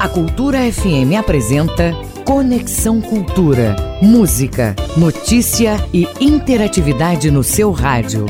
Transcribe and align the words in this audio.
A 0.00 0.08
Cultura 0.08 0.60
FM 0.72 1.14
apresenta 1.18 1.92
Conexão 2.24 3.02
Cultura. 3.02 3.76
Música, 4.00 4.74
notícia 4.96 5.76
e 5.92 6.08
interatividade 6.18 7.30
no 7.30 7.44
seu 7.44 7.70
rádio. 7.70 8.24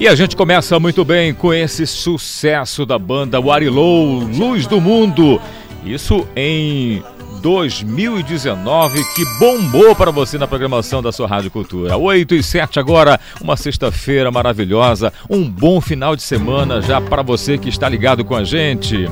E 0.06 0.08
a 0.08 0.14
gente 0.14 0.36
começa 0.36 0.78
muito 0.78 1.04
bem 1.04 1.34
com 1.34 1.52
esse 1.52 1.84
sucesso 1.84 2.86
da 2.86 2.96
banda 2.96 3.40
Warilou, 3.40 4.20
Luz 4.20 4.64
do 4.64 4.80
Mundo. 4.80 5.40
Isso 5.84 6.24
em 6.36 7.02
2019, 7.42 9.02
que 9.16 9.24
bombou 9.40 9.96
para 9.96 10.12
você 10.12 10.38
na 10.38 10.46
programação 10.46 11.02
da 11.02 11.10
sua 11.10 11.26
Rádio 11.26 11.50
Cultura. 11.50 11.96
8 11.96 12.36
e 12.36 12.40
7 12.40 12.78
agora, 12.78 13.18
uma 13.40 13.56
sexta-feira 13.56 14.30
maravilhosa, 14.30 15.12
um 15.28 15.42
bom 15.42 15.80
final 15.80 16.14
de 16.14 16.22
semana 16.22 16.80
já 16.80 17.00
para 17.00 17.22
você 17.22 17.58
que 17.58 17.68
está 17.68 17.88
ligado 17.88 18.24
com 18.24 18.36
a 18.36 18.44
gente. 18.44 19.10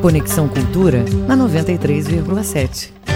Conexão 0.00 0.48
Cultura 0.48 1.04
na 1.28 1.36
93,7. 1.36 3.11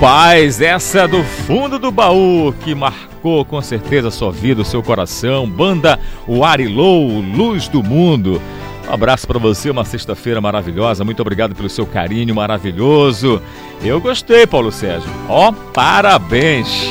Rapaz, 0.00 0.62
essa 0.62 1.06
do 1.06 1.22
fundo 1.22 1.78
do 1.78 1.90
baú 1.90 2.54
que 2.64 2.74
marcou 2.74 3.44
com 3.44 3.60
certeza 3.60 4.10
sua 4.10 4.32
vida, 4.32 4.62
o 4.62 4.64
seu 4.64 4.82
coração. 4.82 5.46
Banda 5.46 6.00
Warilou, 6.26 7.20
Luz 7.20 7.68
do 7.68 7.82
Mundo. 7.82 8.40
Um 8.88 8.94
abraço 8.94 9.26
para 9.26 9.38
você, 9.38 9.68
uma 9.68 9.84
sexta-feira 9.84 10.40
maravilhosa. 10.40 11.04
Muito 11.04 11.20
obrigado 11.20 11.54
pelo 11.54 11.68
seu 11.68 11.84
carinho 11.84 12.34
maravilhoso. 12.34 13.42
Eu 13.84 14.00
gostei, 14.00 14.46
Paulo 14.46 14.72
Sérgio. 14.72 15.10
Ó, 15.28 15.50
oh, 15.50 15.52
parabéns. 15.52 16.88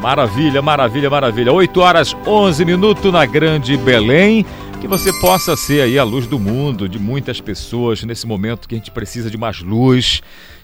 Maravilha, 0.00 0.62
maravilha, 0.62 1.10
maravilha. 1.10 1.52
8 1.52 1.80
horas 1.80 2.16
11 2.24 2.64
minutos 2.64 3.12
na 3.12 3.26
Grande 3.26 3.76
Belém. 3.76 4.46
Que 4.80 4.86
você 4.86 5.12
possa 5.14 5.56
ser 5.56 5.80
aí 5.80 5.98
a 5.98 6.04
luz 6.04 6.28
do 6.28 6.38
mundo 6.38 6.88
de 6.88 7.00
muitas 7.00 7.40
pessoas 7.40 8.04
nesse 8.04 8.28
momento 8.28 8.68
que 8.68 8.76
a 8.76 8.78
gente 8.78 8.92
precisa 8.92 9.28
de 9.28 9.36
mais 9.36 9.60
luz 9.60 10.22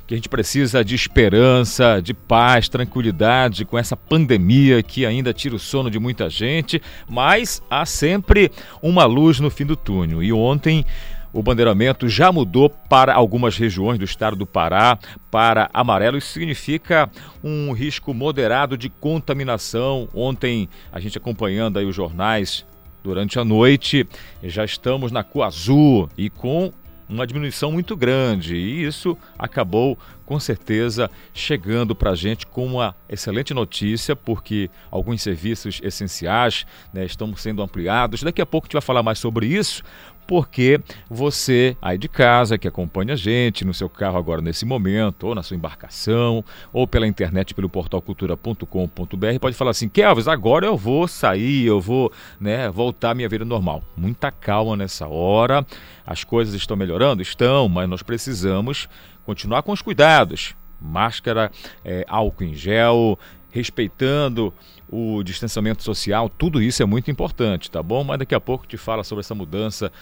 que 0.08 0.14
a 0.14 0.16
gente 0.16 0.28
precisa 0.30 0.82
de 0.82 0.94
esperança, 0.94 2.00
de 2.02 2.14
paz, 2.14 2.66
tranquilidade 2.66 3.66
com 3.66 3.76
essa 3.76 3.94
pandemia 3.94 4.82
que 4.82 5.04
ainda 5.04 5.34
tira 5.34 5.54
o 5.54 5.58
sono 5.58 5.90
de 5.90 5.98
muita 5.98 6.30
gente, 6.30 6.80
mas 7.06 7.62
há 7.68 7.84
sempre 7.84 8.50
uma 8.82 9.04
luz 9.04 9.38
no 9.38 9.50
fim 9.50 9.66
do 9.66 9.76
túnel. 9.76 10.22
E 10.22 10.32
ontem 10.32 10.82
o 11.30 11.42
bandeiramento 11.42 12.08
já 12.08 12.32
mudou 12.32 12.70
para 12.70 13.12
algumas 13.12 13.58
regiões 13.58 13.98
do 13.98 14.04
estado 14.06 14.34
do 14.34 14.46
Pará 14.46 14.98
para 15.30 15.68
amarelo. 15.74 16.16
Isso 16.16 16.32
significa 16.32 17.10
um 17.44 17.72
risco 17.72 18.14
moderado 18.14 18.78
de 18.78 18.88
contaminação. 18.88 20.08
Ontem, 20.14 20.70
a 20.90 20.98
gente 21.00 21.18
acompanhando 21.18 21.78
aí 21.78 21.84
os 21.84 21.94
jornais 21.94 22.64
durante 23.04 23.38
a 23.38 23.44
noite, 23.44 24.08
já 24.42 24.64
estamos 24.64 25.12
na 25.12 25.22
cor 25.22 25.42
azul 25.42 26.08
e 26.16 26.30
com 26.30 26.72
uma 27.08 27.26
diminuição 27.26 27.72
muito 27.72 27.96
grande 27.96 28.56
e 28.56 28.84
isso 28.84 29.16
acabou 29.38 29.98
com 30.26 30.38
certeza 30.38 31.10
chegando 31.32 31.94
para 31.94 32.10
a 32.10 32.14
gente 32.14 32.46
com 32.46 32.66
uma 32.66 32.94
excelente 33.08 33.54
notícia, 33.54 34.14
porque 34.14 34.68
alguns 34.90 35.22
serviços 35.22 35.80
essenciais 35.82 36.66
né, 36.92 37.06
estão 37.06 37.34
sendo 37.34 37.62
ampliados. 37.62 38.22
Daqui 38.22 38.42
a 38.42 38.46
pouco 38.46 38.66
a 38.66 38.68
gente 38.68 38.74
vai 38.74 38.82
falar 38.82 39.02
mais 39.02 39.18
sobre 39.18 39.46
isso, 39.46 39.82
porque 40.28 40.78
você 41.08 41.74
aí 41.80 41.96
de 41.96 42.06
casa 42.06 42.58
que 42.58 42.68
acompanha 42.68 43.14
a 43.14 43.16
gente 43.16 43.64
no 43.64 43.72
seu 43.72 43.88
carro 43.88 44.18
agora 44.18 44.42
nesse 44.42 44.66
momento, 44.66 45.26
ou 45.26 45.34
na 45.34 45.42
sua 45.42 45.56
embarcação, 45.56 46.44
ou 46.70 46.86
pela 46.86 47.06
internet 47.06 47.54
pelo 47.54 47.68
portal 47.68 48.02
cultura.com.br, 48.02 49.38
pode 49.40 49.56
falar 49.56 49.70
assim: 49.70 49.88
Kelvis, 49.88 50.28
agora 50.28 50.66
eu 50.66 50.76
vou 50.76 51.08
sair, 51.08 51.64
eu 51.64 51.80
vou 51.80 52.12
né, 52.38 52.68
voltar 52.68 53.12
à 53.12 53.14
minha 53.14 53.28
vida 53.28 53.46
normal. 53.46 53.82
Muita 53.96 54.30
calma 54.30 54.76
nessa 54.76 55.08
hora, 55.08 55.66
as 56.06 56.24
coisas 56.24 56.54
estão 56.54 56.76
melhorando? 56.76 57.22
Estão, 57.22 57.66
mas 57.66 57.88
nós 57.88 58.02
precisamos 58.02 58.86
continuar 59.24 59.62
com 59.62 59.72
os 59.72 59.80
cuidados. 59.80 60.54
Máscara, 60.78 61.50
é, 61.82 62.04
álcool 62.06 62.44
em 62.44 62.54
gel, 62.54 63.18
respeitando 63.50 64.52
o 64.90 65.22
distanciamento 65.22 65.82
social, 65.82 66.28
tudo 66.28 66.62
isso 66.62 66.82
é 66.82 66.86
muito 66.86 67.10
importante, 67.10 67.70
tá 67.70 67.82
bom? 67.82 68.02
Mas 68.04 68.18
daqui 68.18 68.34
a 68.34 68.40
pouco 68.40 68.66
te 68.66 68.76
fala 68.76 69.04
sobre 69.04 69.20
essa 69.20 69.34
mudança 69.34 69.92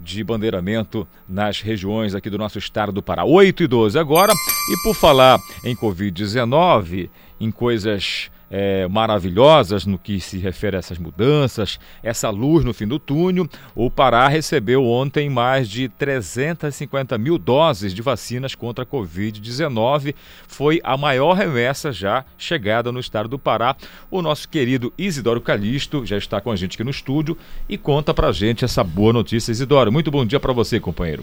de 0.00 0.22
bandeiramento 0.22 1.06
nas 1.28 1.60
regiões 1.60 2.14
aqui 2.14 2.28
do 2.28 2.38
nosso 2.38 2.58
estado 2.58 2.92
do 2.92 3.02
Pará. 3.02 3.24
8 3.24 3.62
e 3.62 3.66
12 3.66 3.98
agora. 3.98 4.32
E 4.32 4.82
por 4.82 4.94
falar 4.94 5.38
em 5.64 5.74
Covid-19, 5.74 7.08
em 7.40 7.50
coisas 7.50 8.30
é, 8.50 8.86
maravilhosas 8.88 9.86
no 9.86 9.98
que 9.98 10.20
se 10.20 10.38
refere 10.38 10.76
a 10.76 10.78
essas 10.78 10.98
mudanças, 10.98 11.78
essa 12.02 12.30
luz 12.30 12.64
no 12.64 12.74
fim 12.74 12.86
do 12.86 12.98
túnel. 12.98 13.48
O 13.74 13.90
Pará 13.90 14.28
recebeu 14.28 14.84
ontem 14.84 15.28
mais 15.28 15.68
de 15.68 15.88
350 15.88 17.16
mil 17.18 17.38
doses 17.38 17.94
de 17.94 18.02
vacinas 18.02 18.54
contra 18.54 18.84
a 18.84 18.86
Covid-19. 18.86 20.14
Foi 20.46 20.80
a 20.84 20.96
maior 20.96 21.34
remessa 21.34 21.92
já 21.92 22.24
chegada 22.38 22.92
no 22.92 23.00
estado 23.00 23.28
do 23.28 23.38
Pará. 23.38 23.76
O 24.10 24.22
nosso 24.22 24.48
querido 24.48 24.92
Isidoro 24.96 25.40
Calixto 25.40 26.04
já 26.06 26.16
está 26.16 26.40
com 26.40 26.50
a 26.50 26.56
gente 26.56 26.74
aqui 26.74 26.84
no 26.84 26.90
estúdio 26.90 27.36
e 27.68 27.76
conta 27.76 28.14
pra 28.14 28.32
gente 28.32 28.64
essa 28.64 28.84
boa 28.84 29.12
notícia. 29.12 29.52
Isidoro, 29.52 29.90
muito 29.90 30.10
bom 30.10 30.24
dia 30.24 30.40
para 30.40 30.52
você, 30.52 30.78
companheiro. 30.78 31.22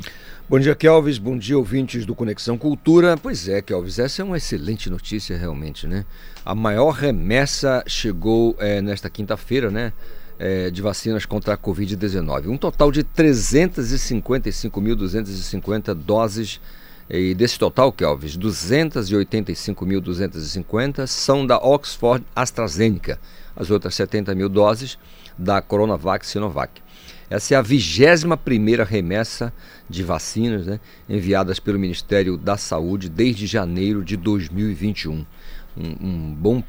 Bom 0.49 0.59
dia, 0.59 0.75
Kelvis. 0.75 1.17
Bom 1.17 1.37
dia, 1.37 1.57
ouvintes 1.57 2.05
do 2.05 2.13
Conexão 2.13 2.57
Cultura. 2.57 3.15
Pois 3.15 3.47
é, 3.47 3.61
Kelvis, 3.61 3.99
essa 3.99 4.21
é 4.21 4.25
uma 4.25 4.35
excelente 4.35 4.89
notícia 4.89 5.37
realmente, 5.37 5.87
né? 5.87 6.03
A 6.43 6.53
maior 6.53 6.91
remessa 6.91 7.20
chegou 7.87 8.55
é, 8.59 8.81
nesta 8.81 9.09
quinta-feira, 9.09 9.71
né? 9.71 9.93
É, 10.39 10.69
de 10.71 10.81
vacinas 10.81 11.25
contra 11.25 11.53
a 11.53 11.57
Covid-19. 11.57 12.47
Um 12.47 12.57
total 12.57 12.91
de 12.91 13.03
355.250 13.03 15.93
doses. 15.93 16.59
E 17.07 17.35
desse 17.35 17.59
total, 17.59 17.91
Kelvis, 17.91 18.35
285.250 18.37 21.05
são 21.05 21.45
da 21.45 21.57
Oxford 21.57 22.25
AstraZeneca. 22.35 23.19
As 23.55 23.69
outras 23.69 23.93
70 23.95 24.33
mil 24.33 24.49
doses 24.49 24.97
da 25.37 25.61
Coronavac 25.61 26.25
Sinovac. 26.25 26.81
Essa 27.31 27.55
é 27.55 27.57
a 27.57 27.61
21 27.61 28.35
primeira 28.35 28.83
remessa 28.83 29.53
de 29.89 30.03
vacinas 30.03 30.65
né, 30.65 30.81
enviadas 31.07 31.59
pelo 31.59 31.79
Ministério 31.79 32.35
da 32.35 32.57
Saúde 32.57 33.07
desde 33.07 33.47
janeiro 33.47 34.03
de 34.03 34.17
2021. 34.17 35.25
Um, 35.77 35.77
um 35.77 36.33
bom, 36.33 36.61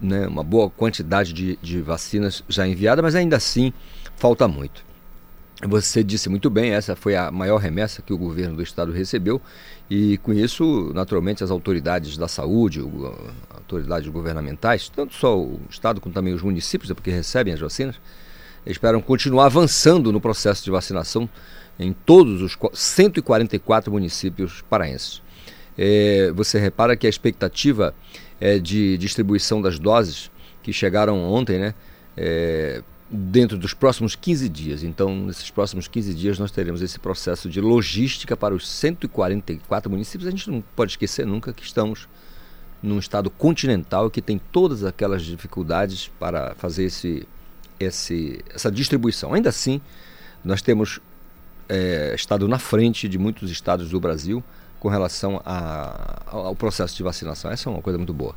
né, 0.00 0.26
uma 0.26 0.42
boa 0.42 0.70
quantidade 0.70 1.32
de, 1.32 1.58
de 1.60 1.80
vacinas 1.80 2.42
já 2.48 2.66
enviada, 2.66 3.02
mas 3.02 3.14
ainda 3.14 3.36
assim 3.36 3.72
falta 4.16 4.46
muito. 4.48 4.84
Você 5.68 6.02
disse 6.02 6.30
muito 6.30 6.48
bem, 6.48 6.70
essa 6.70 6.96
foi 6.96 7.14
a 7.14 7.30
maior 7.30 7.58
remessa 7.58 8.00
que 8.00 8.14
o 8.14 8.18
governo 8.18 8.56
do 8.56 8.62
estado 8.62 8.92
recebeu 8.92 9.42
e 9.90 10.16
com 10.18 10.32
isso, 10.32 10.90
naturalmente, 10.94 11.44
as 11.44 11.50
autoridades 11.50 12.16
da 12.16 12.26
saúde, 12.26 12.80
autoridades 13.50 14.08
governamentais, 14.08 14.88
tanto 14.88 15.14
só 15.14 15.38
o 15.38 15.60
estado 15.68 16.00
como 16.00 16.14
também 16.14 16.32
os 16.32 16.40
municípios, 16.40 16.90
é 16.90 16.94
porque 16.94 17.10
recebem 17.10 17.52
as 17.52 17.60
vacinas, 17.60 18.00
esperam 18.64 19.02
continuar 19.02 19.46
avançando 19.46 20.10
no 20.10 20.20
processo 20.20 20.64
de 20.64 20.70
vacinação 20.70 21.28
em 21.78 21.92
todos 21.92 22.40
os 22.40 22.56
144 22.72 23.92
municípios 23.92 24.62
paraenses. 24.62 25.20
É, 25.76 26.32
você 26.34 26.58
repara 26.58 26.96
que 26.96 27.06
a 27.06 27.10
expectativa 27.10 27.94
é 28.40 28.58
de 28.58 28.96
distribuição 28.98 29.60
das 29.60 29.78
doses 29.78 30.30
que 30.62 30.72
chegaram 30.72 31.22
ontem, 31.24 31.58
né? 31.58 31.74
É, 32.16 32.82
dentro 33.10 33.58
dos 33.58 33.74
próximos 33.74 34.14
15 34.14 34.48
dias. 34.48 34.82
Então, 34.84 35.26
nesses 35.26 35.50
próximos 35.50 35.88
15 35.88 36.14
dias, 36.14 36.38
nós 36.38 36.50
teremos 36.50 36.80
esse 36.80 36.98
processo 36.98 37.48
de 37.48 37.60
logística 37.60 38.36
para 38.36 38.54
os 38.54 38.68
144 38.68 39.90
municípios. 39.90 40.28
A 40.28 40.30
gente 40.30 40.48
não 40.48 40.62
pode 40.76 40.92
esquecer 40.92 41.26
nunca 41.26 41.52
que 41.52 41.64
estamos 41.64 42.08
num 42.82 42.98
estado 42.98 43.28
continental 43.28 44.08
que 44.10 44.22
tem 44.22 44.40
todas 44.52 44.84
aquelas 44.84 45.22
dificuldades 45.22 46.10
para 46.18 46.54
fazer 46.54 46.84
esse 46.84 47.26
esse, 47.80 48.44
essa 48.54 48.70
distribuição. 48.70 49.32
Ainda 49.32 49.48
assim, 49.48 49.80
nós 50.44 50.60
temos 50.60 51.00
é, 51.68 52.14
estado 52.14 52.46
na 52.46 52.58
frente 52.58 53.08
de 53.08 53.18
muitos 53.18 53.50
estados 53.50 53.88
do 53.88 53.98
Brasil 53.98 54.44
com 54.80 54.88
relação 54.88 55.40
a, 55.44 56.22
ao 56.26 56.56
processo 56.56 56.96
de 56.96 57.02
vacinação. 57.02 57.50
Essa 57.50 57.68
é 57.68 57.72
uma 57.72 57.82
coisa 57.82 57.98
muito 57.98 58.14
boa. 58.14 58.34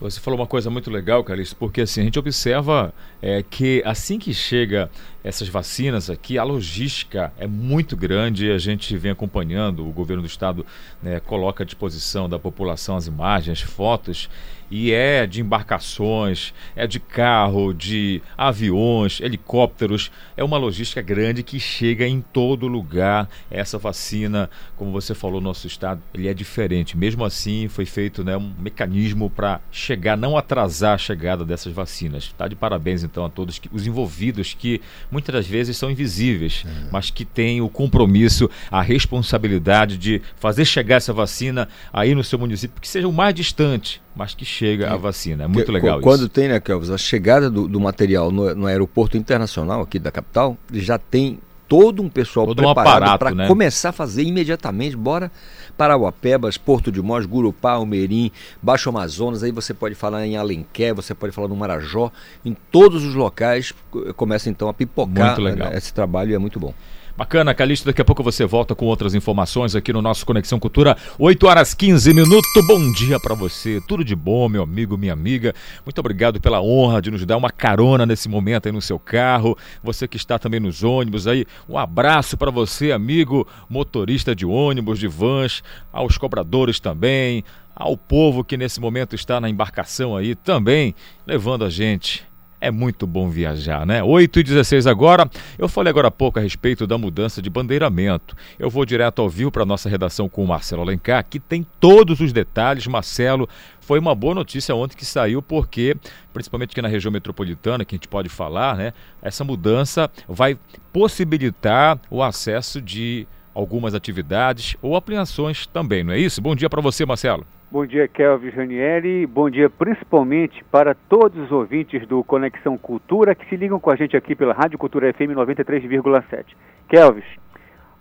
Você 0.00 0.18
falou 0.18 0.40
uma 0.40 0.46
coisa 0.46 0.70
muito 0.70 0.90
legal, 0.90 1.22
Calixto, 1.22 1.54
porque 1.56 1.82
assim, 1.82 2.00
a 2.00 2.04
gente 2.04 2.18
observa 2.18 2.94
é, 3.20 3.42
que 3.42 3.82
assim 3.84 4.18
que 4.18 4.32
chega 4.32 4.90
essas 5.22 5.46
vacinas 5.48 6.08
aqui, 6.08 6.38
a 6.38 6.42
logística 6.42 7.30
é 7.38 7.46
muito 7.46 7.94
grande, 7.98 8.50
a 8.50 8.56
gente 8.56 8.96
vem 8.96 9.12
acompanhando, 9.12 9.86
o 9.86 9.92
governo 9.92 10.22
do 10.22 10.26
estado 10.26 10.64
né, 11.02 11.20
coloca 11.20 11.64
à 11.64 11.66
disposição 11.66 12.30
da 12.30 12.38
população 12.38 12.96
as 12.96 13.06
imagens, 13.06 13.60
fotos, 13.60 14.30
e 14.70 14.92
é 14.92 15.26
de 15.26 15.40
embarcações, 15.40 16.54
é 16.76 16.86
de 16.86 17.00
carro, 17.00 17.74
de 17.74 18.22
aviões, 18.38 19.20
helicópteros. 19.20 20.12
É 20.36 20.44
uma 20.44 20.56
logística 20.56 21.02
grande 21.02 21.42
que 21.42 21.58
chega 21.58 22.06
em 22.06 22.20
todo 22.20 22.68
lugar. 22.68 23.28
Essa 23.50 23.78
vacina, 23.78 24.48
como 24.76 24.92
você 24.92 25.14
falou, 25.14 25.40
nosso 25.40 25.66
estado, 25.66 26.00
ele 26.14 26.28
é 26.28 26.34
diferente. 26.34 26.96
Mesmo 26.96 27.24
assim, 27.24 27.66
foi 27.68 27.84
feito 27.84 28.22
né, 28.22 28.36
um 28.36 28.52
mecanismo 28.58 29.28
para 29.28 29.60
chegar, 29.72 30.16
não 30.16 30.36
atrasar 30.36 30.94
a 30.94 30.98
chegada 30.98 31.44
dessas 31.44 31.72
vacinas. 31.72 32.32
Tá 32.38 32.46
de 32.46 32.54
parabéns 32.54 33.02
então 33.02 33.24
a 33.24 33.28
todos 33.28 33.58
que, 33.58 33.68
os 33.72 33.86
envolvidos 33.86 34.54
que 34.54 34.80
muitas 35.10 35.34
das 35.34 35.46
vezes 35.46 35.76
são 35.76 35.90
invisíveis, 35.90 36.64
é. 36.66 36.88
mas 36.92 37.10
que 37.10 37.24
têm 37.24 37.60
o 37.60 37.68
compromisso, 37.68 38.48
a 38.70 38.80
responsabilidade 38.80 39.98
de 39.98 40.22
fazer 40.36 40.64
chegar 40.64 40.96
essa 40.96 41.12
vacina 41.12 41.68
aí 41.92 42.14
no 42.14 42.22
seu 42.22 42.38
município, 42.38 42.80
que 42.80 42.88
seja 42.88 43.08
o 43.08 43.12
mais 43.12 43.34
distante 43.34 44.00
mas 44.14 44.34
que 44.34 44.44
chega 44.60 44.92
a 44.92 44.96
vacina. 44.96 45.44
É 45.44 45.46
muito 45.46 45.66
que, 45.66 45.72
legal 45.72 46.00
quando 46.00 46.20
isso. 46.20 46.28
Quando 46.28 46.28
tem, 46.28 46.48
né, 46.48 46.60
Kelvis, 46.60 46.90
a 46.90 46.98
chegada 46.98 47.48
do, 47.48 47.66
do 47.66 47.80
material 47.80 48.30
no, 48.30 48.54
no, 48.54 48.66
aeroporto 48.66 49.16
internacional 49.16 49.80
aqui 49.80 49.98
da 49.98 50.10
capital, 50.10 50.56
já 50.72 50.98
tem 50.98 51.38
todo 51.66 52.02
um 52.02 52.08
pessoal 52.08 52.46
todo 52.46 52.62
preparado 52.62 53.14
um 53.14 53.18
para 53.18 53.30
né? 53.30 53.46
começar 53.46 53.90
a 53.90 53.92
fazer 53.92 54.22
imediatamente. 54.22 54.96
Bora 54.96 55.30
para 55.78 55.96
Uapebas, 55.96 56.58
Porto 56.58 56.92
de 56.92 57.00
Mós, 57.00 57.24
Gurupá, 57.24 57.72
Almerim, 57.72 58.30
Baixo 58.60 58.90
Amazonas, 58.90 59.42
aí 59.42 59.50
você 59.50 59.72
pode 59.72 59.94
falar 59.94 60.26
em 60.26 60.36
Alenquer, 60.36 60.94
você 60.94 61.14
pode 61.14 61.32
falar 61.32 61.48
no 61.48 61.56
Marajó, 61.56 62.12
em 62.44 62.54
todos 62.70 63.04
os 63.04 63.14
locais 63.14 63.72
começa 64.16 64.50
então 64.50 64.68
a 64.68 64.74
pipocar. 64.74 65.28
Muito 65.28 65.42
legal. 65.42 65.70
Né, 65.70 65.78
esse 65.78 65.94
trabalho 65.94 66.34
é 66.34 66.38
muito 66.38 66.60
bom. 66.60 66.74
Bacana, 67.20 67.52
Calixto. 67.52 67.84
Daqui 67.84 68.00
a 68.00 68.04
pouco 68.04 68.22
você 68.22 68.46
volta 68.46 68.74
com 68.74 68.86
outras 68.86 69.14
informações 69.14 69.76
aqui 69.76 69.92
no 69.92 70.00
nosso 70.00 70.24
Conexão 70.24 70.58
Cultura. 70.58 70.96
8 71.18 71.46
horas 71.46 71.74
15 71.74 72.14
minutos. 72.14 72.50
Bom 72.66 72.90
dia 72.92 73.20
para 73.20 73.34
você. 73.34 73.78
Tudo 73.86 74.02
de 74.02 74.16
bom, 74.16 74.48
meu 74.48 74.62
amigo, 74.62 74.96
minha 74.96 75.12
amiga. 75.12 75.54
Muito 75.84 75.98
obrigado 75.98 76.40
pela 76.40 76.62
honra 76.62 77.02
de 77.02 77.10
nos 77.10 77.26
dar 77.26 77.36
uma 77.36 77.50
carona 77.50 78.06
nesse 78.06 78.26
momento 78.26 78.64
aí 78.64 78.72
no 78.72 78.80
seu 78.80 78.98
carro. 78.98 79.54
Você 79.82 80.08
que 80.08 80.16
está 80.16 80.38
também 80.38 80.60
nos 80.60 80.82
ônibus 80.82 81.26
aí, 81.26 81.44
um 81.68 81.76
abraço 81.76 82.38
para 82.38 82.50
você, 82.50 82.90
amigo 82.90 83.46
motorista 83.68 84.34
de 84.34 84.46
ônibus, 84.46 84.98
de 84.98 85.06
vans, 85.06 85.62
aos 85.92 86.16
cobradores 86.16 86.80
também, 86.80 87.44
ao 87.76 87.98
povo 87.98 88.42
que 88.42 88.56
nesse 88.56 88.80
momento 88.80 89.14
está 89.14 89.38
na 89.38 89.50
embarcação 89.50 90.16
aí 90.16 90.34
também, 90.34 90.94
levando 91.26 91.66
a 91.66 91.68
gente 91.68 92.29
é 92.60 92.70
muito 92.70 93.06
bom 93.06 93.28
viajar, 93.28 93.86
né? 93.86 94.02
8 94.02 94.40
e 94.40 94.42
16 94.42 94.86
agora. 94.86 95.28
Eu 95.58 95.68
falei 95.68 95.90
agora 95.90 96.08
há 96.08 96.10
pouco 96.10 96.38
a 96.38 96.42
respeito 96.42 96.86
da 96.86 96.98
mudança 96.98 97.40
de 97.40 97.48
bandeiramento. 97.48 98.36
Eu 98.58 98.68
vou 98.68 98.84
direto 98.84 99.22
ao 99.22 99.28
vivo 99.28 99.50
para 99.50 99.64
nossa 99.64 99.88
redação 99.88 100.28
com 100.28 100.44
o 100.44 100.48
Marcelo 100.48 100.82
Alencar, 100.82 101.24
que 101.28 101.40
tem 101.40 101.66
todos 101.80 102.20
os 102.20 102.32
detalhes. 102.32 102.86
Marcelo, 102.86 103.48
foi 103.80 103.98
uma 103.98 104.14
boa 104.14 104.34
notícia 104.34 104.74
ontem 104.74 104.96
que 104.96 105.04
saiu, 105.04 105.40
porque, 105.40 105.96
principalmente 106.32 106.72
aqui 106.72 106.82
na 106.82 106.88
região 106.88 107.10
metropolitana, 107.10 107.84
que 107.84 107.94
a 107.94 107.98
gente 107.98 108.08
pode 108.08 108.28
falar, 108.28 108.76
né? 108.76 108.92
Essa 109.22 109.42
mudança 109.42 110.10
vai 110.28 110.58
possibilitar 110.92 111.98
o 112.10 112.22
acesso 112.22 112.80
de 112.80 113.26
algumas 113.54 113.94
atividades 113.94 114.76
ou 114.80 114.96
ampliações 114.96 115.66
também, 115.66 116.04
não 116.04 116.12
é 116.12 116.18
isso? 116.18 116.40
Bom 116.40 116.54
dia 116.54 116.70
para 116.70 116.80
você, 116.80 117.04
Marcelo. 117.04 117.46
Bom 117.72 117.86
dia, 117.86 118.08
Kelvis 118.08 118.52
Ranieri. 118.52 119.24
Bom 119.28 119.48
dia 119.48 119.70
principalmente 119.70 120.64
para 120.72 120.92
todos 120.92 121.38
os 121.40 121.52
ouvintes 121.52 122.04
do 122.04 122.24
Conexão 122.24 122.76
Cultura 122.76 123.32
que 123.32 123.48
se 123.48 123.54
ligam 123.54 123.78
com 123.78 123.92
a 123.92 123.94
gente 123.94 124.16
aqui 124.16 124.34
pela 124.34 124.52
Rádio 124.52 124.76
Cultura 124.76 125.12
FM 125.12 125.36
93,7. 125.36 126.46
Kelvis, 126.88 127.24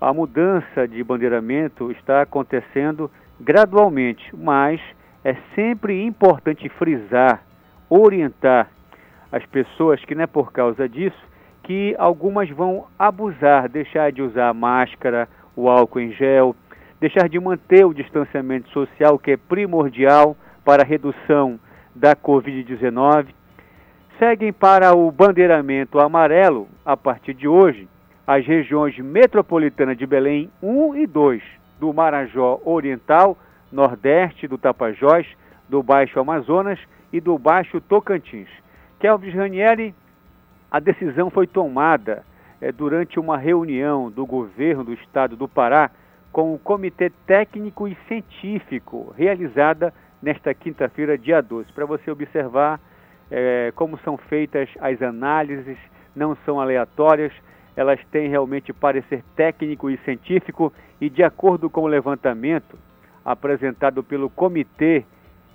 a 0.02 0.12
mudança 0.12 0.88
de 0.88 1.04
bandeiramento 1.04 1.92
está 1.92 2.24
acontecendo 2.24 3.12
gradualmente, 3.40 4.36
mas 4.36 4.82
é 5.24 5.36
sempre 5.54 6.04
importante 6.04 6.68
frisar, 6.70 7.44
orientar 7.88 8.72
as 9.32 9.46
pessoas 9.46 10.04
que 10.04 10.16
não 10.16 10.24
é 10.24 10.28
por 10.28 10.52
causa 10.52 10.90
disso 10.90 11.30
que 11.62 11.96
algumas 12.00 12.50
vão 12.50 12.88
abusar, 12.98 13.70
deixar 13.70 14.12
de 14.12 14.24
usar 14.24 14.52
máscara, 14.52 15.30
o 15.56 15.70
álcool 15.70 16.00
em 16.00 16.12
gel, 16.14 16.56
deixar 17.00 17.30
de 17.30 17.40
manter 17.40 17.86
o 17.86 17.94
distanciamento 17.94 18.70
social, 18.70 19.18
que 19.18 19.32
é 19.32 19.38
primordial 19.38 20.36
para 20.64 20.84
a 20.84 20.86
redução 20.86 21.60
da 21.96 22.16
Covid-19. 22.16 23.28
Seguem 24.18 24.52
para 24.52 24.94
o 24.94 25.12
bandeiramento 25.12 26.00
amarelo, 26.00 26.68
a 26.86 26.98
partir 26.98 27.34
de 27.34 27.48
hoje, 27.48 27.88
as 28.28 28.46
regiões 28.46 28.98
metropolitanas 29.00 29.98
de 29.98 30.06
Belém 30.06 30.52
1 30.62 30.96
e 30.98 31.08
2, 31.08 31.42
do 31.80 31.94
Marajó 31.94 32.60
Oriental, 32.66 33.38
Nordeste 33.72 34.48
do 34.48 34.58
Tapajós, 34.58 35.26
do 35.70 35.82
Baixo 35.82 36.20
Amazonas 36.20 36.80
e 37.14 37.22
do 37.22 37.38
Baixo 37.38 37.80
Tocantins. 37.80 38.50
Kelvis 39.00 39.34
Ranieri, 39.34 39.96
a 40.70 40.80
decisão 40.80 41.30
foi 41.30 41.48
tomada 41.48 42.24
é, 42.62 42.72
durante 42.72 43.20
uma 43.20 43.38
reunião 43.38 44.12
do 44.12 44.26
governo 44.26 44.84
do 44.84 44.94
estado 44.94 45.36
do 45.36 45.48
Pará 45.48 45.90
com 46.32 46.54
o 46.54 46.60
Comitê 46.60 47.10
Técnico 47.26 47.88
e 47.88 47.98
Científico, 48.08 49.14
realizada 49.18 49.94
nesta 50.22 50.54
quinta-feira, 50.54 51.18
dia 51.18 51.42
12, 51.42 51.72
para 51.74 51.86
você 51.86 52.12
observar 52.12 52.80
é, 53.32 53.72
como 53.76 53.98
são 54.00 54.18
feitas 54.18 54.70
as 54.80 55.02
análises, 55.02 55.78
não 56.16 56.36
são 56.46 56.60
aleatórias, 56.60 57.32
elas 57.76 58.00
têm 58.12 58.30
realmente 58.30 58.74
parecer 58.74 59.24
técnico 59.36 59.90
e 59.90 59.98
científico 60.00 60.74
e 61.00 61.10
de 61.10 61.24
acordo 61.24 61.70
com 61.70 61.82
o 61.82 61.88
levantamento 61.88 62.78
apresentado 63.24 64.04
pelo 64.04 64.30
comitê 64.30 65.06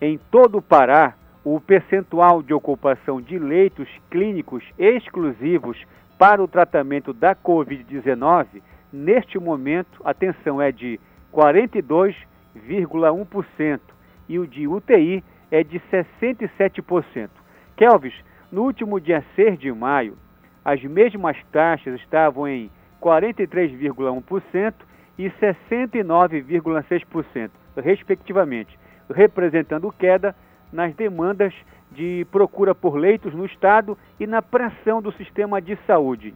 em 0.01 0.19
todo 0.31 0.59
o 0.59 0.63
Pará, 0.63 1.15
o 1.45 1.61
percentual 1.61 2.43
de 2.43 2.55
ocupação 2.55 3.21
de 3.21 3.39
leitos 3.39 3.89
clínicos 4.11 4.65
exclusivos 4.79 5.77
para 6.19 6.43
o 6.43 6.49
tratamento 6.49 7.13
da 7.13 7.35
Covid-19 7.35 8.63
neste 8.95 9.39
momento, 9.39 10.01
a 10.05 10.13
tensão 10.15 10.63
é 10.63 10.71
de 10.71 11.01
42,1% 11.33 13.81
e 14.29 14.39
o 14.39 14.47
de 14.47 14.69
UTI 14.69 15.25
é 15.51 15.65
de 15.65 15.81
67%. 15.81 17.31
Kelvis, 17.77 18.15
no 18.53 18.63
último 18.63 19.01
dia 19.01 19.25
6 19.35 19.59
de 19.59 19.73
maio, 19.73 20.17
as 20.65 20.81
mesmas 20.85 21.37
taxas 21.51 21.99
estavam 22.01 22.47
em 22.47 22.71
43,1% 23.03 24.75
e 25.19 25.29
69,6%, 25.29 27.51
respectivamente, 27.77 28.79
representando 29.11 29.91
queda 29.93 30.37
nas 30.73 30.95
demandas 30.95 31.53
de 31.93 32.27
procura 32.31 32.75
por 32.75 32.97
leitos 32.97 33.35
no 33.35 33.45
estado 33.45 33.99
e 34.19 34.27
na 34.27 34.41
pressão 34.41 35.03
do 35.03 35.13
sistema 35.13 35.61
de 35.61 35.77
saúde. 35.87 36.35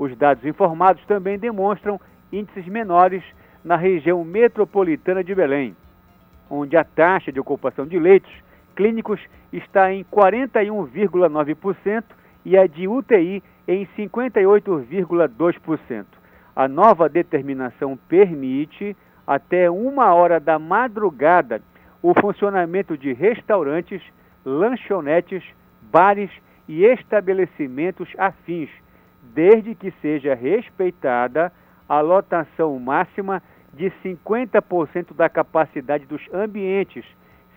Os 0.00 0.16
dados 0.16 0.44
informados 0.46 1.04
também 1.04 1.38
demonstram 1.38 2.00
índices 2.32 2.66
menores 2.66 3.22
na 3.62 3.76
região 3.76 4.24
metropolitana 4.24 5.22
de 5.22 5.34
Belém, 5.34 5.76
onde 6.48 6.74
a 6.74 6.82
taxa 6.82 7.30
de 7.30 7.38
ocupação 7.38 7.86
de 7.86 7.98
leitos 7.98 8.32
clínicos 8.74 9.20
está 9.52 9.92
em 9.92 10.02
41,9% 10.04 12.02
e 12.46 12.56
a 12.56 12.66
de 12.66 12.88
UTI 12.88 13.42
em 13.68 13.86
58,2%. 13.94 16.06
A 16.56 16.66
nova 16.66 17.06
determinação 17.06 17.94
permite, 18.08 18.96
até 19.26 19.70
uma 19.70 20.14
hora 20.14 20.40
da 20.40 20.58
madrugada, 20.58 21.60
o 22.00 22.18
funcionamento 22.18 22.96
de 22.96 23.12
restaurantes, 23.12 24.00
lanchonetes, 24.46 25.44
bares 25.92 26.30
e 26.66 26.86
estabelecimentos 26.86 28.08
afins 28.16 28.70
desde 29.34 29.74
que 29.74 29.90
seja 30.02 30.34
respeitada 30.34 31.52
a 31.88 32.00
lotação 32.00 32.78
máxima 32.78 33.42
de 33.72 33.90
50% 34.04 35.14
da 35.14 35.28
capacidade 35.28 36.06
dos 36.06 36.22
ambientes, 36.32 37.04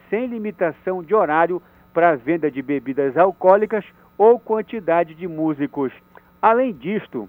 sem 0.10 0.28
limitação 0.28 1.04
de 1.04 1.16
horário 1.16 1.62
para 1.94 2.10
a 2.10 2.16
venda 2.16 2.50
de 2.50 2.62
bebidas 2.62 3.18
alcoólicas 3.18 3.86
ou 4.18 4.40
quantidade 4.40 5.16
de 5.16 5.28
músicos. 5.28 5.92
Além 6.42 6.74
disto, 6.74 7.28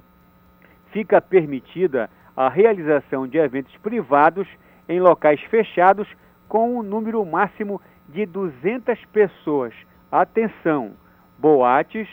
fica 0.92 1.20
permitida 1.20 2.10
a 2.36 2.48
realização 2.48 3.26
de 3.26 3.38
eventos 3.38 3.74
privados 3.78 4.46
em 4.88 5.00
locais 5.00 5.40
fechados 5.42 6.08
com 6.48 6.78
um 6.78 6.82
número 6.82 7.24
máximo 7.24 7.80
de 8.08 8.26
200 8.26 9.02
pessoas. 9.06 9.72
Atenção! 10.10 10.92
Boates, 11.38 12.08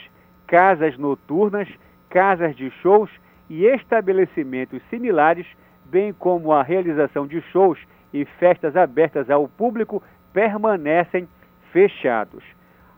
casas 0.46 0.98
noturnas 0.98 1.68
casas 2.12 2.54
de 2.54 2.70
shows 2.82 3.10
e 3.48 3.64
estabelecimentos 3.64 4.82
similares, 4.90 5.46
bem 5.86 6.12
como 6.12 6.52
a 6.52 6.62
realização 6.62 7.26
de 7.26 7.40
shows 7.50 7.78
e 8.12 8.26
festas 8.38 8.76
abertas 8.76 9.30
ao 9.30 9.48
público, 9.48 10.02
permanecem 10.30 11.26
fechados. 11.72 12.44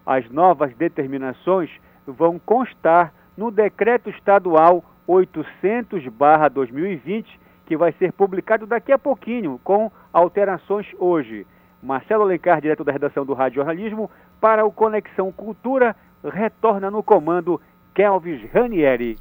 As 0.04 0.28
novas 0.28 0.74
determinações 0.74 1.70
vão 2.04 2.40
constar 2.40 3.14
no 3.36 3.52
Decreto 3.52 4.10
Estadual 4.10 4.82
800-2020, 5.08 7.24
que 7.66 7.76
vai 7.76 7.92
ser 7.92 8.12
publicado 8.12 8.66
daqui 8.66 8.90
a 8.90 8.98
pouquinho, 8.98 9.60
com 9.62 9.92
alterações 10.12 10.88
hoje. 10.98 11.46
Marcelo 11.80 12.24
Alencar, 12.24 12.60
direto 12.60 12.82
da 12.82 12.90
redação 12.90 13.24
do 13.24 13.32
Rádio 13.32 13.54
Jornalismo, 13.56 14.10
para 14.40 14.64
o 14.64 14.72
Conexão 14.72 15.30
Cultura, 15.30 15.94
retorna 16.24 16.90
no 16.90 17.02
comando 17.02 17.60
Kelvis 17.94 18.40
Ranieri. 18.52 19.16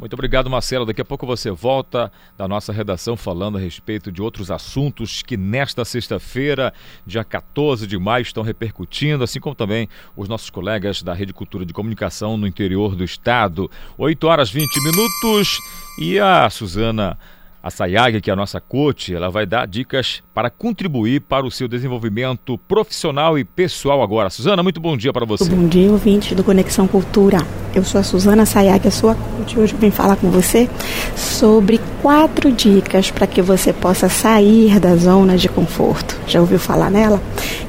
Muito 0.00 0.14
obrigado, 0.14 0.48
Marcelo. 0.48 0.86
Daqui 0.86 1.02
a 1.02 1.04
pouco 1.04 1.26
você 1.26 1.50
volta 1.50 2.10
da 2.34 2.48
nossa 2.48 2.72
redação 2.72 3.18
falando 3.18 3.58
a 3.58 3.60
respeito 3.60 4.10
de 4.10 4.22
outros 4.22 4.50
assuntos 4.50 5.22
que 5.22 5.36
nesta 5.36 5.84
sexta-feira, 5.84 6.72
dia 7.06 7.22
14 7.22 7.86
de 7.86 7.98
maio, 7.98 8.22
estão 8.22 8.42
repercutindo, 8.42 9.22
assim 9.22 9.38
como 9.38 9.54
também 9.54 9.90
os 10.16 10.26
nossos 10.26 10.48
colegas 10.48 11.02
da 11.02 11.12
Rede 11.12 11.34
Cultura 11.34 11.66
de 11.66 11.74
Comunicação 11.74 12.38
no 12.38 12.46
interior 12.46 12.96
do 12.96 13.04
estado. 13.04 13.70
8 13.98 14.26
horas 14.26 14.50
20 14.50 14.74
minutos 14.82 15.58
e 16.00 16.18
a 16.18 16.48
Suzana 16.48 17.18
a 17.62 17.70
Sayag, 17.70 18.20
que 18.20 18.30
é 18.30 18.32
a 18.32 18.36
nossa 18.36 18.60
coach, 18.60 19.14
ela 19.14 19.28
vai 19.30 19.44
dar 19.44 19.66
dicas 19.66 20.22
para 20.32 20.48
contribuir 20.48 21.20
para 21.20 21.44
o 21.44 21.50
seu 21.50 21.68
desenvolvimento 21.68 22.56
profissional 22.56 23.38
e 23.38 23.44
pessoal 23.44 24.02
agora. 24.02 24.30
Suzana, 24.30 24.62
muito 24.62 24.80
bom 24.80 24.96
dia 24.96 25.12
para 25.12 25.26
você. 25.26 25.44
Bom 25.50 25.68
dia, 25.68 25.90
ouvinte 25.90 26.34
do 26.34 26.42
Conexão 26.42 26.86
Cultura. 26.86 27.38
Eu 27.74 27.84
sou 27.84 28.00
a 28.00 28.04
Suzana 28.04 28.46
Sayag, 28.46 28.88
a 28.88 28.90
sua 28.90 29.14
coach. 29.14 29.58
Hoje 29.58 29.74
eu 29.74 29.78
vim 29.78 29.90
falar 29.90 30.16
com 30.16 30.30
você 30.30 30.68
sobre 31.14 31.78
quatro 32.00 32.50
dicas 32.50 33.10
para 33.10 33.26
que 33.26 33.42
você 33.42 33.72
possa 33.72 34.08
sair 34.08 34.80
da 34.80 34.96
zona 34.96 35.36
de 35.36 35.48
conforto. 35.48 36.18
Já 36.26 36.40
ouviu 36.40 36.58
falar 36.58 36.90
nela? 36.90 37.20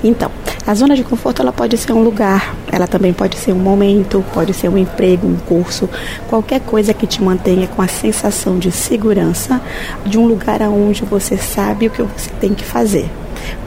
Então, 0.03 0.31
A 0.65 0.75
zona 0.75 0.95
de 0.95 1.03
conforto 1.03 1.41
ela 1.41 1.51
pode 1.51 1.75
ser 1.75 1.91
um 1.91 2.03
lugar, 2.03 2.55
ela 2.71 2.85
também 2.85 3.11
pode 3.11 3.35
ser 3.35 3.51
um 3.51 3.57
momento, 3.57 4.23
pode 4.31 4.53
ser 4.53 4.69
um 4.69 4.77
emprego, 4.77 5.27
um 5.27 5.35
curso, 5.35 5.89
qualquer 6.29 6.61
coisa 6.61 6.93
que 6.93 7.07
te 7.07 7.21
mantenha 7.21 7.67
com 7.67 7.81
a 7.81 7.87
sensação 7.87 8.59
de 8.59 8.71
segurança 8.71 9.59
de 10.05 10.19
um 10.19 10.25
lugar 10.27 10.61
aonde 10.61 11.03
você 11.03 11.35
sabe 11.35 11.87
o 11.87 11.89
que 11.89 12.03
você 12.03 12.29
tem 12.39 12.53
que 12.53 12.63
fazer. 12.63 13.09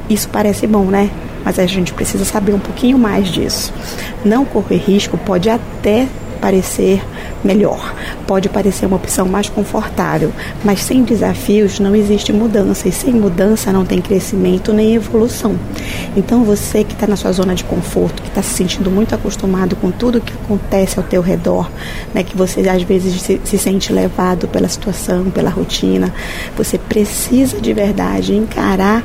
Isso 0.09 0.29
parece 0.29 0.69
bom, 0.69 0.85
né? 0.85 1.11
Mas 1.45 1.59
a 1.59 1.67
gente 1.67 1.93
precisa 1.93 2.25
saber 2.25 2.55
um 2.55 2.61
pouquinho 2.61 2.97
mais 2.97 3.29
disso. 3.29 3.73
Não 4.25 4.45
correr 4.45 4.77
risco 4.77 5.19
pode 5.19 5.51
até 5.51 6.07
parecer 6.45 7.03
melhor, 7.43 7.95
pode 8.27 8.51
parecer 8.51 8.85
uma 8.85 8.97
opção 8.97 9.27
mais 9.27 9.49
confortável, 9.49 10.31
mas 10.63 10.83
sem 10.83 11.03
desafios 11.03 11.81
não 11.81 11.97
existe 11.97 12.35
mudança 12.35 12.87
e 12.87 12.93
sem 12.93 13.15
mudança 13.15 13.73
não 13.73 13.83
tem 13.87 13.99
crescimento 13.99 14.71
nem 14.71 14.95
evolução. 14.95 15.59
Então 16.15 16.45
você 16.45 16.85
que 16.85 16.93
está 16.93 17.07
na 17.07 17.17
sua 17.17 17.33
zona 17.33 17.55
de 17.55 17.65
conforto, 17.65 18.21
que 18.23 18.29
está 18.29 18.43
se 18.43 18.53
sentindo 18.53 18.91
muito 18.91 19.15
acostumado 19.15 19.75
com 19.75 19.91
tudo 19.91 20.21
que 20.21 20.35
acontece 20.45 20.99
ao 20.99 21.05
teu 21.07 21.23
redor, 21.23 21.71
né, 22.13 22.23
que 22.23 22.37
você 22.37 22.61
às 22.69 22.83
vezes 22.83 23.23
se, 23.23 23.41
se 23.43 23.57
sente 23.57 23.91
levado 23.91 24.47
pela 24.47 24.69
situação, 24.69 25.31
pela 25.31 25.49
rotina, 25.49 26.13
você 26.55 26.77
precisa 26.77 27.59
de 27.59 27.73
verdade 27.73 28.35
encarar 28.35 29.03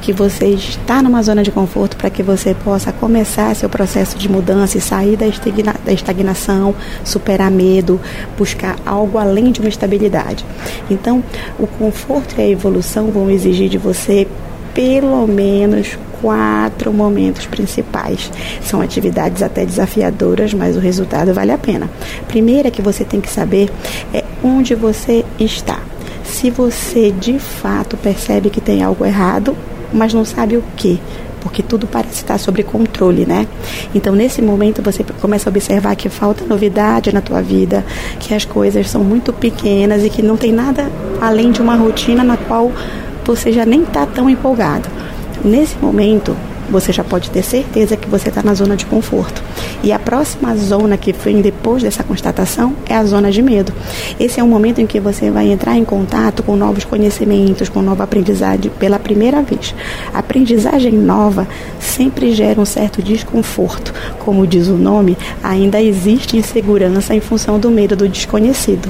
que 0.00 0.12
você 0.12 0.46
está 0.46 1.02
numa 1.02 1.22
zona 1.22 1.42
de 1.42 1.50
conforto 1.50 1.96
para 1.96 2.10
que 2.10 2.22
você 2.22 2.54
possa 2.54 2.92
começar 2.92 3.54
seu 3.54 3.68
processo 3.68 4.18
de 4.18 4.28
mudança 4.28 4.78
e 4.78 4.80
sair 4.80 5.16
da, 5.16 5.26
da 5.84 5.92
estagnação, 5.92 6.74
superar 7.04 7.50
medo, 7.50 8.00
buscar 8.36 8.76
algo 8.84 9.18
além 9.18 9.52
de 9.52 9.60
uma 9.60 9.68
estabilidade. 9.68 10.44
Então, 10.90 11.22
o 11.58 11.66
conforto 11.66 12.34
e 12.38 12.42
a 12.42 12.48
evolução 12.48 13.10
vão 13.10 13.30
exigir 13.30 13.68
de 13.68 13.78
você 13.78 14.26
pelo 14.74 15.26
menos 15.26 15.98
quatro 16.20 16.92
momentos 16.92 17.46
principais. 17.46 18.30
São 18.62 18.80
atividades 18.80 19.42
até 19.42 19.64
desafiadoras, 19.64 20.54
mas 20.54 20.76
o 20.76 20.80
resultado 20.80 21.32
vale 21.32 21.52
a 21.52 21.58
pena. 21.58 21.90
Primeiro 22.28 22.68
é 22.68 22.70
que 22.70 22.82
você 22.82 23.04
tem 23.04 23.20
que 23.20 23.30
saber 23.30 23.70
é 24.12 24.24
onde 24.42 24.74
você 24.74 25.24
está. 25.38 25.89
Se 26.30 26.48
você 26.48 27.10
de 27.10 27.38
fato 27.38 27.96
percebe 27.96 28.50
que 28.50 28.60
tem 28.60 28.82
algo 28.82 29.04
errado, 29.04 29.54
mas 29.92 30.14
não 30.14 30.24
sabe 30.24 30.56
o 30.56 30.64
que, 30.76 30.98
porque 31.40 31.62
tudo 31.62 31.86
parece 31.86 32.14
estar 32.14 32.38
sob 32.38 32.62
controle, 32.62 33.26
né? 33.26 33.46
Então, 33.94 34.14
nesse 34.14 34.40
momento, 34.40 34.80
você 34.80 35.04
começa 35.20 35.48
a 35.48 35.50
observar 35.50 35.94
que 35.96 36.08
falta 36.08 36.44
novidade 36.46 37.12
na 37.12 37.20
tua 37.20 37.42
vida, 37.42 37.84
que 38.20 38.32
as 38.32 38.44
coisas 38.44 38.88
são 38.88 39.02
muito 39.02 39.32
pequenas 39.32 40.04
e 40.04 40.08
que 40.08 40.22
não 40.22 40.36
tem 40.36 40.52
nada 40.52 40.90
além 41.20 41.50
de 41.50 41.60
uma 41.60 41.74
rotina 41.74 42.22
na 42.22 42.36
qual 42.36 42.72
você 43.24 43.52
já 43.52 43.66
nem 43.66 43.82
está 43.82 44.06
tão 44.06 44.30
empolgado. 44.30 44.88
Nesse 45.44 45.76
momento, 45.78 46.34
você 46.70 46.92
já 46.92 47.04
pode 47.04 47.30
ter 47.30 47.42
certeza 47.42 47.96
que 47.96 48.08
você 48.08 48.28
está 48.28 48.42
na 48.42 48.54
zona 48.54 48.76
de 48.76 48.86
conforto. 48.86 49.42
E 49.82 49.92
a 49.92 49.98
próxima 49.98 50.56
zona 50.56 50.96
que 50.96 51.12
vem 51.12 51.40
depois 51.40 51.82
dessa 51.82 52.02
constatação 52.02 52.74
é 52.88 52.94
a 52.94 53.04
zona 53.04 53.30
de 53.30 53.42
medo. 53.42 53.72
Esse 54.18 54.40
é 54.40 54.44
um 54.44 54.48
momento 54.48 54.80
em 54.80 54.86
que 54.86 55.00
você 55.00 55.30
vai 55.30 55.50
entrar 55.50 55.76
em 55.76 55.84
contato 55.84 56.42
com 56.42 56.56
novos 56.56 56.84
conhecimentos, 56.84 57.68
com 57.68 57.82
nova 57.82 58.04
aprendizagem 58.04 58.70
pela 58.78 58.98
primeira 58.98 59.42
vez. 59.42 59.74
Aprendizagem 60.12 60.92
nova 60.92 61.46
sempre 61.78 62.32
gera 62.32 62.60
um 62.60 62.64
certo 62.64 63.02
desconforto. 63.02 63.92
Como 64.18 64.46
diz 64.46 64.68
o 64.68 64.76
nome, 64.76 65.16
ainda 65.42 65.80
existe 65.80 66.36
insegurança 66.36 67.14
em 67.14 67.20
função 67.20 67.58
do 67.58 67.70
medo 67.70 67.96
do 67.96 68.08
desconhecido. 68.08 68.88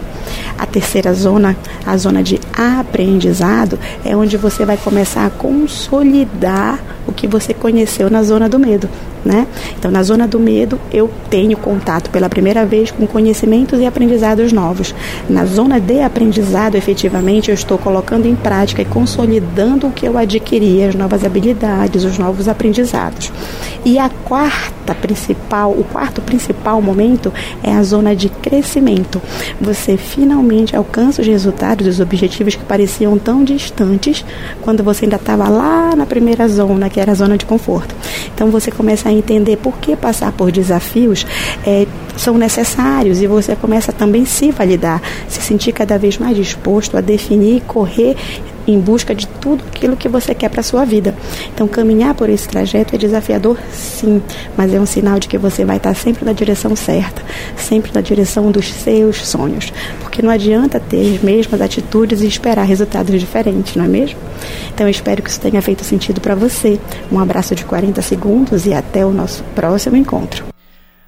A 0.58 0.66
terceira 0.66 1.12
zona, 1.14 1.56
a 1.86 1.96
zona 1.96 2.22
de 2.22 2.38
aprendizado, 2.52 3.78
é 4.04 4.16
onde 4.16 4.36
você 4.36 4.64
vai 4.64 4.76
começar 4.76 5.26
a 5.26 5.30
consolidar 5.30 6.78
o 7.06 7.12
que 7.12 7.26
você 7.26 7.54
conheceu 7.70 8.10
na 8.10 8.22
zona 8.22 8.48
do 8.48 8.58
medo. 8.58 8.88
Né? 9.24 9.46
Então, 9.78 9.90
na 9.90 10.02
zona 10.02 10.26
do 10.26 10.40
medo, 10.40 10.80
eu 10.90 11.10
tenho 11.28 11.56
contato 11.56 12.10
pela 12.10 12.28
primeira 12.28 12.64
vez 12.64 12.90
com 12.90 13.06
conhecimentos 13.06 13.78
e 13.78 13.84
aprendizados 13.84 14.50
novos. 14.50 14.94
Na 15.28 15.44
zona 15.44 15.78
de 15.78 16.00
aprendizado, 16.00 16.74
efetivamente, 16.74 17.50
eu 17.50 17.54
estou 17.54 17.76
colocando 17.76 18.26
em 18.26 18.34
prática 18.34 18.80
e 18.80 18.84
consolidando 18.84 19.86
o 19.86 19.92
que 19.92 20.06
eu 20.06 20.16
adquiri, 20.16 20.82
as 20.84 20.94
novas 20.94 21.24
habilidades, 21.24 22.04
os 22.04 22.18
novos 22.18 22.48
aprendizados. 22.48 23.30
E 23.84 23.98
a 23.98 24.10
quarta 24.24 24.94
principal, 24.94 25.70
o 25.72 25.84
quarto 25.84 26.20
principal 26.20 26.80
momento 26.82 27.32
é 27.62 27.72
a 27.72 27.82
zona 27.82 28.14
de 28.14 28.28
crescimento. 28.28 29.20
Você 29.60 29.96
finalmente 29.96 30.76
alcança 30.76 31.22
os 31.22 31.26
resultados, 31.28 31.86
os 31.86 32.00
objetivos 32.00 32.54
que 32.54 32.64
pareciam 32.64 33.18
tão 33.18 33.42
distantes 33.42 34.24
quando 34.60 34.82
você 34.82 35.06
ainda 35.06 35.16
estava 35.16 35.48
lá 35.48 35.94
na 35.96 36.04
primeira 36.04 36.46
zona, 36.48 36.90
que 36.90 37.00
era 37.00 37.12
a 37.12 37.14
zona 37.14 37.38
de 37.38 37.46
conforto. 37.46 37.94
Então 38.34 38.50
você 38.50 38.70
começa 38.70 39.08
a 39.08 39.12
entender 39.12 39.56
por 39.56 39.78
que 39.78 39.96
passar 39.96 40.32
por 40.32 40.52
desafios 40.52 41.26
é, 41.66 41.86
são 42.16 42.36
necessários 42.36 43.22
e 43.22 43.26
você 43.26 43.56
começa 43.56 43.92
também 43.92 44.22
a 44.22 44.26
se 44.26 44.50
validar, 44.50 45.00
se 45.26 45.40
sentir 45.40 45.72
cada 45.72 45.98
vez 45.98 46.18
mais 46.18 46.36
disposto 46.36 46.96
a 46.96 47.00
definir 47.00 47.62
correr 47.62 48.16
em 48.66 48.78
busca 48.80 49.14
de 49.14 49.26
tudo 49.26 49.64
aquilo 49.66 49.96
que 49.96 50.08
você 50.08 50.34
quer 50.34 50.48
para 50.48 50.60
a 50.60 50.64
sua 50.64 50.84
vida. 50.84 51.14
Então, 51.52 51.66
caminhar 51.66 52.14
por 52.14 52.28
esse 52.28 52.48
trajeto 52.48 52.94
é 52.94 52.98
desafiador, 52.98 53.58
sim, 53.72 54.22
mas 54.56 54.72
é 54.72 54.80
um 54.80 54.86
sinal 54.86 55.18
de 55.18 55.28
que 55.28 55.38
você 55.38 55.64
vai 55.64 55.76
estar 55.76 55.94
sempre 55.94 56.24
na 56.24 56.32
direção 56.32 56.74
certa, 56.76 57.22
sempre 57.56 57.92
na 57.94 58.00
direção 58.00 58.50
dos 58.50 58.66
seus 58.66 59.26
sonhos. 59.26 59.72
Porque 60.00 60.22
não 60.22 60.30
adianta 60.30 60.80
ter 60.80 61.14
as 61.14 61.22
mesmas 61.22 61.60
atitudes 61.60 62.20
e 62.20 62.26
esperar 62.26 62.64
resultados 62.64 63.18
diferentes, 63.18 63.76
não 63.76 63.84
é 63.84 63.88
mesmo? 63.88 64.18
Então, 64.74 64.86
eu 64.86 64.90
espero 64.90 65.22
que 65.22 65.30
isso 65.30 65.40
tenha 65.40 65.60
feito 65.60 65.84
sentido 65.84 66.20
para 66.20 66.34
você. 66.34 66.78
Um 67.10 67.18
abraço 67.18 67.54
de 67.54 67.64
40 67.64 68.00
segundos 68.02 68.66
e 68.66 68.74
até 68.74 69.04
o 69.04 69.10
nosso 69.10 69.42
próximo 69.54 69.96
encontro. 69.96 70.44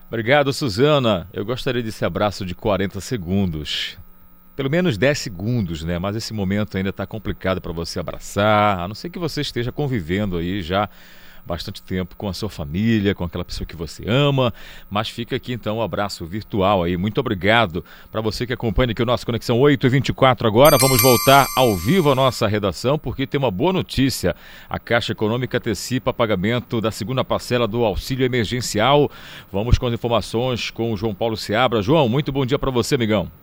Obrigado, 0.09 0.53
Suzana. 0.53 1.27
Eu 1.33 1.43
gostaria 1.43 1.83
desse 1.83 2.05
abraço 2.05 2.45
de 2.45 2.55
40 2.55 3.01
segundos 3.01 3.97
pelo 4.62 4.70
menos 4.70 4.96
10 4.96 5.18
segundos, 5.18 5.83
né? 5.83 5.98
Mas 5.98 6.14
esse 6.14 6.33
momento 6.33 6.77
ainda 6.77 6.90
está 6.90 7.05
complicado 7.05 7.61
para 7.61 7.72
você 7.72 7.98
abraçar, 7.98 8.79
a 8.79 8.87
não 8.87 8.94
ser 8.94 9.11
que 9.11 9.18
você 9.18 9.40
esteja 9.40 9.72
convivendo 9.72 10.37
aí 10.37 10.62
já 10.62 10.88
bastante 11.44 11.83
tempo 11.83 12.14
com 12.14 12.29
a 12.29 12.33
sua 12.33 12.48
família, 12.48 13.12
com 13.12 13.25
aquela 13.25 13.44
pessoa 13.44 13.66
que 13.66 13.75
você 13.75 14.05
ama. 14.07 14.55
Mas 14.88 15.09
fica 15.09 15.35
aqui 15.35 15.53
então 15.53 15.79
um 15.79 15.83
abraço 15.83 16.25
virtual 16.25 16.85
aí. 16.85 16.96
Muito 16.96 17.18
obrigado 17.18 17.85
para 18.12 18.20
você 18.20 18.46
que 18.46 18.53
acompanha 18.53 18.92
aqui 18.92 19.03
o 19.03 19.05
nosso 19.05 19.27
Conexão 19.27 19.59
8 19.59 19.85
e 19.85 19.90
24 19.90 20.46
agora. 20.46 20.79
Vamos 20.79 21.03
voltar 21.03 21.44
ao 21.57 21.77
vivo 21.77 22.12
a 22.12 22.14
nossa 22.14 22.46
redação 22.46 22.96
porque 22.96 23.27
tem 23.27 23.40
uma 23.40 23.51
boa 23.51 23.72
notícia. 23.72 24.37
A 24.70 24.79
Caixa 24.79 25.11
Econômica 25.11 25.59
antecipa 25.59 26.12
pagamento 26.12 26.81
da 26.81 26.92
segunda 26.92 27.25
parcela 27.25 27.66
do 27.66 27.85
auxílio 27.85 28.25
emergencial. 28.25 29.11
Vamos 29.51 29.77
com 29.77 29.88
as 29.88 29.92
informações 29.92 30.70
com 30.70 30.92
o 30.92 30.96
João 30.96 31.12
Paulo 31.16 31.37
Seabra. 31.37 31.83
João, 31.83 32.09
muito 32.09 32.31
bom 32.31 32.46
dia 32.46 32.61
para 32.61 32.70
você, 32.70 32.94
amigão. 32.94 33.41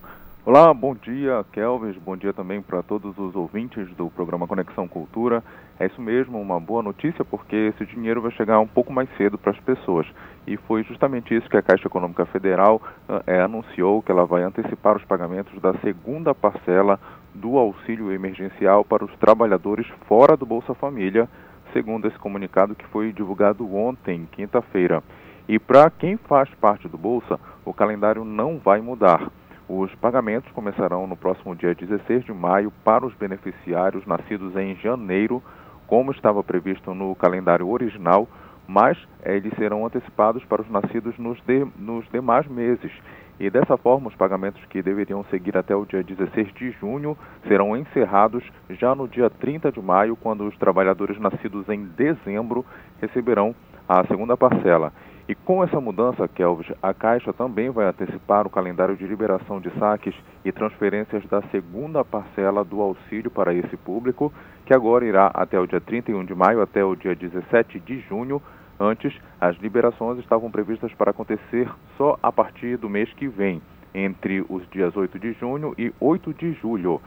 Olá, 0.49 0.73
bom 0.73 0.95
dia, 0.95 1.45
Kelvis. 1.51 1.95
Bom 1.97 2.17
dia 2.17 2.33
também 2.33 2.59
para 2.59 2.81
todos 2.81 3.15
os 3.19 3.35
ouvintes 3.35 3.88
do 3.95 4.09
programa 4.09 4.47
Conexão 4.47 4.88
Cultura. 4.88 5.43
É 5.79 5.85
isso 5.85 6.01
mesmo, 6.01 6.41
uma 6.41 6.59
boa 6.59 6.81
notícia, 6.81 7.23
porque 7.23 7.55
esse 7.55 7.85
dinheiro 7.85 8.19
vai 8.19 8.31
chegar 8.31 8.59
um 8.59 8.65
pouco 8.65 8.91
mais 8.91 9.07
cedo 9.15 9.38
para 9.38 9.51
as 9.51 9.59
pessoas. 9.59 10.07
E 10.47 10.57
foi 10.57 10.81
justamente 10.81 11.35
isso 11.35 11.47
que 11.47 11.55
a 11.55 11.62
Caixa 11.62 11.85
Econômica 11.85 12.25
Federal 12.25 12.81
é, 13.27 13.39
anunciou, 13.41 14.01
que 14.01 14.12
ela 14.12 14.25
vai 14.25 14.41
antecipar 14.41 14.97
os 14.97 15.05
pagamentos 15.05 15.53
da 15.62 15.75
segunda 15.83 16.33
parcela 16.33 16.99
do 17.31 17.59
auxílio 17.59 18.12
emergencial 18.12 18.83
para 18.83 19.05
os 19.05 19.15
trabalhadores 19.17 19.85
fora 20.07 20.35
do 20.35 20.47
Bolsa 20.47 20.73
Família, 20.73 21.29
segundo 21.73 22.07
esse 22.07 22.17
comunicado 22.17 22.73
que 22.73 22.88
foi 22.88 23.13
divulgado 23.13 23.71
ontem, 23.71 24.27
quinta-feira. 24.31 25.03
E 25.47 25.59
para 25.59 25.91
quem 25.91 26.17
faz 26.17 26.49
parte 26.55 26.88
do 26.88 26.97
Bolsa, 26.97 27.39
o 27.63 27.71
calendário 27.71 28.25
não 28.25 28.57
vai 28.57 28.81
mudar. 28.81 29.29
Os 29.69 29.93
pagamentos 29.93 30.51
começarão 30.51 31.05
no 31.05 31.15
próximo 31.15 31.55
dia 31.55 31.75
16 31.75 32.25
de 32.25 32.34
maio 32.34 32.73
para 32.84 33.05
os 33.05 33.13
beneficiários 33.13 34.03
nascidos 34.08 34.55
em 34.55 34.75
janeiro, 34.77 35.43
como 35.86 36.12
estava 36.12 36.43
previsto 36.43 36.91
no 36.95 37.13
calendário 37.13 37.69
original, 37.69 38.27
mas 38.67 38.97
eh, 39.21 39.38
eles 39.38 39.53
serão 39.53 39.86
antecipados 39.86 40.43
para 40.45 40.63
os 40.63 40.69
nascidos 40.71 41.15
nos, 41.19 41.39
de, 41.41 41.67
nos 41.77 42.03
demais 42.10 42.47
meses. 42.47 42.91
E 43.39 43.47
dessa 43.47 43.77
forma, 43.77 44.08
os 44.08 44.15
pagamentos 44.15 44.60
que 44.65 44.82
deveriam 44.82 45.23
seguir 45.25 45.55
até 45.55 45.75
o 45.75 45.86
dia 45.86 46.01
16 46.01 46.51
de 46.55 46.71
junho 46.71 47.15
serão 47.47 47.77
encerrados 47.77 48.43
já 48.71 48.95
no 48.95 49.08
dia 49.08 49.29
30 49.29 49.71
de 49.71 49.79
maio, 49.79 50.15
quando 50.15 50.47
os 50.47 50.58
trabalhadores 50.58 51.19
nascidos 51.19 51.69
em 51.69 51.86
dezembro 51.86 52.65
receberão 52.99 53.53
a 53.88 54.03
segunda 54.08 54.36
parcela. 54.36 54.91
E 55.29 55.35
com 55.35 55.63
essa 55.63 55.79
mudança, 55.79 56.27
Kelvis, 56.27 56.65
a 56.81 56.91
Caixa 56.91 57.31
também 57.31 57.69
vai 57.69 57.85
antecipar 57.85 58.47
o 58.47 58.49
calendário 58.49 58.97
de 58.97 59.05
liberação 59.05 59.61
de 59.61 59.69
saques 59.77 60.15
e 60.43 60.51
transferências 60.51 61.23
da 61.27 61.39
segunda 61.51 62.03
parcela 62.03 62.65
do 62.65 62.81
auxílio 62.81 63.29
para 63.29 63.53
esse 63.53 63.77
público, 63.77 64.33
que 64.65 64.73
agora 64.73 65.05
irá 65.05 65.27
até 65.27 65.59
o 65.59 65.67
dia 65.67 65.79
31 65.79 66.25
de 66.25 66.33
maio 66.33 66.63
até 66.63 66.83
o 66.83 66.95
dia 66.95 67.13
17 67.13 67.79
de 67.79 67.99
junho. 68.09 68.41
Antes, 68.79 69.13
as 69.39 69.55
liberações 69.57 70.17
estavam 70.17 70.49
previstas 70.49 70.91
para 70.95 71.11
acontecer 71.11 71.69
só 71.95 72.17
a 72.23 72.31
partir 72.31 72.77
do 72.77 72.89
mês 72.89 73.13
que 73.13 73.27
vem, 73.27 73.61
entre 73.93 74.43
os 74.49 74.67
dias 74.71 74.97
8 74.97 75.19
de 75.19 75.33
junho 75.33 75.75
e 75.77 75.93
8 75.99 76.33
de 76.33 76.53
julho. 76.53 76.99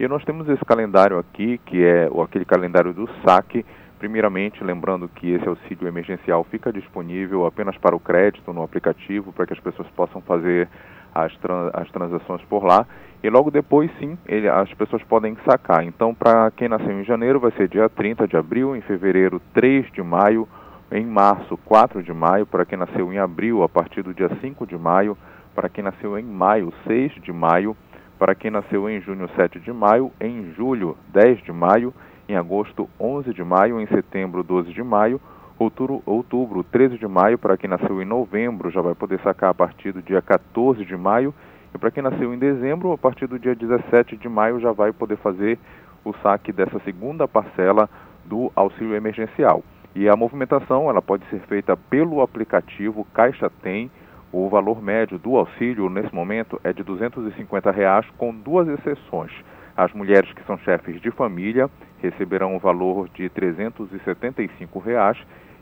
E 0.00 0.08
nós 0.08 0.24
temos 0.24 0.48
esse 0.48 0.64
calendário 0.64 1.18
aqui, 1.18 1.58
que 1.66 1.84
é 1.84 2.08
aquele 2.22 2.46
calendário 2.46 2.94
do 2.94 3.06
saque, 3.22 3.66
Primeiramente, 3.98 4.62
lembrando 4.62 5.08
que 5.08 5.32
esse 5.32 5.48
auxílio 5.48 5.88
emergencial 5.88 6.44
fica 6.44 6.72
disponível 6.72 7.46
apenas 7.46 7.76
para 7.78 7.96
o 7.96 8.00
crédito 8.00 8.52
no 8.52 8.62
aplicativo, 8.62 9.32
para 9.32 9.46
que 9.46 9.54
as 9.54 9.60
pessoas 9.60 9.88
possam 9.90 10.20
fazer 10.20 10.68
as, 11.14 11.34
trans, 11.38 11.70
as 11.72 11.90
transações 11.90 12.42
por 12.42 12.62
lá. 12.62 12.86
E 13.22 13.30
logo 13.30 13.50
depois, 13.50 13.90
sim, 13.98 14.18
ele, 14.26 14.48
as 14.48 14.72
pessoas 14.74 15.02
podem 15.04 15.36
sacar. 15.48 15.82
Então, 15.82 16.14
para 16.14 16.50
quem 16.50 16.68
nasceu 16.68 16.92
em 16.92 17.04
janeiro, 17.04 17.40
vai 17.40 17.50
ser 17.52 17.68
dia 17.68 17.88
30 17.88 18.28
de 18.28 18.36
abril, 18.36 18.76
em 18.76 18.82
fevereiro, 18.82 19.40
3 19.54 19.90
de 19.92 20.02
maio, 20.02 20.46
em 20.92 21.04
março, 21.04 21.56
4 21.64 22.02
de 22.02 22.12
maio, 22.12 22.46
para 22.46 22.66
quem 22.66 22.78
nasceu 22.78 23.10
em 23.12 23.18
abril, 23.18 23.62
a 23.62 23.68
partir 23.68 24.02
do 24.02 24.12
dia 24.12 24.30
5 24.40 24.66
de 24.66 24.76
maio, 24.76 25.16
para 25.54 25.70
quem 25.70 25.82
nasceu 25.82 26.18
em 26.18 26.22
maio, 26.22 26.72
6 26.86 27.14
de 27.22 27.32
maio, 27.32 27.74
para 28.18 28.34
quem 28.34 28.50
nasceu 28.50 28.88
em 28.88 29.00
junho, 29.00 29.28
7 29.34 29.58
de 29.58 29.72
maio, 29.72 30.12
em 30.20 30.52
julho, 30.54 30.96
10 31.08 31.42
de 31.42 31.52
maio, 31.52 31.94
em 32.28 32.36
agosto, 32.36 32.88
11 32.98 33.32
de 33.32 33.44
maio, 33.44 33.80
em 33.80 33.86
setembro, 33.86 34.42
12 34.42 34.72
de 34.72 34.82
maio, 34.82 35.20
outubro, 35.58 36.02
outubro 36.04 36.64
13 36.64 36.98
de 36.98 37.06
maio, 37.06 37.38
para 37.38 37.56
quem 37.56 37.70
nasceu 37.70 38.02
em 38.02 38.04
novembro, 38.04 38.70
já 38.70 38.80
vai 38.80 38.94
poder 38.94 39.20
sacar 39.20 39.50
a 39.50 39.54
partir 39.54 39.92
do 39.92 40.02
dia 40.02 40.20
14 40.20 40.84
de 40.84 40.96
maio, 40.96 41.34
e 41.74 41.78
para 41.78 41.90
quem 41.90 42.02
nasceu 42.02 42.32
em 42.32 42.38
dezembro, 42.38 42.92
a 42.92 42.98
partir 42.98 43.26
do 43.26 43.38
dia 43.38 43.54
17 43.54 44.16
de 44.16 44.28
maio, 44.28 44.60
já 44.60 44.72
vai 44.72 44.92
poder 44.92 45.16
fazer 45.16 45.58
o 46.04 46.12
saque 46.22 46.52
dessa 46.52 46.78
segunda 46.80 47.26
parcela 47.26 47.88
do 48.24 48.50
auxílio 48.54 48.94
emergencial. 48.94 49.62
E 49.94 50.08
a 50.08 50.16
movimentação 50.16 50.90
ela 50.90 51.00
pode 51.00 51.24
ser 51.26 51.40
feita 51.40 51.76
pelo 51.76 52.20
aplicativo 52.20 53.06
Caixa 53.14 53.50
Tem. 53.62 53.90
O 54.30 54.48
valor 54.48 54.82
médio 54.82 55.18
do 55.18 55.36
auxílio 55.36 55.88
nesse 55.88 56.14
momento 56.14 56.60
é 56.62 56.72
de 56.72 56.82
250 56.82 57.70
reais, 57.70 58.04
com 58.18 58.34
duas 58.34 58.68
exceções. 58.68 59.32
As 59.76 59.92
mulheres 59.92 60.32
que 60.32 60.42
são 60.44 60.58
chefes 60.58 61.00
de 61.00 61.10
família 61.10 61.68
receberão 62.00 62.56
o 62.56 62.58
valor 62.58 63.08
de 63.10 63.28
375 63.28 64.78
reais, 64.78 65.18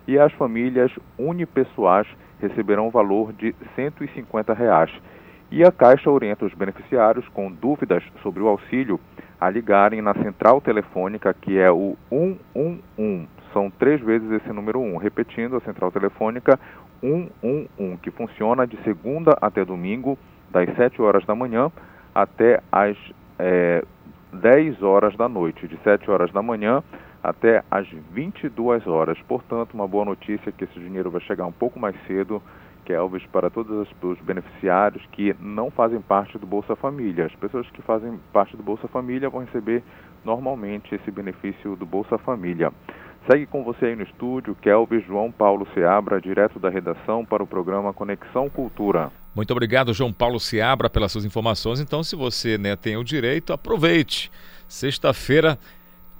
e 0.06 0.18
as 0.18 0.32
famílias 0.34 0.92
unipessoais 1.18 2.06
receberão 2.40 2.88
o 2.88 2.90
valor 2.90 3.32
de 3.32 3.54
150 3.74 4.52
reais. 4.52 4.90
E 5.50 5.64
a 5.64 5.72
Caixa 5.72 6.10
orienta 6.10 6.44
os 6.44 6.52
beneficiários 6.52 7.26
com 7.28 7.50
dúvidas 7.50 8.02
sobre 8.22 8.42
o 8.42 8.48
auxílio 8.48 9.00
a 9.40 9.48
ligarem 9.48 10.02
na 10.02 10.14
central 10.14 10.60
telefônica 10.60 11.34
que 11.34 11.58
é 11.58 11.70
o 11.70 11.96
111 12.10 13.28
são 13.54 13.70
três 13.70 14.00
vezes 14.00 14.30
esse 14.32 14.52
número 14.52 14.80
1. 14.80 14.96
Repetindo, 14.96 15.56
a 15.56 15.60
central 15.60 15.90
telefônica 15.92 16.58
111, 17.00 17.98
que 18.02 18.10
funciona 18.10 18.66
de 18.66 18.76
segunda 18.82 19.38
até 19.40 19.64
domingo, 19.64 20.18
das 20.50 20.68
7 20.74 21.00
horas 21.00 21.24
da 21.24 21.34
manhã 21.34 21.70
até 22.14 22.60
as 22.70 22.96
é, 23.38 23.84
10 24.34 24.82
horas 24.82 25.16
da 25.16 25.28
noite, 25.28 25.66
de 25.66 25.76
7 25.78 26.10
horas 26.10 26.30
da 26.32 26.42
manhã 26.42 26.82
até 27.22 27.64
as 27.70 27.88
22 28.10 28.86
horas. 28.86 29.18
Portanto, 29.26 29.72
uma 29.72 29.88
boa 29.88 30.04
notícia 30.04 30.52
que 30.52 30.64
esse 30.64 30.78
dinheiro 30.78 31.10
vai 31.10 31.22
chegar 31.22 31.46
um 31.46 31.52
pouco 31.52 31.78
mais 31.78 31.96
cedo, 32.06 32.42
que 32.84 32.92
é 32.92 32.98
para 33.32 33.48
todos 33.48 33.88
os 34.02 34.20
beneficiários 34.20 35.02
que 35.12 35.34
não 35.40 35.70
fazem 35.70 36.00
parte 36.02 36.36
do 36.36 36.46
Bolsa 36.46 36.76
Família. 36.76 37.24
As 37.24 37.34
pessoas 37.36 37.68
que 37.70 37.80
fazem 37.80 38.20
parte 38.30 38.56
do 38.56 38.62
Bolsa 38.62 38.86
Família 38.88 39.30
vão 39.30 39.40
receber 39.40 39.82
normalmente 40.22 40.94
esse 40.94 41.10
benefício 41.10 41.76
do 41.76 41.86
Bolsa 41.86 42.18
Família. 42.18 42.70
Segue 43.26 43.46
com 43.46 43.64
você 43.64 43.86
aí 43.86 43.96
no 43.96 44.02
estúdio, 44.02 44.54
Kelvis 44.56 45.02
João 45.06 45.32
Paulo 45.32 45.66
Seabra, 45.72 46.20
direto 46.20 46.58
da 46.58 46.68
redação 46.68 47.24
para 47.24 47.42
o 47.42 47.46
programa 47.46 47.94
Conexão 47.94 48.50
Cultura. 48.50 49.10
Muito 49.34 49.50
obrigado, 49.50 49.92
João 49.92 50.12
Paulo 50.12 50.38
Seabra, 50.38 50.88
pelas 50.88 51.10
suas 51.10 51.24
informações. 51.24 51.80
Então, 51.80 52.04
se 52.04 52.14
você 52.14 52.56
né, 52.56 52.76
tem 52.76 52.96
o 52.96 53.02
direito, 53.02 53.52
aproveite. 53.52 54.30
Sexta-feira 54.68 55.58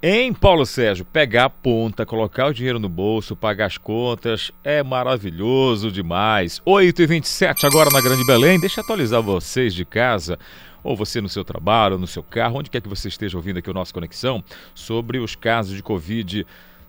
em 0.01 0.33
Paulo 0.33 0.65
Sérgio, 0.65 1.05
pegar 1.05 1.45
a 1.45 1.49
ponta, 1.49 2.05
colocar 2.05 2.47
o 2.47 2.53
dinheiro 2.53 2.77
no 2.77 2.89
bolso, 2.89 3.35
pagar 3.35 3.65
as 3.65 3.77
contas, 3.77 4.51
é 4.63 4.83
maravilhoso 4.83 5.91
demais. 5.91 6.61
8h27 6.65 7.63
agora 7.63 7.89
na 7.89 8.01
Grande 8.01 8.23
Belém. 8.25 8.59
Deixa 8.59 8.81
eu 8.81 8.83
atualizar 8.83 9.21
vocês 9.21 9.73
de 9.73 9.83
casa, 9.83 10.37
ou 10.83 10.95
você 10.95 11.21
no 11.21 11.29
seu 11.29 11.43
trabalho, 11.43 11.97
no 11.97 12.05
seu 12.05 12.21
carro, 12.21 12.59
onde 12.59 12.69
quer 12.69 12.81
que 12.81 12.89
você 12.89 13.07
esteja 13.07 13.37
ouvindo 13.37 13.57
aqui 13.57 13.69
o 13.69 13.73
nosso 13.73 13.93
Conexão, 13.93 14.43
sobre 14.75 15.17
os 15.17 15.35
casos 15.35 15.75
de 15.75 15.81
Covid 15.81 16.45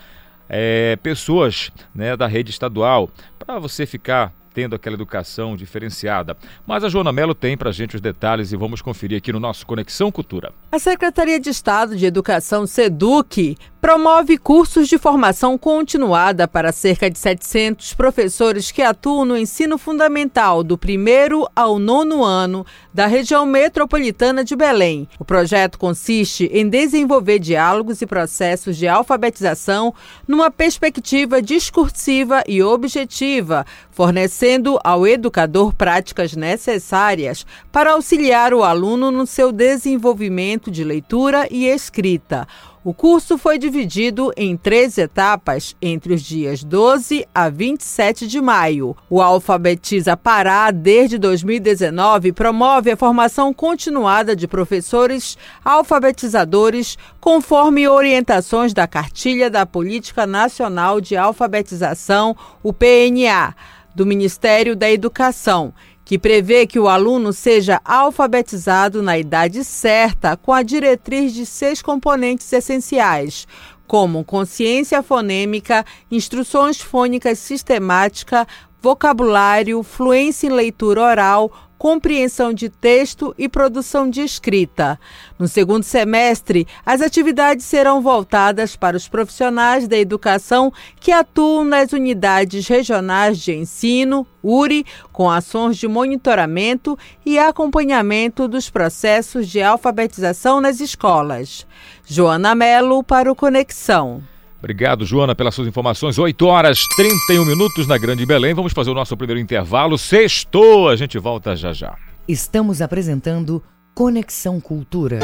é, 0.49 0.97
pessoas 1.03 1.71
né, 1.95 2.17
da 2.17 2.27
rede 2.27 2.51
estadual, 2.51 3.11
para 3.39 3.59
você 3.59 3.85
ficar 3.85 4.33
tendo 4.57 4.75
aquela 4.75 4.95
educação 4.95 5.55
diferenciada. 5.55 6.35
Mas 6.67 6.83
a 6.83 6.89
Joana 6.89 7.13
Mello 7.13 7.35
tem 7.35 7.59
para 7.59 7.69
a 7.69 7.73
gente 7.75 7.95
os 7.95 8.01
detalhes 8.01 8.53
e 8.53 8.57
vamos 8.57 8.81
conferir 8.81 9.19
aqui 9.19 9.31
no 9.31 9.39
nosso 9.39 9.67
Conexão 9.67 10.11
Cultura. 10.11 10.51
A 10.73 10.79
Secretaria 10.79 11.39
de 11.39 11.51
Estado 11.51 11.95
de 11.95 12.07
Educação, 12.07 12.67
SEDUC, 12.67 13.59
promove 13.83 14.39
cursos 14.39 14.89
de 14.89 14.97
formação 14.97 15.59
continuada 15.59 16.49
para 16.49 16.73
cerca 16.73 17.11
de 17.11 17.19
700 17.19 17.93
professores 17.93 18.73
que 18.73 18.81
atuam 18.81 19.27
no 19.27 19.37
ensino 19.37 19.77
fundamental 19.77 20.65
do 20.65 20.79
primeiro 20.79 21.47
ao 21.55 21.79
nono 21.79 22.25
ano 22.25 22.65
da 22.95 23.07
região 23.07 23.45
metropolitana 23.45 24.43
de 24.43 24.57
Belém. 24.57 25.07
O 25.19 25.25
projeto 25.25 25.79
consiste 25.79 26.47
em 26.51 26.67
desenvolver 26.67 27.39
diálogos 27.39 28.01
e 28.01 28.07
processos 28.07 28.77
de 28.79 28.89
alfabetização 28.89 29.95
numa 30.27 30.51
perspectiva 30.51 31.43
discursiva 31.43 32.43
e 32.49 32.63
objetiva, 32.63 33.67
fornecendo 33.91 34.46
ao 34.85 35.07
educador 35.07 35.75
práticas 35.75 36.35
necessárias 36.35 37.45
para 37.73 37.93
auxiliar 37.93 38.55
o 38.55 38.63
aluno 38.63 39.11
no 39.11 39.27
seu 39.27 39.51
desenvolvimento 39.51 40.71
de 40.71 40.85
leitura 40.85 41.49
e 41.51 41.67
escrita. 41.67 42.47
O 42.87 42.95
curso 42.95 43.37
foi 43.37 43.59
dividido 43.59 44.33
em 44.37 44.57
três 44.57 44.97
etapas 44.97 45.75
entre 45.83 46.15
os 46.15 46.23
dias 46.23 46.63
12 46.63 47.27
a 47.35 47.49
27 47.49 48.29
de 48.29 48.41
maio. 48.41 48.97
O 49.11 49.21
Alfabetiza 49.21 50.17
Pará, 50.17 50.71
desde 50.71 51.19
2019, 51.19 52.31
promove 52.31 52.93
a 52.93 52.97
formação 52.97 53.53
continuada 53.53 54.37
de 54.37 54.47
professores 54.47 55.37
alfabetizadores 55.65 56.97
conforme 57.21 57.89
orientações 57.89 58.73
da 58.73 58.87
Cartilha 58.87 59.51
da 59.51 59.67
Política 59.67 60.25
Nacional 60.25 61.01
de 61.01 61.17
Alfabetização, 61.17 62.37
o 62.63 62.73
PNA, 62.73 63.53
do 63.97 64.05
Ministério 64.07 64.77
da 64.77 64.91
Educação 64.91 65.73
que 66.05 66.17
prevê 66.17 66.69
que 66.69 66.79
o 66.79 66.87
aluno 66.87 67.33
seja 67.33 67.81
alfabetizado 67.85 69.03
na 69.03 69.19
idade 69.19 69.65
certa 69.65 70.37
com 70.37 70.53
a 70.53 70.63
diretriz 70.63 71.35
de 71.35 71.45
seis 71.45 71.83
componentes 71.83 72.53
essenciais, 72.53 73.49
como 73.89 74.23
consciência 74.23 75.03
fonêmica, 75.03 75.85
instruções 76.09 76.81
fônicas 76.81 77.41
sistemática, 77.41 78.47
vocabulário, 78.81 79.83
fluência 79.83 80.47
em 80.47 80.51
leitura 80.51 81.01
oral, 81.01 81.51
compreensão 81.79 82.53
de 82.53 82.69
texto 82.69 83.35
e 83.39 83.49
produção 83.49 84.09
de 84.09 84.21
escrita. 84.23 84.99
No 85.39 85.47
segundo 85.47 85.83
semestre, 85.83 86.67
as 86.85 87.01
atividades 87.01 87.65
serão 87.65 88.01
voltadas 88.01 88.77
para 88.77 88.97
os 88.97 89.09
profissionais 89.09 89.87
da 89.87 89.97
educação 89.97 90.73
que 90.99 91.13
atuam 91.13 91.65
nas 91.65 91.93
unidades 91.93 92.67
regionais 92.67 93.39
de 93.39 93.53
ensino, 93.55 94.27
URI, 94.43 94.85
com 95.13 95.31
ações 95.31 95.77
de 95.77 95.89
monitoramento 95.89 96.99
e 97.25 97.39
acompanhamento 97.39 98.47
dos 98.47 98.71
processos 98.71 99.49
de 99.49 99.63
alfabetização 99.63 100.61
nas 100.61 100.81
escolas. 100.81 101.67
Joana 102.05 102.55
Melo 102.55 103.03
para 103.03 103.31
o 103.31 103.35
Conexão. 103.35 104.23
Obrigado, 104.67 105.07
Joana, 105.07 105.33
pelas 105.33 105.55
suas 105.55 105.69
informações. 105.69 106.19
8 106.19 106.45
horas 106.45 106.81
31 106.97 107.45
minutos 107.45 107.87
na 107.87 107.97
Grande 107.97 108.27
Belém. 108.27 108.53
Vamos 108.53 108.73
fazer 108.73 108.91
o 108.91 108.95
nosso 108.95 109.17
primeiro 109.17 109.41
intervalo. 109.41 109.97
Sextou, 109.97 110.89
a 110.89 110.97
gente 110.97 111.17
volta 111.21 111.55
já 111.55 111.73
já. 111.73 111.95
Estamos 112.27 112.83
apresentando 112.83 113.63
Conexão 113.95 114.61
Cultura. 114.61 115.21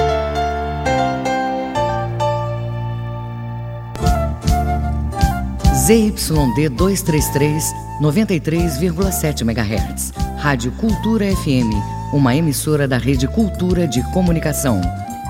ZYD 5.74 6.68
233, 6.68 7.64
93,7 8.00 9.40
MHz. 9.40 10.12
Rádio 10.38 10.70
Cultura 10.76 11.24
FM, 11.34 12.14
uma 12.14 12.36
emissora 12.36 12.86
da 12.86 12.96
Rede 12.96 13.26
Cultura 13.26 13.88
de 13.88 14.08
Comunicação. 14.12 14.80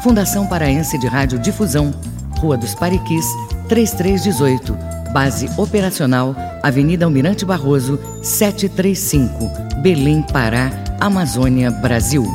Fundação 0.03 0.47
Paraense 0.47 0.99
de 0.99 1.07
Rádio 1.07 1.39
Difusão, 1.39 1.95
Rua 2.43 2.57
dos 2.57 2.75
Pariquis, 2.75 3.25
3318. 3.69 4.77
Base 5.13 5.49
operacional, 5.57 6.35
Avenida 6.61 7.05
Almirante 7.05 7.45
Barroso, 7.45 8.01
735, 8.21 9.79
Belém, 9.81 10.23
Pará, 10.23 10.73
Amazônia, 10.99 11.71
Brasil. 11.71 12.27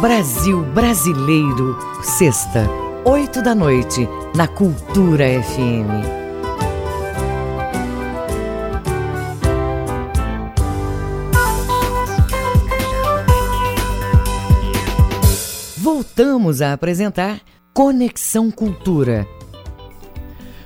Brasil 0.00 0.62
Brasileiro, 0.72 1.76
sexta, 2.00 2.70
oito 3.04 3.42
da 3.42 3.56
noite, 3.56 4.08
na 4.36 4.46
Cultura 4.46 5.24
FM. 5.42 6.27
Voltamos 16.08 16.62
a 16.62 16.72
apresentar 16.72 17.40
Conexão 17.74 18.50
Cultura. 18.50 19.28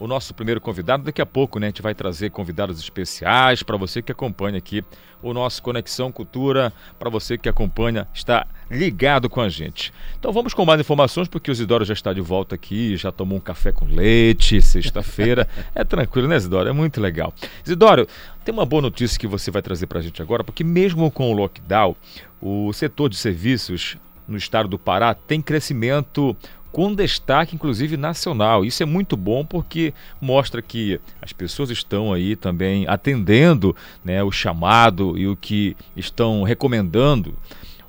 o 0.00 0.08
nosso 0.08 0.34
primeiro 0.34 0.60
convidado. 0.60 1.04
Daqui 1.04 1.22
a 1.22 1.26
pouco, 1.26 1.58
né, 1.58 1.66
a 1.66 1.70
gente 1.70 1.82
vai 1.82 1.94
trazer 1.94 2.30
convidados 2.30 2.80
especiais 2.80 3.62
para 3.62 3.76
você 3.76 4.02
que 4.02 4.10
acompanha 4.10 4.58
aqui 4.58 4.84
o 5.22 5.32
nosso 5.32 5.62
Conexão 5.62 6.10
Cultura, 6.10 6.72
para 6.98 7.08
você 7.08 7.38
que 7.38 7.48
acompanha, 7.48 8.08
está 8.12 8.46
ligado 8.72 9.28
com 9.28 9.40
a 9.40 9.48
gente. 9.48 9.92
Então 10.18 10.32
vamos 10.32 10.54
com 10.54 10.64
mais 10.64 10.80
informações, 10.80 11.28
porque 11.28 11.50
o 11.50 11.52
Isidoro 11.52 11.84
já 11.84 11.92
está 11.92 12.12
de 12.12 12.20
volta 12.20 12.54
aqui, 12.54 12.96
já 12.96 13.12
tomou 13.12 13.36
um 13.36 13.40
café 13.40 13.70
com 13.70 13.84
leite, 13.84 14.62
sexta-feira. 14.62 15.46
é 15.74 15.84
tranquilo, 15.84 16.26
né, 16.26 16.36
Isidoro? 16.36 16.68
É 16.68 16.72
muito 16.72 17.00
legal. 17.00 17.34
Isidoro, 17.64 18.08
tem 18.44 18.52
uma 18.52 18.64
boa 18.64 18.82
notícia 18.82 19.18
que 19.18 19.26
você 19.26 19.50
vai 19.50 19.60
trazer 19.60 19.86
para 19.86 19.98
a 19.98 20.02
gente 20.02 20.22
agora, 20.22 20.42
porque 20.42 20.64
mesmo 20.64 21.10
com 21.10 21.30
o 21.30 21.34
lockdown, 21.34 21.94
o 22.40 22.72
setor 22.72 23.10
de 23.10 23.16
serviços 23.16 23.96
no 24.26 24.38
estado 24.38 24.68
do 24.68 24.78
Pará 24.78 25.14
tem 25.14 25.42
crescimento 25.42 26.34
com 26.72 26.94
destaque 26.94 27.54
inclusive 27.54 27.98
nacional. 27.98 28.64
Isso 28.64 28.82
é 28.82 28.86
muito 28.86 29.16
bom 29.16 29.44
porque 29.44 29.92
mostra 30.20 30.62
que 30.62 30.98
as 31.20 31.32
pessoas 31.32 31.68
estão 31.68 32.12
aí 32.12 32.34
também 32.34 32.86
atendendo 32.88 33.76
né, 34.02 34.24
o 34.24 34.32
chamado 34.32 35.18
e 35.18 35.28
o 35.28 35.36
que 35.36 35.76
estão 35.94 36.42
recomendando 36.42 37.36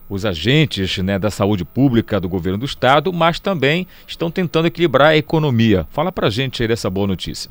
os 0.10 0.26
agentes 0.26 0.98
né, 1.00 1.18
da 1.18 1.32
saúde 1.32 1.66
pública 1.66 2.20
do 2.20 2.30
governo 2.30 2.60
do 2.60 2.66
estado, 2.66 3.12
mas 3.12 3.40
também 3.40 3.88
estão 4.08 4.30
tentando 4.30 4.68
equilibrar 4.68 5.10
a 5.10 5.18
economia. 5.18 5.88
Fala 5.90 6.12
para 6.12 6.30
gente 6.30 6.62
aí 6.62 6.68
dessa 6.68 6.90
boa 6.90 7.08
notícia. 7.08 7.50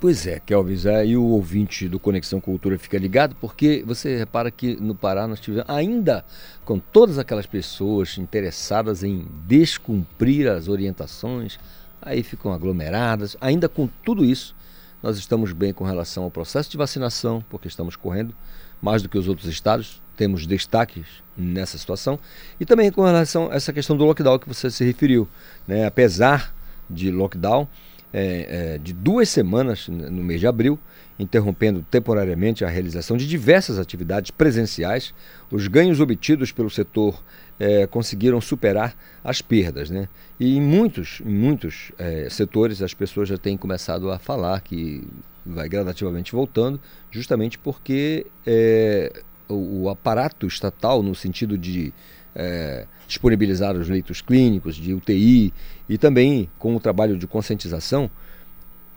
Pois 0.00 0.28
é, 0.28 0.38
Kelvis, 0.38 0.86
aí 0.86 1.16
o 1.16 1.24
ouvinte 1.24 1.88
do 1.88 1.98
Conexão 1.98 2.40
Cultura 2.40 2.78
fica 2.78 2.96
ligado, 2.96 3.34
porque 3.40 3.82
você 3.84 4.16
repara 4.16 4.48
que 4.48 4.76
no 4.76 4.94
Pará 4.94 5.26
nós 5.26 5.40
tivemos, 5.40 5.68
ainda 5.68 6.24
com 6.64 6.78
todas 6.78 7.18
aquelas 7.18 7.46
pessoas 7.46 8.16
interessadas 8.16 9.02
em 9.02 9.26
descumprir 9.44 10.46
as 10.48 10.68
orientações, 10.68 11.58
aí 12.00 12.22
ficam 12.22 12.52
aglomeradas, 12.52 13.36
ainda 13.40 13.68
com 13.68 13.88
tudo 14.04 14.24
isso, 14.24 14.54
nós 15.02 15.18
estamos 15.18 15.52
bem 15.52 15.72
com 15.72 15.84
relação 15.84 16.24
ao 16.24 16.30
processo 16.30 16.70
de 16.70 16.76
vacinação, 16.76 17.44
porque 17.48 17.68
estamos 17.68 17.96
correndo 17.96 18.34
mais 18.80 19.02
do 19.02 19.08
que 19.08 19.18
os 19.18 19.28
outros 19.28 19.48
estados, 19.48 20.00
temos 20.16 20.46
destaques 20.46 21.06
nessa 21.36 21.78
situação, 21.78 22.18
e 22.58 22.64
também 22.64 22.90
com 22.90 23.04
relação 23.04 23.50
a 23.50 23.54
essa 23.54 23.72
questão 23.72 23.96
do 23.96 24.04
lockdown 24.04 24.38
que 24.38 24.48
você 24.48 24.70
se 24.70 24.84
referiu, 24.84 25.28
né? 25.66 25.86
apesar 25.86 26.54
de 26.88 27.10
lockdown, 27.10 27.68
é, 28.12 28.74
é, 28.74 28.78
de 28.78 28.92
duas 28.92 29.28
semanas 29.28 29.88
no 29.88 30.22
mês 30.22 30.40
de 30.40 30.46
abril, 30.46 30.78
interrompendo 31.18 31.84
temporariamente 31.90 32.64
a 32.64 32.68
realização 32.68 33.16
de 33.16 33.26
diversas 33.26 33.78
atividades 33.78 34.30
presenciais. 34.30 35.12
Os 35.50 35.66
ganhos 35.66 36.00
obtidos 36.00 36.52
pelo 36.52 36.70
setor 36.70 37.22
é, 37.58 37.86
conseguiram 37.86 38.40
superar 38.40 38.96
as 39.22 39.42
perdas. 39.42 39.90
Né? 39.90 40.08
E 40.38 40.56
em 40.56 40.60
muitos, 40.60 41.20
em 41.24 41.34
muitos 41.34 41.92
é, 41.98 42.28
setores 42.30 42.80
as 42.82 42.94
pessoas 42.94 43.28
já 43.28 43.36
têm 43.36 43.56
começado 43.56 44.10
a 44.10 44.18
falar 44.18 44.60
que 44.60 45.06
vai 45.44 45.68
gradativamente 45.68 46.32
voltando, 46.32 46.80
justamente 47.10 47.58
porque 47.58 48.26
é, 48.46 49.22
o, 49.48 49.82
o 49.82 49.88
aparato 49.88 50.46
estatal, 50.46 51.02
no 51.02 51.14
sentido 51.14 51.56
de 51.56 51.92
é, 52.38 52.86
disponibilizar 53.06 53.76
os 53.76 53.88
leitos 53.88 54.20
clínicos 54.20 54.76
de 54.76 54.94
UTI 54.94 55.52
e 55.88 55.98
também 55.98 56.48
com 56.58 56.76
o 56.76 56.80
trabalho 56.80 57.18
de 57.18 57.26
conscientização, 57.26 58.08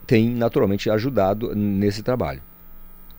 tem 0.05 0.29
naturalmente 0.29 0.89
ajudado 0.89 1.55
nesse 1.55 2.03
trabalho. 2.03 2.41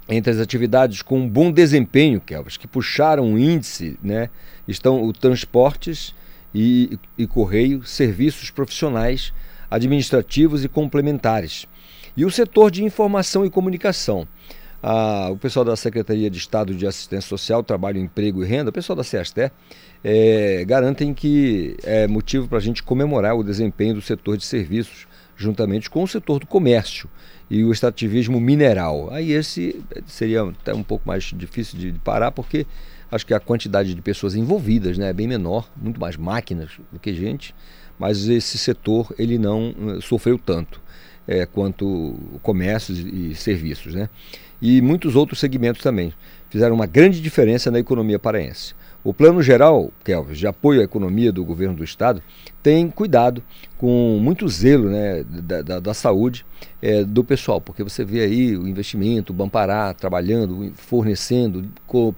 Entre 0.08 0.32
as 0.32 0.38
atividades 0.38 1.02
com 1.02 1.28
bom 1.28 1.50
desempenho, 1.50 2.20
Kelvas, 2.20 2.56
que 2.56 2.68
puxaram 2.68 3.34
o 3.34 3.38
índice, 3.38 3.98
né, 4.02 4.30
estão 4.66 5.02
o 5.02 5.12
transportes 5.12 6.14
e, 6.54 6.98
e 7.16 7.26
correio, 7.26 7.84
serviços 7.84 8.50
profissionais, 8.50 9.32
administrativos 9.70 10.64
e 10.64 10.68
complementares. 10.68 11.66
E 12.16 12.24
o 12.24 12.30
setor 12.30 12.70
de 12.70 12.84
informação 12.84 13.44
e 13.46 13.50
comunicação. 13.50 14.28
Ah, 14.82 15.28
o 15.30 15.36
pessoal 15.36 15.64
da 15.64 15.76
Secretaria 15.76 16.28
de 16.28 16.38
Estado 16.38 16.74
de 16.74 16.84
Assistência 16.84 17.28
Social, 17.28 17.62
Trabalho, 17.62 18.00
Emprego 18.00 18.42
e 18.42 18.46
Renda, 18.46 18.70
o 18.70 18.72
pessoal 18.72 18.96
da 18.96 19.04
CESTE, 19.04 19.52
é, 20.02 20.64
garantem 20.64 21.14
que 21.14 21.76
é 21.84 22.08
motivo 22.08 22.48
para 22.48 22.58
a 22.58 22.60
gente 22.60 22.82
comemorar 22.82 23.36
o 23.36 23.44
desempenho 23.44 23.94
do 23.94 24.02
setor 24.02 24.36
de 24.36 24.44
serviços, 24.44 25.06
juntamente 25.36 25.88
com 25.88 26.02
o 26.02 26.08
setor 26.08 26.40
do 26.40 26.48
comércio 26.48 27.08
e 27.48 27.62
o 27.62 27.70
extrativismo 27.70 28.40
mineral. 28.40 29.08
Aí 29.12 29.30
esse 29.30 29.80
seria 30.04 30.42
até 30.42 30.74
um 30.74 30.82
pouco 30.82 31.06
mais 31.06 31.32
difícil 31.32 31.78
de 31.78 31.92
parar, 32.00 32.32
porque 32.32 32.66
acho 33.08 33.24
que 33.24 33.34
a 33.34 33.38
quantidade 33.38 33.94
de 33.94 34.02
pessoas 34.02 34.34
envolvidas 34.34 34.98
né, 34.98 35.10
é 35.10 35.12
bem 35.12 35.28
menor, 35.28 35.70
muito 35.76 36.00
mais 36.00 36.16
máquinas 36.16 36.70
do 36.90 36.98
que 36.98 37.14
gente, 37.14 37.54
mas 37.96 38.26
esse 38.26 38.58
setor 38.58 39.14
ele 39.16 39.38
não 39.38 39.72
eh, 39.96 40.00
sofreu 40.00 40.36
tanto 40.38 40.80
é, 41.26 41.46
quanto 41.46 42.16
comércios 42.42 42.98
e 42.98 43.34
serviços. 43.34 43.94
Né? 43.94 44.08
E 44.62 44.80
muitos 44.80 45.16
outros 45.16 45.40
segmentos 45.40 45.82
também 45.82 46.14
fizeram 46.48 46.76
uma 46.76 46.86
grande 46.86 47.20
diferença 47.20 47.68
na 47.68 47.80
economia 47.80 48.18
paraense. 48.18 48.74
O 49.04 49.12
Plano 49.12 49.42
Geral, 49.42 49.90
Kelvis, 50.04 50.38
de 50.38 50.46
apoio 50.46 50.80
à 50.80 50.84
economia 50.84 51.32
do 51.32 51.44
governo 51.44 51.74
do 51.74 51.82
Estado, 51.82 52.22
tem 52.62 52.88
cuidado 52.88 53.42
com 53.76 54.20
muito 54.22 54.48
zelo 54.48 54.88
né, 54.88 55.24
da, 55.24 55.62
da, 55.62 55.80
da 55.80 55.94
saúde 55.94 56.46
é, 56.80 57.02
do 57.02 57.24
pessoal, 57.24 57.60
porque 57.60 57.82
você 57.82 58.04
vê 58.04 58.20
aí 58.20 58.56
o 58.56 58.68
investimento, 58.68 59.32
o 59.32 59.34
Bampará 59.34 59.92
trabalhando, 59.92 60.72
fornecendo, 60.76 61.64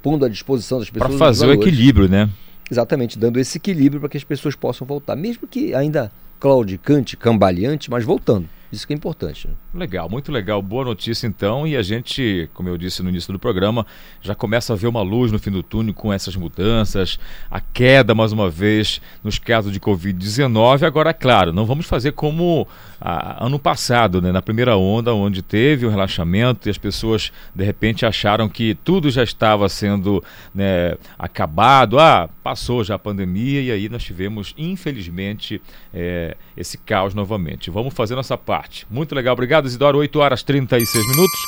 pondo 0.03 0.27
à 0.27 0.29
disposição 0.29 0.79
das 0.79 0.91
pessoas. 0.91 1.17
Para 1.17 1.19
fazer 1.19 1.47
o 1.47 1.53
equilíbrio, 1.55 2.07
né? 2.07 2.29
Exatamente, 2.71 3.19
dando 3.19 3.41
esse 3.41 3.57
equilíbrio 3.57 4.01
para 4.01 4.11
que 4.11 4.19
as 4.19 4.25
pessoas 4.25 4.55
possam 4.55 4.87
voltar, 4.87 5.17
mesmo 5.17 5.49
que 5.49 5.75
ainda 5.75 6.13
claudicante, 6.39 7.17
cambaleante, 7.17 7.91
mas 7.91 8.05
voltando. 8.05 8.47
Isso 8.71 8.87
que 8.87 8.93
é 8.93 8.97
importante. 8.97 9.49
Né? 9.49 9.55
Legal, 9.75 10.09
muito 10.09 10.31
legal. 10.31 10.63
Boa 10.63 10.85
notícia 10.85 11.27
então. 11.27 11.67
E 11.67 11.77
a 11.77 11.83
gente, 11.83 12.49
como 12.55 12.69
eu 12.69 12.79
disse 12.79 13.03
no 13.03 13.09
início 13.09 13.33
do 13.33 13.41
programa, 13.41 13.85
já 14.23 14.33
começa 14.33 14.73
a 14.73 14.77
ver 14.77 14.87
uma 14.87 15.03
luz 15.03 15.33
no 15.33 15.39
fim 15.41 15.51
do 15.51 15.65
túnel 15.65 15.93
com 15.93 16.13
essas 16.13 16.37
mudanças, 16.37 17.19
a 17.51 17.61
queda 17.61 18.15
mais 18.15 18.31
uma 18.31 18.49
vez 18.49 19.01
nos 19.25 19.37
casos 19.37 19.73
de 19.73 19.81
Covid-19. 19.81 20.85
Agora, 20.85 21.13
claro, 21.13 21.53
não 21.53 21.67
vamos 21.67 21.87
fazer 21.87 22.13
como 22.13 22.69
a, 23.01 23.45
ano 23.45 23.59
passado, 23.59 24.23
né, 24.23 24.31
na 24.31 24.41
primeira 24.41 24.77
onda, 24.77 25.13
onde 25.13 25.43
teve 25.43 25.85
o 25.85 25.89
um 25.89 25.91
relaxamento 25.91 26.69
e 26.69 26.71
as 26.71 26.79
pessoas 26.79 27.33
de 27.53 27.65
repente 27.65 28.07
acharam 28.07 28.49
que 28.49 28.77
tudo 28.77 29.11
já 29.11 29.25
estava 29.25 29.69
sendo 29.69 30.23
né, 30.55 30.97
acabado. 31.19 31.99
Ah, 31.99 32.31
passou 32.45 32.85
já 32.85 32.95
a 32.95 32.99
pandemia 32.99 33.61
e 33.61 33.73
aí 33.73 33.89
nós 33.89 34.05
tivemos, 34.05 34.55
infelizmente, 34.57 35.61
é, 35.93 36.37
esse 36.57 36.79
caos 36.79 37.13
novamente. 37.13 37.71
Vamos 37.71 37.93
fazer 37.93 38.15
nossa 38.15 38.39
parte. 38.39 38.87
Muito 38.89 39.15
legal, 39.15 39.33
obrigado, 39.33 39.64
Isidoro. 39.67 39.99
8 39.99 40.19
horas 40.19 40.43
36 40.43 41.09
minutos. 41.09 41.41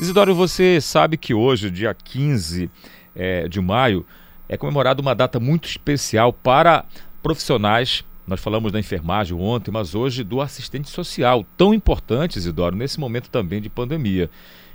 Isidoro, 0.00 0.34
você 0.34 0.80
sabe 0.80 1.16
que 1.16 1.32
hoje, 1.32 1.70
dia 1.70 1.94
15 1.94 2.70
é, 3.14 3.48
de 3.48 3.60
maio, 3.60 4.04
é 4.48 4.56
comemorada 4.56 5.00
uma 5.00 5.14
data 5.14 5.38
muito 5.38 5.68
especial 5.68 6.32
para 6.32 6.84
profissionais. 7.22 8.04
Nós 8.26 8.40
falamos 8.40 8.72
da 8.72 8.80
enfermagem 8.80 9.36
ontem, 9.36 9.70
mas 9.70 9.94
hoje 9.94 10.24
do 10.24 10.40
assistente 10.40 10.88
social, 10.88 11.44
tão 11.56 11.74
importante, 11.74 12.36
Isidoro, 12.38 12.74
nesse 12.74 12.98
momento 12.98 13.28
também 13.30 13.60
de 13.60 13.68
pandemia 13.68 14.30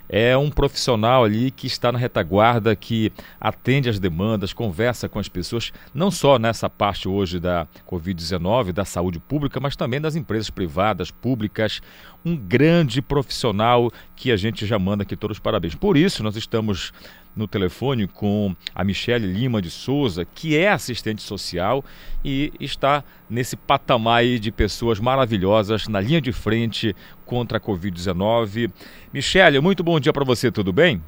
é 0.09 0.35
um 0.35 0.49
profissional 0.49 1.23
ali 1.23 1.51
que 1.51 1.67
está 1.67 1.91
na 1.91 1.99
retaguarda, 1.99 2.75
que 2.75 3.13
atende 3.39 3.87
às 3.89 3.99
demandas, 3.99 4.51
conversa 4.51 5.07
com 5.07 5.19
as 5.19 5.29
pessoas, 5.29 5.71
não 5.93 6.09
só 6.09 6.39
nessa 6.39 6.67
parte 6.67 7.07
hoje 7.07 7.39
da 7.39 7.67
Covid-19, 7.87 8.71
da 8.71 8.83
saúde 8.83 9.19
pública, 9.19 9.59
mas 9.59 9.75
também 9.75 10.01
das 10.01 10.15
empresas 10.15 10.49
privadas, 10.49 11.11
públicas. 11.11 11.81
Um 12.25 12.35
grande 12.35 13.01
profissional 13.01 13.89
que 14.15 14.31
a 14.31 14.35
gente 14.35 14.65
já 14.65 14.77
manda 14.77 15.03
aqui 15.03 15.15
todos 15.15 15.37
os 15.37 15.41
parabéns. 15.41 15.75
Por 15.75 15.95
isso, 15.95 16.23
nós 16.23 16.35
estamos 16.35 16.91
no 17.35 17.47
telefone 17.47 18.07
com 18.07 18.55
a 18.73 18.83
Michele 18.83 19.27
Lima 19.27 19.61
de 19.61 19.69
Souza, 19.69 20.25
que 20.25 20.57
é 20.57 20.69
assistente 20.69 21.21
social 21.21 21.83
e 22.23 22.51
está 22.59 23.03
nesse 23.29 23.55
patamar 23.55 24.23
de 24.23 24.51
pessoas 24.51 24.99
maravilhosas 24.99 25.87
na 25.87 25.99
linha 25.99 26.19
de 26.21 26.31
frente 26.31 26.95
contra 27.25 27.57
a 27.57 27.61
Covid-19. 27.61 28.71
Michele, 29.13 29.59
muito 29.59 29.83
bom 29.83 29.99
dia 29.99 30.11
para 30.11 30.25
você, 30.25 30.51
tudo 30.51 30.73
bem? 30.73 31.01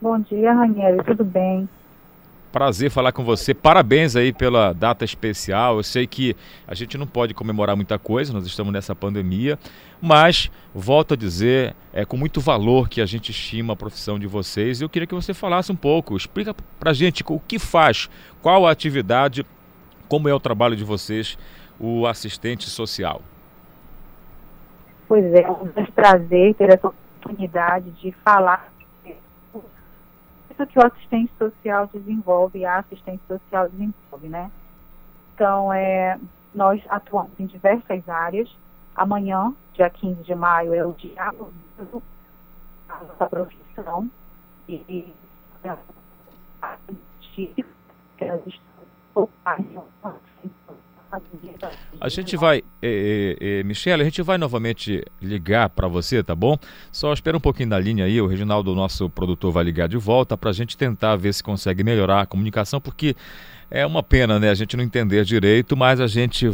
Bom 0.00 0.18
dia, 0.20 0.52
Ranieri, 0.52 1.04
tudo 1.04 1.24
bem? 1.24 1.68
Prazer 2.52 2.90
falar 2.90 3.12
com 3.12 3.22
você. 3.22 3.54
Parabéns 3.54 4.16
aí 4.16 4.32
pela 4.32 4.72
data 4.72 5.04
especial. 5.04 5.76
Eu 5.76 5.82
sei 5.84 6.04
que 6.04 6.34
a 6.66 6.74
gente 6.74 6.98
não 6.98 7.06
pode 7.06 7.32
comemorar 7.32 7.76
muita 7.76 7.96
coisa, 7.96 8.32
nós 8.32 8.44
estamos 8.44 8.72
nessa 8.72 8.92
pandemia, 8.92 9.56
mas 10.02 10.50
volto 10.74 11.14
a 11.14 11.16
dizer, 11.16 11.76
é 11.92 12.04
com 12.04 12.16
muito 12.16 12.40
valor 12.40 12.88
que 12.88 13.00
a 13.00 13.06
gente 13.06 13.30
estima 13.30 13.74
a 13.74 13.76
profissão 13.76 14.18
de 14.18 14.26
vocês. 14.26 14.80
Eu 14.80 14.88
queria 14.88 15.06
que 15.06 15.14
você 15.14 15.32
falasse 15.32 15.70
um 15.70 15.76
pouco, 15.76 16.16
explica 16.16 16.52
pra 16.78 16.92
gente 16.92 17.22
o 17.24 17.38
que 17.38 17.56
faz, 17.56 18.10
qual 18.42 18.66
a 18.66 18.72
atividade, 18.72 19.46
como 20.08 20.28
é 20.28 20.34
o 20.34 20.40
trabalho 20.40 20.74
de 20.74 20.82
vocês, 20.82 21.38
o 21.78 22.04
assistente 22.04 22.68
social. 22.68 23.22
Pois 25.06 25.24
é, 25.34 25.42
é 25.42 25.50
um 25.50 25.66
grande 25.66 25.92
prazer 25.92 26.54
ter 26.54 26.68
essa 26.68 26.88
oportunidade 26.88 27.90
de 27.92 28.12
falar 28.24 28.72
isso 30.60 30.66
que 30.66 30.78
o 30.78 30.86
assistente 30.86 31.32
social 31.38 31.88
desenvolve, 31.92 32.64
a 32.64 32.78
assistente 32.78 33.22
social 33.26 33.68
desenvolve, 33.68 34.28
né? 34.28 34.50
Então, 35.34 35.72
é, 35.72 36.18
nós 36.54 36.82
atuamos 36.88 37.32
em 37.38 37.46
diversas 37.46 38.06
áreas. 38.08 38.54
Amanhã, 38.94 39.54
dia 39.74 39.88
15 39.88 40.22
de 40.22 40.34
maio, 40.34 40.74
é 40.74 40.84
o 40.84 40.92
dia 40.92 41.32
do 41.78 42.02
nossa 42.88 43.26
profissão 43.26 44.10
e 44.68 45.14
a 52.00 52.08
gente 52.08 52.36
vai, 52.36 52.62
eh, 52.80 53.36
eh, 53.40 53.62
Michele, 53.64 54.02
a 54.02 54.04
gente 54.04 54.22
vai 54.22 54.38
novamente 54.38 55.04
ligar 55.20 55.68
para 55.68 55.88
você, 55.88 56.22
tá 56.22 56.34
bom? 56.34 56.56
Só 56.92 57.12
espera 57.12 57.36
um 57.36 57.40
pouquinho 57.40 57.68
na 57.68 57.78
linha 57.78 58.04
aí, 58.04 58.20
o 58.20 58.26
Reginaldo, 58.26 58.74
nosso 58.74 59.10
produtor, 59.10 59.52
vai 59.52 59.64
ligar 59.64 59.88
de 59.88 59.96
volta 59.96 60.36
para 60.36 60.50
a 60.50 60.52
gente 60.52 60.76
tentar 60.76 61.16
ver 61.16 61.34
se 61.34 61.42
consegue 61.42 61.82
melhorar 61.82 62.22
a 62.22 62.26
comunicação, 62.26 62.80
porque 62.80 63.16
é 63.70 63.84
uma 63.84 64.02
pena, 64.02 64.38
né, 64.38 64.50
a 64.50 64.54
gente 64.54 64.76
não 64.76 64.84
entender 64.84 65.24
direito, 65.24 65.76
mas 65.76 66.00
a 66.00 66.06
gente 66.06 66.50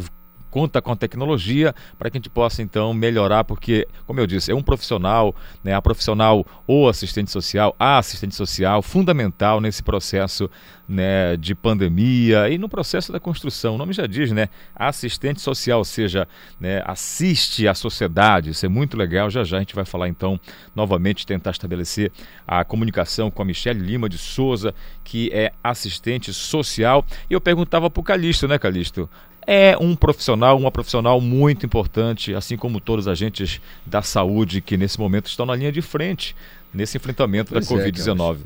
conta 0.57 0.81
com 0.81 0.91
a 0.91 0.97
tecnologia 0.97 1.75
para 1.99 2.09
que 2.09 2.17
a 2.17 2.19
gente 2.19 2.31
possa 2.31 2.63
então 2.63 2.95
melhorar, 2.95 3.45
porque, 3.45 3.87
como 4.07 4.19
eu 4.19 4.27
disse, 4.27 4.51
é 4.51 4.55
um 4.55 4.63
profissional, 4.63 5.37
né, 5.63 5.75
a 5.75 5.83
profissional 5.83 6.47
ou 6.67 6.89
assistente 6.89 7.31
social, 7.31 7.77
a 7.79 7.99
assistente 7.99 8.35
social, 8.35 8.81
fundamental 8.81 9.61
nesse 9.61 9.83
processo 9.83 10.51
né, 10.89 11.37
de 11.37 11.55
pandemia 11.55 12.49
e 12.49 12.57
no 12.57 12.71
processo 12.71 13.13
da 13.13 13.21
construção. 13.21 13.75
O 13.75 13.79
nome 13.79 13.93
já 13.93 14.07
diz, 14.07 14.33
né? 14.33 14.49
Assistente 14.75 15.43
social, 15.43 15.81
ou 15.81 15.85
seja, 15.85 16.27
né, 16.59 16.83
assiste 16.87 17.69
à 17.69 17.75
sociedade. 17.75 18.51
Isso 18.51 18.65
é 18.65 18.69
muito 18.69 18.97
legal. 18.97 19.29
Já 19.29 19.45
já 19.45 19.59
a 19.59 19.61
gente 19.61 19.75
vai 19.75 19.85
falar 19.85 20.09
então 20.09 20.41
novamente, 20.75 21.27
tentar 21.27 21.51
estabelecer 21.51 22.11
a 22.47 22.65
comunicação 22.65 23.31
com 23.31 23.43
a 23.43 23.45
Michelle 23.45 23.81
Lima 23.81 24.09
de 24.09 24.17
Souza, 24.17 24.75
que 25.05 25.31
é 25.35 25.53
assistente 25.63 26.33
social. 26.33 27.05
E 27.29 27.35
eu 27.35 27.43
perguntava 27.43 27.91
para 27.91 28.01
o 28.01 28.05
Calixto, 28.05 28.49
né, 28.49 28.59
Calixto? 28.59 29.07
É 29.47 29.77
um 29.79 29.95
profissional, 29.95 30.59
uma 30.59 30.71
profissional 30.71 31.21
muito 31.21 31.65
importante, 31.65 32.35
assim 32.35 32.57
como 32.57 32.81
todos 32.81 33.07
os 33.07 33.09
agentes 33.09 33.61
da 33.85 34.03
saúde 34.03 34.61
que 34.61 34.77
nesse 34.77 34.99
momento 34.99 35.27
estão 35.27 35.47
na 35.47 35.55
linha 35.55 35.71
de 35.71 35.81
frente 35.81 36.35
nesse 36.75 36.97
enfrentamento 36.97 37.53
pois 37.53 37.69
da 37.69 37.75
é, 37.75 37.79
Covid-19. 37.79 38.39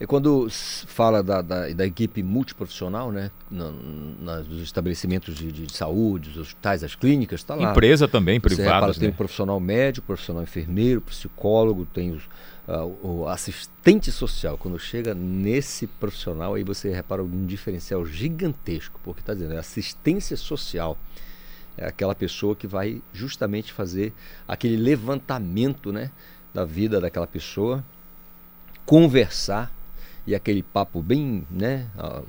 É, 0.00 0.06
quando 0.06 0.48
fala 0.86 1.22
da, 1.22 1.42
da, 1.42 1.68
da, 1.68 1.86
equipe 1.86 2.22
multiprofissional, 2.22 3.12
né, 3.12 3.30
nos 3.50 4.62
estabelecimentos 4.62 5.34
de, 5.34 5.52
de, 5.52 5.72
saúde, 5.72 6.30
os 6.30 6.38
hospitais, 6.38 6.82
as 6.82 6.94
clínicas, 6.94 7.40
está 7.40 7.54
lá. 7.54 7.70
Empresa 7.70 8.08
também, 8.08 8.40
privada. 8.40 8.88
Né? 8.88 8.94
Tem 8.98 9.08
o 9.10 9.12
profissional 9.12 9.60
médico, 9.60 10.06
profissional 10.06 10.42
enfermeiro, 10.42 11.00
psicólogo, 11.02 11.86
tem 11.86 12.12
os, 12.12 12.22
o 13.02 13.26
assistente 13.28 14.12
social. 14.12 14.56
Quando 14.56 14.78
chega 14.78 15.14
nesse 15.14 15.86
profissional, 15.86 16.54
aí 16.54 16.62
você 16.62 16.92
repara 16.92 17.22
um 17.22 17.46
diferencial 17.46 18.04
gigantesco, 18.06 19.00
porque 19.02 19.20
está 19.20 19.34
dizendo, 19.34 19.54
é 19.54 19.58
assistência 19.58 20.36
social. 20.36 20.96
É 21.76 21.86
aquela 21.86 22.14
pessoa 22.14 22.54
que 22.54 22.66
vai 22.66 23.02
justamente 23.12 23.72
fazer 23.72 24.12
aquele 24.46 24.76
levantamento 24.76 25.92
né, 25.92 26.10
da 26.52 26.64
vida 26.64 27.00
daquela 27.00 27.26
pessoa, 27.26 27.84
conversar 28.84 29.72
e 30.26 30.34
aquele 30.34 30.62
papo 30.62 31.00
bem 31.00 31.46
né, 31.50 31.88
uh, 31.96 32.26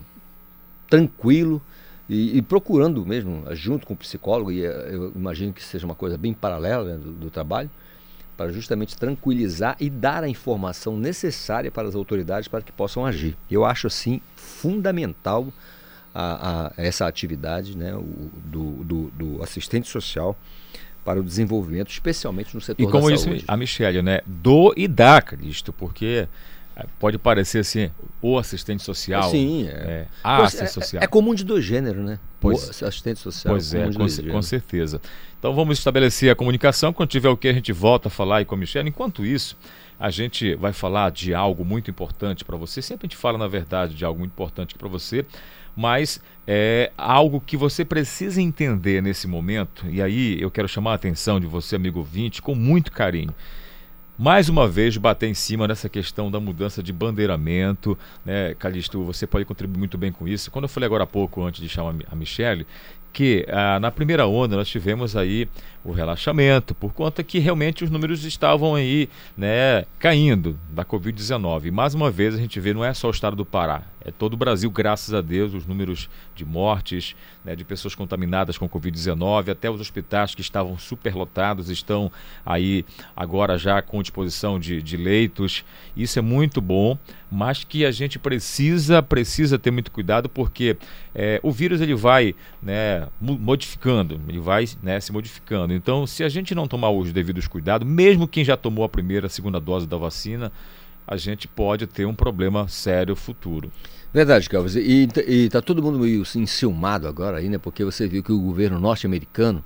tranquilo 0.90 1.62
e, 2.08 2.38
e, 2.38 2.42
procurando 2.42 3.06
mesmo, 3.06 3.44
junto 3.52 3.86
com 3.86 3.94
o 3.94 3.98
psicólogo, 3.98 4.52
e 4.52 4.66
eh, 4.66 4.90
eu 4.92 5.14
imagino 5.16 5.54
que 5.54 5.64
seja 5.64 5.86
uma 5.86 5.96
coisa 5.96 6.18
bem 6.18 6.34
paralela 6.34 6.84
né, 6.84 6.98
do, 6.98 7.12
do 7.14 7.30
trabalho, 7.30 7.70
para 8.42 8.52
justamente 8.52 8.98
tranquilizar 8.98 9.76
e 9.80 9.88
dar 9.88 10.24
a 10.24 10.28
informação 10.28 10.98
necessária 10.98 11.70
para 11.70 11.88
as 11.88 11.94
autoridades 11.94 12.48
para 12.48 12.62
que 12.64 12.72
possam 12.72 13.06
agir. 13.06 13.38
Eu 13.50 13.64
acho 13.64 13.86
assim 13.86 14.20
fundamental 14.36 15.48
a, 16.14 16.72
a 16.76 16.82
essa 16.82 17.06
atividade 17.06 17.78
né, 17.78 17.94
o, 17.94 18.32
do, 18.44 18.72
do, 18.84 19.12
do, 19.12 19.44
assistente 19.44 19.88
social 19.88 20.36
para 21.06 21.20
o 21.20 21.24
desenvolvimento, 21.24 21.92
especialmente 21.92 22.56
no 22.56 22.62
setor 22.62 22.82
e 22.82 22.92
como 22.92 23.10
da 23.10 23.14
disse 23.14 23.26
saúde. 23.26 23.46
a 23.48 23.56
Michelle, 23.56 24.02
né, 24.02 24.22
do 24.26 24.74
e 24.76 24.88
da, 24.88 25.22
Cristo, 25.22 25.72
porque 25.72 26.28
é, 26.76 26.86
pode 27.00 27.20
parecer 27.20 27.60
assim, 27.60 27.92
o 28.22 28.40
assistente 28.40 28.82
social. 28.82 29.30
Sim, 29.30 29.68
é. 29.68 29.72
é 29.72 30.08
a 30.24 30.38
pois 30.38 30.48
assistente 30.48 30.68
é, 30.68 30.72
social. 30.72 31.04
É, 31.04 31.08
comum 31.08 31.36
de 31.36 31.44
dois 31.44 31.64
gêneros, 31.64 32.04
né? 32.04 32.20
Pois, 32.40 32.82
o 32.82 32.86
assistente 32.86 33.20
social. 33.20 33.54
Pois 33.54 33.74
é, 33.74 33.86
com, 33.86 34.32
com, 34.32 34.42
certeza. 34.42 35.00
Então 35.42 35.56
vamos 35.56 35.80
estabelecer 35.80 36.30
a 36.30 36.36
comunicação. 36.36 36.94
Quando 36.94 37.10
tiver 37.10 37.28
o 37.28 37.36
que, 37.36 37.48
a 37.48 37.54
gente 37.54 37.74
volta 37.74 38.10
a 38.10 38.12
falar 38.12 38.38
aí 38.38 38.46
com 38.46 38.54
a 38.54 38.58
Michelle. 38.60 38.88
Enquanto 38.88 39.26
isso, 39.26 39.58
a 40.00 40.12
gente 40.12 40.54
vai 40.54 40.72
falar 40.72 41.10
de 41.10 41.34
algo 41.34 41.66
muito 41.66 41.90
importante 41.90 42.46
para 42.46 42.56
você. 42.56 42.80
Sempre 42.80 43.08
a 43.08 43.10
gente 43.10 43.18
fala, 43.18 43.40
na 43.40 43.48
verdade, 43.48 43.96
de 43.96 44.06
algo 44.06 44.20
muito 44.20 44.34
importante 44.34 44.76
para 44.76 44.88
você, 44.88 45.26
mas 45.76 46.22
é 46.46 46.92
algo 46.96 47.42
que 47.42 47.58
você 47.58 47.84
precisa 47.84 48.40
entender 48.40 49.02
nesse 49.02 49.28
momento. 49.28 49.88
E 49.90 50.00
aí 50.00 50.40
eu 50.40 50.52
quero 50.52 50.68
chamar 50.68 50.92
a 50.92 50.94
atenção 50.94 51.40
de 51.40 51.48
você, 51.48 51.76
amigo 51.76 51.98
ouvinte, 51.98 52.40
com 52.40 52.54
muito 52.54 52.92
carinho 52.92 53.34
mais 54.22 54.50
uma 54.50 54.68
vez 54.68 54.96
bater 54.98 55.28
em 55.28 55.34
cima 55.34 55.68
dessa 55.68 55.90
questão 55.90 56.30
da 56.30 56.40
mudança 56.40 56.84
de 56.84 56.94
bandeiramento. 56.94 57.98
Né? 58.24 58.54
Calixto, 58.54 59.04
você 59.04 59.26
pode 59.26 59.46
contribuir 59.46 59.80
muito 59.80 59.98
bem 59.98 60.12
com 60.12 60.28
isso. 60.28 60.52
Quando 60.52 60.66
eu 60.66 60.70
falei 60.70 60.86
agora 60.86 61.06
há 61.06 61.08
pouco, 61.08 61.44
antes 61.44 61.60
de 61.60 61.68
chamar 61.68 61.96
a 62.08 62.16
Michelle, 62.16 62.68
que 63.12 63.46
ah, 63.50 63.80
na 63.80 63.92
primeira 63.92 64.26
onda 64.28 64.56
nós 64.56 64.70
tivemos 64.70 65.16
aí 65.16 65.48
o 65.84 65.92
relaxamento, 65.92 66.76
por 66.76 66.94
conta 66.94 67.24
que 67.24 67.40
realmente 67.40 67.84
os 67.84 67.90
números 67.90 68.24
estavam 68.24 68.76
aí 68.76 69.10
né, 69.36 69.86
caindo 69.98 70.58
da 70.70 70.86
Covid-19. 70.86 71.72
Mais 71.72 71.94
uma 71.94 72.12
vez 72.12 72.36
a 72.36 72.38
gente 72.38 72.60
vê, 72.60 72.74
não 72.74 72.86
é 72.86 72.94
só 72.94 73.08
o 73.08 73.12
estado 73.12 73.36
do 73.36 73.46
Pará, 73.46 73.84
é 74.04 74.12
todo 74.12 74.34
o 74.34 74.38
Brasil, 74.38 74.70
graças 74.70 75.14
a 75.14 75.22
Deus, 75.22 75.54
os 75.54 75.66
números 75.66 76.10
de 76.36 76.46
mortes, 76.46 77.16
né, 77.44 77.56
de 77.56 77.64
pessoas 77.64 77.96
contaminadas 77.96 78.58
com 78.58 78.70
Covid-19, 78.70 79.50
até 79.50 79.70
os 79.70 79.82
hospitais 79.82 80.36
que 80.36 80.42
estavam 80.42 80.78
superlotados 80.78 81.70
estão 81.70 82.12
aí 82.46 82.86
agora 83.16 83.58
já 83.58 83.82
com 83.82 84.02
disposição 84.02 84.60
de, 84.60 84.82
de 84.82 84.98
leitos. 84.98 85.66
Isso 85.96 86.20
é 86.20 86.22
muito 86.22 86.62
bom, 86.62 86.98
mas 87.32 87.64
que 87.64 87.86
a 87.86 87.92
gente 87.92 88.20
precisa, 88.20 89.02
precisa 89.02 89.58
ter 89.58 89.72
muito 89.72 89.92
cuidado, 89.92 90.30
porque 90.30 90.78
é, 91.16 91.40
o 91.42 91.52
vírus 91.52 91.82
ele 91.82 91.96
vai 91.96 92.36
né, 92.62 93.08
modificando, 93.20 94.20
ele 94.28 94.40
vai 94.40 94.66
né, 94.82 95.00
se 95.00 95.12
modificando. 95.12 95.74
Então, 95.74 96.06
se 96.06 96.24
a 96.24 96.30
gente 96.30 96.54
não 96.54 96.68
tomar 96.68 96.92
os 96.92 97.12
devidos 97.12 97.48
cuidados, 97.48 97.88
mesmo 97.88 98.28
quem 98.28 98.46
já 98.46 98.56
tomou 98.56 98.84
a 98.84 98.90
primeira, 98.90 99.28
a 99.28 99.30
segunda 99.30 99.60
dose 99.60 99.88
da 99.88 99.98
vacina, 99.98 100.52
a 101.08 101.18
gente 101.18 101.48
pode 101.48 101.88
ter 101.88 102.06
um 102.06 102.14
problema 102.14 102.68
sério 102.68 103.16
futuro. 103.16 103.72
Verdade, 104.14 104.50
Calves. 104.50 104.76
E, 104.76 105.08
está 105.46 105.62
todo 105.62 105.82
mundo 105.82 106.00
meio 106.00 106.24
enciumado 106.36 107.08
agora 107.08 107.38
aí, 107.38 107.48
né? 107.48 107.58
Porque 107.58 107.84
você 107.84 108.08
viu 108.08 108.22
que 108.22 108.32
o 108.32 108.40
governo 108.40 108.80
norte-americano, 108.80 109.64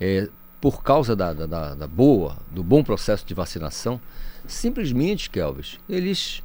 é, 0.00 0.28
por 0.60 0.82
causa 0.82 1.14
da, 1.14 1.32
da, 1.32 1.74
da, 1.74 1.86
boa, 1.86 2.36
do 2.50 2.62
bom 2.62 2.82
processo 2.82 3.26
de 3.26 3.34
vacinação, 3.34 4.00
simplesmente, 4.46 5.28
Kelvis, 5.28 5.78
eles, 5.88 6.42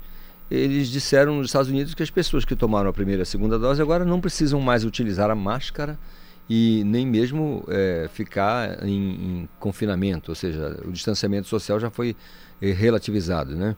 eles 0.52 0.90
disseram 0.90 1.36
nos 1.36 1.48
Estados 1.48 1.70
Unidos 1.70 1.94
que 1.94 2.04
as 2.04 2.10
pessoas 2.10 2.44
que 2.44 2.56
tomaram 2.56 2.90
a 2.90 2.94
primeira 2.94 3.22
e 3.22 3.24
a 3.24 3.26
segunda 3.26 3.58
dose 3.58 3.82
agora 3.82 4.04
não 4.04 4.20
precisam 4.20 4.60
mais 4.60 4.84
utilizar 4.84 5.30
a 5.30 5.36
máscara 5.36 5.98
e 6.50 6.84
nem 6.86 7.06
mesmo 7.06 7.64
é, 7.68 8.10
ficar 8.12 8.84
em, 8.86 8.92
em, 8.92 9.50
confinamento, 9.60 10.32
ou 10.32 10.36
seja, 10.36 10.80
o 10.86 10.92
distanciamento 10.92 11.48
social 11.48 11.80
já 11.80 11.90
foi 11.90 12.16
é, 12.62 12.72
relativizado, 12.72 13.56
né? 13.56 13.76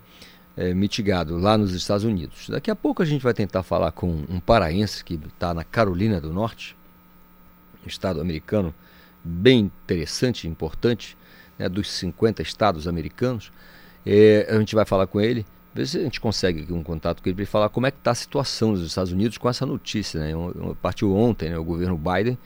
É, 0.61 0.73
mitigado 0.73 1.37
lá 1.37 1.57
nos 1.57 1.73
Estados 1.73 2.03
Unidos. 2.03 2.49
Daqui 2.49 2.69
a 2.69 2.75
pouco 2.75 3.01
a 3.01 3.05
gente 3.05 3.21
vai 3.21 3.33
tentar 3.33 3.63
falar 3.63 3.93
com 3.93 4.25
um 4.29 4.41
paraense 4.41 5.05
que 5.05 5.13
está 5.13 5.53
na 5.53 5.63
Carolina 5.63 6.19
do 6.19 6.33
Norte, 6.33 6.75
estado 7.87 8.19
americano 8.19 8.75
bem 9.23 9.59
interessante, 9.59 10.49
importante, 10.49 11.17
né, 11.57 11.69
dos 11.69 11.89
50 11.89 12.41
estados 12.41 12.89
americanos. 12.89 13.53
É, 14.05 14.47
a 14.49 14.59
gente 14.59 14.75
vai 14.75 14.83
falar 14.83 15.07
com 15.07 15.21
ele, 15.21 15.45
ver 15.73 15.87
se 15.87 15.97
a 15.97 16.01
gente 16.01 16.19
consegue 16.19 16.73
um 16.73 16.83
contato 16.83 17.23
com 17.23 17.29
ele 17.29 17.37
para 17.37 17.45
falar 17.45 17.69
como 17.69 17.87
é 17.87 17.91
que 17.91 17.97
está 17.99 18.11
a 18.11 18.15
situação 18.15 18.71
nos 18.71 18.81
Estados 18.81 19.13
Unidos 19.13 19.37
com 19.37 19.47
essa 19.47 19.65
notícia. 19.65 20.19
Né? 20.19 20.33
Partiu 20.81 21.15
ontem, 21.15 21.51
né, 21.51 21.57
o 21.57 21.63
governo 21.63 21.97
Biden 21.97 22.37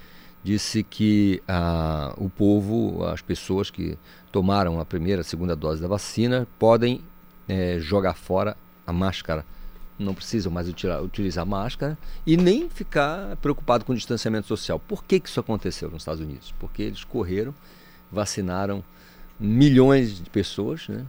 disse 0.44 0.84
que 0.84 1.42
ah, 1.48 2.14
o 2.18 2.30
povo, 2.30 3.04
as 3.06 3.22
pessoas 3.22 3.72
que 3.72 3.98
tomaram 4.32 4.80
a 4.80 4.86
primeira, 4.86 5.22
a 5.22 5.24
segunda 5.24 5.56
dose 5.56 5.82
da 5.82 5.88
vacina, 5.88 6.48
podem 6.60 7.02
é, 7.48 7.78
jogar 7.80 8.14
fora 8.14 8.56
a 8.86 8.94
máscara. 8.94 9.46
Não 9.98 10.14
precisam 10.14 10.52
mais 10.52 10.68
utilizar, 10.68 11.04
utilizar 11.04 11.46
máscara 11.46 11.98
e 12.26 12.36
nem 12.36 12.68
ficar 12.68 13.36
preocupado 13.38 13.86
com 13.86 13.94
o 13.94 13.96
distanciamento 13.96 14.48
social. 14.48 14.80
Por 14.80 15.04
que, 15.04 15.20
que 15.20 15.30
isso 15.30 15.40
aconteceu 15.40 15.90
nos 15.90 16.02
Estados 16.02 16.22
Unidos? 16.22 16.54
Porque 16.60 16.82
eles 16.84 17.04
correram, 17.04 17.54
vacinaram 18.12 18.84
milhões 19.40 20.22
de 20.22 20.30
pessoas, 20.30 20.88
né? 20.88 21.06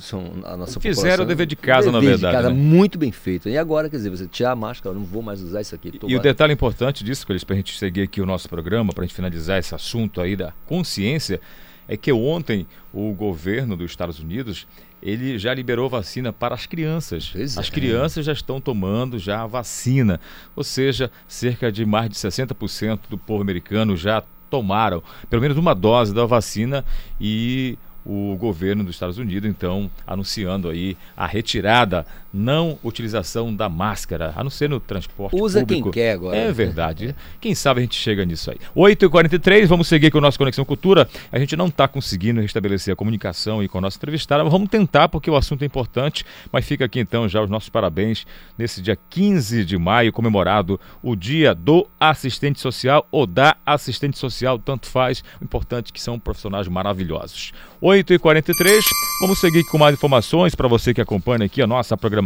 São 0.00 0.32
a 0.44 0.56
nossa 0.56 0.80
Fizeram 0.80 1.22
o 1.22 1.26
dever 1.26 1.46
de 1.46 1.54
casa, 1.54 1.92
dever 1.92 1.92
na 1.92 2.00
verdade. 2.00 2.36
De 2.36 2.42
casa, 2.42 2.54
né? 2.54 2.60
muito 2.60 2.98
bem 2.98 3.12
feito. 3.12 3.48
E 3.48 3.56
agora, 3.56 3.88
quer 3.88 3.96
dizer, 3.96 4.10
você 4.10 4.26
tirar 4.26 4.50
a 4.50 4.56
máscara, 4.56 4.94
eu 4.94 4.98
não 4.98 5.06
vou 5.06 5.22
mais 5.22 5.40
usar 5.40 5.60
isso 5.60 5.74
aqui. 5.76 5.92
E, 6.02 6.12
e 6.12 6.16
o 6.16 6.20
detalhe 6.20 6.52
importante 6.52 7.04
disso, 7.04 7.24
para 7.24 7.54
a 7.54 7.56
gente 7.56 7.78
seguir 7.78 8.02
aqui 8.02 8.20
o 8.20 8.26
nosso 8.26 8.48
programa, 8.48 8.92
para 8.92 9.04
a 9.04 9.06
gente 9.06 9.14
finalizar 9.14 9.60
esse 9.60 9.74
assunto 9.74 10.20
aí 10.20 10.34
da 10.34 10.52
consciência, 10.66 11.40
é 11.88 11.96
que 11.96 12.12
ontem 12.12 12.66
o 12.92 13.12
governo 13.12 13.76
dos 13.76 13.90
Estados 13.90 14.18
Unidos 14.18 14.66
ele 15.02 15.38
já 15.38 15.54
liberou 15.54 15.88
vacina 15.88 16.32
para 16.32 16.54
as 16.54 16.66
crianças. 16.66 17.30
Pois 17.32 17.56
as 17.58 17.68
é. 17.68 17.70
crianças 17.70 18.26
já 18.26 18.32
estão 18.32 18.60
tomando 18.60 19.18
já 19.18 19.42
a 19.42 19.46
vacina, 19.46 20.20
ou 20.54 20.64
seja, 20.64 21.10
cerca 21.28 21.70
de 21.70 21.84
mais 21.84 22.08
de 22.08 22.16
60% 22.16 23.00
do 23.08 23.18
povo 23.18 23.42
americano 23.42 23.96
já 23.96 24.22
tomaram 24.48 25.02
pelo 25.28 25.42
menos 25.42 25.58
uma 25.58 25.74
dose 25.74 26.14
da 26.14 26.24
vacina 26.24 26.84
e 27.20 27.76
o 28.06 28.36
governo 28.36 28.84
dos 28.84 28.94
Estados 28.94 29.18
Unidos, 29.18 29.50
então, 29.50 29.90
anunciando 30.06 30.68
aí 30.68 30.96
a 31.16 31.26
retirada, 31.26 32.06
não 32.36 32.78
utilização 32.84 33.54
da 33.54 33.68
máscara, 33.68 34.32
a 34.36 34.44
não 34.44 34.50
ser 34.50 34.68
no 34.68 34.78
transporte 34.78 35.34
Usa 35.40 35.60
público. 35.60 35.90
quem 35.90 36.02
quer 36.02 36.12
agora. 36.12 36.36
É 36.36 36.52
verdade. 36.52 37.16
Quem 37.40 37.54
sabe 37.54 37.80
a 37.80 37.82
gente 37.82 37.96
chega 37.96 38.24
nisso 38.24 38.50
aí. 38.50 38.58
8h43, 38.76 39.66
vamos 39.66 39.88
seguir 39.88 40.10
com 40.10 40.18
o 40.18 40.20
nosso 40.20 40.38
Conexão 40.38 40.64
Cultura. 40.64 41.08
A 41.32 41.38
gente 41.38 41.56
não 41.56 41.66
está 41.68 41.88
conseguindo 41.88 42.40
restabelecer 42.40 42.92
a 42.92 42.96
comunicação 42.96 43.62
e 43.62 43.68
com 43.68 43.78
a 43.78 43.80
nossa 43.80 43.96
entrevistada, 43.96 44.44
mas 44.44 44.52
vamos 44.52 44.68
tentar 44.68 45.08
porque 45.08 45.30
o 45.30 45.36
assunto 45.36 45.62
é 45.62 45.66
importante. 45.66 46.24
Mas 46.52 46.66
fica 46.66 46.84
aqui 46.84 47.00
então 47.00 47.28
já 47.28 47.40
os 47.42 47.48
nossos 47.48 47.70
parabéns 47.70 48.26
nesse 48.58 48.82
dia 48.82 48.98
15 49.08 49.64
de 49.64 49.78
maio, 49.78 50.12
comemorado 50.12 50.78
o 51.02 51.16
dia 51.16 51.54
do 51.54 51.86
assistente 51.98 52.60
social 52.60 53.06
ou 53.10 53.26
da 53.26 53.56
assistente 53.64 54.18
social, 54.18 54.58
tanto 54.58 54.86
faz. 54.86 55.24
O 55.40 55.44
importante 55.44 55.90
é 55.90 55.92
que 55.92 56.00
são 56.00 56.18
profissionais 56.18 56.68
maravilhosos. 56.68 57.52
8h43, 57.82 58.80
vamos 59.20 59.38
seguir 59.38 59.64
com 59.64 59.78
mais 59.78 59.94
informações 59.94 60.54
para 60.54 60.68
você 60.68 60.94
que 60.94 61.00
acompanha 61.00 61.44
aqui 61.44 61.60
a 61.62 61.66
nossa 61.66 61.96
programação. 61.96 62.25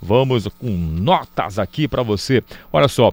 Vamos 0.00 0.48
com 0.48 0.70
notas 0.70 1.58
aqui 1.58 1.86
para 1.86 2.02
você. 2.02 2.42
Olha 2.72 2.88
só, 2.88 3.12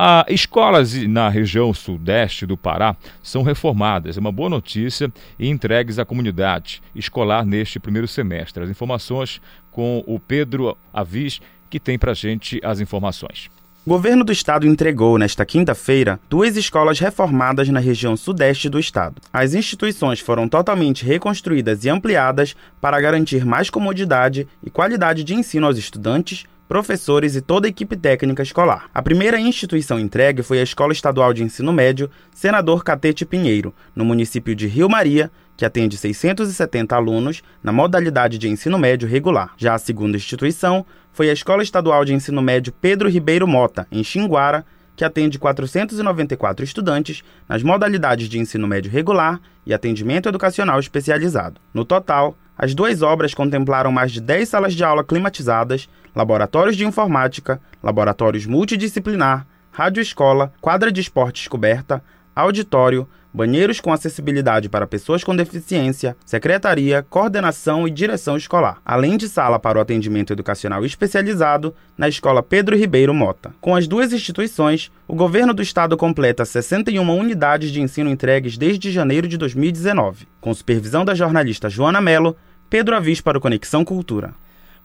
as 0.00 0.24
escolas 0.28 0.94
na 1.08 1.28
região 1.28 1.74
sudeste 1.74 2.46
do 2.46 2.56
Pará 2.56 2.96
são 3.20 3.42
reformadas, 3.42 4.16
é 4.16 4.20
uma 4.20 4.30
boa 4.30 4.48
notícia, 4.48 5.12
e 5.36 5.48
entregues 5.48 5.98
à 5.98 6.04
comunidade 6.04 6.80
escolar 6.94 7.44
neste 7.44 7.80
primeiro 7.80 8.06
semestre. 8.06 8.62
As 8.62 8.70
informações 8.70 9.40
com 9.72 10.04
o 10.06 10.20
Pedro 10.20 10.78
Avis, 10.92 11.40
que 11.68 11.80
tem 11.80 11.98
para 11.98 12.14
gente 12.14 12.60
as 12.62 12.78
informações. 12.78 13.50
O 13.86 13.90
governo 13.90 14.22
do 14.22 14.32
estado 14.32 14.66
entregou, 14.66 15.16
nesta 15.16 15.46
quinta-feira, 15.46 16.20
duas 16.28 16.56
escolas 16.56 16.98
reformadas 16.98 17.68
na 17.70 17.80
região 17.80 18.16
sudeste 18.16 18.68
do 18.68 18.78
estado. 18.78 19.22
As 19.32 19.54
instituições 19.54 20.20
foram 20.20 20.46
totalmente 20.46 21.06
reconstruídas 21.06 21.84
e 21.84 21.88
ampliadas 21.88 22.54
para 22.82 23.00
garantir 23.00 23.46
mais 23.46 23.70
comodidade 23.70 24.46
e 24.62 24.68
qualidade 24.68 25.24
de 25.24 25.34
ensino 25.34 25.66
aos 25.66 25.78
estudantes, 25.78 26.44
professores 26.68 27.34
e 27.34 27.40
toda 27.40 27.66
a 27.66 27.70
equipe 27.70 27.96
técnica 27.96 28.42
escolar. 28.42 28.90
A 28.92 29.00
primeira 29.00 29.40
instituição 29.40 29.98
entregue 29.98 30.42
foi 30.42 30.60
a 30.60 30.62
Escola 30.62 30.92
Estadual 30.92 31.32
de 31.32 31.42
Ensino 31.42 31.72
Médio 31.72 32.10
Senador 32.34 32.84
Catete 32.84 33.24
Pinheiro, 33.24 33.72
no 33.96 34.04
município 34.04 34.54
de 34.54 34.66
Rio 34.66 34.90
Maria, 34.90 35.30
que 35.58 35.64
atende 35.64 35.96
670 35.96 36.94
alunos 36.94 37.42
na 37.60 37.72
modalidade 37.72 38.38
de 38.38 38.48
ensino 38.48 38.78
médio 38.78 39.08
regular. 39.08 39.54
Já 39.56 39.74
a 39.74 39.78
segunda 39.78 40.16
instituição 40.16 40.86
foi 41.12 41.28
a 41.28 41.32
Escola 41.32 41.64
Estadual 41.64 42.04
de 42.04 42.14
Ensino 42.14 42.40
Médio 42.40 42.72
Pedro 42.72 43.08
Ribeiro 43.10 43.44
Mota, 43.44 43.84
em 43.90 44.04
Xinguara, 44.04 44.64
que 44.94 45.04
atende 45.04 45.36
494 45.36 46.64
estudantes 46.64 47.24
nas 47.48 47.64
modalidades 47.64 48.28
de 48.28 48.38
ensino 48.38 48.68
médio 48.68 48.88
regular 48.88 49.40
e 49.66 49.74
atendimento 49.74 50.28
educacional 50.28 50.78
especializado. 50.78 51.60
No 51.74 51.84
total, 51.84 52.38
as 52.56 52.72
duas 52.72 53.02
obras 53.02 53.34
contemplaram 53.34 53.90
mais 53.90 54.12
de 54.12 54.20
10 54.20 54.48
salas 54.48 54.74
de 54.74 54.84
aula 54.84 55.02
climatizadas, 55.02 55.88
laboratórios 56.14 56.76
de 56.76 56.86
informática, 56.86 57.60
laboratórios 57.82 58.46
multidisciplinar, 58.46 59.44
rádio-escola, 59.72 60.52
quadra 60.60 60.92
de 60.92 61.00
esportes 61.00 61.48
coberta, 61.48 62.00
auditório, 62.34 63.08
banheiros 63.32 63.80
com 63.80 63.92
acessibilidade 63.92 64.68
para 64.68 64.86
pessoas 64.86 65.22
com 65.22 65.34
deficiência, 65.34 66.16
secretaria, 66.24 67.04
coordenação 67.08 67.86
e 67.86 67.90
direção 67.90 68.36
escolar, 68.36 68.80
além 68.84 69.16
de 69.16 69.28
sala 69.28 69.58
para 69.58 69.78
o 69.78 69.80
atendimento 69.80 70.32
educacional 70.32 70.84
especializado 70.84 71.74
na 71.96 72.08
Escola 72.08 72.42
Pedro 72.42 72.76
Ribeiro 72.76 73.14
Mota. 73.14 73.52
Com 73.60 73.74
as 73.74 73.86
duas 73.86 74.12
instituições, 74.12 74.90
o 75.06 75.14
governo 75.14 75.54
do 75.54 75.62
estado 75.62 75.96
completa 75.96 76.44
61 76.44 77.18
unidades 77.18 77.70
de 77.70 77.80
ensino 77.80 78.10
entregues 78.10 78.56
desde 78.56 78.90
janeiro 78.90 79.28
de 79.28 79.36
2019. 79.36 80.26
Com 80.40 80.54
supervisão 80.54 81.04
da 81.04 81.14
jornalista 81.14 81.68
Joana 81.68 82.00
Mello, 82.00 82.36
Pedro 82.70 82.96
Avis 82.96 83.20
para 83.20 83.38
o 83.38 83.40
Conexão 83.40 83.84
Cultura. 83.84 84.34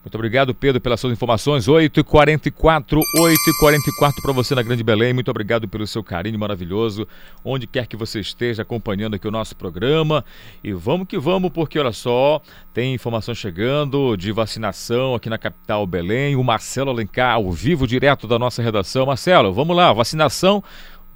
Muito 0.03 0.15
obrigado, 0.15 0.53
Pedro, 0.53 0.81
pelas 0.81 0.99
suas 0.99 1.13
informações. 1.13 1.65
8h44, 1.65 2.99
8h44 3.17 4.21
para 4.21 4.33
você 4.33 4.53
na 4.53 4.61
Grande 4.61 4.83
Belém. 4.83 5.13
Muito 5.13 5.31
obrigado 5.31 5.65
pelo 5.65 5.87
seu 5.87 6.03
carinho 6.03 6.37
maravilhoso, 6.37 7.07
onde 7.43 7.65
quer 7.65 7.87
que 7.87 7.95
você 7.95 8.19
esteja 8.19 8.63
acompanhando 8.63 9.13
aqui 9.13 9.25
o 9.25 9.31
nosso 9.31 9.55
programa. 9.55 10.25
E 10.61 10.73
vamos 10.73 11.07
que 11.07 11.17
vamos, 11.17 11.51
porque 11.51 11.79
olha 11.79 11.93
só, 11.93 12.41
tem 12.73 12.93
informação 12.93 13.33
chegando 13.33 14.17
de 14.17 14.33
vacinação 14.33 15.15
aqui 15.15 15.29
na 15.29 15.37
capital 15.37 15.87
Belém. 15.87 16.35
O 16.35 16.43
Marcelo 16.43 16.89
Alencar, 16.89 17.35
ao 17.35 17.49
vivo, 17.49 17.87
direto 17.87 18.27
da 18.27 18.37
nossa 18.37 18.61
redação. 18.61 19.05
Marcelo, 19.05 19.53
vamos 19.53 19.73
lá, 19.73 19.93
vacinação 19.93 20.61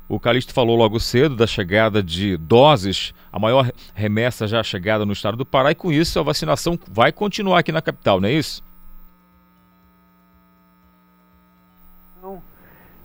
O 0.08 0.18
Calixto 0.18 0.54
falou 0.54 0.78
logo 0.78 0.98
cedo 0.98 1.36
da 1.36 1.46
chegada 1.46 2.02
de 2.02 2.38
doses, 2.38 3.14
a 3.34 3.38
maior 3.38 3.70
remessa 3.94 4.48
já 4.48 4.64
chegada 4.64 5.06
no 5.06 5.12
estado 5.12 5.36
do 5.36 5.46
Pará, 5.46 5.72
e 5.72 5.76
com 5.76 5.92
isso 5.92 6.18
a 6.18 6.24
vacinação 6.24 6.80
vai 6.90 7.12
continuar 7.12 7.60
aqui 7.60 7.74
na 7.74 7.82
capital, 7.82 8.22
não 8.22 8.30
é 8.30 8.32
isso? 8.32 8.66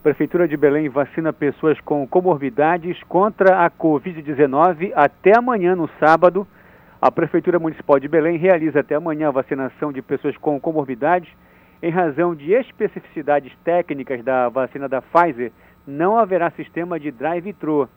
Prefeitura 0.02 0.48
de 0.48 0.56
Belém 0.56 0.88
vacina 0.88 1.32
pessoas 1.32 1.78
com 1.80 2.04
comorbidades 2.08 3.00
contra 3.04 3.64
a 3.64 3.70
Covid-19 3.70 4.90
até 4.96 5.38
amanhã, 5.38 5.76
no 5.76 5.88
sábado. 6.00 6.44
A 7.00 7.08
Prefeitura 7.08 7.60
Municipal 7.60 8.00
de 8.00 8.08
Belém 8.08 8.36
realiza 8.36 8.80
até 8.80 8.96
amanhã 8.96 9.28
a 9.28 9.30
vacinação 9.30 9.92
de 9.92 10.02
pessoas 10.02 10.36
com 10.36 10.58
comorbidades. 10.58 11.32
Em 11.80 11.88
razão 11.88 12.34
de 12.34 12.52
especificidades 12.52 13.52
técnicas 13.62 14.24
da 14.24 14.48
vacina 14.48 14.88
da 14.88 15.00
Pfizer, 15.00 15.52
não 15.86 16.18
haverá 16.18 16.50
sistema 16.50 16.98
de 16.98 17.12
drive-thru. 17.12 17.88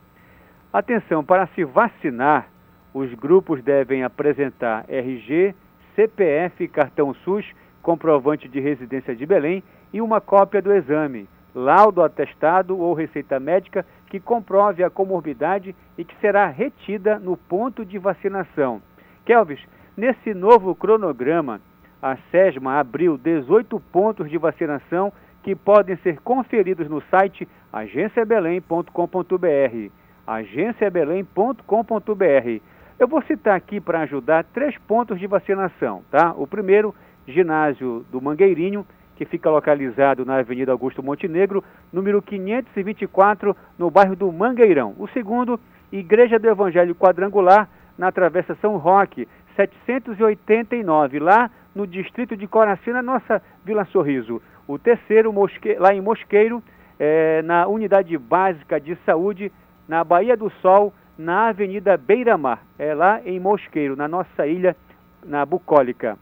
Atenção, 0.72 1.24
para 1.24 1.48
se 1.56 1.64
vacinar, 1.64 2.46
os 2.94 3.12
grupos 3.14 3.60
devem 3.64 4.04
apresentar 4.04 4.84
RG, 4.88 5.56
CPF, 5.96 6.68
cartão 6.68 7.12
SUS, 7.24 7.44
comprovante 7.82 8.48
de 8.48 8.60
residência 8.60 9.16
de 9.16 9.26
Belém 9.26 9.60
e 9.92 10.00
uma 10.00 10.20
cópia 10.20 10.62
do 10.62 10.72
exame 10.72 11.26
laudo 11.56 12.02
atestado 12.02 12.78
ou 12.78 12.92
receita 12.92 13.40
médica 13.40 13.86
que 14.10 14.20
comprove 14.20 14.84
a 14.84 14.90
comorbidade 14.90 15.74
e 15.96 16.04
que 16.04 16.14
será 16.20 16.46
retida 16.46 17.18
no 17.18 17.34
ponto 17.36 17.84
de 17.84 17.98
vacinação. 17.98 18.80
Kelvis, 19.24 19.60
nesse 19.96 20.34
novo 20.34 20.74
cronograma, 20.74 21.60
a 22.02 22.18
SESMA 22.30 22.78
abriu 22.78 23.16
18 23.16 23.80
pontos 23.90 24.28
de 24.28 24.36
vacinação 24.36 25.10
que 25.42 25.56
podem 25.56 25.96
ser 25.96 26.20
conferidos 26.20 26.90
no 26.90 27.00
site 27.10 27.48
agenciabelém.com.br. 27.72 29.90
agenciabelém.com.br. 30.26 32.60
Eu 32.98 33.08
vou 33.08 33.22
citar 33.22 33.56
aqui 33.56 33.80
para 33.80 34.00
ajudar 34.00 34.44
três 34.44 34.76
pontos 34.86 35.18
de 35.18 35.26
vacinação, 35.26 36.02
tá? 36.10 36.34
O 36.36 36.46
primeiro, 36.46 36.94
ginásio 37.26 38.04
do 38.10 38.20
Mangueirinho, 38.20 38.86
que 39.16 39.24
fica 39.24 39.50
localizado 39.50 40.24
na 40.24 40.38
Avenida 40.38 40.70
Augusto 40.70 41.02
Montenegro, 41.02 41.64
número 41.92 42.20
524, 42.20 43.56
no 43.78 43.90
bairro 43.90 44.14
do 44.14 44.30
Mangueirão. 44.30 44.94
O 44.98 45.08
segundo, 45.08 45.58
Igreja 45.90 46.38
do 46.38 46.48
Evangelho 46.48 46.94
Quadrangular, 46.94 47.68
na 47.96 48.12
Travessa 48.12 48.54
São 48.60 48.76
Roque, 48.76 49.26
789, 49.56 51.18
lá 51.18 51.50
no 51.74 51.86
distrito 51.86 52.36
de 52.36 52.46
Coracina, 52.46 53.00
nossa 53.00 53.42
Vila 53.64 53.86
Sorriso. 53.86 54.40
O 54.68 54.78
terceiro, 54.78 55.32
lá 55.78 55.94
em 55.94 56.00
Mosqueiro, 56.00 56.62
é, 56.98 57.40
na 57.42 57.66
Unidade 57.66 58.16
Básica 58.18 58.78
de 58.78 58.96
Saúde, 59.06 59.50
na 59.88 60.04
Bahia 60.04 60.36
do 60.36 60.50
Sol, 60.60 60.92
na 61.16 61.48
Avenida 61.48 61.96
Beira-Mar, 61.96 62.62
é 62.78 62.92
lá 62.94 63.20
em 63.24 63.40
Mosqueiro, 63.40 63.96
na 63.96 64.06
nossa 64.06 64.46
ilha, 64.46 64.76
na 65.24 65.46
Bucólica. 65.46 66.18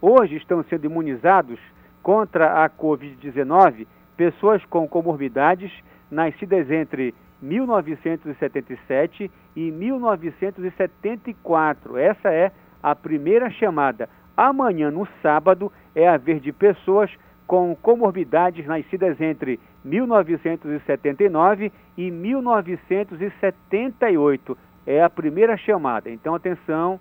Hoje 0.00 0.36
estão 0.36 0.62
sendo 0.64 0.86
imunizados 0.86 1.58
contra 2.06 2.64
a 2.64 2.70
Covid-19 2.70 3.84
pessoas 4.16 4.64
com 4.66 4.86
comorbidades 4.86 5.72
nascidas 6.08 6.70
entre 6.70 7.12
1977 7.42 9.28
e 9.56 9.72
1974. 9.72 11.98
Essa 11.98 12.32
é 12.32 12.52
a 12.80 12.94
primeira 12.94 13.50
chamada. 13.50 14.08
Amanhã, 14.36 14.88
no 14.88 15.04
sábado, 15.20 15.72
é 15.96 16.06
a 16.06 16.16
vez 16.16 16.40
de 16.40 16.52
pessoas 16.52 17.10
com 17.44 17.74
comorbidades 17.74 18.64
nascidas 18.66 19.20
entre 19.20 19.58
1979 19.84 21.72
e 21.98 22.08
1978. 22.08 24.56
É 24.86 25.02
a 25.02 25.10
primeira 25.10 25.56
chamada. 25.56 26.08
Então, 26.08 26.36
atenção, 26.36 27.00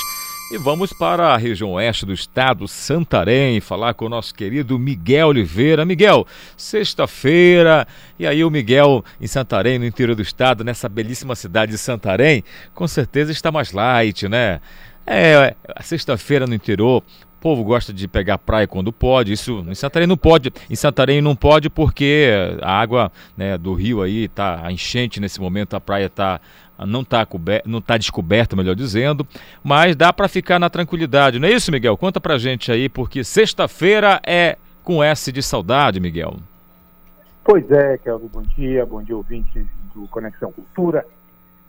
E 0.51 0.59
vamos 0.59 0.93
para 0.93 1.33
a 1.33 1.37
região 1.37 1.71
oeste 1.71 2.05
do 2.05 2.13
estado, 2.13 2.67
Santarém, 2.67 3.59
falar 3.59 3.95
com 3.95 4.05
o 4.05 4.09
nosso 4.09 4.33
querido 4.33 4.77
Miguel 4.77 5.29
Oliveira. 5.29 5.83
Miguel, 5.83 6.27
sexta-feira, 6.55 7.87
e 8.19 8.27
aí 8.27 8.43
o 8.43 8.51
Miguel 8.51 9.03
em 9.19 9.25
Santarém, 9.25 9.79
no 9.79 9.85
interior 9.85 10.13
do 10.13 10.21
estado, 10.21 10.63
nessa 10.63 10.87
belíssima 10.87 11.35
cidade 11.35 11.71
de 11.71 11.79
Santarém, 11.79 12.43
com 12.75 12.87
certeza 12.87 13.31
está 13.31 13.51
mais 13.51 13.71
light, 13.71 14.29
né? 14.29 14.61
É, 15.07 15.55
sexta-feira 15.81 16.45
no 16.45 16.53
interior, 16.53 17.01
o 17.01 17.41
povo 17.41 17.63
gosta 17.63 17.91
de 17.91 18.07
pegar 18.07 18.37
praia 18.37 18.67
quando 18.67 18.93
pode. 18.93 19.33
Isso 19.33 19.65
em 19.67 19.75
Santarém 19.75 20.07
não 20.07 20.17
pode. 20.17 20.53
Em 20.69 20.75
Santarém 20.75 21.21
não 21.21 21.35
pode 21.35 21.71
porque 21.71 22.29
a 22.61 22.71
água 22.71 23.11
né, 23.35 23.57
do 23.57 23.73
rio 23.73 24.03
aí 24.03 24.27
tá 24.27 24.61
a 24.63 24.71
enchente 24.71 25.19
nesse 25.19 25.41
momento, 25.41 25.75
a 25.75 25.81
praia 25.81 26.07
tá 26.07 26.39
não 26.79 27.01
está 27.01 27.27
não 27.65 27.79
tá 27.79 27.97
descoberta, 27.97 28.55
melhor 28.55 28.75
dizendo, 28.75 29.25
mas 29.63 29.95
dá 29.95 30.11
para 30.11 30.27
ficar 30.27 30.59
na 30.59 30.69
tranquilidade, 30.69 31.39
não 31.39 31.47
é 31.47 31.51
isso, 31.51 31.71
Miguel? 31.71 31.95
Conta 31.95 32.19
pra 32.19 32.37
gente 32.37 32.71
aí, 32.71 32.89
porque 32.89 33.23
sexta-feira 33.23 34.19
é 34.25 34.57
com 34.83 35.03
S 35.03 35.31
de 35.31 35.41
saudade, 35.41 35.99
Miguel. 35.99 36.37
Pois 37.43 37.69
é, 37.71 37.97
Kelvin, 37.99 38.27
bom 38.27 38.41
dia, 38.41 38.85
bom 38.85 39.03
dia 39.03 39.15
ouvintes 39.15 39.65
do 39.93 40.07
Conexão 40.07 40.51
Cultura. 40.51 41.05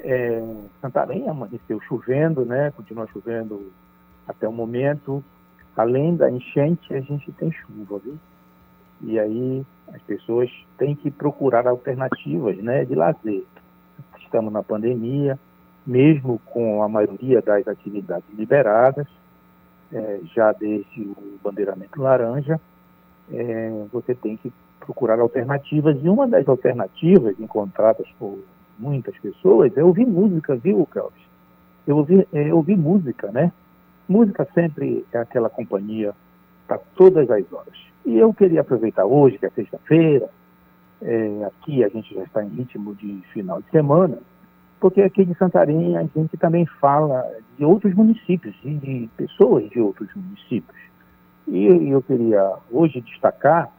É, 0.01 0.43
Santarém 0.81 1.29
amanheceu 1.29 1.81
chovendo, 1.87 2.45
né? 2.45 2.73
Continua 2.77 3.07
chovendo 3.13 3.73
até 4.27 4.49
o 4.49 4.53
momento. 4.53 5.23
Além 5.77 6.17
da 6.17 6.31
enchente, 6.31 6.95
a 6.95 7.01
gente 7.01 7.31
tem 7.33 7.53
chuva, 7.53 7.99
viu? 7.99 8.19
E 9.03 9.19
aí 9.19 9.65
as 9.93 10.01
pessoas 10.03 10.51
têm 10.79 10.95
que 10.95 11.11
procurar 11.11 11.67
alternativas, 11.67 12.57
né, 12.57 12.85
de 12.85 12.95
lazer 12.95 13.45
estamos 14.37 14.53
na 14.53 14.63
pandemia, 14.63 15.39
mesmo 15.87 16.39
com 16.45 16.83
a 16.83 16.89
maioria 16.89 17.41
das 17.41 17.67
atividades 17.67 18.29
liberadas, 18.37 19.07
é, 19.91 20.21
já 20.35 20.53
desde 20.53 21.01
o 21.01 21.39
bandeiramento 21.43 22.03
laranja, 22.03 22.61
é, 23.33 23.85
você 23.91 24.15
tem 24.15 24.37
que 24.37 24.53
procurar 24.79 25.19
alternativas. 25.19 25.97
E 26.03 26.09
uma 26.09 26.29
das 26.29 26.47
alternativas 26.47 27.41
encontradas 27.41 28.07
por 28.19 28.39
muitas 28.79 29.17
pessoas 29.19 29.75
é 29.75 29.83
ouvir 29.83 30.07
música, 30.07 30.55
viu, 30.55 30.87
Kelvis? 30.93 31.25
Eu 31.87 31.97
ouvi, 31.97 32.29
é, 32.33 32.53
ouvir 32.53 32.77
música, 32.77 33.31
né? 33.33 33.51
Música 34.07 34.47
sempre 34.53 35.07
é 35.13 35.19
aquela 35.19 35.49
companhia 35.49 36.13
para 36.67 36.79
todas 36.95 37.31
as 37.31 37.51
horas. 37.51 37.75
E 38.05 38.19
eu 38.19 38.35
queria 38.35 38.61
aproveitar 38.61 39.07
hoje, 39.07 39.39
que 39.39 39.47
é 39.47 39.51
sexta-feira, 39.51 40.29
é, 41.03 41.45
aqui 41.45 41.85
a 41.85 41.89
gente 41.89 42.15
já 42.15 42.23
está 42.23 42.45
em 42.45 42.49
ritmo 42.49 42.95
de 42.95 43.23
final 43.33 43.61
de 43.61 43.71
semana, 43.71 44.19
porque 44.81 45.03
aqui 45.03 45.25
de 45.25 45.35
Santarém 45.37 45.97
a 45.97 46.03
gente 46.03 46.37
também 46.39 46.67
fala 46.81 47.25
de 47.59 47.65
outros 47.65 47.95
municípios 47.95 48.55
e 48.65 48.75
de 48.75 49.11
pessoas 49.17 49.69
de 49.71 49.81
outros 49.81 50.09
municípios. 50.15 50.77
E 51.49 51.91
eu 51.91 52.03
queria 52.03 52.55
hoje 52.71 53.01
destacar 53.01 53.71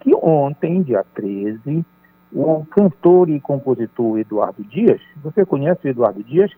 que 0.00 0.14
ontem, 0.14 0.82
dia 0.82 1.04
13, 1.14 1.84
o 2.32 2.64
cantor 2.66 3.28
e 3.28 3.38
compositor 3.40 4.18
Eduardo 4.18 4.64
Dias, 4.64 5.00
você 5.22 5.44
conhece 5.44 5.86
o 5.86 5.88
Eduardo 5.88 6.24
Dias? 6.24 6.50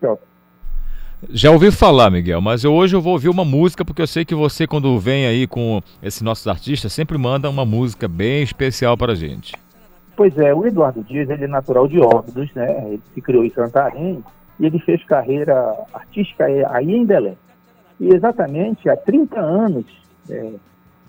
Já 1.29 1.51
ouvi 1.51 1.71
falar, 1.71 2.09
Miguel, 2.09 2.41
mas 2.41 2.63
eu, 2.63 2.73
hoje 2.73 2.95
eu 2.95 3.01
vou 3.01 3.13
ouvir 3.13 3.29
uma 3.29 3.45
música 3.45 3.83
porque 3.83 4.01
eu 4.01 4.07
sei 4.07 4.23
que 4.23 4.33
você, 4.33 4.65
quando 4.65 4.97
vem 4.99 5.25
aí 5.25 5.45
com 5.45 5.81
esses 6.01 6.21
nossos 6.21 6.47
artistas, 6.47 6.93
sempre 6.93 7.17
manda 7.17 7.49
uma 7.49 7.65
música 7.65 8.07
bem 8.07 8.41
especial 8.41 8.97
para 8.97 9.11
a 9.11 9.15
gente. 9.15 9.53
Pois 10.15 10.37
é, 10.37 10.53
o 10.53 10.65
Eduardo 10.65 11.03
Dias 11.03 11.29
ele 11.29 11.43
é 11.43 11.47
natural 11.47 11.87
de 11.87 11.99
Óbidos, 11.99 12.53
né? 12.53 12.87
Ele 12.87 13.01
se 13.13 13.21
criou 13.21 13.43
em 13.43 13.51
Santarém 13.51 14.23
e 14.59 14.65
ele 14.65 14.79
fez 14.79 15.03
carreira 15.03 15.75
artística 15.93 16.45
aí 16.45 16.95
em 16.95 17.05
Belém. 17.05 17.37
E 17.99 18.13
exatamente 18.13 18.89
há 18.89 18.95
30 18.95 19.39
anos, 19.39 19.85
é, 20.29 20.53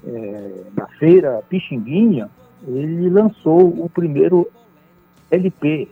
é, 0.06 0.50
na 0.76 0.86
feira 0.86 1.42
Pixinguinha, 1.48 2.28
ele 2.66 3.08
lançou 3.08 3.60
o 3.60 3.88
primeiro 3.88 4.48
LP 5.30 5.88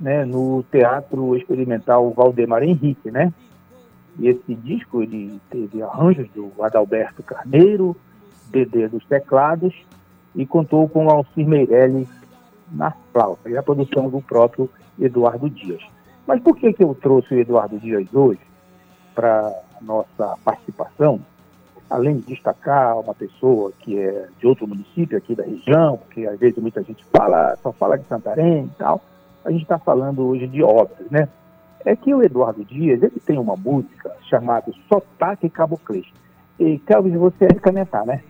né, 0.00 0.24
no 0.24 0.64
Teatro 0.70 1.36
Experimental 1.36 2.10
Valdemar 2.10 2.62
Henrique, 2.62 3.10
né? 3.10 3.32
E 4.18 4.28
esse 4.28 4.54
disco 4.54 5.02
ele 5.02 5.40
teve 5.50 5.82
arranjos 5.82 6.28
do 6.34 6.52
Adalberto 6.60 7.22
Carneiro, 7.22 7.96
Dedê 8.50 8.86
dos 8.86 9.04
teclados, 9.06 9.74
e 10.34 10.44
contou 10.44 10.88
com 10.88 11.08
Alcir 11.08 11.46
Meirelles 11.46 12.08
na 12.72 12.92
flauta 13.12 13.48
e 13.48 13.56
a 13.56 13.62
produção 13.62 14.08
do 14.08 14.20
próprio 14.20 14.68
Eduardo 14.98 15.48
Dias. 15.48 15.82
Mas 16.26 16.40
por 16.40 16.56
que, 16.56 16.72
que 16.72 16.82
eu 16.82 16.94
trouxe 16.94 17.34
o 17.34 17.38
Eduardo 17.38 17.78
Dias 17.78 18.06
hoje 18.12 18.40
para 19.14 19.52
nossa 19.80 20.36
participação? 20.44 21.20
Além 21.90 22.16
de 22.16 22.26
destacar 22.28 22.98
uma 22.98 23.14
pessoa 23.14 23.72
que 23.80 23.98
é 23.98 24.28
de 24.38 24.46
outro 24.46 24.66
município 24.66 25.18
aqui 25.18 25.34
da 25.34 25.44
região, 25.44 25.98
porque 25.98 26.26
às 26.26 26.38
vezes 26.38 26.58
muita 26.58 26.82
gente 26.82 27.04
fala, 27.14 27.56
só 27.62 27.72
fala 27.72 27.98
de 27.98 28.06
Santarém 28.06 28.64
e 28.64 28.78
tal, 28.78 29.00
a 29.44 29.50
gente 29.50 29.62
está 29.62 29.78
falando 29.78 30.26
hoje 30.26 30.46
de 30.46 30.62
obras, 30.62 31.10
né? 31.10 31.28
É 31.84 31.96
que 31.96 32.14
o 32.14 32.22
Eduardo 32.22 32.64
Dias, 32.64 33.02
ele 33.02 33.20
tem 33.26 33.38
uma 33.38 33.56
música 33.56 34.10
chamada 34.28 34.72
Sotaque 34.88 35.50
Caboclês. 35.50 36.06
E, 36.58 36.78
Kelvin, 36.78 37.16
você 37.16 37.44
é 37.44 37.48
de 37.48 37.60
Cametá, 37.60 38.04
né? 38.04 38.22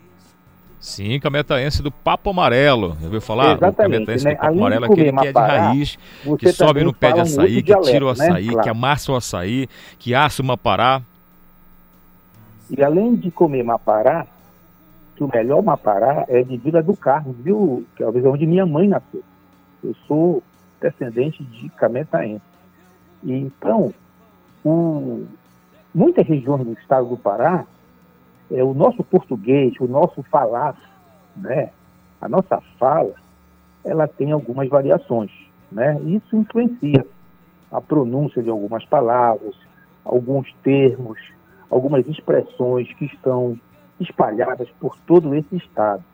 Sim, 0.83 1.21
cametaense 1.21 1.81
do 1.81 1.93
Papo 1.93 2.31
Amarelo. 2.31 2.97
Já 2.99 3.05
ouviu 3.05 3.21
falar? 3.21 3.57
Exatamente. 3.57 3.73
O 3.73 3.77
cametaense 3.77 4.25
né? 4.25 4.35
do 4.35 4.37
Papo 4.37 4.59
Amarelo 4.59 4.85
é 4.85 4.89
aquele 4.89 5.13
que 5.13 5.27
é 5.29 5.33
de 5.33 5.39
raiz, 5.39 5.99
que 6.41 6.53
sobe 6.53 6.83
no 6.83 6.93
pé 6.93 7.13
de 7.13 7.21
açaí, 7.21 7.55
que 7.55 7.63
dialeto, 7.63 7.91
tira 7.91 8.05
o 8.05 8.09
açaí, 8.09 8.47
né? 8.47 8.53
claro. 8.53 8.63
que 8.65 8.69
amassa 8.69 9.13
o 9.13 9.15
açaí, 9.15 9.69
que 9.97 10.13
assa 10.13 10.43
o 10.43 10.45
mapará. 10.45 11.01
E 12.69 12.83
além 12.83 13.15
de 13.15 13.31
comer 13.31 13.63
mapará, 13.63 14.27
que 15.15 15.23
o 15.23 15.31
melhor 15.33 15.63
mapará 15.63 16.25
é 16.27 16.43
de 16.43 16.57
Vila 16.57 16.83
do 16.83 16.97
Carmo, 16.97 17.33
viu? 17.33 17.87
Que 17.95 18.03
é 18.03 18.07
onde 18.09 18.45
minha 18.45 18.67
mãe 18.67 18.89
nasceu. 18.89 19.23
Eu 19.85 19.95
sou 20.09 20.43
descendente 20.81 21.45
de 21.45 21.69
cametaense. 21.69 22.43
E 23.23 23.33
então, 23.33 23.95
o, 24.65 25.27
muitas 25.95 26.27
regiões 26.27 26.65
do 26.65 26.73
estado 26.73 27.07
do 27.07 27.17
Pará, 27.17 27.65
é, 28.51 28.63
o 28.63 28.75
nosso 28.75 29.03
português, 29.05 29.75
o 29.81 29.87
nosso 29.87 30.23
falar, 30.25 30.77
né, 31.37 31.71
a 32.21 32.29
nossa 32.29 32.61
fala, 32.79 33.15
ela 33.85 34.07
tem 34.07 34.33
algumas 34.33 34.69
variações. 34.69 35.31
Né? 35.71 35.99
Isso 36.05 36.37
influencia 36.37 37.05
a 37.71 37.81
pronúncia 37.81 38.43
de 38.43 38.51
algumas 38.51 38.85
palavras, 38.85 39.55
alguns 40.05 40.53
termos, 40.63 41.19
algumas 41.71 42.07
expressões 42.07 42.93
que 42.95 43.07
estão 43.07 43.59
espalhadas 43.99 44.69
por 44.79 44.97
todo 45.07 45.35
esse 45.35 45.57
estado. 45.57 46.05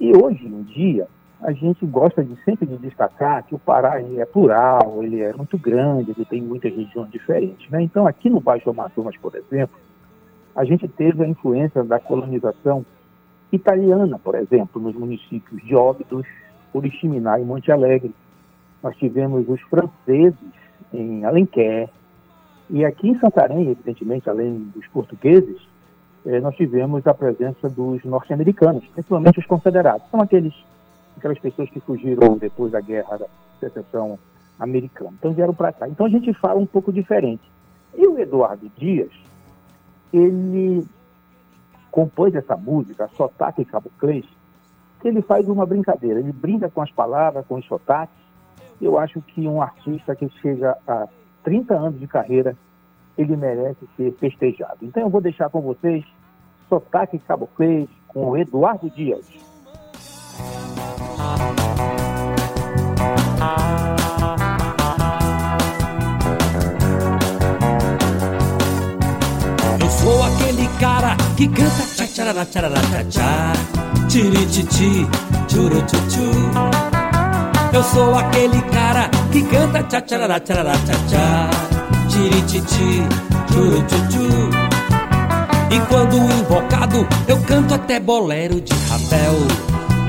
E 0.00 0.16
hoje 0.16 0.46
em 0.46 0.62
dia, 0.62 1.08
a 1.42 1.52
gente 1.52 1.84
gosta 1.84 2.22
de 2.24 2.36
sempre 2.44 2.66
de 2.66 2.76
destacar 2.76 3.42
que 3.44 3.54
o 3.54 3.58
Pará 3.58 4.00
é 4.00 4.24
plural, 4.24 5.02
ele 5.02 5.20
é 5.20 5.32
muito 5.32 5.58
grande, 5.58 6.12
ele 6.12 6.24
tem 6.24 6.40
muitas 6.40 6.74
regiões 6.74 7.10
diferentes. 7.10 7.68
Né? 7.68 7.82
Então, 7.82 8.06
aqui 8.06 8.30
no 8.30 8.40
Baixo 8.40 8.70
Amazonas, 8.70 9.16
por 9.16 9.34
exemplo, 9.34 9.76
a 10.54 10.64
gente 10.64 10.86
teve 10.88 11.24
a 11.24 11.28
influência 11.28 11.82
da 11.82 11.98
colonização 11.98 12.84
italiana, 13.50 14.18
por 14.18 14.34
exemplo, 14.34 14.80
nos 14.80 14.94
municípios 14.94 15.62
de 15.62 15.74
Óbidos, 15.74 16.26
Oriximiná 16.72 17.38
e 17.38 17.44
Monte 17.44 17.70
Alegre. 17.70 18.14
Nós 18.82 18.96
tivemos 18.96 19.48
os 19.48 19.60
franceses 19.62 20.38
em 20.92 21.24
Alenquer. 21.24 21.88
E 22.70 22.84
aqui 22.84 23.08
em 23.08 23.18
Santarém, 23.18 23.68
evidentemente, 23.70 24.28
além 24.28 24.70
dos 24.74 24.86
portugueses, 24.88 25.60
eh, 26.24 26.40
nós 26.40 26.54
tivemos 26.56 27.06
a 27.06 27.14
presença 27.14 27.68
dos 27.68 28.02
norte-americanos, 28.04 28.84
principalmente 28.86 29.38
os 29.38 29.46
confederados. 29.46 30.08
São 30.10 30.20
aqueles, 30.20 30.54
aquelas 31.16 31.38
pessoas 31.38 31.68
que 31.68 31.80
fugiram 31.80 32.38
depois 32.38 32.72
da 32.72 32.80
guerra 32.80 33.18
da 33.18 33.26
secessão 33.60 34.18
americana. 34.58 35.12
Então 35.18 35.32
vieram 35.32 35.54
para 35.54 35.72
cá. 35.72 35.88
Então 35.88 36.06
a 36.06 36.08
gente 36.08 36.32
fala 36.34 36.58
um 36.58 36.66
pouco 36.66 36.92
diferente. 36.92 37.42
E 37.94 38.06
o 38.06 38.18
Eduardo 38.18 38.70
Dias, 38.78 39.10
ele 40.12 40.86
compôs 41.90 42.34
essa 42.34 42.56
música, 42.56 43.08
Sotaque 43.16 43.64
Caboclês, 43.64 44.24
que 45.00 45.08
ele 45.08 45.22
faz 45.22 45.48
uma 45.48 45.66
brincadeira. 45.66 46.20
Ele 46.20 46.32
brinca 46.32 46.70
com 46.70 46.80
as 46.80 46.90
palavras, 46.90 47.46
com 47.46 47.56
os 47.56 47.66
sotaques. 47.66 48.16
Eu 48.80 48.98
acho 48.98 49.20
que 49.20 49.46
um 49.46 49.60
artista 49.60 50.16
que 50.16 50.28
chega 50.40 50.76
a 50.86 51.06
30 51.44 51.74
anos 51.74 52.00
de 52.00 52.06
carreira, 52.06 52.56
ele 53.16 53.36
merece 53.36 53.86
ser 53.96 54.12
festejado. 54.14 54.78
Então 54.82 55.02
eu 55.02 55.10
vou 55.10 55.20
deixar 55.20 55.50
com 55.50 55.60
vocês 55.60 56.04
Sotaque 56.68 57.18
Caboclês 57.18 57.88
com 58.08 58.36
Eduardo 58.36 58.88
Dias. 58.90 59.51
Que 71.36 71.48
canta 71.48 71.82
tchá 71.96 72.06
tcharará 72.06 72.44
tcharará 72.44 72.80
tchá 72.80 73.04
tchá 73.10 73.52
Tirititi, 74.08 75.06
tchurututu 75.48 76.30
Eu 77.72 77.82
sou 77.82 78.14
aquele 78.18 78.60
cara 78.62 79.08
que 79.30 79.42
canta 79.42 79.82
tchá 79.84 80.00
tcharará 80.00 80.40
tcharará 80.40 80.72
tchá 80.72 80.94
tchá 81.08 81.50
Tirititi, 82.08 83.02
tchurututu 83.48 84.50
E 85.70 85.80
quando 85.88 86.16
invocado 86.16 87.06
eu 87.26 87.38
canto 87.42 87.74
até 87.74 87.98
bolero 87.98 88.60
de 88.60 88.74
Ravel 88.88 89.38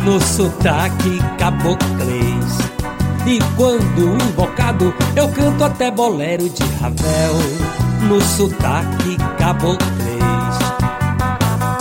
No 0.04 0.20
sotaque 0.20 1.20
caboclês. 1.38 2.74
E 3.26 3.40
quando 3.56 4.22
invocado 4.22 4.94
eu 5.16 5.30
canto 5.30 5.64
até 5.64 5.90
bolero 5.90 6.50
de 6.50 6.64
Ravel. 6.82 7.36
No 8.10 8.22
sotaque 8.22 9.16
caboclês. 9.38 9.93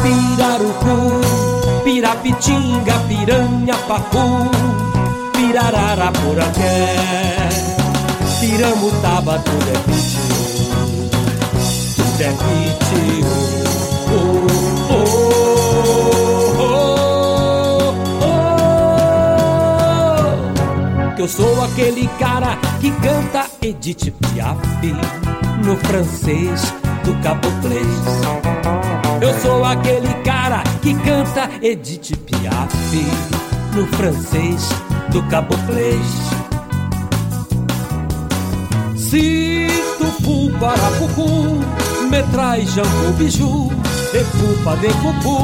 Pirarucu, 0.02 0.96
pirapitinga, 1.84 2.94
piranha, 3.08 3.76
pacu, 3.86 4.50
pirarara, 5.32 6.10
porangué, 6.10 6.96
piramutaba, 8.40 9.38
tudo 9.38 9.70
é 9.70 9.78
pitiu, 9.86 10.26
tudo 11.96 12.20
é 12.20 12.32
pitiu. 12.32 13.30
Oh, 14.14 14.46
oh, 14.90 14.96
oh, 16.58 16.72
oh. 21.10 21.14
Que 21.14 21.22
eu 21.22 21.28
sou 21.28 21.64
aquele 21.64 22.08
cara 22.18 22.58
que 22.80 22.90
canta 22.90 23.46
Edith 23.62 24.10
Piaf 24.10 24.58
no 25.64 25.76
francês 25.76 26.74
do 27.04 27.14
caboclês. 27.22 28.81
Eu 29.32 29.40
sou 29.40 29.64
aquele 29.64 30.12
cara 30.24 30.62
que 30.82 30.92
canta 30.94 31.48
Edith 31.62 32.14
Piaf 32.26 32.74
no 33.74 33.86
francês 33.86 34.68
do 35.10 35.22
caboclês. 35.24 36.06
Tu 39.10 40.06
fu 40.22 40.50
para 40.58 40.90
pucu, 40.98 41.60
me 42.10 42.22
traz 42.32 42.74
jambu 42.74 43.12
biju, 43.16 43.70
e 44.12 44.24
pupa 44.36 44.76
de 44.76 44.88
cupu. 44.88 45.38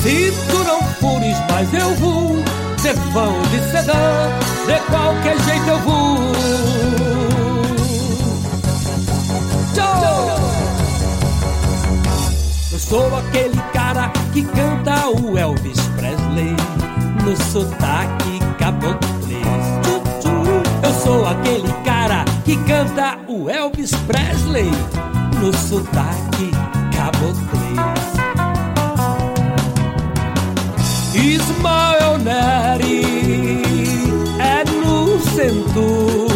Se 0.00 0.32
tu 0.48 0.58
não 0.64 0.82
fores 1.00 1.36
mais 1.50 1.74
eu 1.74 1.94
vou, 1.96 2.36
de 2.82 2.92
vão 3.12 3.42
de 3.50 3.58
sedã, 3.72 4.28
de 4.66 4.80
qualquer 4.90 5.38
jeito 5.40 5.68
eu 5.68 5.78
vou. 5.80 6.69
Sou 12.90 13.16
aquele 13.16 13.56
cara 13.72 14.10
que 14.32 14.42
canta 14.42 15.06
o 15.10 15.38
Elvis 15.38 15.78
Presley 15.96 16.56
no 17.24 17.36
sotaque 17.52 18.40
caboclês. 18.58 19.46
Eu 20.82 20.92
sou 21.04 21.24
aquele 21.24 21.72
cara 21.84 22.24
que 22.44 22.56
canta 22.64 23.16
o 23.28 23.48
Elvis 23.48 23.92
Presley 24.08 24.68
no 25.40 25.56
sotaque 25.56 26.50
caboclês. 26.92 28.10
Ismael 31.14 32.18
Neri 32.18 33.62
é 34.40 34.64
no 34.64 35.20
centro, 35.30 36.26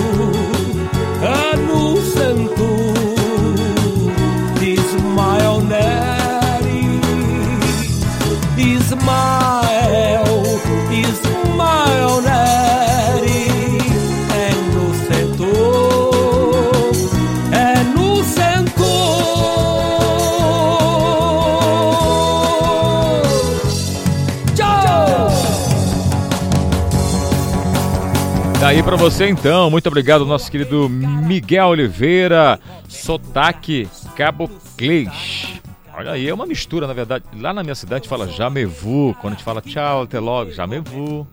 Daí 28.75 28.83
para 28.83 28.97
você 28.97 29.29
então, 29.29 29.70
muito 29.70 29.87
obrigado 29.87 30.27
nosso 30.27 30.51
querido 30.51 30.89
Miguel 30.89 31.68
Oliveira, 31.68 32.59
sotaque 32.89 33.89
caboclês. 34.16 35.61
Olha 35.97 36.11
aí, 36.11 36.29
é 36.29 36.35
uma 36.35 36.45
mistura, 36.45 36.85
na 36.85 36.93
verdade. 36.93 37.25
Lá 37.39 37.53
na 37.53 37.62
minha 37.62 37.77
cidade 37.77 38.09
fala 38.09 38.27
jamevu, 38.27 39.16
quando 39.20 39.35
a 39.35 39.37
gente 39.37 39.45
fala 39.45 39.61
tchau, 39.61 40.03
até 40.03 40.18
logo, 40.18 40.51
jamevu. 40.51 41.25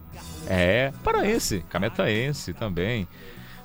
É, 0.48 0.92
paraense, 1.04 1.66
cametaense 1.68 2.54
também. 2.54 3.08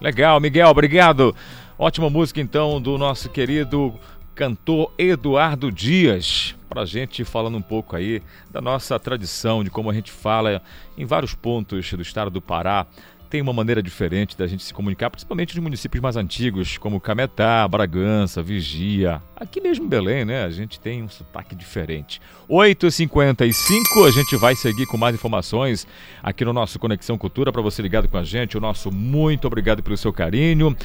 Legal, 0.00 0.40
Miguel, 0.40 0.68
obrigado. 0.68 1.36
Ótima 1.78 2.08
música 2.08 2.40
então 2.40 2.80
do 2.80 2.96
nosso 2.96 3.28
querido 3.28 3.92
cantor 4.34 4.90
Eduardo 4.96 5.70
Dias, 5.70 6.54
para 6.66 6.86
gente 6.86 7.24
falando 7.24 7.58
um 7.58 7.62
pouco 7.62 7.94
aí 7.94 8.22
da 8.50 8.62
nossa 8.62 8.98
tradição, 8.98 9.62
de 9.62 9.68
como 9.68 9.90
a 9.90 9.94
gente 9.94 10.10
fala 10.10 10.62
em 10.96 11.04
vários 11.04 11.34
pontos 11.34 11.92
do 11.92 12.00
estado 12.00 12.30
do 12.30 12.40
Pará. 12.40 12.86
Tem 13.28 13.42
uma 13.42 13.52
maneira 13.52 13.82
diferente 13.82 14.36
da 14.38 14.46
gente 14.46 14.62
se 14.62 14.72
comunicar, 14.72 15.10
principalmente 15.10 15.54
nos 15.54 15.62
municípios 15.62 16.00
mais 16.00 16.16
antigos, 16.16 16.78
como 16.78 17.00
Cametá, 17.00 17.66
Bragança, 17.66 18.42
Vigia. 18.42 19.20
Aqui 19.34 19.60
mesmo 19.60 19.84
em 19.84 19.88
Belém, 19.88 20.24
né? 20.24 20.44
A 20.44 20.50
gente 20.50 20.78
tem 20.78 21.02
um 21.02 21.08
sotaque 21.08 21.54
diferente. 21.54 22.20
8h55, 22.48 24.06
a 24.06 24.10
gente 24.10 24.36
vai 24.36 24.54
seguir 24.54 24.86
com 24.86 24.96
mais 24.96 25.14
informações 25.14 25.86
aqui 26.22 26.44
no 26.44 26.52
nosso 26.52 26.78
Conexão 26.78 27.18
Cultura. 27.18 27.50
Para 27.50 27.62
você 27.62 27.82
ligado 27.82 28.08
com 28.08 28.16
a 28.16 28.22
gente, 28.22 28.56
o 28.56 28.60
nosso 28.60 28.92
muito 28.92 29.46
obrigado 29.46 29.82
pelo 29.82 29.96
seu 29.96 30.12
carinho. 30.12 30.76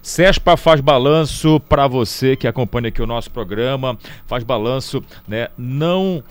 Sespa 0.00 0.56
faz 0.56 0.82
balanço 0.82 1.58
para 1.60 1.86
você 1.86 2.36
que 2.36 2.46
acompanha 2.46 2.88
aqui 2.88 3.00
o 3.00 3.06
nosso 3.06 3.30
programa, 3.30 3.98
faz 4.26 4.44
balanço, 4.44 5.02
né? 5.26 5.48
Não 5.56 6.22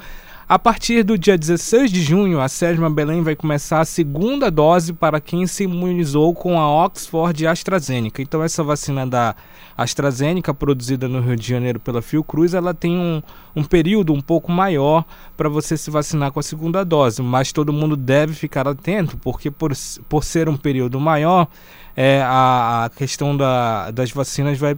A 0.50 0.58
partir 0.58 1.04
do 1.04 1.16
dia 1.16 1.38
16 1.38 1.92
de 1.92 2.02
junho, 2.02 2.40
a 2.40 2.48
SESMA 2.48 2.90
Belém 2.90 3.22
vai 3.22 3.36
começar 3.36 3.78
a 3.78 3.84
segunda 3.84 4.50
dose 4.50 4.92
para 4.92 5.20
quem 5.20 5.46
se 5.46 5.62
imunizou 5.62 6.34
com 6.34 6.58
a 6.58 6.68
Oxford 6.68 7.44
e 7.44 7.46
AstraZeneca. 7.46 8.20
Então, 8.20 8.42
essa 8.42 8.64
vacina 8.64 9.06
da 9.06 9.36
AstraZeneca, 9.78 10.52
produzida 10.52 11.06
no 11.06 11.20
Rio 11.20 11.36
de 11.36 11.46
Janeiro 11.46 11.78
pela 11.78 12.02
Fiocruz, 12.02 12.52
ela 12.52 12.74
tem 12.74 12.98
um, 12.98 13.22
um 13.54 13.62
período 13.62 14.12
um 14.12 14.20
pouco 14.20 14.50
maior 14.50 15.04
para 15.36 15.48
você 15.48 15.76
se 15.76 15.88
vacinar 15.88 16.32
com 16.32 16.40
a 16.40 16.42
segunda 16.42 16.84
dose, 16.84 17.22
mas 17.22 17.52
todo 17.52 17.72
mundo 17.72 17.96
deve 17.96 18.34
ficar 18.34 18.66
atento, 18.66 19.16
porque 19.18 19.52
por, 19.52 19.70
por 20.08 20.24
ser 20.24 20.48
um 20.48 20.56
período 20.56 20.98
maior, 20.98 21.46
é, 21.96 22.22
a, 22.22 22.86
a 22.86 22.90
questão 22.90 23.36
da, 23.36 23.92
das 23.92 24.10
vacinas 24.10 24.58
vai 24.58 24.76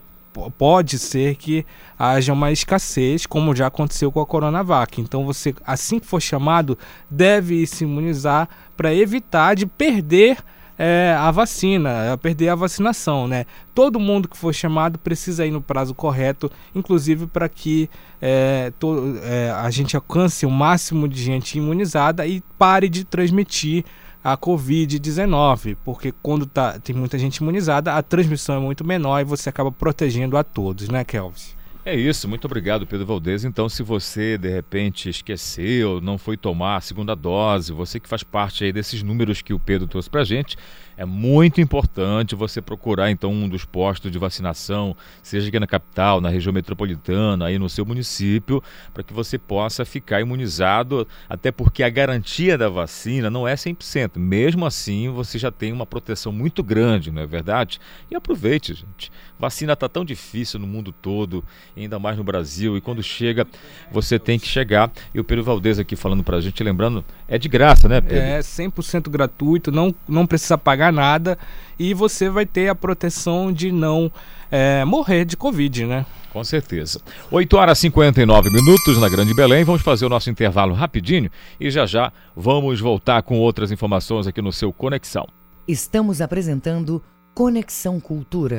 pode 0.56 0.98
ser 0.98 1.36
que 1.36 1.64
haja 1.98 2.32
uma 2.32 2.50
escassez, 2.50 3.26
como 3.26 3.54
já 3.54 3.66
aconteceu 3.66 4.10
com 4.10 4.20
a 4.20 4.26
Coronavac. 4.26 5.00
Então 5.00 5.24
você, 5.24 5.54
assim 5.66 5.98
que 5.98 6.06
for 6.06 6.20
chamado, 6.20 6.78
deve 7.10 7.66
se 7.66 7.84
imunizar 7.84 8.48
para 8.76 8.94
evitar 8.94 9.54
de 9.54 9.66
perder 9.66 10.38
é, 10.78 11.14
a 11.18 11.30
vacina, 11.30 12.18
perder 12.20 12.48
a 12.48 12.54
vacinação, 12.54 13.28
né? 13.28 13.44
Todo 13.74 14.00
mundo 14.00 14.28
que 14.28 14.36
for 14.36 14.52
chamado 14.52 14.98
precisa 14.98 15.46
ir 15.46 15.50
no 15.50 15.60
prazo 15.60 15.94
correto, 15.94 16.50
inclusive 16.74 17.26
para 17.26 17.48
que 17.48 17.88
é, 18.20 18.72
to, 18.78 19.16
é, 19.22 19.50
a 19.50 19.70
gente 19.70 19.94
alcance 19.94 20.44
o 20.46 20.50
máximo 20.50 21.06
de 21.06 21.22
gente 21.22 21.58
imunizada 21.58 22.26
e 22.26 22.42
pare 22.58 22.88
de 22.88 23.04
transmitir 23.04 23.84
a 24.22 24.36
Covid-19, 24.36 25.76
porque 25.84 26.12
quando 26.22 26.46
tá, 26.46 26.78
tem 26.78 26.94
muita 26.94 27.18
gente 27.18 27.38
imunizada, 27.38 27.94
a 27.94 28.02
transmissão 28.02 28.56
é 28.56 28.60
muito 28.60 28.84
menor 28.84 29.20
e 29.20 29.24
você 29.24 29.48
acaba 29.48 29.72
protegendo 29.72 30.36
a 30.36 30.44
todos, 30.44 30.88
né, 30.88 31.04
Kelvis? 31.04 31.56
É 31.84 31.96
isso, 31.96 32.28
muito 32.28 32.44
obrigado, 32.44 32.86
Pedro 32.86 33.04
Valdez. 33.04 33.44
Então, 33.44 33.68
se 33.68 33.82
você 33.82 34.38
de 34.38 34.48
repente 34.48 35.08
esqueceu, 35.08 36.00
não 36.00 36.16
foi 36.16 36.36
tomar 36.36 36.76
a 36.76 36.80
segunda 36.80 37.16
dose, 37.16 37.72
você 37.72 37.98
que 37.98 38.08
faz 38.08 38.22
parte 38.22 38.62
aí 38.62 38.72
desses 38.72 39.02
números 39.02 39.42
que 39.42 39.52
o 39.52 39.58
Pedro 39.58 39.88
trouxe 39.88 40.08
pra 40.08 40.22
gente, 40.22 40.56
é 41.02 41.04
muito 41.04 41.60
importante 41.60 42.36
você 42.36 42.62
procurar 42.62 43.10
então 43.10 43.32
um 43.32 43.48
dos 43.48 43.64
postos 43.64 44.08
de 44.08 44.18
vacinação, 44.20 44.96
seja 45.20 45.48
aqui 45.48 45.58
na 45.58 45.66
capital, 45.66 46.20
na 46.20 46.28
região 46.28 46.52
metropolitana, 46.52 47.46
aí 47.46 47.58
no 47.58 47.68
seu 47.68 47.84
município, 47.84 48.62
para 48.94 49.02
que 49.02 49.12
você 49.12 49.36
possa 49.36 49.84
ficar 49.84 50.20
imunizado, 50.20 51.06
até 51.28 51.50
porque 51.50 51.82
a 51.82 51.88
garantia 51.88 52.56
da 52.56 52.68
vacina 52.68 53.28
não 53.28 53.48
é 53.48 53.54
100%. 53.54 54.12
Mesmo 54.16 54.64
assim, 54.64 55.08
você 55.08 55.40
já 55.40 55.50
tem 55.50 55.72
uma 55.72 55.84
proteção 55.84 56.30
muito 56.30 56.62
grande, 56.62 57.10
não 57.10 57.22
é 57.22 57.26
verdade? 57.26 57.80
E 58.08 58.14
aproveite, 58.14 58.72
gente. 58.72 59.10
Vacina 59.36 59.72
está 59.72 59.88
tão 59.88 60.04
difícil 60.04 60.60
no 60.60 60.68
mundo 60.68 60.92
todo, 60.92 61.42
ainda 61.76 61.98
mais 61.98 62.16
no 62.16 62.22
Brasil, 62.22 62.76
e 62.76 62.80
quando 62.80 63.02
chega, 63.02 63.44
você 63.90 64.20
tem 64.20 64.38
que 64.38 64.46
chegar. 64.46 64.88
E 65.12 65.18
o 65.18 65.24
Pedro 65.24 65.42
Valdez 65.42 65.80
aqui 65.80 65.96
falando 65.96 66.22
para 66.22 66.36
a 66.36 66.40
gente, 66.40 66.62
lembrando, 66.62 67.04
é 67.26 67.36
de 67.38 67.48
graça, 67.48 67.88
né, 67.88 68.00
Pedro? 68.00 68.18
É 68.18 68.38
100% 68.38 69.10
gratuito, 69.10 69.72
não, 69.72 69.92
não 70.08 70.28
precisa 70.28 70.56
pagar 70.56 70.91
nada 70.92 71.36
e 71.78 71.92
você 71.94 72.28
vai 72.30 72.46
ter 72.46 72.68
a 72.68 72.74
proteção 72.74 73.52
de 73.52 73.72
não 73.72 74.12
é, 74.50 74.84
morrer 74.84 75.24
de 75.24 75.36
Covid, 75.36 75.86
né? 75.86 76.06
Com 76.32 76.42
certeza. 76.44 77.00
8 77.30 77.56
horas 77.56 77.78
e 77.78 77.82
59 77.82 78.50
minutos 78.50 78.98
na 78.98 79.08
Grande 79.08 79.34
Belém. 79.34 79.64
Vamos 79.64 79.82
fazer 79.82 80.06
o 80.06 80.08
nosso 80.08 80.30
intervalo 80.30 80.74
rapidinho 80.74 81.30
e 81.60 81.70
já 81.70 81.84
já 81.84 82.12
vamos 82.34 82.80
voltar 82.80 83.22
com 83.22 83.38
outras 83.38 83.70
informações 83.70 84.26
aqui 84.26 84.40
no 84.40 84.52
seu 84.52 84.72
Conexão. 84.72 85.26
Estamos 85.68 86.20
apresentando 86.20 87.02
Conexão 87.34 88.00
Cultura. 88.00 88.58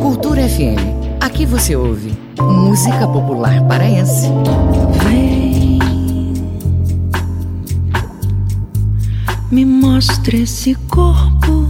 Cultura 0.00 0.48
FM. 0.48 1.02
Aqui 1.20 1.46
você 1.46 1.74
ouve 1.74 2.12
música 2.40 3.06
popular 3.08 3.66
paraense. 3.66 4.28
Vem, 5.04 5.51
me 9.52 9.64
mostra 9.66 10.34
esse 10.34 10.74
corpo 10.88 11.68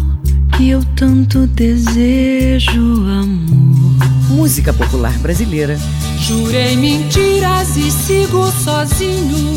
que 0.56 0.70
eu 0.70 0.84
tanto 0.94 1.48
desejo, 1.48 2.80
amor. 2.80 3.96
Música 4.30 4.72
popular 4.72 5.12
brasileira. 5.18 5.76
Jurei 6.16 6.76
mentiras 6.76 7.76
e 7.76 7.90
sigo 7.90 8.48
sozinho. 8.52 9.50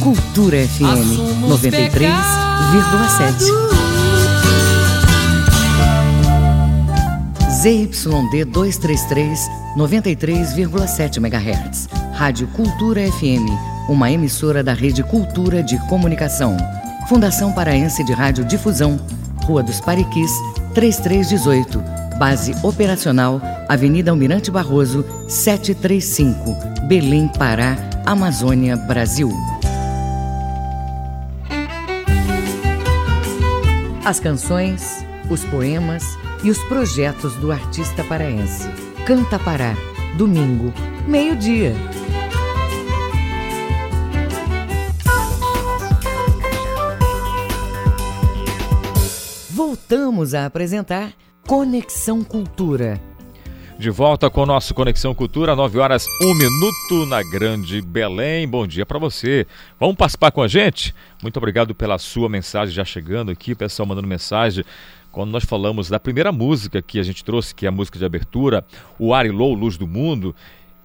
Cultura 0.00 0.66
FM 0.66 1.46
93,7. 1.46 3.44
ZYD 7.60 8.46
233, 8.46 9.50
93,7 9.76 11.18
MHz. 11.18 11.90
Rádio 12.14 12.48
Cultura 12.48 13.02
FM, 13.02 13.71
uma 13.88 14.10
emissora 14.10 14.62
da 14.62 14.72
Rede 14.72 15.02
Cultura 15.02 15.62
de 15.62 15.78
Comunicação. 15.88 16.56
Fundação 17.08 17.52
Paraense 17.52 18.04
de 18.04 18.12
Rádio 18.12 18.44
Difusão, 18.44 18.98
Rua 19.44 19.62
dos 19.62 19.80
Pariquis, 19.80 20.30
3318. 20.74 21.82
Base 22.18 22.54
operacional, 22.62 23.40
Avenida 23.68 24.10
Almirante 24.10 24.50
Barroso, 24.50 25.04
735, 25.28 26.86
Belém, 26.86 27.28
Pará, 27.28 27.76
Amazônia, 28.06 28.76
Brasil. 28.76 29.30
As 34.04 34.20
canções, 34.20 35.04
os 35.30 35.44
poemas 35.44 36.04
e 36.44 36.50
os 36.50 36.58
projetos 36.64 37.34
do 37.36 37.52
artista 37.52 38.02
paraense. 38.04 38.68
Canta 39.06 39.38
Pará, 39.38 39.76
domingo, 40.16 40.72
meio-dia. 41.06 41.74
Voltamos 49.92 50.32
a 50.32 50.46
apresentar 50.46 51.12
Conexão 51.46 52.24
Cultura. 52.24 52.98
De 53.78 53.90
volta 53.90 54.30
com 54.30 54.40
o 54.40 54.46
nosso 54.46 54.72
Conexão 54.72 55.14
Cultura, 55.14 55.54
9 55.54 55.78
horas 55.78 56.06
1 56.22 56.34
minuto 56.34 57.06
na 57.06 57.22
Grande 57.22 57.82
Belém. 57.82 58.48
Bom 58.48 58.66
dia 58.66 58.86
para 58.86 58.98
você. 58.98 59.46
Vamos 59.78 59.96
participar 59.96 60.30
com 60.30 60.40
a 60.40 60.48
gente? 60.48 60.94
Muito 61.22 61.36
obrigado 61.36 61.74
pela 61.74 61.98
sua 61.98 62.26
mensagem 62.26 62.74
já 62.74 62.86
chegando 62.86 63.30
aqui, 63.30 63.54
pessoal 63.54 63.86
mandando 63.86 64.08
mensagem. 64.08 64.64
Quando 65.10 65.30
nós 65.30 65.44
falamos 65.44 65.90
da 65.90 66.00
primeira 66.00 66.32
música 66.32 66.80
que 66.80 66.98
a 66.98 67.02
gente 67.02 67.22
trouxe, 67.22 67.54
que 67.54 67.66
é 67.66 67.68
a 67.68 67.72
música 67.72 67.98
de 67.98 68.04
abertura, 68.06 68.64
o 68.98 69.12
Arilou, 69.12 69.52
Luz 69.52 69.76
do 69.76 69.86
Mundo, 69.86 70.34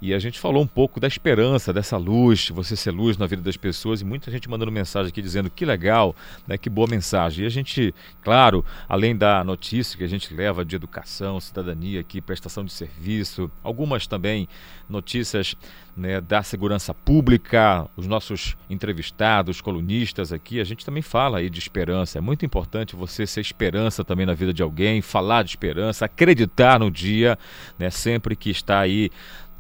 e 0.02 0.14
a 0.14 0.20
gente 0.20 0.40
falou 0.40 0.62
um 0.62 0.68
pouco 0.68 1.00
da 1.00 1.08
esperança, 1.08 1.74
dessa 1.74 1.98
luz, 1.98 2.50
você 2.50 2.76
ser 2.76 2.92
luz 2.92 3.18
na 3.18 3.26
vida 3.26 3.42
das 3.42 3.58
pessoas, 3.58 4.00
e 4.02 4.06
muita 4.06 4.30
gente 4.30 4.48
mandando 4.48 4.72
mensagem 4.72 5.10
aqui 5.10 5.22
dizendo 5.22 5.50
que 5.50 5.66
legal, 5.66 6.16
né, 6.48 6.58
que 6.58 6.70
boa 6.70 6.88
mensagem. 6.88 7.44
E 7.44 7.48
a 7.48 7.50
gente, 7.50 7.94
claro, 8.22 8.64
além 8.88 9.16
da 9.16 9.44
notícia 9.44 9.98
que 9.98 10.04
a 10.04 10.08
gente 10.08 10.34
leva 10.34 10.64
de 10.64 10.76
educação, 10.76 11.40
cidadania 11.40 12.00
aqui, 12.00 12.22
prestação 12.22 12.64
de 12.64 12.72
serviço, 12.72 13.50
algumas 13.64 14.06
também 14.06 14.48
notícias 14.88 15.56
né, 15.96 16.22
da 16.22 16.44
segurança 16.44 16.94
pública, 16.94 17.90
os 17.98 18.06
nossos 18.06 18.56
entrevistados, 18.70 19.62
colunistas 19.62 20.32
aqui, 20.32 20.60
a 20.60 20.64
gente 20.64 20.86
também 20.86 21.02
fala 21.02 21.40
aí 21.40 21.50
de 21.50 21.58
esperança. 21.58 22.20
É 22.20 22.22
muito 22.22 22.46
importante 22.46 22.96
você 22.96 23.26
ser 23.26 23.42
esperança 23.42 24.06
também 24.06 24.28
na 24.28 24.36
vida 24.36 24.54
de 24.54 24.62
alguém, 24.62 25.02
falar 25.02 25.44
de 25.44 25.50
esperança, 25.50 26.06
acreditar 26.06 26.80
no 26.80 26.92
dia, 26.92 27.38
né, 27.80 27.90
sempre 27.90 28.36
que 28.36 28.52
está 28.52 28.80
aí 28.80 29.10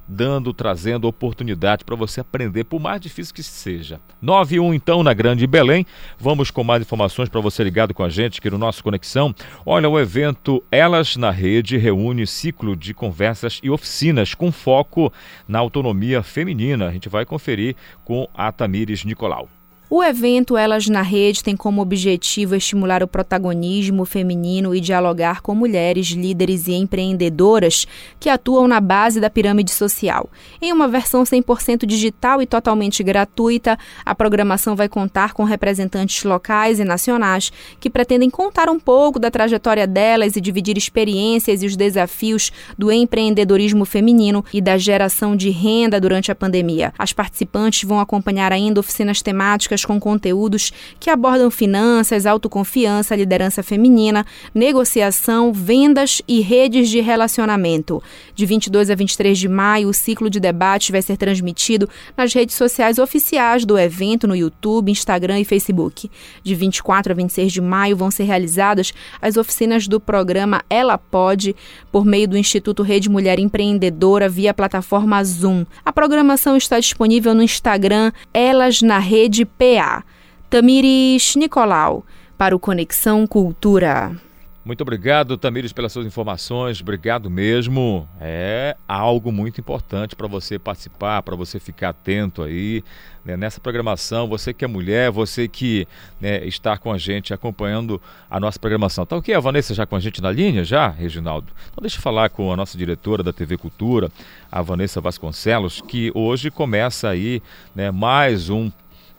dando, 0.07 0.53
trazendo 0.53 1.07
oportunidade 1.07 1.83
para 1.83 1.95
você 1.95 2.21
aprender, 2.21 2.63
por 2.63 2.79
mais 2.79 3.01
difícil 3.01 3.33
que 3.33 3.43
seja. 3.43 3.99
91 4.21 4.73
então 4.73 5.03
na 5.03 5.13
Grande 5.13 5.45
Belém. 5.45 5.85
Vamos 6.19 6.49
com 6.49 6.63
mais 6.63 6.81
informações 6.81 7.29
para 7.29 7.41
você 7.41 7.63
ligado 7.63 7.93
com 7.93 8.03
a 8.03 8.09
gente 8.09 8.39
aqui 8.39 8.49
no 8.49 8.57
nosso 8.57 8.83
Conexão. 8.83 9.33
Olha, 9.65 9.89
o 9.89 9.99
evento 9.99 10.63
Elas 10.71 11.15
na 11.15 11.31
Rede 11.31 11.77
reúne 11.77 12.25
ciclo 12.25 12.75
de 12.75 12.93
conversas 12.93 13.59
e 13.61 13.69
oficinas 13.69 14.33
com 14.33 14.51
foco 14.51 15.11
na 15.47 15.59
autonomia 15.59 16.23
feminina. 16.23 16.87
A 16.87 16.91
gente 16.91 17.09
vai 17.09 17.25
conferir 17.25 17.75
com 18.05 18.27
a 18.33 18.51
Tamires 18.51 19.03
Nicolau. 19.03 19.49
O 19.89 20.03
evento 20.03 20.57
Elas 20.57 20.89
na 20.89 21.01
Rede 21.01 21.41
tem 21.41 21.55
como 21.55 21.81
objetivo 21.81 22.53
estimular 22.57 23.01
o 23.01 23.07
protagonismo 23.07 24.03
feminino 24.03 24.75
e 24.75 24.81
dialogar 24.81 25.39
com 25.39 25.55
mulheres 25.55 26.07
líderes 26.07 26.67
e 26.67 26.73
empreendedoras 26.73 27.87
que 28.19 28.27
atuam 28.27 28.67
na 28.67 28.81
base 28.81 29.21
da 29.21 29.29
pirâmide 29.29 29.71
social. 29.71 30.29
Em 30.61 30.73
uma 30.73 30.89
versão 30.89 31.23
100% 31.23 31.85
digital 31.85 32.41
e 32.41 32.45
totalmente 32.45 33.01
gratuita, 33.01 33.79
a 34.05 34.13
programação 34.13 34.75
vai 34.75 34.89
contar 34.89 35.31
com 35.31 35.45
representantes 35.45 36.21
locais 36.25 36.81
e 36.81 36.83
nacionais 36.83 37.49
que 37.79 37.89
pretendem 37.89 38.29
contar 38.29 38.67
um 38.67 38.81
pouco 38.81 39.17
da 39.17 39.31
trajetória 39.31 39.87
delas 39.87 40.35
e 40.35 40.41
dividir 40.41 40.77
experiências 40.77 41.63
e 41.63 41.65
os 41.65 41.77
desafios 41.77 42.51
do 42.77 42.91
empreendedorismo 42.91 43.85
feminino 43.85 44.43
e 44.51 44.59
da 44.59 44.77
geração 44.77 45.33
de 45.33 45.49
renda 45.49 45.97
durante 45.97 46.29
a 46.29 46.35
pandemia. 46.35 46.93
As 46.99 47.13
participantes 47.13 47.87
vão 47.87 48.01
acompanhar 48.01 48.51
ainda 48.51 48.81
oficinas 48.81 49.21
temáticas 49.21 49.76
com 49.85 49.99
conteúdos 49.99 50.71
que 50.99 51.09
abordam 51.09 51.49
finanças, 51.49 52.25
autoconfiança, 52.25 53.15
liderança 53.15 53.61
feminina, 53.63 54.25
negociação, 54.53 55.51
vendas 55.51 56.21
e 56.27 56.41
redes 56.41 56.89
de 56.89 56.99
relacionamento. 57.01 58.01
De 58.35 58.45
22 58.45 58.89
a 58.89 58.95
23 58.95 59.37
de 59.37 59.47
maio, 59.47 59.89
o 59.89 59.93
ciclo 59.93 60.29
de 60.29 60.39
debate 60.39 60.91
vai 60.91 61.01
ser 61.01 61.17
transmitido 61.17 61.89
nas 62.15 62.33
redes 62.33 62.55
sociais 62.55 62.99
oficiais 62.99 63.65
do 63.65 63.77
evento 63.77 64.27
no 64.27 64.35
YouTube, 64.35 64.91
Instagram 64.91 65.39
e 65.39 65.45
Facebook. 65.45 66.09
De 66.43 66.55
24 66.55 67.11
a 67.11 67.15
26 67.15 67.51
de 67.51 67.61
maio 67.61 67.97
vão 67.97 68.11
ser 68.11 68.23
realizadas 68.23 68.93
as 69.21 69.37
oficinas 69.37 69.87
do 69.87 69.99
programa 69.99 70.63
Ela 70.69 70.97
Pode, 70.97 71.55
por 71.91 72.05
meio 72.05 72.27
do 72.27 72.37
Instituto 72.37 72.83
Rede 72.83 73.09
Mulher 73.09 73.39
Empreendedora 73.39 74.29
via 74.29 74.53
plataforma 74.53 75.23
Zoom. 75.23 75.65
A 75.83 75.91
programação 75.91 76.55
está 76.55 76.79
disponível 76.79 77.33
no 77.33 77.43
Instagram 77.43 78.11
Elas 78.33 78.81
na 78.81 78.99
Rede 78.99 79.45
P 79.45 79.66
PA. 79.67 80.03
Tamires 80.49 81.35
Nicolau, 81.35 82.05
para 82.37 82.55
o 82.55 82.59
Conexão 82.59 83.27
Cultura. 83.27 84.15
Muito 84.63 84.81
obrigado, 84.81 85.37
Tamires, 85.37 85.71
pelas 85.71 85.93
suas 85.93 86.05
informações. 86.05 86.81
Obrigado 86.81 87.29
mesmo. 87.29 88.07
É 88.19 88.75
algo 88.85 89.31
muito 89.31 89.61
importante 89.61 90.13
para 90.13 90.27
você 90.27 90.59
participar, 90.59 91.21
para 91.21 91.37
você 91.37 91.57
ficar 91.57 91.89
atento 91.89 92.43
aí 92.43 92.83
né, 93.23 93.37
nessa 93.37 93.61
programação. 93.61 94.27
Você 94.27 94.53
que 94.53 94.65
é 94.65 94.67
mulher, 94.67 95.09
você 95.09 95.47
que 95.47 95.87
né, 96.19 96.45
está 96.45 96.77
com 96.77 96.91
a 96.91 96.97
gente 96.97 97.33
acompanhando 97.33 98.01
a 98.29 98.41
nossa 98.41 98.59
programação. 98.59 99.05
Tá 99.05 99.15
ok? 99.15 99.33
A 99.33 99.39
Vanessa 99.39 99.73
já 99.73 99.85
com 99.85 99.95
a 99.95 100.01
gente 100.01 100.21
na 100.21 100.31
linha, 100.31 100.65
já, 100.65 100.89
Reginaldo? 100.89 101.47
Então 101.71 101.81
deixa 101.81 101.97
eu 101.97 102.01
falar 102.01 102.29
com 102.29 102.51
a 102.51 102.57
nossa 102.57 102.77
diretora 102.77 103.23
da 103.23 103.31
TV 103.31 103.57
Cultura, 103.57 104.11
a 104.51 104.61
Vanessa 104.61 104.99
Vasconcelos, 104.99 105.79
que 105.79 106.11
hoje 106.13 106.51
começa 106.51 107.07
aí 107.07 107.41
né, 107.73 107.89
mais 107.89 108.49
um 108.49 108.69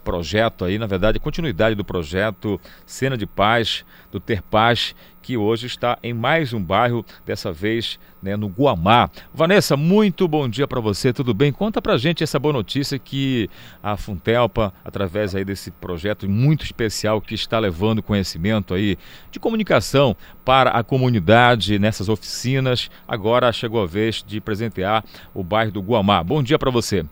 projeto 0.08 0.64
aí, 0.64 0.78
na 0.78 0.86
verdade, 0.86 1.20
continuidade 1.20 1.74
do 1.74 1.84
projeto 1.84 2.58
Cena 2.86 3.14
de 3.14 3.26
Paz, 3.26 3.84
do 4.10 4.18
Ter 4.18 4.40
Paz, 4.40 4.96
que 5.20 5.36
hoje 5.36 5.66
está 5.66 5.98
em 6.02 6.14
mais 6.14 6.54
um 6.54 6.62
bairro, 6.62 7.04
dessa 7.26 7.52
vez 7.52 8.00
né, 8.22 8.34
no 8.34 8.46
Guamá. 8.46 9.10
Vanessa, 9.34 9.76
muito 9.76 10.26
bom 10.26 10.48
dia 10.48 10.66
para 10.66 10.80
você, 10.80 11.12
tudo 11.12 11.34
bem? 11.34 11.52
Conta 11.52 11.82
pra 11.82 11.98
gente 11.98 12.24
essa 12.24 12.38
boa 12.38 12.54
notícia 12.54 12.98
que 12.98 13.50
a 13.82 13.98
Funtelpa, 13.98 14.72
através 14.82 15.34
aí 15.34 15.44
desse 15.44 15.70
projeto 15.70 16.26
muito 16.26 16.64
especial 16.64 17.20
que 17.20 17.34
está 17.34 17.58
levando 17.58 18.02
conhecimento 18.02 18.72
aí 18.72 18.96
de 19.30 19.38
comunicação 19.38 20.16
para 20.42 20.70
a 20.70 20.82
comunidade 20.82 21.78
nessas 21.78 22.08
oficinas, 22.08 22.90
agora 23.06 23.52
chegou 23.52 23.82
a 23.82 23.86
vez 23.86 24.24
de 24.26 24.40
presentear 24.40 25.04
o 25.34 25.44
bairro 25.44 25.70
do 25.70 25.82
Guamá. 25.82 26.24
Bom 26.24 26.42
dia 26.42 26.58
para 26.58 26.70
você. 26.70 27.04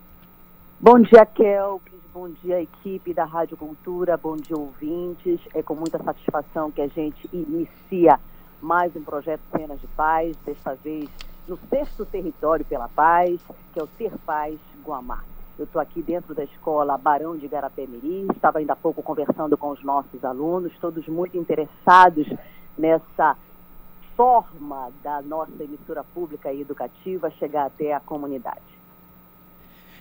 Bom 0.81 0.99
dia, 1.01 1.27
Kel 1.27 1.79
bom 2.17 2.31
dia, 2.43 2.63
equipe 2.63 3.13
da 3.13 3.27
Rádio 3.27 3.59
Cultura, 3.59 4.17
bom 4.17 4.37
dia, 4.37 4.57
ouvintes. 4.57 5.39
É 5.53 5.63
com 5.63 5.75
muita 5.75 6.03
satisfação 6.03 6.71
que 6.71 6.81
a 6.81 6.87
gente 6.87 7.29
inicia 7.31 8.19
mais 8.59 8.97
um 8.97 9.05
projeto 9.05 9.43
Cenas 9.55 9.79
de 9.79 9.87
Paz, 9.89 10.35
desta 10.39 10.75
vez 10.77 11.11
no 11.47 11.59
sexto 11.69 12.07
território 12.07 12.65
pela 12.65 12.89
paz, 12.89 13.39
que 13.71 13.79
é 13.79 13.83
o 13.83 13.87
Ter 13.87 14.13
Paz 14.25 14.59
Guamá. 14.83 15.23
Eu 15.59 15.67
estou 15.67 15.79
aqui 15.79 16.01
dentro 16.01 16.35
da 16.35 16.43
escola 16.45 16.97
Barão 16.97 17.37
de 17.37 17.47
Garapé-Miri, 17.47 18.29
estava 18.35 18.61
ainda 18.61 18.73
há 18.73 18.77
pouco 18.77 19.03
conversando 19.03 19.55
com 19.59 19.69
os 19.69 19.85
nossos 19.85 20.25
alunos, 20.25 20.73
todos 20.81 21.07
muito 21.07 21.37
interessados 21.37 22.27
nessa 22.79 23.37
forma 24.17 24.91
da 25.05 25.21
nossa 25.21 25.63
emissora 25.63 26.03
pública 26.03 26.51
e 26.51 26.63
educativa 26.63 27.31
chegar 27.33 27.67
até 27.67 27.93
a 27.93 28.01
comunidade. 28.01 28.63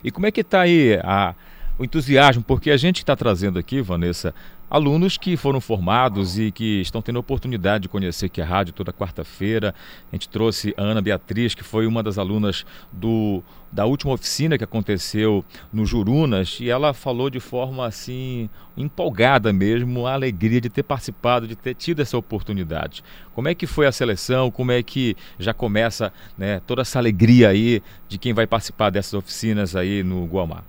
E 0.01 0.11
como 0.11 0.27
é 0.27 0.31
que 0.31 0.41
está 0.41 0.61
aí 0.61 0.97
a, 1.03 1.35
o 1.77 1.83
entusiasmo, 1.83 2.43
porque 2.43 2.71
a 2.71 2.77
gente 2.77 2.99
está 2.99 3.15
trazendo 3.15 3.59
aqui, 3.59 3.81
Vanessa, 3.81 4.33
alunos 4.69 5.17
que 5.17 5.35
foram 5.35 5.59
formados 5.59 6.39
e 6.39 6.51
que 6.51 6.81
estão 6.81 7.01
tendo 7.01 7.17
a 7.17 7.19
oportunidade 7.19 7.83
de 7.83 7.89
conhecer 7.89 8.27
aqui 8.27 8.41
a 8.41 8.45
rádio 8.45 8.73
toda 8.73 8.93
quarta-feira. 8.93 9.75
A 10.11 10.15
gente 10.15 10.29
trouxe 10.29 10.73
a 10.77 10.81
Ana 10.81 11.01
Beatriz, 11.01 11.53
que 11.53 11.63
foi 11.63 11.85
uma 11.85 12.01
das 12.01 12.17
alunas 12.17 12.65
do, 12.91 13.43
da 13.71 13.85
última 13.85 14.13
oficina 14.13 14.57
que 14.57 14.63
aconteceu 14.63 15.43
no 15.71 15.85
Jurunas, 15.85 16.59
e 16.61 16.69
ela 16.69 16.93
falou 16.93 17.29
de 17.29 17.41
forma 17.41 17.85
assim 17.85 18.49
empolgada 18.77 19.51
mesmo, 19.51 20.07
a 20.07 20.13
alegria 20.13 20.61
de 20.61 20.69
ter 20.69 20.83
participado, 20.83 21.45
de 21.45 21.55
ter 21.55 21.75
tido 21.75 22.01
essa 22.01 22.17
oportunidade. 22.17 23.03
Como 23.33 23.49
é 23.49 23.55
que 23.55 23.67
foi 23.67 23.85
a 23.85 23.91
seleção? 23.91 24.49
Como 24.49 24.71
é 24.71 24.81
que 24.81 25.15
já 25.37 25.53
começa 25.53 26.11
né, 26.37 26.61
toda 26.65 26.81
essa 26.81 26.99
alegria 26.99 27.49
aí 27.49 27.81
de 28.07 28.17
quem 28.17 28.33
vai 28.33 28.47
participar 28.47 28.89
dessas 28.89 29.13
oficinas 29.13 29.75
aí 29.75 30.03
no 30.03 30.25
Guamá? 30.25 30.63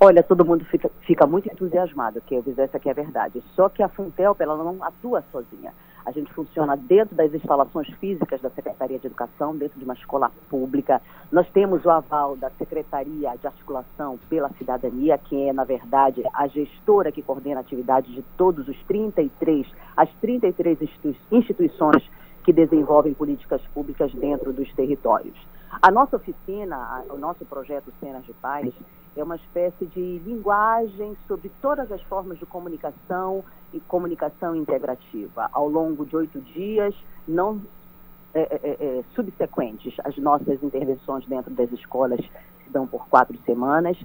Olha, 0.00 0.22
todo 0.22 0.44
mundo 0.44 0.64
fica, 0.66 0.90
fica 1.02 1.26
muito 1.26 1.50
entusiasmado, 1.50 2.20
que 2.20 2.34
essa 2.58 2.76
aqui 2.76 2.88
é 2.88 2.92
a 2.92 2.94
verdade. 2.94 3.42
Só 3.54 3.68
que 3.68 3.82
a 3.82 3.88
Funtelpa, 3.88 4.42
ela 4.42 4.56
não 4.56 4.82
atua 4.82 5.22
sozinha. 5.30 5.72
A 6.04 6.10
gente 6.10 6.30
funciona 6.34 6.76
dentro 6.76 7.14
das 7.14 7.32
instalações 7.32 7.88
físicas 7.94 8.40
da 8.42 8.50
Secretaria 8.50 8.98
de 8.98 9.06
Educação, 9.06 9.56
dentro 9.56 9.78
de 9.78 9.84
uma 9.84 9.94
escola 9.94 10.30
pública. 10.50 11.00
Nós 11.32 11.48
temos 11.50 11.82
o 11.84 11.90
aval 11.90 12.36
da 12.36 12.50
Secretaria 12.50 13.34
de 13.40 13.46
Articulação 13.46 14.18
pela 14.28 14.50
Cidadania, 14.58 15.16
que 15.16 15.48
é, 15.48 15.52
na 15.52 15.64
verdade, 15.64 16.22
a 16.34 16.46
gestora 16.48 17.10
que 17.10 17.22
coordena 17.22 17.60
a 17.60 17.62
atividade 17.62 18.12
de 18.12 18.22
todos 18.36 18.68
os 18.68 18.76
33, 18.84 19.66
as 19.96 20.10
33 20.20 20.78
instituições 21.32 22.02
que 22.44 22.52
desenvolvem 22.52 23.14
políticas 23.14 23.62
públicas 23.72 24.12
dentro 24.12 24.52
dos 24.52 24.70
territórios. 24.74 25.34
A 25.80 25.90
nossa 25.90 26.16
oficina, 26.16 27.04
o 27.10 27.16
nosso 27.16 27.44
projeto 27.44 27.92
Cenas 28.00 28.24
de 28.24 28.32
Paz, 28.34 28.72
é 29.16 29.22
uma 29.22 29.36
espécie 29.36 29.86
de 29.86 30.18
linguagem 30.18 31.16
sobre 31.28 31.50
todas 31.62 31.90
as 31.92 32.02
formas 32.02 32.38
de 32.38 32.46
comunicação 32.46 33.44
e 33.72 33.80
comunicação 33.80 34.56
integrativa. 34.56 35.48
Ao 35.52 35.68
longo 35.68 36.04
de 36.04 36.16
oito 36.16 36.40
dias, 36.40 36.94
não 37.26 37.60
é, 38.34 38.40
é, 38.40 38.60
é, 38.62 38.98
é 38.98 39.04
subsequentes, 39.14 39.94
as 40.04 40.16
nossas 40.16 40.62
intervenções 40.62 41.24
dentro 41.26 41.52
das 41.52 41.70
escolas 41.72 42.20
se 42.20 42.70
dão 42.70 42.86
por 42.86 43.06
quatro 43.08 43.38
semanas, 43.44 43.96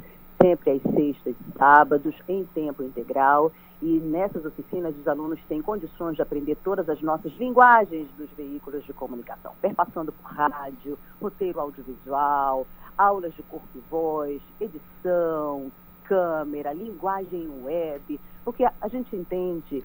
sempre 0.41 0.71
às 0.71 0.81
sextas 0.81 1.35
e 1.35 1.57
sábados, 1.57 2.13
em 2.27 2.45
tempo 2.53 2.83
integral. 2.83 3.51
E 3.81 3.99
nessas 3.99 4.45
oficinas, 4.45 4.93
os 4.97 5.07
alunos 5.07 5.39
têm 5.47 5.61
condições 5.61 6.15
de 6.15 6.21
aprender 6.21 6.55
todas 6.63 6.89
as 6.89 7.01
nossas 7.01 7.31
linguagens 7.37 8.09
dos 8.17 8.29
veículos 8.31 8.83
de 8.83 8.91
comunicação, 8.91 9.53
perpassando 9.61 10.11
por 10.11 10.29
rádio, 10.31 10.97
roteiro 11.21 11.61
audiovisual, 11.61 12.67
aulas 12.97 13.33
de 13.35 13.43
corpo 13.43 13.67
e 13.73 13.79
voz, 13.89 14.41
edição, 14.59 15.71
câmera, 16.03 16.73
linguagem 16.73 17.49
web, 17.63 18.19
porque 18.43 18.65
a 18.65 18.87
gente 18.89 19.15
entende, 19.15 19.81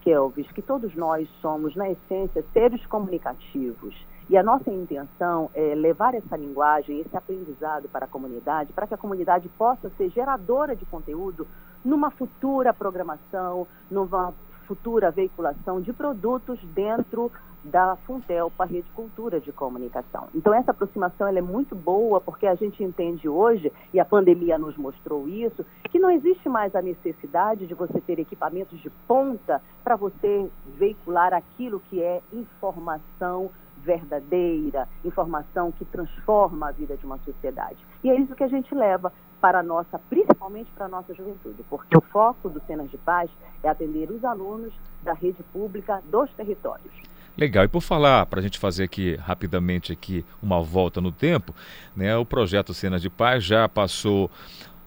Kelvis, 0.00 0.50
que 0.50 0.62
todos 0.62 0.96
nós 0.96 1.28
somos, 1.40 1.76
na 1.76 1.88
essência, 1.90 2.44
seres 2.52 2.84
comunicativos. 2.86 3.94
E 4.28 4.36
a 4.36 4.42
nossa 4.42 4.70
intenção 4.70 5.48
é 5.54 5.74
levar 5.74 6.14
essa 6.14 6.36
linguagem, 6.36 7.00
esse 7.00 7.16
aprendizado 7.16 7.88
para 7.88 8.04
a 8.04 8.08
comunidade, 8.08 8.72
para 8.72 8.86
que 8.86 8.94
a 8.94 8.98
comunidade 8.98 9.48
possa 9.50 9.88
ser 9.96 10.10
geradora 10.10 10.74
de 10.74 10.84
conteúdo 10.84 11.46
numa 11.84 12.10
futura 12.10 12.72
programação, 12.72 13.66
numa 13.90 14.32
futura 14.66 15.10
veiculação 15.10 15.80
de 15.80 15.92
produtos 15.92 16.58
dentro 16.74 17.32
da 17.64 17.96
Funtelpa 18.06 18.64
Rede 18.64 18.88
Cultura 18.94 19.40
de 19.40 19.52
Comunicação. 19.52 20.28
Então 20.34 20.54
essa 20.54 20.70
aproximação 20.70 21.26
é 21.26 21.40
muito 21.40 21.74
boa 21.74 22.20
porque 22.20 22.46
a 22.46 22.54
gente 22.54 22.82
entende 22.84 23.28
hoje, 23.28 23.72
e 23.92 23.98
a 23.98 24.04
pandemia 24.04 24.58
nos 24.58 24.76
mostrou 24.76 25.28
isso, 25.28 25.64
que 25.90 25.98
não 25.98 26.10
existe 26.10 26.48
mais 26.48 26.74
a 26.74 26.82
necessidade 26.82 27.66
de 27.66 27.74
você 27.74 28.00
ter 28.00 28.18
equipamentos 28.18 28.78
de 28.80 28.90
ponta 29.06 29.60
para 29.82 29.96
você 29.96 30.48
veicular 30.76 31.34
aquilo 31.34 31.80
que 31.88 32.00
é 32.02 32.22
informação 32.32 33.50
verdadeira, 33.82 34.88
informação 35.04 35.72
que 35.72 35.84
transforma 35.84 36.68
a 36.68 36.72
vida 36.72 36.96
de 36.96 37.06
uma 37.06 37.18
sociedade. 37.18 37.78
E 38.02 38.10
é 38.10 38.18
isso 38.18 38.34
que 38.34 38.44
a 38.44 38.48
gente 38.48 38.74
leva 38.74 39.12
para 39.40 39.62
nossa, 39.62 39.98
principalmente 40.10 40.70
para 40.74 40.86
a 40.86 40.88
nossa 40.88 41.14
juventude, 41.14 41.64
porque 41.68 41.96
o 41.96 42.00
foco 42.00 42.48
do 42.48 42.60
Cenas 42.66 42.90
de 42.90 42.98
Paz 42.98 43.30
é 43.62 43.68
atender 43.68 44.10
os 44.10 44.24
alunos 44.24 44.72
da 45.02 45.12
rede 45.12 45.42
pública 45.52 46.02
dos 46.10 46.30
territórios. 46.32 46.92
Legal. 47.38 47.64
E 47.64 47.68
por 47.68 47.80
falar, 47.80 48.26
para 48.26 48.40
a 48.40 48.42
gente 48.42 48.58
fazer 48.58 48.82
aqui 48.82 49.14
rapidamente 49.14 49.92
aqui 49.92 50.24
uma 50.42 50.60
volta 50.60 51.00
no 51.00 51.12
tempo, 51.12 51.54
né, 51.94 52.16
o 52.16 52.24
projeto 52.24 52.74
Cenas 52.74 53.00
de 53.00 53.08
Paz 53.08 53.44
já 53.44 53.68
passou 53.68 54.28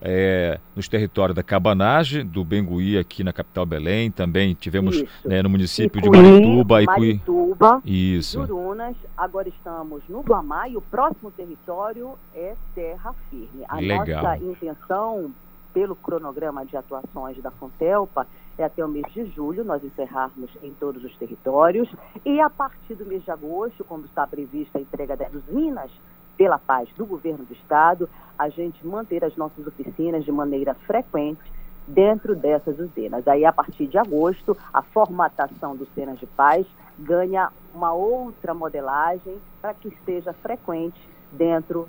é, 0.01 0.59
nos 0.75 0.87
territórios 0.87 1.35
da 1.35 1.43
Cabanagem, 1.43 2.25
do 2.25 2.43
Bengui 2.43 2.97
aqui 2.97 3.23
na 3.23 3.31
capital 3.31 3.65
Belém, 3.65 4.09
também 4.09 4.55
tivemos 4.55 5.03
né, 5.23 5.43
no 5.43 5.49
município 5.49 5.99
Icuí, 5.99 6.09
de 6.09 6.17
Marituba, 6.17 6.81
Icuí. 6.81 7.13
Marituba, 7.13 7.81
Isso. 7.85 8.45
Jurunas, 8.45 8.95
agora 9.15 9.47
estamos 9.47 10.01
no 10.09 10.21
Guamá 10.21 10.67
e 10.67 10.75
o 10.75 10.81
próximo 10.81 11.29
território 11.31 12.17
é 12.33 12.55
Terra 12.73 13.13
Firme. 13.29 13.63
A 13.67 13.77
Legal. 13.77 14.23
nossa 14.23 14.37
intenção, 14.37 15.31
pelo 15.71 15.95
cronograma 15.95 16.65
de 16.65 16.75
atuações 16.75 17.37
da 17.41 17.51
Fontelpa, 17.51 18.25
é 18.57 18.63
até 18.63 18.83
o 18.83 18.87
mês 18.87 19.05
de 19.13 19.25
julho 19.27 19.63
nós 19.63 19.83
encerrarmos 19.83 20.49
em 20.63 20.71
todos 20.71 21.03
os 21.03 21.15
territórios 21.17 21.87
e 22.25 22.39
a 22.39 22.49
partir 22.49 22.95
do 22.95 23.05
mês 23.05 23.23
de 23.23 23.31
agosto, 23.31 23.83
quando 23.83 24.05
está 24.05 24.25
prevista 24.25 24.77
a 24.77 24.81
entrega 24.81 25.15
das 25.15 25.31
usinas 25.33 25.91
pela 26.37 26.57
paz 26.57 26.89
do 26.97 27.05
governo 27.05 27.45
do 27.45 27.53
estado, 27.53 28.09
a 28.37 28.49
gente 28.49 28.85
manter 28.85 29.23
as 29.23 29.35
nossas 29.35 29.65
oficinas 29.65 30.25
de 30.25 30.31
maneira 30.31 30.73
frequente 30.73 31.41
dentro 31.87 32.35
dessas 32.35 32.79
usinas. 32.79 33.27
Aí, 33.27 33.45
a 33.45 33.51
partir 33.51 33.87
de 33.87 33.97
agosto, 33.97 34.57
a 34.73 34.81
formatação 34.81 35.75
dos 35.75 35.87
cenas 35.93 36.19
de 36.19 36.25
paz 36.25 36.65
ganha 36.97 37.49
uma 37.73 37.93
outra 37.93 38.53
modelagem 38.53 39.37
para 39.61 39.73
que 39.73 39.89
esteja 39.89 40.33
frequente 40.33 40.99
dentro 41.31 41.87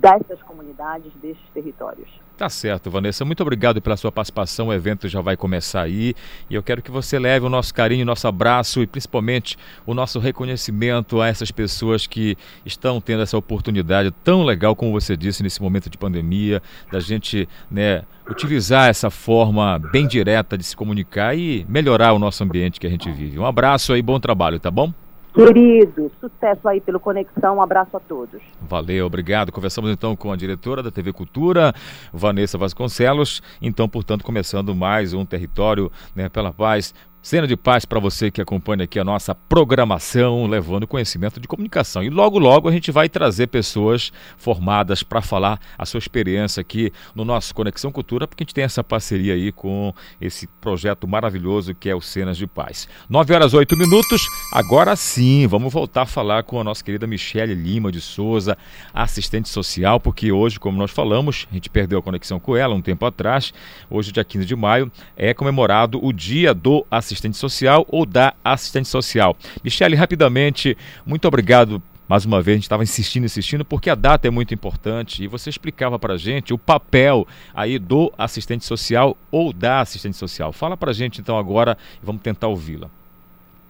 dessas 0.00 0.42
comunidades, 0.42 1.12
destes 1.20 1.48
territórios. 1.52 2.08
Tá 2.36 2.48
certo, 2.48 2.90
Vanessa. 2.90 3.24
Muito 3.24 3.40
obrigado 3.40 3.80
pela 3.80 3.96
sua 3.96 4.10
participação. 4.10 4.68
O 4.68 4.72
evento 4.72 5.06
já 5.06 5.20
vai 5.20 5.36
começar 5.36 5.82
aí 5.82 6.14
e 6.50 6.54
eu 6.54 6.62
quero 6.62 6.82
que 6.82 6.90
você 6.90 7.18
leve 7.18 7.46
o 7.46 7.48
nosso 7.48 7.72
carinho, 7.72 8.02
o 8.02 8.06
nosso 8.06 8.26
abraço 8.26 8.82
e 8.82 8.86
principalmente 8.86 9.56
o 9.86 9.94
nosso 9.94 10.18
reconhecimento 10.18 11.20
a 11.20 11.28
essas 11.28 11.50
pessoas 11.50 12.06
que 12.06 12.36
estão 12.64 13.00
tendo 13.00 13.22
essa 13.22 13.36
oportunidade 13.36 14.10
tão 14.24 14.42
legal, 14.44 14.74
como 14.74 14.92
você 14.92 15.16
disse, 15.16 15.42
nesse 15.42 15.62
momento 15.62 15.88
de 15.88 15.98
pandemia, 15.98 16.62
da 16.90 16.98
gente 16.98 17.48
né, 17.70 18.02
utilizar 18.28 18.88
essa 18.88 19.10
forma 19.10 19.78
bem 19.78 20.06
direta 20.06 20.58
de 20.58 20.64
se 20.64 20.74
comunicar 20.74 21.36
e 21.36 21.64
melhorar 21.68 22.12
o 22.12 22.18
nosso 22.18 22.42
ambiente 22.42 22.80
que 22.80 22.86
a 22.86 22.90
gente 22.90 23.10
vive. 23.10 23.38
Um 23.38 23.46
abraço 23.46 23.92
aí, 23.92 24.02
bom 24.02 24.18
trabalho, 24.18 24.58
tá 24.58 24.70
bom? 24.70 24.92
Querido, 25.34 26.12
sucesso 26.20 26.68
aí 26.68 26.80
pelo 26.80 27.00
Conexão, 27.00 27.56
um 27.56 27.62
abraço 27.62 27.96
a 27.96 28.00
todos. 28.00 28.40
Valeu, 28.60 29.06
obrigado. 29.06 29.50
Conversamos 29.50 29.90
então 29.90 30.14
com 30.14 30.30
a 30.30 30.36
diretora 30.36 30.82
da 30.82 30.90
TV 30.90 31.12
Cultura, 31.12 31.72
Vanessa 32.12 32.58
Vasconcelos. 32.58 33.42
Então, 33.60 33.88
portanto, 33.88 34.24
começando 34.24 34.74
mais 34.74 35.14
um 35.14 35.24
Território 35.24 35.90
né, 36.14 36.28
pela 36.28 36.52
Paz 36.52 36.94
Cena 37.22 37.46
de 37.46 37.56
paz 37.56 37.84
para 37.84 38.00
você 38.00 38.32
que 38.32 38.40
acompanha 38.40 38.82
aqui 38.82 38.98
a 38.98 39.04
nossa 39.04 39.32
programação, 39.32 40.44
levando 40.48 40.88
conhecimento 40.88 41.38
de 41.38 41.46
comunicação. 41.46 42.02
E 42.02 42.10
logo, 42.10 42.36
logo 42.36 42.68
a 42.68 42.72
gente 42.72 42.90
vai 42.90 43.08
trazer 43.08 43.46
pessoas 43.46 44.12
formadas 44.36 45.04
para 45.04 45.22
falar 45.22 45.60
a 45.78 45.86
sua 45.86 45.98
experiência 45.98 46.60
aqui 46.60 46.92
no 47.14 47.24
nosso 47.24 47.54
Conexão 47.54 47.92
Cultura, 47.92 48.26
porque 48.26 48.42
a 48.42 48.44
gente 48.44 48.54
tem 48.54 48.64
essa 48.64 48.82
parceria 48.82 49.34
aí 49.34 49.52
com 49.52 49.94
esse 50.20 50.48
projeto 50.60 51.06
maravilhoso 51.06 51.76
que 51.76 51.88
é 51.88 51.94
o 51.94 52.00
Cenas 52.00 52.36
de 52.36 52.44
Paz. 52.44 52.88
9 53.08 53.32
horas 53.32 53.54
8 53.54 53.76
minutos, 53.76 54.26
agora 54.52 54.96
sim, 54.96 55.46
vamos 55.46 55.72
voltar 55.72 56.02
a 56.02 56.06
falar 56.06 56.42
com 56.42 56.58
a 56.58 56.64
nossa 56.64 56.82
querida 56.82 57.06
Michele 57.06 57.54
Lima 57.54 57.92
de 57.92 58.00
Souza, 58.00 58.58
assistente 58.92 59.48
social, 59.48 60.00
porque 60.00 60.32
hoje, 60.32 60.58
como 60.58 60.76
nós 60.76 60.90
falamos, 60.90 61.46
a 61.52 61.54
gente 61.54 61.70
perdeu 61.70 62.00
a 62.00 62.02
conexão 62.02 62.40
com 62.40 62.56
ela 62.56 62.74
um 62.74 62.82
tempo 62.82 63.06
atrás. 63.06 63.54
Hoje, 63.88 64.10
dia 64.10 64.24
15 64.24 64.44
de 64.44 64.56
maio, 64.56 64.90
é 65.16 65.32
comemorado 65.32 66.04
o 66.04 66.12
Dia 66.12 66.52
do 66.52 66.84
Assistente 66.90 67.11
assistente 67.12 67.36
social 67.36 67.86
ou 67.88 68.04
da 68.04 68.34
assistente 68.44 68.88
social. 68.88 69.36
Michele, 69.62 69.96
rapidamente, 69.96 70.76
muito 71.04 71.26
obrigado 71.28 71.82
mais 72.08 72.26
uma 72.26 72.42
vez, 72.42 72.56
a 72.56 72.58
gente 72.58 72.64
estava 72.64 72.82
insistindo, 72.82 73.24
insistindo, 73.24 73.64
porque 73.64 73.88
a 73.88 73.94
data 73.94 74.28
é 74.28 74.30
muito 74.30 74.52
importante 74.52 75.24
e 75.24 75.26
você 75.26 75.48
explicava 75.48 75.98
para 75.98 76.12
a 76.12 76.16
gente 76.18 76.52
o 76.52 76.58
papel 76.58 77.26
aí 77.54 77.78
do 77.78 78.12
assistente 78.18 78.66
social 78.66 79.16
ou 79.30 79.50
da 79.50 79.80
assistente 79.80 80.18
social. 80.18 80.52
Fala 80.52 80.76
para 80.76 80.90
a 80.90 80.92
gente 80.92 81.22
então 81.22 81.38
agora 81.38 81.74
e 82.02 82.04
vamos 82.04 82.20
tentar 82.20 82.48
ouvi-la. 82.48 82.90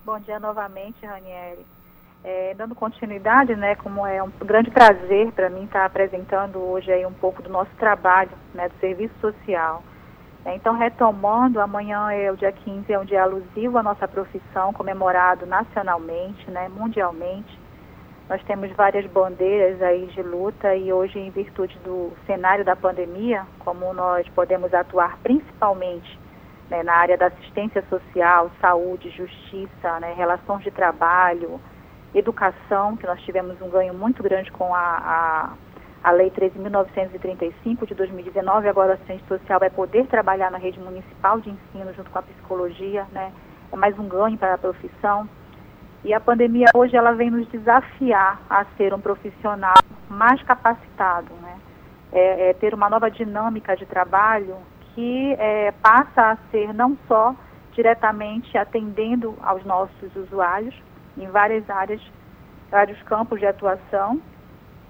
Bom 0.04 0.18
dia 0.18 0.40
novamente, 0.40 1.06
Ranieri. 1.06 1.64
É, 2.24 2.54
dando 2.54 2.74
continuidade, 2.74 3.54
né, 3.54 3.76
como 3.76 4.04
é 4.04 4.20
um 4.22 4.30
grande 4.44 4.72
prazer 4.72 5.30
para 5.32 5.48
mim 5.48 5.64
estar 5.64 5.84
apresentando 5.84 6.58
hoje 6.58 6.90
aí 6.90 7.06
um 7.06 7.12
pouco 7.12 7.42
do 7.42 7.48
nosso 7.48 7.70
trabalho, 7.78 8.30
né, 8.54 8.68
do 8.68 8.74
serviço 8.80 9.14
social. 9.20 9.84
É, 10.44 10.56
então, 10.56 10.74
retomando, 10.74 11.60
amanhã 11.60 12.10
é 12.10 12.30
o 12.30 12.36
dia 12.36 12.50
15, 12.50 12.92
é 12.92 12.98
um 12.98 13.04
dia 13.04 13.22
alusivo 13.22 13.78
à 13.78 13.82
nossa 13.82 14.08
profissão, 14.08 14.72
comemorado 14.72 15.46
nacionalmente, 15.46 16.50
né, 16.50 16.68
mundialmente. 16.68 17.60
Nós 18.28 18.42
temos 18.44 18.70
várias 18.72 19.06
bandeiras 19.06 19.80
aí 19.80 20.06
de 20.06 20.22
luta 20.22 20.74
e 20.74 20.92
hoje, 20.92 21.18
em 21.18 21.30
virtude 21.30 21.78
do 21.84 22.12
cenário 22.26 22.64
da 22.64 22.74
pandemia, 22.74 23.46
como 23.60 23.92
nós 23.94 24.26
podemos 24.30 24.74
atuar 24.74 25.16
principalmente 25.22 26.18
né, 26.68 26.82
na 26.82 26.94
área 26.94 27.16
da 27.16 27.26
assistência 27.26 27.84
social, 27.88 28.50
saúde, 28.60 29.10
justiça, 29.10 30.00
né, 30.00 30.12
relações 30.16 30.64
de 30.64 30.70
trabalho, 30.72 31.60
educação, 32.12 32.96
que 32.96 33.06
nós 33.06 33.20
tivemos 33.22 33.60
um 33.60 33.68
ganho 33.68 33.94
muito 33.94 34.22
grande 34.22 34.50
com 34.50 34.74
a, 34.74 34.80
a 34.80 35.50
a 36.02 36.10
Lei 36.10 36.30
13.935 36.30 37.86
de 37.86 37.94
2019, 37.94 38.68
agora 38.68 38.90
o 38.90 38.94
assistente 38.94 39.24
social 39.28 39.60
vai 39.60 39.70
poder 39.70 40.06
trabalhar 40.06 40.50
na 40.50 40.58
rede 40.58 40.80
municipal 40.80 41.40
de 41.40 41.50
ensino 41.50 41.94
junto 41.94 42.10
com 42.10 42.18
a 42.18 42.22
psicologia, 42.22 43.06
né? 43.12 43.32
É 43.70 43.76
mais 43.76 43.96
um 43.98 44.08
ganho 44.08 44.36
para 44.36 44.54
a 44.54 44.58
profissão. 44.58 45.28
E 46.04 46.12
a 46.12 46.18
pandemia 46.18 46.66
hoje 46.74 46.96
ela 46.96 47.12
vem 47.12 47.30
nos 47.30 47.46
desafiar 47.48 48.40
a 48.50 48.64
ser 48.76 48.92
um 48.92 49.00
profissional 49.00 49.76
mais 50.08 50.42
capacitado, 50.42 51.32
né? 51.40 51.56
É, 52.12 52.50
é 52.50 52.54
ter 52.54 52.74
uma 52.74 52.90
nova 52.90 53.08
dinâmica 53.08 53.76
de 53.76 53.86
trabalho 53.86 54.56
que 54.94 55.34
é, 55.38 55.72
passa 55.80 56.32
a 56.32 56.36
ser 56.50 56.74
não 56.74 56.98
só 57.06 57.34
diretamente 57.72 58.58
atendendo 58.58 59.36
aos 59.40 59.64
nossos 59.64 60.14
usuários 60.16 60.74
em 61.16 61.26
várias 61.28 61.68
áreas, 61.70 62.02
vários 62.70 63.00
campos 63.02 63.38
de 63.38 63.46
atuação, 63.46 64.20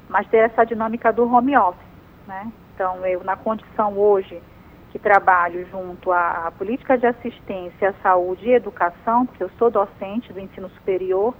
mas 0.09 0.27
ter 0.29 0.39
essa 0.39 0.65
dinâmica 0.65 1.13
do 1.13 1.25
home 1.33 1.57
office, 1.57 1.81
né? 2.27 2.51
Então, 2.75 3.05
eu 3.07 3.23
na 3.25 3.37
condição 3.37 3.97
hoje 3.97 4.41
que 4.91 4.99
trabalho 4.99 5.67
junto 5.71 6.13
à, 6.13 6.49
à 6.49 6.51
política 6.51 6.99
de 6.99 7.07
assistência 7.07 7.91
à 7.91 7.93
saúde 8.03 8.47
e 8.47 8.55
educação, 8.55 9.25
porque 9.25 9.43
eu 9.43 9.51
sou 9.59 9.71
docente 9.71 10.33
do 10.33 10.39
ensino 10.39 10.69
superior 10.71 11.35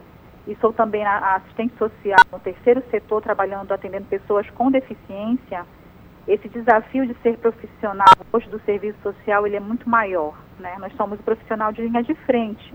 e 0.47 0.57
sou 0.57 0.73
também 0.73 1.05
a, 1.05 1.37
assistente 1.37 1.77
social 1.77 2.19
no 2.33 2.41
terceiro 2.41 2.83
setor, 2.91 3.23
trabalhando, 3.23 3.73
atendendo 3.73 4.07
pessoas 4.07 4.49
com 4.51 4.71
deficiência, 4.71 5.67
esse 6.27 6.49
desafio 6.49 7.07
de 7.07 7.15
ser 7.23 7.37
profissional 7.39 8.07
hoje 8.33 8.49
do 8.49 8.61
serviço 8.61 8.99
social 9.03 9.47
ele 9.47 9.57
é 9.57 9.61
muito 9.61 9.89
maior. 9.89 10.35
Né? 10.59 10.75
Nós 10.79 10.95
somos 10.97 11.21
profissional 11.21 11.73
de 11.73 11.83
linha 11.83 12.03
de 12.03 12.15
frente. 12.15 12.75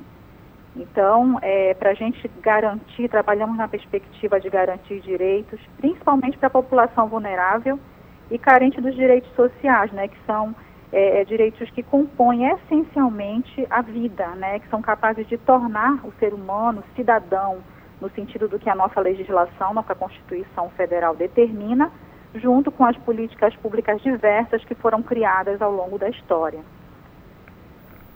Então, 0.78 1.39
é, 1.41 1.73
para 1.73 1.89
a 1.89 1.93
gente 1.95 2.30
garantir, 2.41 3.09
trabalhamos 3.09 3.57
na 3.57 3.67
perspectiva 3.67 4.39
de 4.39 4.47
garantir 4.47 4.99
direitos, 5.01 5.59
principalmente 5.78 6.38
para 6.38 6.47
a 6.47 6.51
população 6.51 7.07
vulnerável 7.07 7.80
e 8.30 8.38
carente 8.38 8.80
dos 8.80 8.95
direitos 8.95 9.32
sociais, 9.36 9.91
né, 9.91 10.07
que 10.07 10.17
são 10.28 10.55
é, 10.91 11.21
é, 11.21 11.25
direitos 11.25 11.67
que 11.71 11.82
compõem 11.82 12.47
essencialmente 12.51 13.65
a 13.71 13.82
vida, 13.82 14.28
né, 14.36 14.59
que 14.59 14.69
são 14.69 14.82
capazes 14.82 15.28
de 15.28 15.38
tornar 15.38 16.05
o 16.05 16.13
ser 16.19 16.34
humano 16.34 16.84
cidadão, 16.95 17.57
no 17.99 18.09
sentido 18.11 18.47
do 18.47 18.59
que 18.59 18.69
a 18.69 18.75
nossa 18.75 19.01
legislação, 19.01 19.73
nossa 19.73 19.95
Constituição 19.95 20.69
Federal 20.78 21.15
determina, 21.15 21.91
junto 22.36 22.71
com 22.71 22.86
as 22.86 22.95
políticas 22.97 23.55
públicas 23.55 23.99
diversas 24.03 24.63
que 24.63 24.75
foram 24.75 25.01
criadas 25.01 25.59
ao 25.59 25.71
longo 25.71 25.97
da 25.97 26.07
história. 26.07 26.59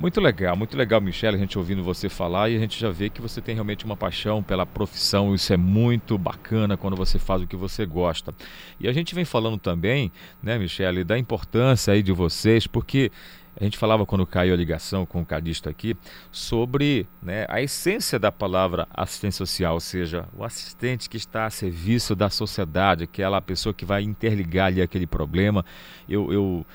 Muito 0.02 0.20
legal, 0.20 0.58
muito 0.58 0.76
legal, 0.76 1.00
Michelle, 1.00 1.38
a 1.38 1.40
gente 1.40 1.60
ouvindo 1.60 1.84
você 1.84 2.10
falar 2.10 2.50
e 2.50 2.56
a 2.56 2.60
gente 2.60 2.80
já 2.80 2.90
vê 2.90 3.08
que 3.08 3.22
você 3.22 3.40
tem 3.40 3.54
realmente 3.54 3.86
uma 3.86 3.96
paixão 3.96 4.42
pela 4.42 4.66
profissão. 4.66 5.36
Isso 5.36 5.54
é 5.54 5.58
muito 5.58 6.18
bacana 6.18 6.76
quando 6.76 6.96
você 6.96 7.20
faz 7.20 7.44
o 7.44 7.46
que 7.46 7.56
você 7.56 7.86
gosta. 7.86 8.34
E 8.80 8.88
a 8.88 8.94
gente 8.94 9.14
vem 9.14 9.24
falando 9.24 9.60
também, 9.60 10.12
né, 10.42 10.58
Michelle, 10.58 11.04
da 11.04 11.20
importância 11.20 11.94
aí 11.94 12.02
de 12.02 12.12
vocês, 12.12 12.66
porque 12.66 13.12
a 13.56 13.64
gente 13.64 13.78
falava 13.78 14.04
quando 14.04 14.26
caiu 14.26 14.56
a 14.56 14.58
ligação 14.58 15.06
com 15.06 15.22
o 15.22 15.26
cadista 15.26 15.70
aqui 15.70 15.96
sobre 16.32 17.06
né, 17.22 17.46
a 17.48 17.62
essência 17.62 18.18
da 18.18 18.32
palavra 18.32 18.88
assistente 18.92 19.36
social, 19.36 19.76
ou 19.76 19.80
seja, 19.80 20.28
o 20.36 20.44
assistente 20.44 21.08
que 21.08 21.18
está 21.18 21.46
a 21.46 21.52
serviço 21.52 22.16
da 22.16 22.28
sociedade, 22.28 23.04
aquela 23.04 23.40
pessoa 23.40 23.72
que 23.72 23.86
vai 23.86 24.02
interligar 24.02 24.66
ali 24.66 24.82
aquele 24.82 25.06
problema. 25.06 25.64
Eu, 26.10 26.34
eu 26.34 26.66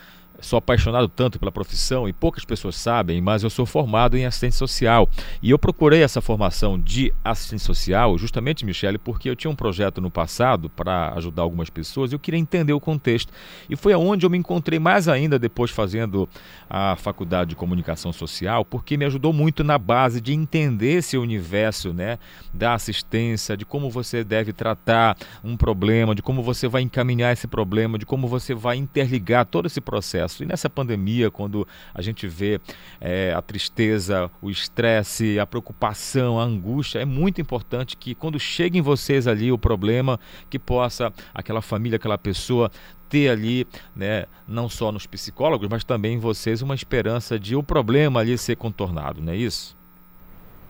sou 0.40 0.58
apaixonado 0.58 1.08
tanto 1.08 1.38
pela 1.38 1.52
profissão 1.52 2.08
e 2.08 2.12
poucas 2.12 2.44
pessoas 2.44 2.76
sabem, 2.76 3.20
mas 3.20 3.42
eu 3.42 3.50
sou 3.50 3.64
formado 3.64 4.16
em 4.16 4.26
assistente 4.26 4.54
social. 4.54 5.08
E 5.42 5.50
eu 5.50 5.58
procurei 5.58 6.02
essa 6.02 6.20
formação 6.20 6.78
de 6.78 7.12
assistente 7.24 7.62
social 7.62 8.16
justamente, 8.18 8.64
Michele, 8.64 8.98
porque 8.98 9.28
eu 9.28 9.36
tinha 9.36 9.50
um 9.50 9.56
projeto 9.56 10.00
no 10.00 10.10
passado 10.10 10.68
para 10.68 11.12
ajudar 11.14 11.42
algumas 11.42 11.70
pessoas 11.70 12.12
e 12.12 12.14
eu 12.14 12.18
queria 12.18 12.40
entender 12.40 12.72
o 12.72 12.80
contexto. 12.80 13.32
E 13.68 13.76
foi 13.76 13.92
aonde 13.92 14.26
eu 14.26 14.30
me 14.30 14.38
encontrei 14.38 14.78
mais 14.78 15.08
ainda 15.08 15.38
depois 15.38 15.70
fazendo 15.70 16.28
a 16.68 16.96
faculdade 16.96 17.50
de 17.50 17.56
comunicação 17.56 18.12
social, 18.12 18.64
porque 18.64 18.96
me 18.96 19.04
ajudou 19.04 19.32
muito 19.32 19.62
na 19.62 19.78
base 19.78 20.20
de 20.20 20.32
entender 20.32 20.98
esse 20.98 21.16
universo, 21.16 21.92
né, 21.92 22.18
da 22.52 22.74
assistência, 22.74 23.56
de 23.56 23.64
como 23.64 23.88
você 23.88 24.24
deve 24.24 24.52
tratar 24.52 25.16
um 25.44 25.56
problema, 25.56 26.14
de 26.14 26.22
como 26.22 26.42
você 26.42 26.66
vai 26.66 26.82
encaminhar 26.82 27.32
esse 27.32 27.46
problema, 27.46 27.98
de 27.98 28.04
como 28.04 28.26
você 28.26 28.54
vai 28.54 28.76
interligar 28.76 29.46
todo 29.46 29.66
esse 29.66 29.80
processo 29.80 30.25
E 30.42 30.46
nessa 30.46 30.68
pandemia, 30.68 31.30
quando 31.30 31.66
a 31.94 32.02
gente 32.02 32.26
vê 32.26 32.60
é, 33.00 33.32
a 33.34 33.42
tristeza, 33.42 34.30
o 34.42 34.50
estresse, 34.50 35.38
a 35.38 35.46
preocupação, 35.46 36.38
a 36.38 36.42
angústia, 36.42 37.00
é 37.00 37.04
muito 37.04 37.40
importante 37.40 37.96
que 37.96 38.14
quando 38.14 38.38
chegue 38.38 38.78
em 38.78 38.82
vocês 38.82 39.26
ali 39.26 39.50
o 39.52 39.58
problema, 39.58 40.18
que 40.50 40.58
possa 40.58 41.12
aquela 41.34 41.62
família, 41.62 41.96
aquela 41.96 42.18
pessoa 42.18 42.70
ter 43.08 43.28
ali, 43.28 43.66
né, 43.94 44.26
não 44.46 44.68
só 44.68 44.90
nos 44.90 45.06
psicólogos, 45.06 45.68
mas 45.68 45.84
também 45.84 46.14
em 46.14 46.18
vocês 46.18 46.62
uma 46.62 46.74
esperança 46.74 47.38
de 47.38 47.54
o 47.54 47.62
problema 47.62 48.20
ali 48.20 48.36
ser 48.36 48.56
contornado, 48.56 49.22
não 49.22 49.32
é 49.32 49.36
isso? 49.36 49.76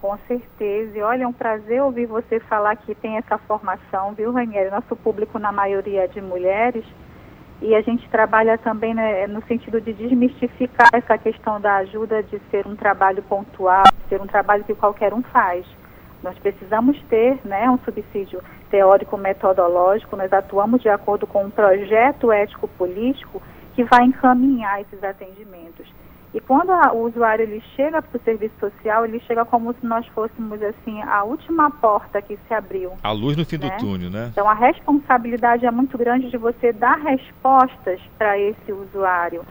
Com 0.01 0.17
certeza. 0.29 0.97
E 0.97 1.03
olha, 1.03 1.25
é 1.25 1.27
um 1.27 1.33
prazer 1.33 1.83
ouvir 1.83 2.07
você 2.07 2.39
falar 2.41 2.77
que 2.77 2.95
tem 2.95 3.17
essa 3.17 3.39
formação, 3.39 4.15
viu, 4.15 4.31
Ranieri? 4.31 4.71
Nosso 4.71 4.95
público, 4.95 5.39
na 5.39 5.51
maioria, 5.51 6.05
é 6.05 6.07
de 6.07 6.21
mulheres 6.21 6.85
e 7.61 7.75
a 7.75 7.81
gente 7.81 8.09
trabalha 8.11 8.59
também 8.59 8.95
né, 8.95 9.27
no 9.27 9.43
sentido 9.47 9.81
de 9.81 9.93
desmistificar 9.93 10.89
essa 10.93 11.17
questão 11.17 11.61
da 11.61 11.77
ajuda 11.77 12.23
de 12.23 12.39
ser 12.51 12.67
um 12.67 12.77
trabalho 12.77 13.23
pontual, 13.23 13.85
ser 14.09 14.21
um 14.21 14.27
trabalho 14.27 14.65
que 14.65 14.75
qualquer 14.75 15.15
um 15.15 15.23
faz. 15.23 15.65
Nós 16.23 16.39
precisamos 16.39 17.01
ter 17.05 17.39
né, 17.45 17.69
um 17.71 17.79
subsídio 17.79 18.43
teórico-metodológico, 18.71 20.17
nós 20.17 20.33
atuamos 20.33 20.83
de 20.83 20.89
acordo 20.89 21.27
com 21.27 21.45
um 21.45 21.51
projeto 21.51 22.31
ético-político 22.31 23.41
que 23.75 23.85
vai 23.85 24.05
encaminhar 24.05 24.81
esses 24.81 25.03
atendimentos. 25.03 25.87
E 26.35 26.41
quando 26.41 26.71
a, 26.71 26.93
o 26.93 27.07
usuário 27.07 27.45
ele 27.45 27.63
chega 27.75 28.03
para 28.03 28.17
o 28.17 28.23
serviço 28.23 28.55
social, 28.61 29.05
ele 29.05 29.21
chega 29.21 29.45
como 29.45 29.73
se 29.73 29.87
nós 29.87 30.07
fôssemos 30.09 30.61
assim 30.63 31.01
a 31.03 31.25
última 31.25 31.71
porta 31.71 32.21
que 32.21 32.39
se 32.47 32.55
abriu. 32.55 32.93
A 33.03 33.13
luz 33.13 33.37
no 33.37 33.45
fim 33.45 33.59
né? 33.59 33.71
do 33.71 33.77
túnel, 33.79 34.11
né? 34.11 34.29
Então 34.33 34.49
a 34.49 34.55
responsabilidade 34.55 35.65
é 35.65 35.71
muito 35.71 35.97
grande 35.97 36.31
de 36.31 36.37
você 36.37 36.73
dar 36.73 36.99
respostas 36.99 38.01
para 38.19 38.39
esse 38.39 38.73
usuário 38.73 39.45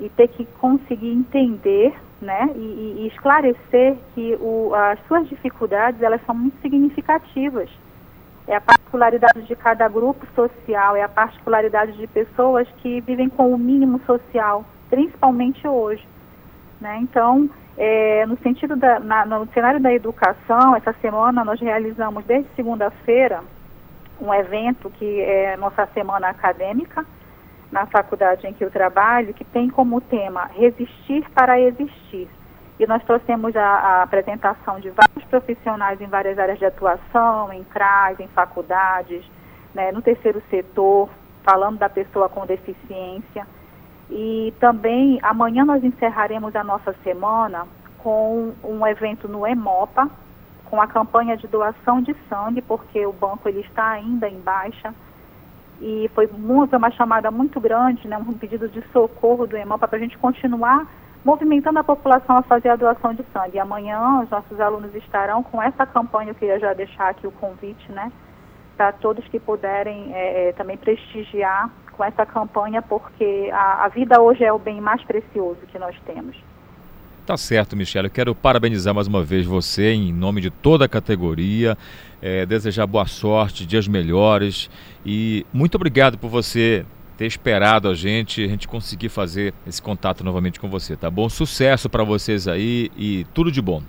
e 0.00 0.08
ter 0.08 0.28
que 0.28 0.44
conseguir 0.58 1.12
entender, 1.12 1.94
né, 2.20 2.50
e, 2.56 3.02
e 3.02 3.06
esclarecer 3.08 3.96
que 4.14 4.36
o, 4.40 4.74
as 4.74 4.98
suas 5.06 5.28
dificuldades 5.28 6.02
elas 6.02 6.20
são 6.26 6.34
muito 6.34 6.60
significativas. 6.60 7.68
É 8.46 8.56
a 8.56 8.60
particularidade 8.60 9.42
de 9.42 9.54
cada 9.54 9.88
grupo 9.88 10.26
social, 10.34 10.96
é 10.96 11.02
a 11.02 11.08
particularidade 11.08 11.92
de 11.92 12.06
pessoas 12.08 12.66
que 12.78 13.00
vivem 13.02 13.28
com 13.28 13.52
o 13.52 13.58
mínimo 13.58 14.00
social, 14.04 14.64
principalmente 14.90 15.66
hoje. 15.66 16.04
Né? 16.82 16.98
Então, 17.00 17.48
é, 17.78 18.26
no 18.26 18.36
sentido 18.38 18.74
da, 18.74 18.98
na, 18.98 19.24
no 19.24 19.46
cenário 19.54 19.78
da 19.78 19.94
educação, 19.94 20.74
essa 20.74 20.92
semana 20.94 21.44
nós 21.44 21.60
realizamos 21.60 22.24
desde 22.24 22.52
segunda-feira 22.56 23.40
um 24.20 24.34
evento 24.34 24.90
que 24.90 25.20
é 25.20 25.56
nossa 25.56 25.86
semana 25.94 26.28
acadêmica 26.28 27.06
na 27.70 27.86
faculdade 27.86 28.48
em 28.48 28.52
que 28.52 28.64
eu 28.64 28.70
trabalho, 28.70 29.32
que 29.32 29.44
tem 29.44 29.70
como 29.70 30.00
tema 30.00 30.50
resistir 30.52 31.24
para 31.30 31.58
existir. 31.60 32.28
E 32.80 32.86
nós 32.86 33.02
trouxemos 33.04 33.54
a, 33.54 33.64
a 33.64 34.02
apresentação 34.02 34.80
de 34.80 34.90
vários 34.90 35.24
profissionais 35.30 36.00
em 36.00 36.08
várias 36.08 36.36
áreas 36.40 36.58
de 36.58 36.64
atuação, 36.64 37.52
em 37.52 37.62
CRAS, 37.62 38.18
em 38.18 38.26
faculdades, 38.28 39.24
né, 39.72 39.92
no 39.92 40.02
terceiro 40.02 40.42
setor, 40.50 41.08
falando 41.44 41.78
da 41.78 41.88
pessoa 41.88 42.28
com 42.28 42.44
deficiência. 42.44 43.46
E 44.14 44.52
também 44.60 45.18
amanhã 45.22 45.64
nós 45.64 45.82
encerraremos 45.82 46.54
a 46.54 46.62
nossa 46.62 46.94
semana 47.02 47.66
com 47.96 48.52
um 48.62 48.86
evento 48.86 49.26
no 49.26 49.46
EMOPA, 49.46 50.10
com 50.66 50.82
a 50.82 50.86
campanha 50.86 51.34
de 51.34 51.48
doação 51.48 52.02
de 52.02 52.14
sangue, 52.28 52.60
porque 52.60 53.06
o 53.06 53.12
banco 53.12 53.48
ele 53.48 53.60
está 53.60 53.88
ainda 53.88 54.28
em 54.28 54.38
baixa. 54.38 54.94
E 55.80 56.10
foi 56.14 56.26
muito, 56.26 56.76
uma 56.76 56.90
chamada 56.90 57.30
muito 57.30 57.58
grande, 57.58 58.06
né, 58.06 58.18
um 58.18 58.34
pedido 58.34 58.68
de 58.68 58.82
socorro 58.92 59.46
do 59.46 59.56
EMOPA 59.56 59.88
para 59.88 59.96
a 59.96 60.00
gente 60.00 60.18
continuar 60.18 60.86
movimentando 61.24 61.78
a 61.78 61.84
população 61.84 62.36
a 62.36 62.42
fazer 62.42 62.68
a 62.68 62.76
doação 62.76 63.14
de 63.14 63.24
sangue. 63.32 63.56
E 63.56 63.60
amanhã 63.60 64.20
os 64.22 64.28
nossos 64.28 64.60
alunos 64.60 64.94
estarão 64.94 65.42
com 65.42 65.62
essa 65.62 65.86
campanha, 65.86 66.32
eu 66.32 66.34
queria 66.34 66.60
já 66.60 66.74
deixar 66.74 67.08
aqui 67.08 67.26
o 67.26 67.32
convite, 67.32 67.90
né, 67.90 68.12
para 68.76 68.92
todos 68.92 69.26
que 69.28 69.40
puderem 69.40 70.12
é, 70.12 70.52
também 70.52 70.76
prestigiar 70.76 71.70
com 71.92 72.04
essa 72.04 72.26
campanha, 72.26 72.82
porque 72.82 73.50
a, 73.52 73.84
a 73.84 73.88
vida 73.88 74.20
hoje 74.20 74.44
é 74.44 74.52
o 74.52 74.58
bem 74.58 74.80
mais 74.80 75.02
precioso 75.04 75.60
que 75.68 75.78
nós 75.78 75.96
temos. 76.06 76.36
Tá 77.24 77.36
certo, 77.36 77.76
Michele. 77.76 78.08
Eu 78.08 78.10
quero 78.10 78.34
parabenizar 78.34 78.92
mais 78.92 79.06
uma 79.06 79.22
vez 79.22 79.46
você 79.46 79.92
em 79.92 80.12
nome 80.12 80.40
de 80.40 80.50
toda 80.50 80.86
a 80.86 80.88
categoria, 80.88 81.78
é, 82.20 82.44
desejar 82.44 82.86
boa 82.86 83.06
sorte, 83.06 83.64
dias 83.64 83.86
melhores 83.86 84.68
e 85.06 85.46
muito 85.52 85.76
obrigado 85.76 86.18
por 86.18 86.28
você 86.28 86.84
ter 87.16 87.26
esperado 87.26 87.88
a 87.88 87.94
gente, 87.94 88.44
a 88.44 88.48
gente 88.48 88.66
conseguir 88.66 89.08
fazer 89.08 89.54
esse 89.64 89.80
contato 89.80 90.24
novamente 90.24 90.58
com 90.58 90.68
você, 90.68 90.96
tá 90.96 91.08
bom? 91.08 91.28
Sucesso 91.28 91.88
para 91.88 92.02
vocês 92.02 92.48
aí 92.48 92.90
e 92.96 93.24
tudo 93.32 93.52
de 93.52 93.62
bom. 93.62 93.82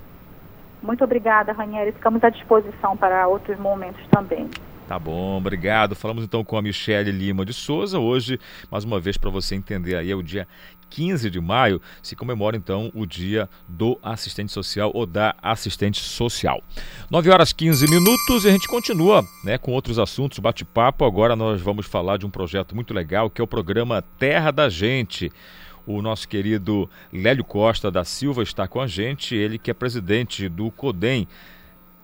Muito 0.83 1.03
obrigada, 1.03 1.53
Ranieri. 1.53 1.93
Ficamos 1.93 2.23
à 2.23 2.29
disposição 2.29 2.95
para 2.95 3.27
outros 3.27 3.57
momentos 3.57 4.05
também. 4.11 4.47
Tá 4.87 4.99
bom, 4.99 5.37
obrigado. 5.37 5.95
Falamos 5.95 6.23
então 6.23 6.43
com 6.43 6.57
a 6.57 6.61
Michele 6.61 7.11
Lima 7.11 7.45
de 7.45 7.53
Souza. 7.53 7.99
Hoje, 7.99 8.39
mais 8.69 8.83
uma 8.83 8.99
vez, 8.99 9.15
para 9.15 9.29
você 9.29 9.55
entender 9.55 9.95
aí, 9.95 10.11
é 10.11 10.15
o 10.15 10.21
dia 10.21 10.47
15 10.89 11.29
de 11.29 11.41
maio, 11.41 11.81
se 12.03 12.15
comemora 12.15 12.55
então 12.55 12.91
o 12.93 13.05
dia 13.05 13.49
do 13.67 13.97
assistente 14.03 14.51
social 14.51 14.91
ou 14.93 15.07
da 15.07 15.33
assistente 15.41 15.99
social. 15.99 16.61
9 17.09 17.31
horas 17.31 17.51
15 17.51 17.89
minutos 17.89 18.45
e 18.45 18.49
a 18.49 18.51
gente 18.51 18.67
continua 18.67 19.27
né, 19.43 19.57
com 19.57 19.71
outros 19.71 19.97
assuntos, 19.97 20.37
bate-papo. 20.37 21.03
Agora 21.03 21.35
nós 21.35 21.59
vamos 21.61 21.87
falar 21.87 22.17
de 22.17 22.25
um 22.25 22.29
projeto 22.29 22.75
muito 22.75 22.93
legal 22.93 23.29
que 23.29 23.41
é 23.41 23.43
o 23.43 23.47
programa 23.47 24.03
Terra 24.19 24.51
da 24.51 24.69
Gente 24.69 25.31
O 25.87 26.01
nosso 26.01 26.27
querido 26.27 26.89
Lélio 27.11 27.43
Costa 27.43 27.89
da 27.89 28.03
Silva 28.03 28.43
está 28.43 28.67
com 28.67 28.79
a 28.79 28.85
gente, 28.85 29.35
ele 29.35 29.57
que 29.57 29.71
é 29.71 29.73
presidente 29.73 30.47
do 30.47 30.69
CODEM. 30.69 31.27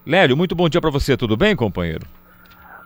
Lélio, 0.05 0.35
muito 0.35 0.55
bom 0.55 0.67
dia 0.67 0.81
para 0.81 0.89
você, 0.89 1.15
tudo 1.15 1.37
bem, 1.37 1.55
companheiro? 1.55 2.18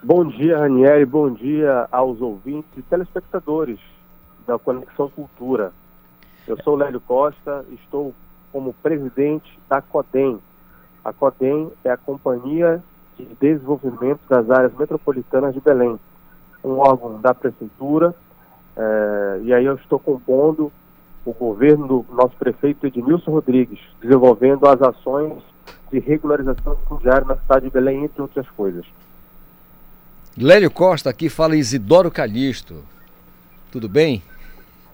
Bom 0.05 0.25
dia, 0.25 0.57
Ranieri, 0.57 1.05
bom 1.05 1.31
dia 1.31 1.87
aos 1.89 2.19
ouvintes 2.19 2.69
e 2.75 2.81
telespectadores 2.81 3.79
da 4.45 4.59
Conexão 4.59 5.09
Cultura. 5.09 5.71
Eu 6.45 6.61
sou 6.61 6.75
Lélio 6.75 6.99
Costa, 6.99 7.63
estou 7.71 8.13
como 8.51 8.73
presidente 8.83 9.57
da 9.69 9.81
CODEM. 9.81 10.39
A 11.05 11.13
CODEM 11.13 11.71
é 11.85 11.89
a 11.89 11.95
Companhia 11.95 12.83
de 13.17 13.23
Desenvolvimento 13.39 14.19
das 14.27 14.49
Áreas 14.49 14.73
Metropolitanas 14.77 15.53
de 15.53 15.61
Belém, 15.61 15.97
um 16.61 16.79
órgão 16.79 17.21
da 17.21 17.33
Prefeitura, 17.33 18.13
é, 18.75 19.39
e 19.43 19.53
aí 19.53 19.63
eu 19.63 19.75
estou 19.75 19.99
compondo 19.99 20.69
o 21.23 21.31
governo 21.31 21.87
do 21.87 22.05
nosso 22.13 22.35
prefeito 22.35 22.85
Edmilson 22.85 23.31
Rodrigues, 23.31 23.79
desenvolvendo 24.01 24.67
as 24.67 24.81
ações 24.81 25.41
de 25.89 25.99
regularização 25.99 26.75
fundiária 26.89 27.25
na 27.25 27.37
cidade 27.37 27.67
de 27.67 27.71
Belém, 27.71 28.03
entre 28.03 28.21
outras 28.21 28.49
coisas. 28.49 28.85
Lélio 30.37 30.71
Costa, 30.71 31.11
aqui 31.11 31.29
fala 31.29 31.55
Isidoro 31.55 32.09
Calixto. 32.09 32.83
Tudo 33.71 33.87
bem? 33.87 34.23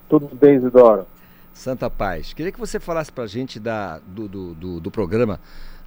Tudo 0.10 0.30
bem, 0.36 0.57
Isidoro. 0.57 1.07
Santa 1.53 1.90
Paz. 1.90 2.34
Queria 2.34 2.52
que 2.52 2.60
você 2.60 2.80
falasse 2.80 3.11
para 3.11 3.24
a 3.24 3.28
gente 3.28 3.60
da, 3.60 3.99
do, 3.99 4.28
do, 4.28 4.53
do, 4.53 4.80
do, 4.82 4.91
programa 4.91 5.40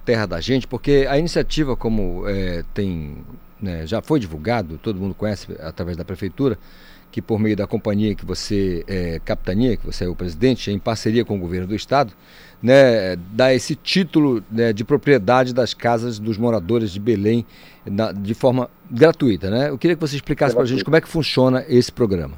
Terra 0.03 0.25
da 0.25 0.41
Gente, 0.41 0.67
porque 0.67 1.05
a 1.07 1.17
iniciativa, 1.17 1.75
como 1.75 2.27
é, 2.27 2.63
tem 2.73 3.23
né, 3.61 3.85
já 3.85 4.01
foi 4.01 4.19
divulgado, 4.19 4.77
todo 4.77 4.99
mundo 4.99 5.13
conhece 5.13 5.47
através 5.59 5.95
da 5.95 6.03
prefeitura, 6.03 6.57
que 7.11 7.21
por 7.21 7.39
meio 7.39 7.55
da 7.55 7.67
companhia 7.67 8.15
que 8.15 8.25
você 8.25 8.83
é 8.87 9.19
capitania, 9.23 9.77
que 9.77 9.85
você 9.85 10.05
é 10.05 10.07
o 10.07 10.15
presidente, 10.15 10.71
em 10.71 10.79
parceria 10.79 11.23
com 11.23 11.35
o 11.37 11.39
governo 11.39 11.67
do 11.67 11.75
estado, 11.75 12.11
né, 12.63 13.17
dá 13.33 13.53
esse 13.53 13.75
título 13.75 14.41
né, 14.49 14.71
de 14.71 14.85
propriedade 14.85 15.53
das 15.53 15.73
casas 15.73 16.17
dos 16.17 16.37
moradores 16.37 16.91
de 16.91 16.99
Belém 16.99 17.45
na, 17.85 18.13
de 18.13 18.33
forma 18.33 18.69
gratuita. 18.89 19.49
Né? 19.49 19.69
Eu 19.69 19.77
queria 19.77 19.97
que 19.97 20.01
você 20.01 20.15
explicasse 20.15 20.55
para 20.55 20.63
a 20.63 20.65
gente 20.65 20.85
como 20.85 20.95
é 20.95 21.01
que 21.01 21.09
funciona 21.09 21.65
esse 21.67 21.91
programa. 21.91 22.35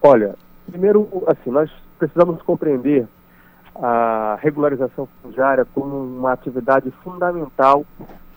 Olha, 0.00 0.36
primeiro, 0.70 1.24
assim, 1.26 1.50
nós 1.50 1.68
precisamos 1.98 2.40
compreender 2.42 3.08
a 3.74 4.38
regularização 4.40 5.08
fundiária 5.20 5.66
como 5.74 5.96
uma 5.96 6.32
atividade 6.32 6.92
fundamental 7.02 7.84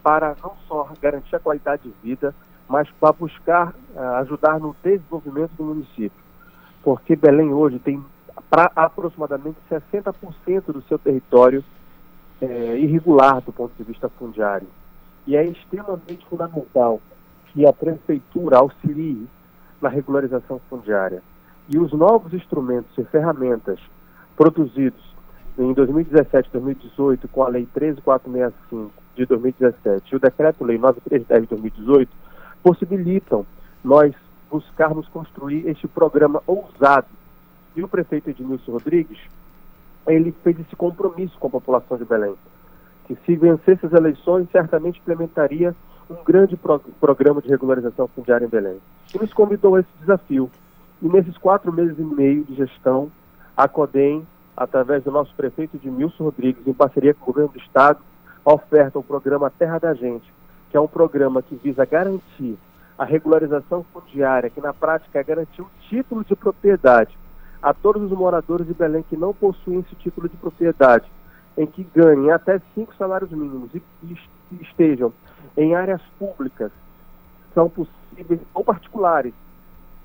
para 0.02 0.36
não 0.42 0.54
só 0.68 0.90
garantir 1.02 1.36
a 1.36 1.40
qualidade 1.40 1.84
de 1.84 1.94
vida, 2.04 2.34
mas 2.68 2.90
para 3.00 3.12
buscar 3.14 3.74
uh, 3.96 4.00
ajudar 4.22 4.60
no 4.60 4.76
desenvolvimento 4.84 5.52
do 5.58 5.64
município. 5.64 6.24
Porque 6.84 7.16
Belém 7.16 7.52
hoje 7.54 7.80
tem 7.80 8.04
pra, 8.50 8.72
aproximadamente 8.76 9.58
60% 9.70 10.72
do 10.72 10.82
seu 10.84 10.98
território 10.98 11.64
é, 12.42 12.78
irregular 12.78 13.42
do 13.42 13.52
ponto 13.52 13.74
de 13.78 13.84
vista 13.84 14.10
fundiário. 14.10 14.68
E 15.28 15.36
é 15.36 15.46
extremamente 15.46 16.26
fundamental 16.30 17.02
que 17.48 17.66
a 17.66 17.74
prefeitura 17.74 18.58
auxilie 18.58 19.28
na 19.82 19.90
regularização 19.90 20.60
fundiária. 20.70 21.22
E 21.70 21.78
os 21.80 21.92
novos 21.94 22.34
instrumentos 22.34 22.96
e 22.98 23.04
ferramentas 23.06 23.80
produzidos 24.36 25.16
em 25.58 25.74
2017 25.74 26.50
e 26.50 26.52
2018 26.52 27.28
com 27.30 27.44
a 27.44 27.48
Lei 27.48 27.66
13465 27.74 28.92
de 29.16 29.26
2017 29.26 30.12
e 30.12 30.16
o 30.16 30.20
Decreto-Lei 30.20 30.78
9310 30.78 31.42
de 31.44 31.50
2018 31.50 32.12
possibilitam 32.62 33.46
nós 33.84 34.14
buscarmos 34.50 35.08
construir 35.08 35.68
este 35.68 35.88
programa 35.88 36.42
ousado. 36.46 37.08
E 37.76 37.84
o 37.84 37.88
prefeito 37.88 38.30
Edmilson 38.30 38.72
Rodrigues, 38.72 39.20
ele 40.08 40.34
fez 40.44 40.58
esse 40.60 40.76
compromisso 40.76 41.38
com 41.38 41.48
a 41.48 41.52
população 41.52 41.98
de 41.98 42.06
Belém, 42.06 42.36
que 43.06 43.18
se 43.26 43.36
vencesse 43.36 43.86
as 43.86 43.92
eleições, 43.92 44.48
certamente 44.52 45.00
implementaria 45.00 45.76
um 46.10 46.24
grande 46.24 46.56
pro 46.56 46.80
programa 47.00 47.42
de 47.42 47.50
regularização 47.50 48.08
fundiária 48.08 48.46
em 48.46 48.50
Belém. 48.50 48.80
E 49.14 49.20
nos 49.20 49.34
convidou 49.34 49.76
a 49.76 49.80
esse 49.80 49.90
desafio. 50.00 50.50
E 51.02 51.08
nesses 51.10 51.38
quatro 51.38 51.74
meses 51.74 51.98
e 52.00 52.04
meio 52.04 52.44
de 52.46 52.56
gestão, 52.56 53.12
a 53.58 53.68
CODEM, 53.68 54.26
através 54.56 55.04
do 55.04 55.12
nosso 55.12 55.34
prefeito 55.36 55.76
Edmilson 55.76 56.24
Rodrigues, 56.24 56.66
em 56.66 56.74
parceria 56.74 57.14
com 57.14 57.24
o 57.24 57.34
governo 57.34 57.52
do 57.52 57.60
Estado, 57.60 58.00
oferta 58.46 59.00
o 59.00 59.04
programa 59.04 59.50
Terra 59.50 59.80
da 59.80 59.94
Gente, 59.94 60.32
que 60.70 60.78
é 60.78 60.80
um 60.80 60.88
programa 60.88 61.42
que 61.42 61.56
visa 61.56 61.84
garantir 61.86 62.58
a 62.98 63.04
regularização 63.04 63.84
fundiária, 63.92 64.50
que 64.50 64.62
na 64.62 64.74
prática 64.74 65.20
é 65.20 65.24
garantir 65.24 65.62
o 65.62 65.70
título 65.90 66.24
de 66.24 66.36
propriedade 66.36 67.18
a 67.62 67.74
todos 67.74 68.04
os 68.04 68.18
moradores 68.18 68.68
de 68.68 68.74
Belém 68.74 69.04
que 69.10 69.18
não 69.18 69.34
possuem 69.34 69.80
esse 69.80 69.96
título 69.96 70.30
de 70.30 70.38
propriedade, 70.38 71.06
em 71.58 71.66
que 71.66 71.84
ganhem 71.96 72.32
até 72.32 72.62
cinco 72.74 72.94
salários 72.96 73.32
mínimos 73.32 73.70
e 73.74 73.82
estejam 74.62 75.14
em 75.58 75.74
áreas 75.74 76.02
públicas, 76.20 76.72
são 77.54 77.70
possíveis, 77.70 78.42
ou 78.54 78.64
particulares, 78.64 79.34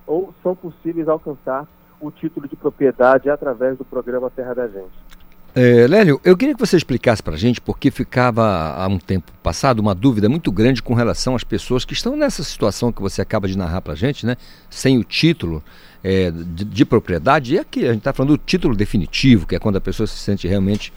ou 0.06 0.32
são 0.42 0.54
possíveis 0.54 1.08
alcançar 1.08 1.66
o 2.00 2.10
título 2.10 2.48
de 2.48 2.56
propriedade 2.56 3.28
através 3.28 3.76
do 3.76 3.84
programa 3.84 4.30
Terra 4.30 4.54
da 4.54 4.68
Gente. 4.68 5.19
É, 5.54 5.86
Lélio, 5.88 6.20
eu 6.24 6.36
queria 6.36 6.54
que 6.54 6.60
você 6.60 6.76
explicasse 6.76 7.22
para 7.22 7.34
a 7.34 7.38
gente, 7.38 7.60
porque 7.60 7.90
ficava 7.90 8.74
há 8.76 8.86
um 8.86 8.98
tempo 8.98 9.32
passado 9.42 9.80
uma 9.80 9.94
dúvida 9.94 10.28
muito 10.28 10.52
grande 10.52 10.80
com 10.80 10.94
relação 10.94 11.34
às 11.34 11.42
pessoas 11.42 11.84
que 11.84 11.92
estão 11.92 12.16
nessa 12.16 12.44
situação 12.44 12.92
que 12.92 13.02
você 13.02 13.20
acaba 13.20 13.48
de 13.48 13.58
narrar 13.58 13.80
para 13.80 13.94
a 13.94 13.96
gente, 13.96 14.24
né? 14.24 14.36
Sem 14.68 14.96
o 14.96 15.02
título 15.02 15.62
é, 16.04 16.30
de, 16.30 16.64
de, 16.64 16.84
propriedade. 16.84 17.54
E 17.54 17.58
aqui 17.58 17.84
a 17.84 17.88
gente 17.88 17.98
está 17.98 18.12
falando 18.12 18.36
do 18.36 18.38
título 18.38 18.76
definitivo, 18.76 19.46
que 19.46 19.56
é 19.56 19.58
quando 19.58 19.76
a 19.76 19.80
pessoa 19.80 20.06
se 20.06 20.16
sente 20.16 20.46
realmente 20.46 20.92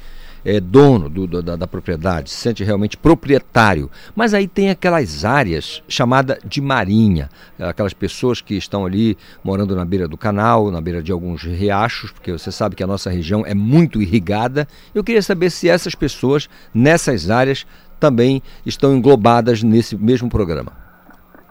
é, 0.45 0.59
dono 0.59 1.09
do, 1.09 1.41
da, 1.41 1.55
da, 1.55 1.67
propriedade, 1.67 2.29
se 2.29 2.37
sente 2.37 2.63
realmente 2.63 2.97
proprietário. 2.97 3.89
Mas 4.15 4.33
aí 4.33 4.47
tem 4.47 4.69
aquelas 4.69 5.23
áreas 5.23 5.83
chamadas 5.87 6.37
de 6.45 6.61
marinha, 6.61 7.29
aquelas 7.59 7.93
pessoas 7.93 8.41
que 8.41 8.55
estão 8.55 8.85
ali 8.85 9.17
morando 9.43 9.75
na 9.75 9.85
beira 9.85 10.07
do 10.07 10.17
canal, 10.17 10.69
na 10.69 10.81
beira 10.81 11.01
de 11.01 11.11
alguns 11.11 11.43
riachos, 11.43 12.11
porque 12.11 12.31
você 12.31 12.51
sabe 12.51 12.75
que 12.75 12.83
a 12.83 12.87
nossa 12.87 13.09
região 13.09 13.45
é 13.45 13.53
muito 13.53 14.01
irrigada. 14.01 14.67
Eu 14.93 15.03
queria 15.03 15.21
saber 15.21 15.49
se 15.49 15.69
essas 15.69 15.95
pessoas 15.95 16.49
nessas 16.73 17.29
áreas 17.29 17.65
também 17.99 18.43
estão 18.65 18.95
englobadas 18.95 19.63
nesse 19.63 19.95
mesmo 19.95 20.29
programa. 20.29 20.71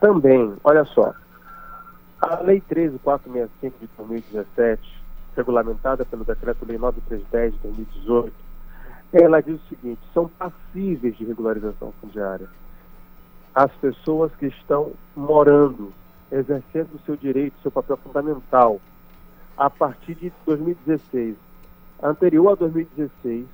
Também, 0.01 0.52
olha 0.64 0.85
só. 0.86 1.14
A 2.20 2.40
Lei 2.40 2.60
13465 2.60 3.77
de 3.81 3.89
2017, 3.97 5.02
regulamentada 5.36 6.05
pelo 6.05 6.24
Decreto-Lei 6.24 6.78
9310 6.78 7.52
de 7.55 7.59
2018, 7.60 8.32
ela 9.12 9.40
diz 9.40 9.60
o 9.60 9.68
seguinte: 9.68 10.01
são 10.14 10.28
passíveis 10.28 11.16
de 11.16 11.24
regularização 11.24 11.93
fundiária 12.01 12.48
as 13.55 13.70
pessoas 13.72 14.34
que 14.36 14.47
estão 14.47 14.93
morando, 15.14 15.93
exercendo 16.30 16.94
o 16.94 17.01
seu 17.05 17.16
direito, 17.16 17.60
seu 17.62 17.70
papel 17.70 17.98
fundamental, 17.98 18.80
a 19.56 19.68
partir 19.68 20.14
de 20.14 20.32
2016. 20.47 21.36
Anterior 22.02 22.52
a 22.52 22.55
2016, 22.55 23.47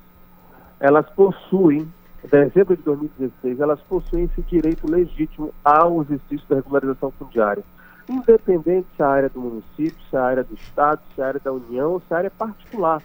elas 0.79 1.07
possuem, 1.09 1.91
dezembro 2.23 2.77
de 2.77 2.83
2016, 2.83 3.59
elas 3.59 3.81
possuem 3.81 4.23
esse 4.23 4.41
direito 4.43 4.89
legítimo 4.89 5.53
ao 5.63 6.01
exercício 6.01 6.47
da 6.47 6.55
regularização 6.55 7.11
fundiária. 7.11 7.63
Independente 8.07 8.87
se 8.95 9.03
a 9.03 9.07
área 9.07 9.29
do 9.29 9.41
município, 9.41 10.01
se 10.09 10.17
a 10.17 10.23
área 10.23 10.43
do 10.43 10.55
Estado, 10.55 11.01
se 11.13 11.21
a 11.21 11.27
área 11.27 11.39
da 11.39 11.51
União, 11.51 12.01
se 12.07 12.13
a 12.13 12.17
área 12.17 12.31
particular. 12.31 13.03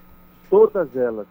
Todas 0.48 0.94
elas 0.96 1.26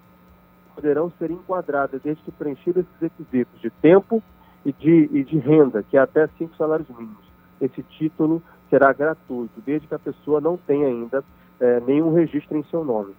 poderão 0.76 1.12
ser 1.18 1.32
enquadradas 1.32 2.02
desde 2.02 2.24
que 2.24 2.32
preenchidos 2.32 2.86
esses 2.86 3.02
requisitos 3.02 3.62
de 3.62 3.70
tempo 3.70 4.22
e 4.66 4.72
de, 4.74 5.10
e 5.12 5.24
de 5.24 5.38
renda, 5.38 5.84
que 5.84 5.98
é 5.98 6.02
até 6.02 6.28
cinco 6.38 6.56
salários 6.56 6.88
mínimos. 6.90 7.24
Esse 7.60 7.84
título 7.84 8.42
será 8.70 8.92
gratuito, 8.92 9.62
desde 9.66 9.88
que 9.88 9.96
a 9.96 10.00
pessoa 10.00 10.42
não 10.42 10.58
tenha 10.58 10.88
ainda 10.88 11.24
é, 11.60 11.80
nenhum 11.82 12.14
registro 12.14 12.58
em 12.58 12.64
seu 12.66 12.84
nome, 12.84 13.14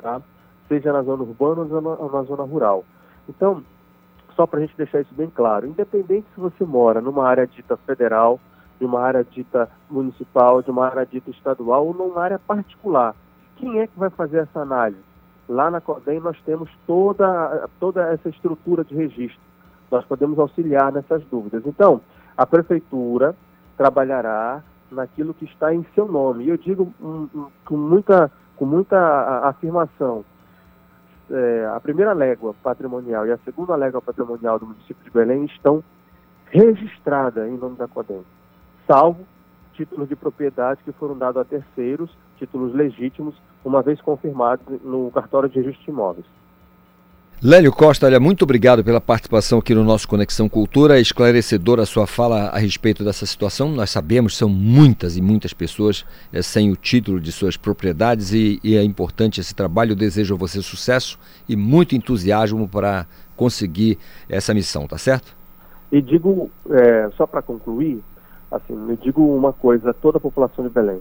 tá? 0.00 0.22
seja 0.70 0.92
na 0.92 1.02
zona 1.02 1.24
urbana 1.24 1.62
ou 1.62 1.80
na, 1.82 1.90
ou 1.90 2.12
na 2.12 2.22
zona 2.22 2.44
rural. 2.44 2.84
Então, 3.28 3.62
só 4.36 4.46
para 4.46 4.60
a 4.60 4.62
gente 4.62 4.76
deixar 4.76 5.00
isso 5.00 5.12
bem 5.14 5.28
claro, 5.28 5.66
independente 5.66 6.26
se 6.32 6.40
você 6.40 6.64
mora 6.64 7.00
numa 7.00 7.26
área 7.26 7.46
dita 7.46 7.76
federal, 7.78 8.38
de 8.78 8.86
uma 8.86 9.00
área 9.00 9.24
dita 9.24 9.68
municipal, 9.90 10.62
de 10.62 10.70
uma 10.70 10.86
área 10.86 11.04
dita 11.04 11.30
estadual 11.30 11.88
ou 11.88 11.92
numa 11.92 12.22
área 12.22 12.38
particular, 12.38 13.14
quem 13.56 13.80
é 13.80 13.86
que 13.86 13.98
vai 13.98 14.08
fazer 14.10 14.38
essa 14.38 14.60
análise? 14.60 15.09
Lá 15.50 15.68
na 15.68 15.80
CODEM 15.80 16.20
nós 16.20 16.40
temos 16.46 16.70
toda, 16.86 17.68
toda 17.80 18.02
essa 18.12 18.28
estrutura 18.28 18.84
de 18.84 18.94
registro. 18.94 19.40
Nós 19.90 20.04
podemos 20.04 20.38
auxiliar 20.38 20.92
nessas 20.92 21.24
dúvidas. 21.24 21.66
Então, 21.66 22.00
a 22.36 22.46
prefeitura 22.46 23.34
trabalhará 23.76 24.62
naquilo 24.92 25.34
que 25.34 25.44
está 25.46 25.74
em 25.74 25.84
seu 25.92 26.06
nome. 26.06 26.44
E 26.44 26.50
eu 26.50 26.56
digo 26.56 26.94
um, 27.02 27.28
um, 27.34 27.46
com 27.64 27.76
muita, 27.76 28.30
com 28.54 28.64
muita 28.64 29.40
afirmação. 29.48 30.24
É, 31.28 31.68
a 31.74 31.80
primeira 31.80 32.12
légua 32.12 32.54
patrimonial 32.62 33.26
e 33.26 33.32
a 33.32 33.38
segunda 33.38 33.74
légua 33.74 34.00
patrimonial 34.00 34.56
do 34.56 34.66
município 34.66 35.02
de 35.02 35.10
Belém 35.10 35.46
estão 35.46 35.82
registradas 36.46 37.48
em 37.48 37.56
nome 37.56 37.74
da 37.74 37.88
CODEM, 37.88 38.22
salvo 38.86 39.24
títulos 39.74 40.08
de 40.08 40.14
propriedade 40.14 40.80
que 40.84 40.92
foram 40.92 41.16
dados 41.16 41.40
a 41.40 41.44
terceiros, 41.44 42.10
títulos 42.38 42.74
legítimos, 42.74 43.34
uma 43.64 43.82
vez 43.82 44.00
confirmado 44.00 44.62
no 44.84 45.10
cartório 45.10 45.48
de 45.48 45.56
registro 45.56 45.84
de 45.84 45.90
imóveis. 45.90 46.26
Lélio 47.42 47.72
Costa, 47.72 48.04
olha, 48.04 48.20
muito 48.20 48.42
obrigado 48.42 48.84
pela 48.84 49.00
participação 49.00 49.60
aqui 49.60 49.74
no 49.74 49.82
nosso 49.82 50.06
Conexão 50.06 50.46
Cultura, 50.46 50.98
é 50.98 51.00
esclarecedora 51.00 51.84
a 51.84 51.86
sua 51.86 52.06
fala 52.06 52.48
a 52.48 52.58
respeito 52.58 53.02
dessa 53.02 53.24
situação. 53.24 53.70
Nós 53.70 53.88
sabemos, 53.88 54.36
são 54.36 54.46
muitas 54.46 55.16
e 55.16 55.22
muitas 55.22 55.54
pessoas 55.54 56.04
é, 56.30 56.42
sem 56.42 56.70
o 56.70 56.76
título 56.76 57.18
de 57.18 57.32
suas 57.32 57.56
propriedades 57.56 58.34
e, 58.34 58.60
e, 58.62 58.76
é 58.76 58.84
importante 58.84 59.40
esse 59.40 59.54
trabalho. 59.54 59.92
Eu 59.92 59.96
desejo 59.96 60.34
a 60.34 60.36
você 60.36 60.60
sucesso 60.60 61.18
e 61.48 61.56
muito 61.56 61.96
entusiasmo 61.96 62.68
para 62.68 63.06
conseguir 63.34 63.98
essa 64.28 64.52
missão, 64.52 64.86
tá 64.86 64.98
certo? 64.98 65.34
E 65.90 66.02
digo, 66.02 66.50
é, 66.68 67.08
só 67.16 67.26
para 67.26 67.40
concluir, 67.40 68.02
assim, 68.50 68.74
eu 68.86 68.96
digo 68.96 69.34
uma 69.34 69.54
coisa 69.54 69.92
a 69.92 69.94
toda 69.94 70.18
a 70.18 70.20
população 70.20 70.62
de 70.62 70.68
Belém. 70.70 71.00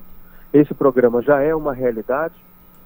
Esse 0.53 0.73
programa 0.73 1.21
já 1.21 1.41
é 1.41 1.53
uma 1.53 1.73
realidade. 1.73 2.33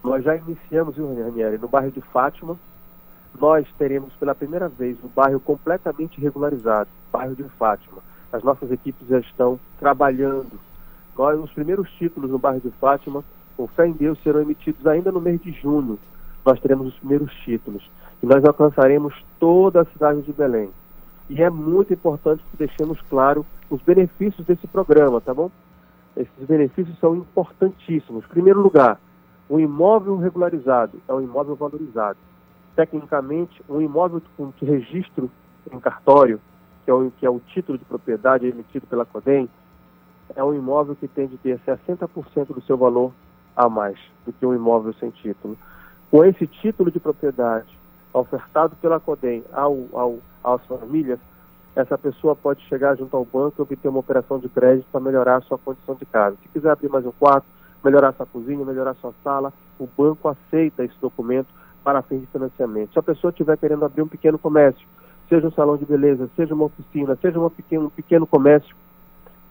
Nós 0.04 0.24
já 0.24 0.36
iniciamos, 0.36 0.96
viu, 0.96 1.08
Ranieri, 1.08 1.58
no 1.58 1.68
bairro 1.70 1.92
de 1.92 2.02
Fátima, 2.02 2.58
nós 3.40 3.66
teremos 3.78 4.14
pela 4.16 4.36
primeira 4.36 4.68
vez 4.68 4.98
um 5.04 5.08
bairro 5.08 5.40
completamente 5.40 6.20
regularizado, 6.20 6.90
bairro 7.12 7.36
de 7.36 7.44
Fátima. 7.58 8.00
As 8.32 8.44
nossas 8.44 8.70
equipes 8.70 9.08
já 9.08 9.20
estão 9.20 9.60
trabalhando. 9.80 10.60
Nós, 11.18 11.40
os 11.40 11.52
primeiros 11.52 11.90
títulos 11.92 12.30
no 12.30 12.38
bairro 12.38 12.60
de 12.60 12.70
Fátima, 12.72 13.24
com 13.56 13.66
fé 13.68 13.88
em 13.88 13.94
Deus, 13.94 14.22
serão 14.22 14.42
emitidos 14.42 14.86
ainda 14.86 15.12
no 15.12 15.22
mês 15.22 15.42
de 15.42 15.52
junho. 15.52 15.98
Nós 16.46 16.60
teremos 16.60 16.88
os 16.88 16.96
primeiros 16.96 17.34
títulos. 17.38 17.90
E 18.22 18.26
nós 18.26 18.44
alcançaremos 18.44 19.16
toda 19.40 19.82
a 19.82 19.86
cidade 19.86 20.22
de 20.24 20.34
Belém. 20.34 20.70
E 21.30 21.42
é 21.42 21.50
muito 21.50 21.94
importante 21.94 22.44
que 22.52 22.58
deixemos 22.58 23.00
claro 23.10 23.46
os 23.70 23.82
benefícios 23.82 24.46
desse 24.46 24.68
programa, 24.68 25.22
tá 25.22 25.34
bom? 25.34 25.50
Esses 26.18 26.46
benefícios 26.46 26.98
são 27.00 27.16
importantíssimos. 27.16 28.26
Em 28.26 28.30
primeiro 28.30 28.62
lugar, 28.62 29.00
o 29.49 29.60
imóvel 29.60 30.18
regularizado 30.18 31.02
é 31.07 31.14
um 31.14 31.22
imóvel 31.22 31.56
valorizado 31.56 32.18
tecnicamente, 32.76 33.61
um 33.70 33.82
imóvel 33.82 34.22
com 34.36 34.52
registro 34.61 35.30
em 35.72 35.80
cartório, 35.80 36.40
que 36.84 36.91
é, 36.91 36.94
o, 36.94 37.11
que 37.11 37.26
é 37.26 37.30
o 37.30 37.40
título 37.40 37.78
de 37.78 37.86
propriedade 37.86 38.48
emitido 38.48 38.86
pela 38.88 39.06
CODEM, 39.06 39.48
é 40.36 40.44
um 40.44 40.53
imóvel 40.53 40.95
que 40.95 41.07
tem 41.07 41.28
de 41.28 41.38
ter 41.38 41.60
60% 41.60 42.48
do 42.48 42.61
seu 42.61 42.78
valor 42.78 43.11
a 43.56 43.70
mais 43.70 43.98
do 44.26 44.34
que 44.34 44.45
um 44.45 44.56
imóvel 44.56 44.94
sem 44.94 45.11
título. 45.11 45.57
Com 46.10 46.26
esse 46.26 46.48
título 46.48 46.91
de 46.91 46.99
propriedade 46.99 47.68
ofertado 48.11 48.76
pela 48.78 48.99
CODEM 48.99 49.44
ao, 49.52 49.86
ao, 49.94 50.20
às 50.44 50.65
famílias, 50.65 51.20
essa 51.76 51.98
pessoa 51.98 52.36
pode 52.36 52.61
chegar 52.68 52.95
junto 52.95 53.15
ao 53.15 53.26
banco 53.26 53.56
e 53.60 53.61
obter 53.61 53.88
uma 53.88 53.99
operação 53.99 54.40
de 54.40 54.48
crédito 54.49 54.86
para 54.91 55.02
melhorar 55.02 55.38
a 55.38 55.41
sua 55.41 55.57
condição 55.57 55.95
de 55.95 56.06
casa. 56.06 56.38
Se 56.41 56.49
quiser 56.49 56.70
abrir 56.70 56.90
mais 56.90 57.06
um 57.06 57.11
quarto, 57.11 57.45
melhorar 57.84 58.14
sua 58.14 58.26
cozinha, 58.26 58.65
melhorar 58.65 58.93
sua 58.95 59.14
sala, 59.23 59.53
o 59.80 59.88
banco 59.97 60.27
aceita 60.27 60.84
esse 60.84 60.95
documento 61.01 61.47
para 61.84 62.01
fins 62.01 62.22
de 62.22 62.27
financiamento. 62.27 62.93
Se 62.93 62.99
a 62.99 63.03
pessoa 63.03 63.31
estiver 63.31 63.57
querendo 63.57 63.84
abrir 63.85 64.01
um 64.01 64.07
pequeno 64.07 64.38
comércio, 64.38 64.88
seja 65.27 65.47
um 65.47 65.51
salão 65.51 65.77
de 65.77 65.85
beleza, 65.85 66.30
seja 66.35 66.53
uma 66.53 66.65
oficina, 66.65 67.18
seja 67.22 67.39
uma 67.39 67.49
pequeno, 67.49 67.88
um 67.88 67.89
pequeno 67.89 68.26
comércio, 68.26 68.76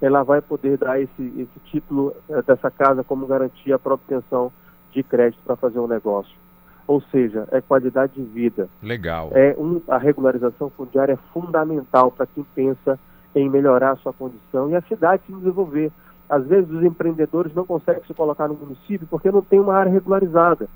ela 0.00 0.22
vai 0.22 0.40
poder 0.40 0.78
dar 0.78 1.00
esse, 1.00 1.22
esse 1.22 1.60
título 1.66 2.14
é, 2.28 2.42
dessa 2.42 2.70
casa 2.70 3.04
como 3.04 3.26
garantia 3.26 3.78
para 3.78 3.94
obtenção 3.94 4.50
de 4.90 5.02
crédito 5.02 5.40
para 5.44 5.56
fazer 5.56 5.78
um 5.78 5.86
negócio. 5.86 6.34
Ou 6.86 7.00
seja, 7.00 7.46
é 7.52 7.60
qualidade 7.60 8.14
de 8.14 8.22
vida. 8.22 8.68
Legal. 8.82 9.30
É 9.32 9.54
um, 9.56 9.80
a 9.88 9.98
regularização 9.98 10.68
fundiária 10.70 11.12
é 11.12 11.32
fundamental 11.32 12.10
para 12.10 12.26
quem 12.26 12.44
pensa 12.54 12.98
em 13.34 13.48
melhorar 13.48 13.92
a 13.92 13.96
sua 13.96 14.12
condição 14.12 14.68
e 14.70 14.74
a 14.74 14.82
cidade 14.82 15.22
se 15.26 15.32
desenvolver. 15.32 15.92
Às 16.32 16.46
vezes 16.46 16.70
os 16.70 16.82
empreendedores 16.82 17.54
não 17.54 17.66
conseguem 17.66 18.02
se 18.06 18.14
colocar 18.14 18.48
no 18.48 18.54
município 18.54 19.06
porque 19.10 19.30
não 19.30 19.42
tem 19.42 19.60
uma 19.60 19.74
área 19.74 19.92
regularizada 19.92 20.66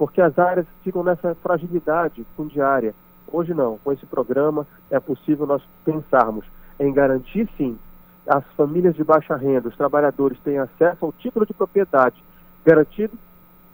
porque 0.00 0.22
as 0.22 0.38
áreas 0.38 0.66
ficam 0.82 1.04
nessa 1.04 1.34
fragilidade 1.42 2.24
fundiária. 2.34 2.94
Hoje 3.30 3.52
não, 3.52 3.76
com 3.84 3.92
esse 3.92 4.06
programa 4.06 4.66
é 4.90 4.98
possível 4.98 5.46
nós 5.46 5.62
pensarmos 5.84 6.46
em 6.78 6.90
garantir 6.90 7.46
sim 7.58 7.78
as 8.26 8.42
famílias 8.56 8.94
de 8.94 9.04
baixa 9.04 9.36
renda, 9.36 9.68
os 9.68 9.76
trabalhadores 9.76 10.38
têm 10.40 10.58
acesso 10.58 11.04
ao 11.04 11.12
título 11.12 11.44
de 11.44 11.52
propriedade 11.52 12.16
garantido 12.64 13.12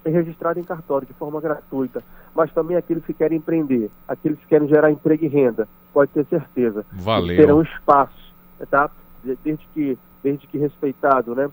e 0.05 0.11
registrado 0.11 0.59
em 0.59 0.65
cartório 0.65 1.07
de 1.07 1.13
forma 1.15 1.41
gratuita, 1.41 2.03
mas 2.35 2.53
também 2.53 2.77
aqueles 2.77 3.05
que 3.05 3.15
querem 3.15 3.39
empreender, 3.39 3.89
aqueles 4.09 4.37
que 4.41 4.47
querem 4.47 4.67
gerar 4.67 4.91
emprego 4.91 5.25
e 5.25 5.29
renda, 5.29 5.69
pode 5.93 6.11
ter 6.11 6.27
certeza. 6.27 6.85
Valeu. 6.93 7.37
Terão 7.37 7.63
espaço, 7.63 8.35
tá? 8.69 8.91
Desde 9.23 9.65
que, 9.73 9.97
desde 10.27 10.45
que 10.49 10.59
respeitado, 10.59 11.37
né? 11.37 11.49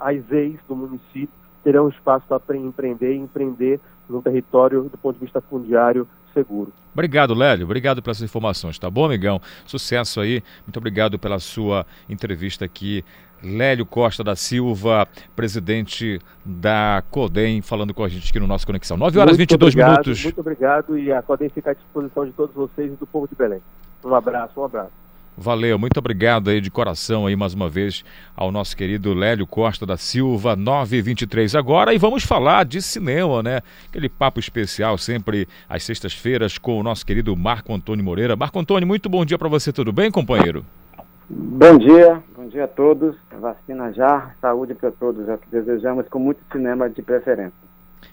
as 0.00 0.30
ex 0.32 0.58
do 0.66 0.74
município 0.74 1.28
terão 1.62 1.90
espaço 1.90 2.24
para 2.46 2.56
empreender 2.56 3.12
e 3.12 3.18
empreender 3.18 3.78
num 4.08 4.22
território 4.22 4.84
do 4.84 4.96
ponto 4.96 5.18
de 5.18 5.24
vista 5.24 5.38
fundiário 5.42 6.08
seguro. 6.32 6.72
Obrigado, 6.94 7.34
Lélio. 7.34 7.66
Obrigado 7.66 8.00
pelas 8.00 8.22
informações, 8.22 8.78
tá 8.78 8.88
bom, 8.88 9.04
amigão? 9.04 9.38
Sucesso 9.66 10.20
aí. 10.20 10.42
Muito 10.66 10.78
obrigado 10.78 11.18
pela 11.18 11.38
sua 11.38 11.84
entrevista 12.08 12.64
aqui. 12.64 13.04
Lélio 13.42 13.84
Costa 13.84 14.24
da 14.24 14.34
Silva, 14.34 15.06
presidente 15.36 16.18
da 16.44 17.02
CODEM, 17.10 17.60
falando 17.60 17.92
com 17.92 18.04
a 18.04 18.08
gente 18.08 18.30
aqui 18.30 18.40
no 18.40 18.46
nosso 18.46 18.66
Conexão. 18.66 18.96
9 18.96 19.18
horas 19.18 19.34
e 19.34 19.38
22 19.38 19.74
obrigado, 19.74 19.90
minutos. 19.90 20.24
Muito 20.24 20.40
obrigado 20.40 20.98
e 20.98 21.12
a 21.12 21.20
CODEM 21.20 21.50
fica 21.50 21.72
à 21.72 21.74
disposição 21.74 22.24
de 22.24 22.32
todos 22.32 22.54
vocês 22.54 22.92
e 22.92 22.96
do 22.96 23.06
povo 23.06 23.28
de 23.28 23.34
Belém. 23.34 23.60
Um 24.02 24.14
abraço, 24.14 24.58
um 24.58 24.64
abraço. 24.64 24.99
Valeu, 25.36 25.78
muito 25.78 25.96
obrigado 25.98 26.50
aí 26.50 26.60
de 26.60 26.70
coração 26.70 27.26
aí 27.26 27.34
mais 27.34 27.54
uma 27.54 27.68
vez 27.68 28.04
ao 28.36 28.52
nosso 28.52 28.76
querido 28.76 29.14
Lélio 29.14 29.46
Costa 29.46 29.86
da 29.86 29.96
Silva, 29.96 30.54
923 30.54 31.54
agora 31.54 31.94
e 31.94 31.98
vamos 31.98 32.24
falar 32.24 32.64
de 32.64 32.82
cinema, 32.82 33.42
né? 33.42 33.62
Aquele 33.88 34.08
papo 34.08 34.38
especial 34.38 34.98
sempre 34.98 35.48
às 35.68 35.82
sextas-feiras 35.84 36.58
com 36.58 36.78
o 36.78 36.82
nosso 36.82 37.06
querido 37.06 37.34
Marco 37.36 37.72
Antônio 37.72 38.04
Moreira. 38.04 38.36
Marco 38.36 38.58
Antônio, 38.58 38.86
muito 38.86 39.08
bom 39.08 39.24
dia 39.24 39.38
para 39.38 39.48
você, 39.48 39.72
tudo 39.72 39.92
bem, 39.92 40.10
companheiro? 40.10 40.64
Bom 41.28 41.78
dia, 41.78 42.22
bom 42.36 42.48
dia 42.48 42.64
a 42.64 42.68
todos. 42.68 43.16
Vacina 43.40 43.92
já, 43.92 44.34
saúde 44.42 44.74
para 44.74 44.90
todos, 44.90 45.28
é 45.28 45.34
o 45.34 45.38
que 45.38 45.48
desejamos 45.48 46.06
com 46.08 46.18
muito 46.18 46.40
cinema 46.52 46.90
de 46.90 47.00
preferência. 47.00 47.70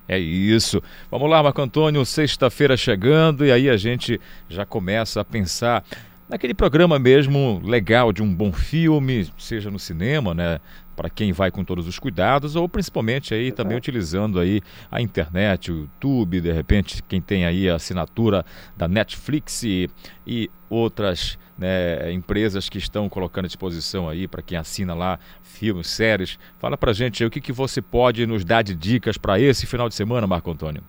É 0.08 0.18
isso. 0.18 0.82
Vamos 1.12 1.30
lá, 1.30 1.44
Marco 1.44 1.62
Antônio, 1.62 2.06
sexta-feira 2.06 2.78
chegando 2.78 3.46
e 3.46 3.52
aí 3.52 3.70
a 3.70 3.76
gente 3.76 4.22
já 4.48 4.66
começa 4.66 5.20
a 5.20 5.26
pensar 5.26 5.84
naquele 6.30 6.54
programa 6.54 7.00
mesmo 7.00 7.62
legal 7.64 8.12
de 8.12 8.22
um 8.22 8.34
bom 8.34 8.52
filme, 8.52 9.28
seja 9.38 9.72
no 9.72 9.80
cinema, 9.80 10.34
né? 10.34 10.60
Para 10.96 11.10
quem 11.10 11.32
vai 11.32 11.52
com 11.52 11.64
todos 11.64 11.88
os 11.88 12.00
cuidados, 12.00 12.56
ou 12.56 12.68
principalmente 12.68 13.34
aí 13.34 13.52
também 13.52 13.78
utilizando 13.78 14.40
aí 14.40 14.62
a 14.90 15.00
internet, 15.00 15.72
o 15.72 15.82
YouTube, 15.82 16.42
de 16.42 16.52
repente, 16.52 17.04
quem 17.04 17.22
tem 17.22 17.46
aí 17.46 17.70
a 17.70 17.76
assinatura 17.76 18.44
da 18.76 18.88
Netflix 18.88 19.62
e, 19.62 19.90
e 20.26 20.50
outras 20.68 21.38
né, 21.56 22.12
empresas 22.12 22.68
que 22.68 22.80
estão 22.80 23.08
colocando 23.08 23.46
à 23.46 23.48
disposição 23.48 24.10
aí 24.10 24.28
para 24.28 24.42
quem 24.42 24.58
assina 24.58 24.96
lá 24.96 25.20
filmes, 25.44 25.88
séries. 25.88 26.40
Fala 26.58 26.76
pra 26.76 26.94
gente 26.94 27.24
aí 27.24 27.28
o 27.28 27.32
que, 27.32 27.42
que 27.42 27.54
você 27.54 27.80
pode 27.80 28.26
nos 28.26 28.44
dar 28.44 28.64
de 28.64 28.74
dicas 28.74 29.20
para 29.20 29.40
esse 29.40 29.68
final 29.68 29.88
de 29.88 29.94
semana, 29.94 30.26
Marco 30.26 30.50
Antônio. 30.50 30.82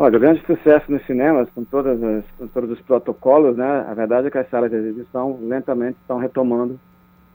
Olha, 0.00 0.16
o 0.16 0.20
grande 0.20 0.40
sucesso 0.46 0.92
nos 0.92 1.04
cinemas, 1.06 1.48
com, 1.50 1.64
todas 1.64 2.00
as, 2.00 2.24
com 2.38 2.46
todos 2.46 2.70
os 2.70 2.80
protocolos, 2.82 3.56
né? 3.56 3.84
A 3.88 3.92
verdade 3.94 4.28
é 4.28 4.30
que 4.30 4.38
as 4.38 4.48
salas 4.48 4.70
de 4.70 4.76
exibição 4.76 5.36
lentamente 5.42 5.98
estão 6.00 6.18
retomando 6.18 6.78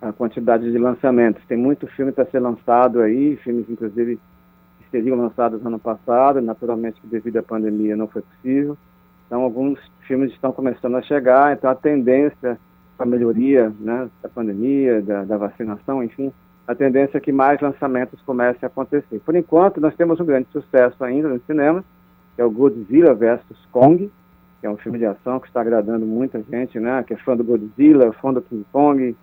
a 0.01 0.13
quantidade 0.13 0.71
de 0.71 0.77
lançamentos. 0.77 1.43
Tem 1.45 1.57
muito 1.57 1.85
filme 1.87 2.13
para 2.13 2.25
ser 2.27 2.39
lançado 2.39 3.01
aí, 3.01 3.35
filmes 3.43 3.69
inclusive 3.69 4.17
que 4.79 4.89
seriam 4.91 5.17
lançados 5.17 5.65
ano 5.65 5.77
passado, 5.77 6.39
naturalmente 6.41 7.01
devido 7.03 7.35
à 7.35 7.43
pandemia 7.43 7.97
não 7.97 8.07
foi 8.07 8.21
possível. 8.21 8.77
Então 9.27 9.41
alguns 9.41 9.77
filmes 10.07 10.31
estão 10.31 10.53
começando 10.53 10.95
a 10.95 11.01
chegar, 11.01 11.51
então 11.51 11.69
a 11.69 11.75
tendência 11.75 12.57
a 12.97 13.05
melhoria 13.05 13.73
né, 13.77 14.07
da 14.21 14.29
pandemia, 14.29 15.01
da, 15.01 15.25
da 15.25 15.35
vacinação, 15.35 16.01
enfim, 16.01 16.31
a 16.65 16.73
tendência 16.73 17.17
é 17.17 17.19
que 17.19 17.33
mais 17.33 17.59
lançamentos 17.59 18.21
comecem 18.21 18.59
a 18.63 18.67
acontecer. 18.67 19.19
Por 19.25 19.35
enquanto, 19.35 19.81
nós 19.81 19.93
temos 19.95 20.17
um 20.21 20.25
grande 20.25 20.47
sucesso 20.53 21.03
ainda 21.03 21.27
nos 21.27 21.43
cinemas, 21.45 21.83
que 22.35 22.41
é 22.41 22.45
o 22.45 22.51
Godzilla 22.51 23.13
vs 23.13 23.41
Kong, 23.71 24.11
que 24.59 24.67
é 24.67 24.69
um 24.69 24.77
filme 24.77 24.97
de 24.97 25.05
ação 25.05 25.39
que 25.39 25.47
está 25.47 25.61
agradando 25.61 26.05
muita 26.05 26.41
gente, 26.49 26.79
né? 26.79 27.03
Que 27.03 27.13
é 27.13 27.17
fã 27.17 27.35
do 27.35 27.43
Godzilla, 27.43 28.13
fã 28.13 28.33
do 28.33 28.41
King 28.41 28.65
Kong. 28.71 29.15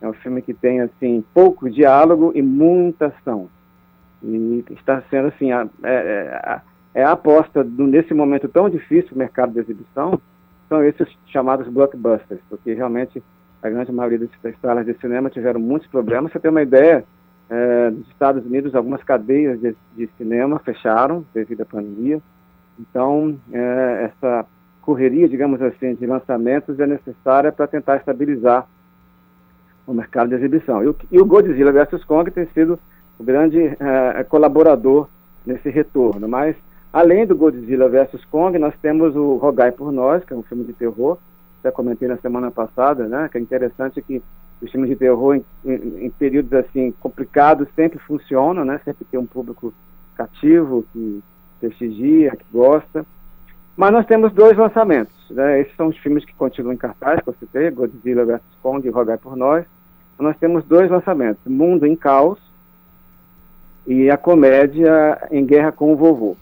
É 0.00 0.08
um 0.08 0.12
filme 0.12 0.42
que 0.42 0.54
tem 0.54 0.80
assim 0.80 1.24
pouco 1.34 1.68
diálogo 1.68 2.32
e 2.34 2.42
muita 2.42 3.06
ação. 3.06 3.48
E 4.22 4.64
está 4.70 5.02
sendo 5.10 5.28
assim 5.28 5.52
a, 5.52 5.66
é, 5.82 6.60
é, 6.94 7.00
é 7.00 7.04
a 7.04 7.12
aposta 7.12 7.64
do, 7.64 7.86
nesse 7.86 8.14
momento 8.14 8.48
tão 8.48 8.68
difícil 8.70 9.10
do 9.10 9.18
mercado 9.18 9.52
de 9.52 9.60
exibição 9.60 10.20
são 10.68 10.84
esses 10.84 11.08
chamados 11.26 11.68
blockbusters, 11.68 12.40
porque 12.48 12.72
realmente 12.74 13.22
a 13.62 13.68
grande 13.68 13.92
maioria 13.92 14.28
das 14.42 14.54
salas 14.60 14.86
de 14.86 14.94
cinema 14.94 15.30
tiveram 15.30 15.60
muitos 15.60 15.88
problemas. 15.88 16.32
Você 16.32 16.40
tem 16.40 16.50
uma 16.50 16.62
ideia, 16.62 17.04
é, 17.48 17.90
nos 17.90 18.06
Estados 18.08 18.44
Unidos 18.44 18.74
algumas 18.74 19.02
cadeias 19.02 19.60
de, 19.60 19.76
de 19.96 20.08
cinema 20.18 20.58
fecharam 20.60 21.24
devido 21.34 21.62
à 21.62 21.64
pandemia. 21.64 22.20
Então, 22.78 23.36
é, 23.52 24.10
essa 24.10 24.46
correria, 24.82 25.28
digamos 25.28 25.60
assim, 25.60 25.94
de 25.94 26.06
lançamentos 26.06 26.78
é 26.78 26.86
necessária 26.86 27.50
para 27.50 27.66
tentar 27.66 27.96
estabilizar 27.96 28.66
o 29.86 29.92
mercado 29.92 30.28
de 30.28 30.34
exibição. 30.34 30.82
E 30.82 30.88
o, 30.88 30.96
e 31.10 31.20
o 31.20 31.24
Godzilla 31.24 31.72
vs. 31.72 32.04
Kong 32.04 32.30
tem 32.30 32.46
sido 32.54 32.78
o 33.18 33.24
grande 33.24 33.58
é, 33.58 34.24
colaborador 34.24 35.08
nesse 35.44 35.70
retorno. 35.70 36.28
Mas, 36.28 36.56
além 36.92 37.26
do 37.26 37.36
Godzilla 37.36 37.88
vs. 37.88 38.24
Kong, 38.26 38.58
nós 38.58 38.74
temos 38.82 39.14
o 39.16 39.36
Rogai 39.36 39.72
por 39.72 39.92
Nós, 39.92 40.24
que 40.24 40.32
é 40.32 40.36
um 40.36 40.42
filme 40.42 40.64
de 40.64 40.72
terror, 40.72 41.18
até 41.60 41.70
comentei 41.70 42.06
na 42.06 42.16
semana 42.18 42.50
passada, 42.50 43.08
né, 43.08 43.28
que 43.30 43.38
é 43.38 43.40
interessante 43.40 44.00
que 44.00 44.22
os 44.60 44.70
filmes 44.70 44.88
de 44.88 44.96
terror 44.96 45.34
em, 45.34 45.44
em, 45.64 46.06
em 46.06 46.10
períodos 46.10 46.52
assim 46.52 46.92
complicados 47.00 47.68
sempre 47.74 47.98
funcionam, 47.98 48.64
né, 48.64 48.80
sempre 48.84 49.04
tem 49.04 49.18
um 49.18 49.26
público 49.26 49.74
cativo 50.16 50.84
que 50.92 51.22
prestigia, 51.60 52.30
que 52.30 52.44
gosta. 52.52 53.04
Mas 53.76 53.92
nós 53.92 54.06
temos 54.06 54.32
dois 54.32 54.56
lançamentos. 54.56 55.14
Né? 55.30 55.60
Esses 55.60 55.76
são 55.76 55.88
os 55.88 55.98
filmes 55.98 56.24
que 56.24 56.34
continuam 56.34 56.72
em 56.72 56.78
cartaz, 56.78 57.20
que 57.20 57.28
eu 57.28 57.34
citei, 57.38 57.70
Godzilla 57.70 58.24
vs. 58.24 58.40
Kong 58.62 58.86
e 58.86 58.90
Rogai 58.90 59.18
por 59.18 59.36
Nós. 59.36 59.64
Nós 60.18 60.36
temos 60.38 60.64
dois 60.64 60.90
lançamentos, 60.90 61.44
Mundo 61.44 61.86
em 61.86 61.94
Caos 61.94 62.38
e 63.86 64.10
a 64.10 64.16
comédia 64.16 65.28
Em 65.30 65.44
Guerra 65.44 65.72
com 65.72 65.92
o 65.92 65.96
Vovô. 65.96 66.36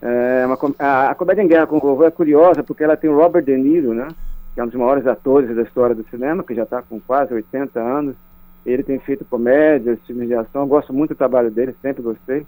É 0.00 0.46
uma, 0.46 0.56
a, 0.78 1.10
a, 1.10 1.14
comédia 1.14 1.42
Em 1.42 1.48
Guerra 1.48 1.66
com 1.66 1.76
o 1.76 1.80
Vovô 1.80 2.04
é 2.04 2.10
curiosa 2.10 2.62
porque 2.62 2.84
ela 2.84 2.96
tem 2.96 3.10
o 3.10 3.16
Robert 3.16 3.44
De 3.44 3.56
Niro, 3.56 3.92
né? 3.92 4.08
que 4.54 4.60
é 4.60 4.64
um 4.64 4.66
dos 4.66 4.76
maiores 4.76 5.06
atores 5.06 5.54
da 5.54 5.62
história 5.62 5.94
do 5.94 6.04
cinema, 6.08 6.42
que 6.42 6.54
já 6.54 6.62
está 6.62 6.82
com 6.82 7.00
quase 7.00 7.34
80 7.34 7.80
anos. 7.80 8.16
Ele 8.64 8.82
tem 8.82 8.98
feito 8.98 9.24
comédias, 9.24 9.98
filmes 10.06 10.28
de 10.28 10.34
ação. 10.34 10.62
Eu 10.62 10.68
gosto 10.68 10.92
muito 10.92 11.10
do 11.10 11.16
trabalho 11.16 11.50
dele, 11.50 11.74
sempre 11.82 12.02
gostei. 12.02 12.46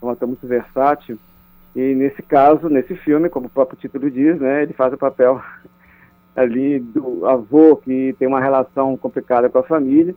É 0.00 0.06
um 0.06 0.10
ator 0.10 0.28
muito 0.28 0.46
versátil. 0.46 1.18
E 1.74 1.94
nesse 1.94 2.22
caso, 2.22 2.68
nesse 2.68 2.94
filme, 2.96 3.28
como 3.28 3.46
o 3.46 3.50
próprio 3.50 3.78
título 3.78 4.10
diz, 4.10 4.38
né, 4.38 4.62
ele 4.62 4.72
faz 4.72 4.92
o 4.92 4.98
papel 4.98 5.40
ali 6.34 6.78
do 6.78 7.26
avô 7.26 7.76
que 7.76 8.14
tem 8.18 8.28
uma 8.28 8.40
relação 8.40 8.96
complicada 8.96 9.48
com 9.48 9.58
a 9.58 9.62
família. 9.62 10.14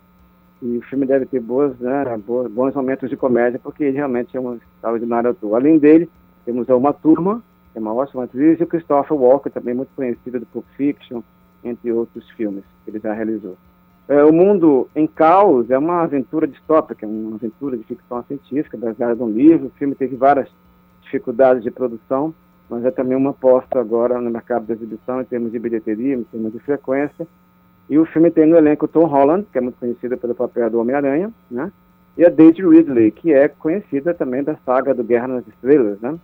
E 0.61 0.77
o 0.77 0.81
filme 0.83 1.05
deve 1.05 1.25
ter 1.25 1.39
boas, 1.39 1.77
né, 1.79 2.03
bons 2.49 2.73
momentos 2.73 3.09
de 3.09 3.17
comédia, 3.17 3.59
porque 3.61 3.83
ele 3.83 3.97
realmente 3.97 4.35
é 4.35 4.39
um 4.39 4.55
extraordinário 4.55 5.29
ator. 5.29 5.55
Além 5.55 5.77
dele, 5.77 6.09
temos 6.45 6.67
Uma 6.69 6.93
Turma, 6.93 7.43
que 7.71 7.77
é 7.77 7.81
uma 7.81 7.93
ótima 7.93 8.23
atriz, 8.23 8.59
e 8.59 8.63
o 8.63 8.67
Christopher 8.67 9.15
Walker, 9.15 9.51
também 9.51 9.75
muito 9.75 9.89
conhecido 9.95 10.39
do 10.39 10.45
Pulp 10.47 10.65
Fiction, 10.75 11.21
entre 11.63 11.91
outros 11.91 12.27
filmes 12.31 12.63
que 12.83 12.91
ele 12.91 12.99
já 12.99 13.13
realizou. 13.13 13.55
É, 14.07 14.23
o 14.23 14.31
Mundo 14.31 14.87
em 14.95 15.05
Caos 15.05 15.69
é 15.69 15.77
uma 15.77 16.01
aventura 16.01 16.47
distópica, 16.47 17.05
uma 17.05 17.35
aventura 17.35 17.77
de 17.77 17.83
ficção 17.83 18.23
científica 18.23 18.77
baseada 18.77 19.15
num 19.15 19.29
livro. 19.29 19.67
O 19.67 19.77
filme 19.77 19.95
teve 19.95 20.15
várias 20.15 20.49
dificuldades 21.07 21.63
de 21.63 21.71
produção, 21.71 22.33
mas 22.69 22.85
é 22.85 22.91
também 22.91 23.17
uma 23.17 23.31
aposta 23.31 23.79
agora 23.79 24.19
no 24.19 24.29
mercado 24.29 24.65
de 24.65 24.73
exibição 24.73 25.21
em 25.21 25.25
termos 25.25 25.51
de 25.51 25.59
bilheteria, 25.59 26.15
em 26.15 26.23
termos 26.23 26.53
de 26.53 26.59
frequência. 26.59 27.27
E 27.89 27.97
o 27.97 28.05
filme 28.05 28.29
tem 28.29 28.45
no 28.45 28.57
elenco 28.57 28.87
Tom 28.87 29.05
Holland, 29.05 29.47
que 29.51 29.57
é 29.57 29.61
muito 29.61 29.79
conhecida 29.79 30.17
pelo 30.17 30.35
papel 30.35 30.69
do 30.69 30.79
Homem-Aranha, 30.79 31.31
né? 31.49 31.71
E 32.17 32.25
a 32.25 32.29
Daisy 32.29 32.61
Ridley, 32.61 33.11
que 33.11 33.31
é 33.31 33.47
conhecida 33.47 34.13
também 34.13 34.43
da 34.43 34.55
saga 34.65 34.93
do 34.93 35.03
Guerra 35.03 35.27
nas 35.27 35.47
Estrelas, 35.47 35.99
né? 36.01 36.17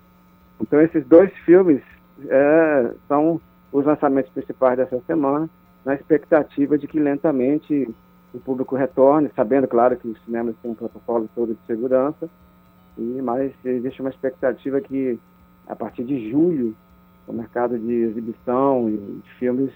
Então 0.60 0.82
esses 0.82 1.06
dois 1.06 1.32
filmes 1.46 1.82
é, 2.28 2.92
são 3.08 3.40
os 3.72 3.86
lançamentos 3.86 4.32
principais 4.32 4.78
dessa 4.78 5.00
semana, 5.08 5.50
na 5.86 5.96
expectativa 5.96 6.78
de 6.78 6.88
que 6.88 7.00
lentamente 7.00 7.94
o 8.34 8.40
público 8.40 8.76
retorne, 8.76 9.30
sabendo, 9.36 9.68
claro, 9.68 9.96
que 9.96 10.08
os 10.08 10.22
cinemas 10.26 10.56
têm 10.62 10.72
um 10.72 10.76
protocolo 10.76 11.30
todo 11.36 11.54
de 11.54 11.66
segurança, 11.66 12.30
e, 12.98 13.22
mas 13.22 13.52
existe 13.64 14.02
uma 14.02 14.10
expectativa 14.10 14.80
que 14.82 15.20
a 15.68 15.76
partir 15.76 16.04
de 16.04 16.30
julho 16.30 16.76
o 17.28 17.34
mercado 17.34 17.78
de 17.78 17.94
exibição 17.94 18.90
e 18.90 18.98
de 18.98 19.30
filmes 19.40 19.72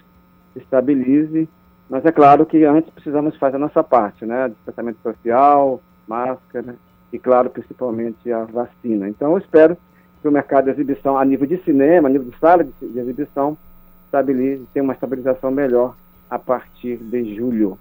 se 0.52 0.60
estabilize, 0.60 1.48
mas 1.88 2.04
é 2.04 2.12
claro 2.12 2.44
que 2.44 2.64
antes 2.64 2.90
precisamos 2.90 3.36
fazer 3.36 3.56
a 3.56 3.60
nossa 3.60 3.82
parte, 3.82 4.26
né, 4.26 4.48
distanciamento 4.48 4.98
social, 5.02 5.80
máscara 6.06 6.76
e, 7.12 7.18
claro, 7.18 7.48
principalmente 7.48 8.30
a 8.30 8.44
vacina. 8.44 9.08
Então, 9.08 9.32
eu 9.32 9.38
espero 9.38 9.76
que 10.20 10.28
o 10.28 10.32
mercado 10.32 10.64
de 10.64 10.70
exibição, 10.72 11.16
a 11.16 11.24
nível 11.24 11.46
de 11.46 11.56
cinema, 11.64 12.08
a 12.08 12.10
nível 12.10 12.28
de 12.28 12.38
sala 12.38 12.64
de, 12.64 12.72
de 12.80 12.98
exibição, 12.98 13.56
estabilize, 14.04 14.66
tenha 14.74 14.82
uma 14.82 14.92
estabilização 14.92 15.50
melhor 15.50 15.96
a 16.28 16.38
partir 16.38 16.96
de 16.96 17.34
julho. 17.36 17.78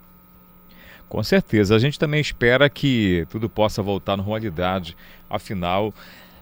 Com 1.10 1.24
certeza. 1.24 1.76
A 1.76 1.80
gente 1.80 1.98
também 1.98 2.20
espera 2.20 2.70
que 2.70 3.26
tudo 3.30 3.50
possa 3.50 3.82
voltar 3.82 4.14
à 4.14 4.18
normalidade. 4.18 4.96
Afinal, 5.30 5.94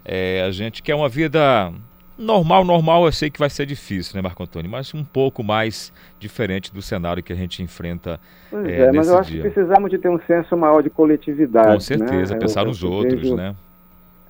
é, 0.04 0.44
a 0.44 0.52
gente 0.52 0.82
quer 0.82 0.96
uma 0.96 1.10
vida 1.10 1.72
normal, 2.18 2.64
normal. 2.64 3.06
Eu 3.06 3.12
sei 3.12 3.30
que 3.30 3.40
vai 3.40 3.50
ser 3.50 3.66
difícil, 3.66 4.16
né, 4.16 4.22
Marco 4.22 4.42
Antônio? 4.42 4.70
Mas 4.70 4.94
um 4.94 5.04
pouco 5.04 5.44
mais 5.44 5.94
diferente 6.20 6.74
do 6.74 6.82
cenário 6.82 7.22
que 7.22 7.34
a 7.34 7.36
gente 7.36 7.62
enfrenta 7.62 8.20
pois 8.50 8.68
é, 8.68 8.82
é 8.82 8.92
mas 8.92 9.08
eu 9.08 9.18
acho 9.20 9.32
dia. 9.32 9.44
que 9.44 9.50
precisamos 9.50 9.92
de 9.92 9.98
ter 9.98 10.10
um 10.10 10.20
senso 10.26 10.56
maior 10.58 10.82
de 10.82 10.90
coletividade. 10.90 11.74
Com 11.74 11.80
certeza, 11.80 12.34
né? 12.34 12.40
pensar 12.40 12.62
eu, 12.62 12.68
nos 12.68 12.82
eu 12.82 12.92
outros, 12.92 13.22
vejo, 13.22 13.36
né? 13.36 13.56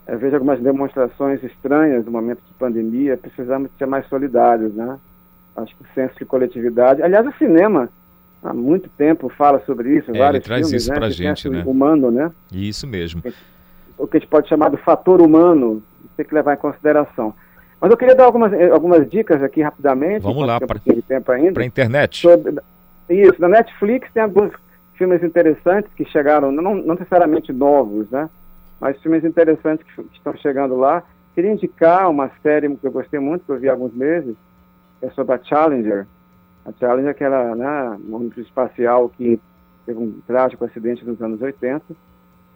Eu 0.07 0.19
vejo 0.19 0.35
algumas 0.35 0.59
demonstrações 0.59 1.43
estranhas 1.43 2.05
no 2.05 2.11
momento 2.11 2.39
de 2.45 2.53
pandemia. 2.59 3.17
Precisamos 3.17 3.71
ser 3.77 3.87
mais 3.87 4.07
solidários, 4.07 4.73
né? 4.73 4.99
Acho 5.55 5.75
que 5.75 5.83
o 5.83 5.87
senso 5.95 6.13
de 6.19 6.25
coletividade. 6.25 7.01
Aliás, 7.01 7.25
o 7.25 7.31
cinema 7.37 7.89
há 8.45 8.53
muito 8.53 8.89
tempo 8.89 9.29
fala 9.29 9.61
sobre 9.65 9.97
isso. 9.97 10.11
É, 10.11 10.17
vários 10.17 10.35
ele 10.35 10.43
traz 10.43 10.67
filmes, 10.67 10.83
isso 10.83 10.91
né? 10.91 10.95
para 10.97 11.07
a 11.07 11.09
gente, 11.09 11.49
né? 11.49 11.63
Humano, 11.65 12.11
né? 12.11 12.31
Isso 12.51 12.87
mesmo. 12.87 13.21
O 13.97 14.07
que 14.07 14.17
a 14.17 14.19
gente 14.19 14.29
pode 14.29 14.47
chamar 14.47 14.69
do 14.69 14.77
fator 14.77 15.21
humano, 15.21 15.81
tem 16.15 16.25
que 16.25 16.33
levar 16.33 16.53
em 16.53 16.57
consideração. 16.57 17.33
Mas 17.79 17.91
eu 17.91 17.97
queria 17.97 18.15
dar 18.15 18.25
algumas, 18.25 18.53
eh, 18.53 18.69
algumas 18.69 19.09
dicas 19.09 19.43
aqui 19.43 19.61
rapidamente. 19.61 20.21
Vamos 20.21 20.45
lá, 20.45 20.59
para 20.59 20.79
a 21.35 21.65
internet. 21.65 22.21
Sobre, 22.21 22.55
isso, 23.09 23.39
na 23.39 23.49
Netflix 23.49 24.09
tem 24.13 24.23
alguns 24.23 24.51
filmes 24.95 25.21
interessantes 25.23 25.91
que 25.93 26.05
chegaram, 26.05 26.51
não, 26.51 26.75
não 26.75 26.95
necessariamente 26.95 27.51
novos, 27.51 28.09
né? 28.09 28.29
Mas 28.79 28.99
filmes 29.01 29.23
interessantes 29.23 29.85
que, 29.85 30.03
que 30.03 30.17
estão 30.17 30.35
chegando 30.37 30.75
lá. 30.75 31.03
Queria 31.33 31.51
indicar 31.51 32.09
uma 32.09 32.31
série 32.41 32.73
que 32.75 32.87
eu 32.87 32.91
gostei 32.91 33.19
muito, 33.19 33.45
que 33.45 33.51
eu 33.51 33.59
vi 33.59 33.67
há 33.67 33.73
alguns 33.73 33.93
meses, 33.93 34.35
é 35.01 35.09
sobre 35.09 35.35
a 35.35 35.43
Challenger. 35.43 36.07
A 36.65 36.71
Challenger, 36.73 37.15
que 37.15 37.23
era 37.23 37.55
né, 37.55 37.99
ônibus 38.11 38.37
espacial 38.37 39.09
que 39.09 39.39
teve 39.85 39.99
um 39.99 40.19
trágico 40.25 40.65
acidente 40.65 41.05
nos 41.05 41.21
anos 41.21 41.41
80. 41.41 41.83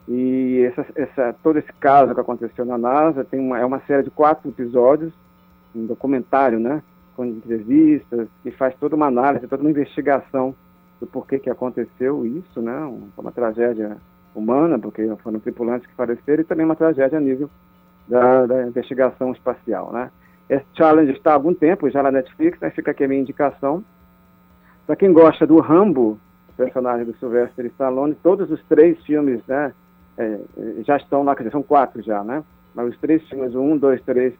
E 0.07 0.63
essa, 0.65 0.85
essa, 0.95 1.35
todo 1.43 1.59
esse 1.59 1.71
caso 1.73 2.15
que 2.15 2.19
aconteceu 2.19 2.65
na 2.65 2.77
NASA 2.77 3.23
tem 3.23 3.39
uma, 3.39 3.59
é 3.59 3.65
uma 3.65 3.79
série 3.81 4.03
de 4.03 4.09
quatro 4.09 4.49
episódios, 4.49 5.13
um 5.75 5.85
documentário, 5.85 6.59
né? 6.59 6.81
Com 7.15 7.25
entrevistas, 7.25 8.27
que 8.41 8.49
faz 8.49 8.75
toda 8.79 8.95
uma 8.95 9.05
análise, 9.05 9.47
toda 9.47 9.61
uma 9.61 9.69
investigação 9.69 10.55
do 10.99 11.05
porquê 11.05 11.37
que 11.37 11.49
aconteceu 11.49 12.25
isso, 12.25 12.59
né? 12.59 12.75
Uma, 12.79 13.07
uma 13.17 13.31
tragédia 13.31 13.97
humana, 14.33 14.79
porque 14.79 15.07
foram 15.17 15.39
tripulantes 15.39 15.87
que 15.87 15.93
faleceram, 15.93 16.41
e 16.41 16.45
também 16.45 16.65
uma 16.65 16.75
tragédia 16.75 17.19
a 17.19 17.21
nível 17.21 17.49
da, 18.07 18.47
da 18.47 18.67
investigação 18.67 19.31
espacial, 19.31 19.91
né? 19.91 20.09
Esse 20.49 20.65
challenge 20.75 21.11
está 21.11 21.31
há 21.31 21.33
algum 21.35 21.53
tempo 21.53 21.87
já 21.91 22.01
na 22.01 22.11
Netflix, 22.11 22.59
né? 22.59 22.71
fica 22.71 22.89
aqui 22.89 23.03
a 23.03 23.07
minha 23.07 23.21
indicação. 23.21 23.83
Para 24.89 24.95
quem 24.95 25.13
gosta 25.13 25.45
do 25.45 25.59
Rambo, 25.59 26.19
personagem 26.57 27.05
do 27.05 27.15
Sylvester 27.17 27.67
Stallone, 27.67 28.17
todos 28.23 28.49
os 28.49 28.59
três 28.63 28.99
filmes 29.05 29.39
né, 29.47 29.71
é, 30.17 30.39
já 30.83 30.97
estão 30.97 31.21
lá, 31.21 31.35
quer 31.35 31.43
dizer, 31.43 31.51
são 31.51 31.61
quatro 31.61 32.01
já, 32.01 32.23
né? 32.23 32.43
Mas 32.73 32.89
os 32.89 32.97
três 32.97 33.21
filmes, 33.29 33.53
um, 33.53 33.77
dois, 33.77 34.01
três, 34.01 34.33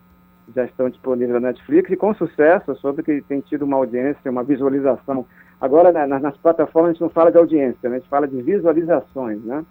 já 0.55 0.65
estão 0.65 0.89
disponíveis 0.89 1.39
na 1.39 1.49
Netflix 1.49 1.91
e 1.91 1.95
com 1.95 2.15
sucesso, 2.15 2.75
soube 2.77 3.03
que 3.03 3.21
tem 3.21 3.41
tido 3.41 3.61
uma 3.61 3.77
audiência, 3.77 4.31
uma 4.31 4.43
visualização. 4.43 5.23
Agora, 5.61 5.91
né, 5.91 6.07
nas, 6.07 6.19
nas, 6.19 6.35
plataformas, 6.37 6.89
a 6.89 6.93
gente 6.93 7.01
não 7.01 7.09
fala 7.11 7.31
de 7.31 7.37
audiência, 7.37 7.87
né, 7.87 7.97
a 7.97 7.99
gente 7.99 8.09
fala 8.09 8.27
de 8.27 8.41
visualizações, 8.41 9.43
né? 9.43 9.63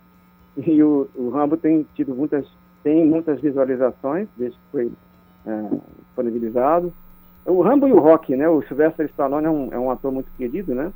E 0.57 0.81
o, 0.81 1.09
o 1.17 1.31
Rambo 1.31 1.57
tem 1.57 1.85
tido 1.97 2.15
muitas, 2.15 2.47
tem 2.85 3.05
muitas 3.05 3.41
visualizações, 3.41 4.29
desde 4.37 4.57
que 4.57 4.65
foi 4.71 4.93
é, 5.45 5.77
disponibilizado. 6.05 6.93
O 7.49 7.63
Rambo 7.63 7.89
e 7.89 7.93
o 7.93 7.99
Rock, 7.99 8.37
né? 8.37 8.47
O 8.47 8.63
Sylvester 8.63 9.07
Stallone 9.07 9.47
é 9.47 9.51
um, 9.51 9.73
é 9.73 9.79
um 9.79 9.91
ator 9.91 10.13
muito 10.13 10.31
querido, 10.37 10.75
né? 10.75 10.93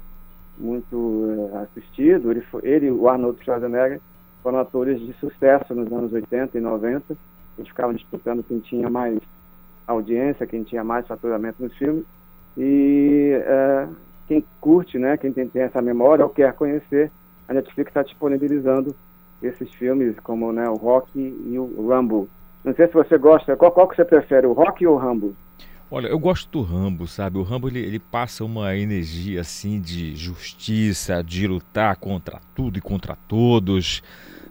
Muito 0.59 1.51
é, 1.55 1.59
assistido. 1.63 2.31
Ele, 2.31 2.43
foi, 2.43 2.61
ele 2.63 2.91
o 2.91 3.09
Arnold 3.09 3.43
Schwarzenegger 3.43 4.01
foram 4.43 4.59
atores 4.59 5.01
de 5.01 5.15
sucesso 5.15 5.75
nos 5.75 5.91
anos 5.91 6.13
80 6.13 6.59
e 6.59 6.61
90. 6.61 7.17
Eles 7.57 7.69
ficavam 7.69 7.95
disputando 7.95 8.45
quem 8.47 8.61
tinha 8.61 8.91
mais 8.91 9.19
audiência, 9.87 10.47
quem 10.47 10.63
tinha 10.63 10.85
mais 10.85 11.07
faturamento 11.07 11.63
nos 11.63 11.75
filmes. 11.75 12.05
E 12.59 13.33
é, 13.47 13.89
quem 14.29 14.45
curte, 14.61 14.99
né? 14.99 15.17
Quem 15.17 15.33
tem, 15.33 15.49
tem 15.49 15.63
essa 15.63 15.81
memória 15.81 16.23
ou 16.23 16.31
quer 16.31 16.53
conhecer, 16.53 17.11
a 17.49 17.55
Netflix 17.55 17.89
está 17.89 18.03
disponibilizando 18.03 18.95
esses 19.43 19.75
filmes 19.75 20.21
como 20.21 20.53
né, 20.53 20.69
o 20.69 20.75
Rock 20.75 21.19
e 21.19 21.59
o 21.59 21.89
Rambo. 21.89 22.29
Não 22.63 22.75
sei 22.75 22.89
se 22.89 22.93
você 22.93 23.17
gosta, 23.17 23.57
qual, 23.57 23.73
qual 23.73 23.89
que 23.89 23.97
você 23.97 24.05
prefere, 24.05 24.47
o 24.47 24.53
Rock 24.53 24.87
ou 24.87 24.95
o 24.95 24.99
Rambo? 24.99 25.35
Olha, 25.95 26.07
eu 26.07 26.19
gosto 26.19 26.49
do 26.51 26.63
Rambo, 26.63 27.07
sabe? 27.07 27.37
O 27.37 27.43
Rambo 27.43 27.69
ele, 27.69 27.79
ele, 27.79 27.99
passa 27.99 28.43
uma 28.47 28.75
energia 28.75 29.43
assim 29.43 29.79
de 29.79 30.17
justiça, 30.17 31.23
de 31.23 31.47
lutar 31.47 31.97
contra 31.97 32.41
tudo 32.55 32.79
e 32.79 32.81
contra 32.81 33.15
todos, 33.29 34.03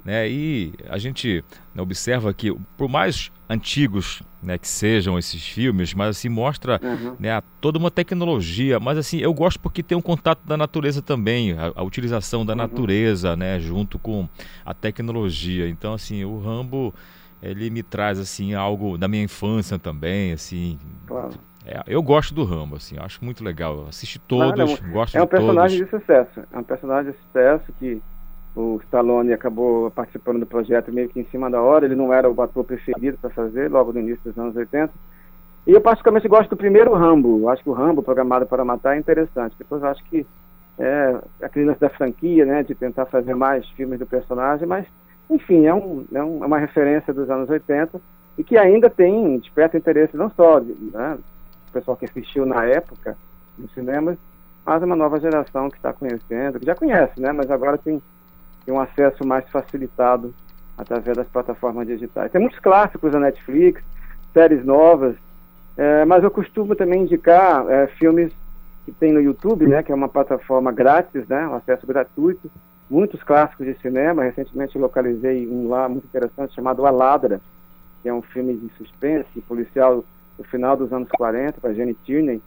né? 0.06 0.30
E 0.30 0.72
a 0.88 1.00
gente 1.00 1.44
né, 1.74 1.82
observa 1.82 2.32
que, 2.32 2.56
por 2.78 2.88
mais 2.88 3.32
antigos 3.50 4.22
né, 4.42 4.56
que 4.60 4.68
sejam 4.68 5.18
esses 5.18 5.42
filmes, 5.42 5.96
mas 5.96 6.10
assim 6.10 6.30
mostra 6.30 6.80
uhum. 6.84 7.16
né, 7.20 7.42
toda 7.60 7.80
uma 7.80 7.90
tecnologia. 7.90 8.80
Mas 8.80 9.00
assim, 9.00 9.18
eu 9.18 9.34
gosto 9.34 9.60
porque 9.60 9.82
tem 9.82 9.98
um 9.98 10.02
contato 10.02 10.46
da 10.46 10.56
natureza 10.56 11.02
também, 11.02 11.54
a, 11.54 11.72
a 11.74 11.84
utilização 11.84 12.46
da 12.46 12.54
uhum. 12.54 12.58
natureza, 12.58 13.36
né, 13.36 13.60
junto 13.60 13.98
com 13.98 14.30
a 14.64 14.76
tecnologia. 14.76 15.68
Então 15.68 15.92
assim, 15.96 16.24
o 16.24 16.40
Rambo 16.40 16.94
ele 17.42 17.70
me 17.70 17.84
traz 17.84 18.20
assim 18.20 18.54
algo 18.54 18.98
da 18.98 19.08
minha 19.08 19.24
infância 19.24 19.80
também, 19.80 20.34
assim. 20.34 20.78
Claro. 21.08 21.32
É, 21.66 21.82
eu 21.86 22.02
gosto 22.02 22.34
do 22.34 22.44
Rambo, 22.44 22.76
assim, 22.76 22.96
acho 23.00 23.24
muito 23.24 23.44
legal. 23.44 23.86
Assisti 23.88 24.20
todos, 24.20 24.58
não, 24.58 24.92
gosto 24.92 25.16
É 25.16 25.22
um 25.22 25.26
de 25.26 25.30
todos. 25.30 25.46
personagem 25.46 25.84
de 25.84 25.90
sucesso. 25.90 26.42
É 26.52 26.58
um 26.58 26.64
personagem 26.64 27.12
de 27.12 27.18
sucesso 27.20 27.72
que 27.80 28.02
o 28.56 28.80
Stallone 28.84 29.32
acabou 29.32 29.92
participando 29.92 30.40
do 30.40 30.46
projeto 30.46 30.92
meio 30.92 31.08
que 31.08 31.20
em 31.20 31.26
cima 31.26 31.50
da 31.50 31.62
hora. 31.62 31.86
Ele 31.86 31.96
não 31.96 32.12
era 32.12 32.30
o 32.30 32.42
ator 32.42 32.64
preferido 32.64 33.18
para 33.20 33.30
fazer, 33.30 33.70
logo 33.70 33.94
no 33.94 34.00
início 34.00 34.22
dos 34.24 34.38
anos 34.38 34.56
80. 34.56 34.92
E 35.68 35.72
eu 35.72 35.82
particularmente 35.82 36.28
gosto 36.28 36.50
do 36.50 36.58
primeiro 36.58 36.94
Rambo. 36.94 37.48
Acho 37.48 37.64
que 37.64 37.70
o 37.70 37.74
Rambo, 37.74 38.02
Programado 38.02 38.48
para 38.48 38.66
Matar, 38.66 38.96
é 38.96 39.00
interessante. 39.00 39.56
Depois 39.58 39.84
eu 39.84 39.90
acho 39.90 40.04
que 40.06 40.26
é 40.80 41.16
aquele 41.44 41.66
lance 41.66 41.80
da 41.80 41.90
franquia, 41.90 42.44
né, 42.44 42.64
de 42.64 42.74
tentar 42.74 43.06
fazer 43.06 43.36
mais 43.36 43.68
filmes 43.70 44.00
do 44.00 44.06
personagem, 44.08 44.68
mas, 44.68 44.88
enfim, 45.32 45.66
é, 45.66 45.70
é, 45.70 45.74
um, 45.74 46.06
é 46.12 46.22
uma 46.22 46.60
referência 46.60 47.14
dos 47.14 47.30
anos 47.30 47.50
80 47.50 48.00
e 48.38 48.44
que 48.44 48.58
ainda 48.58 48.90
tem, 48.90 49.40
desperta 49.40 49.78
interesse 49.78 50.16
não 50.16 50.30
só 50.32 50.60
de, 50.60 50.74
né, 50.94 51.18
o 51.70 51.72
pessoal 51.72 51.96
que 51.96 52.06
assistiu 52.06 52.46
na 52.46 52.66
época 52.66 53.18
nos 53.58 53.74
cinemas, 53.74 54.18
mas 54.66 54.84
uma 54.84 54.96
nova 54.96 55.20
geração 55.20 55.70
que 55.70 55.78
está 55.78 55.94
conhecendo, 55.94 56.60
que 56.60 56.66
já 56.66 56.76
conhece, 56.76 57.20
né, 57.20 57.32
mas 57.32 57.50
agora 57.50 57.78
tem, 57.78 58.02
tem 58.66 58.74
um 58.74 58.80
acesso 58.80 59.26
mais 59.26 59.48
facilitado 59.50 60.34
através 60.78 61.16
das 61.16 61.28
plataformas 61.28 61.88
digitais. 61.88 62.32
Tem 62.32 62.42
muitos 62.42 62.60
clássicos 62.60 63.12
da 63.12 63.20
Netflix, 63.20 63.82
séries 64.34 64.66
novas, 64.66 65.16
é, 65.78 66.04
mas 66.06 66.24
eu 66.24 66.32
costumo 66.32 66.76
também 66.76 67.04
indicar 67.04 67.70
é, 67.70 67.88
filmes 67.88 68.34
que 68.86 68.92
tem 68.92 69.14
no 69.14 69.22
YouTube, 69.22 69.66
né, 69.68 69.82
que 69.82 69.92
é 69.92 69.96
uma 69.96 70.10
plataforma 70.10 70.72
grátis, 70.72 71.26
né, 71.28 71.48
um 71.48 71.56
acesso 71.56 71.88
gratuito, 71.88 72.52
muitos 72.92 73.24
clássicos 73.24 73.66
de 73.66 73.74
cinema. 73.82 74.24
Recentemente 74.24 74.78
localizei 74.78 75.48
um 75.48 75.70
lá 75.70 75.88
muito 75.88 76.06
interessante 76.06 76.54
chamado 76.54 76.86
A 76.86 76.92
Ladra, 76.92 77.40
que 78.04 78.10
é 78.10 78.14
um 78.14 78.22
filme 78.22 78.54
de 78.54 78.70
suspense 78.78 79.42
policial 79.48 80.04
do 80.38 80.44
final 80.44 80.76
dos 80.76 80.92
anos 80.92 81.10
40, 81.10 81.62
para 81.62 81.74
Jenny 81.74 81.96
Tierney. 82.06 82.42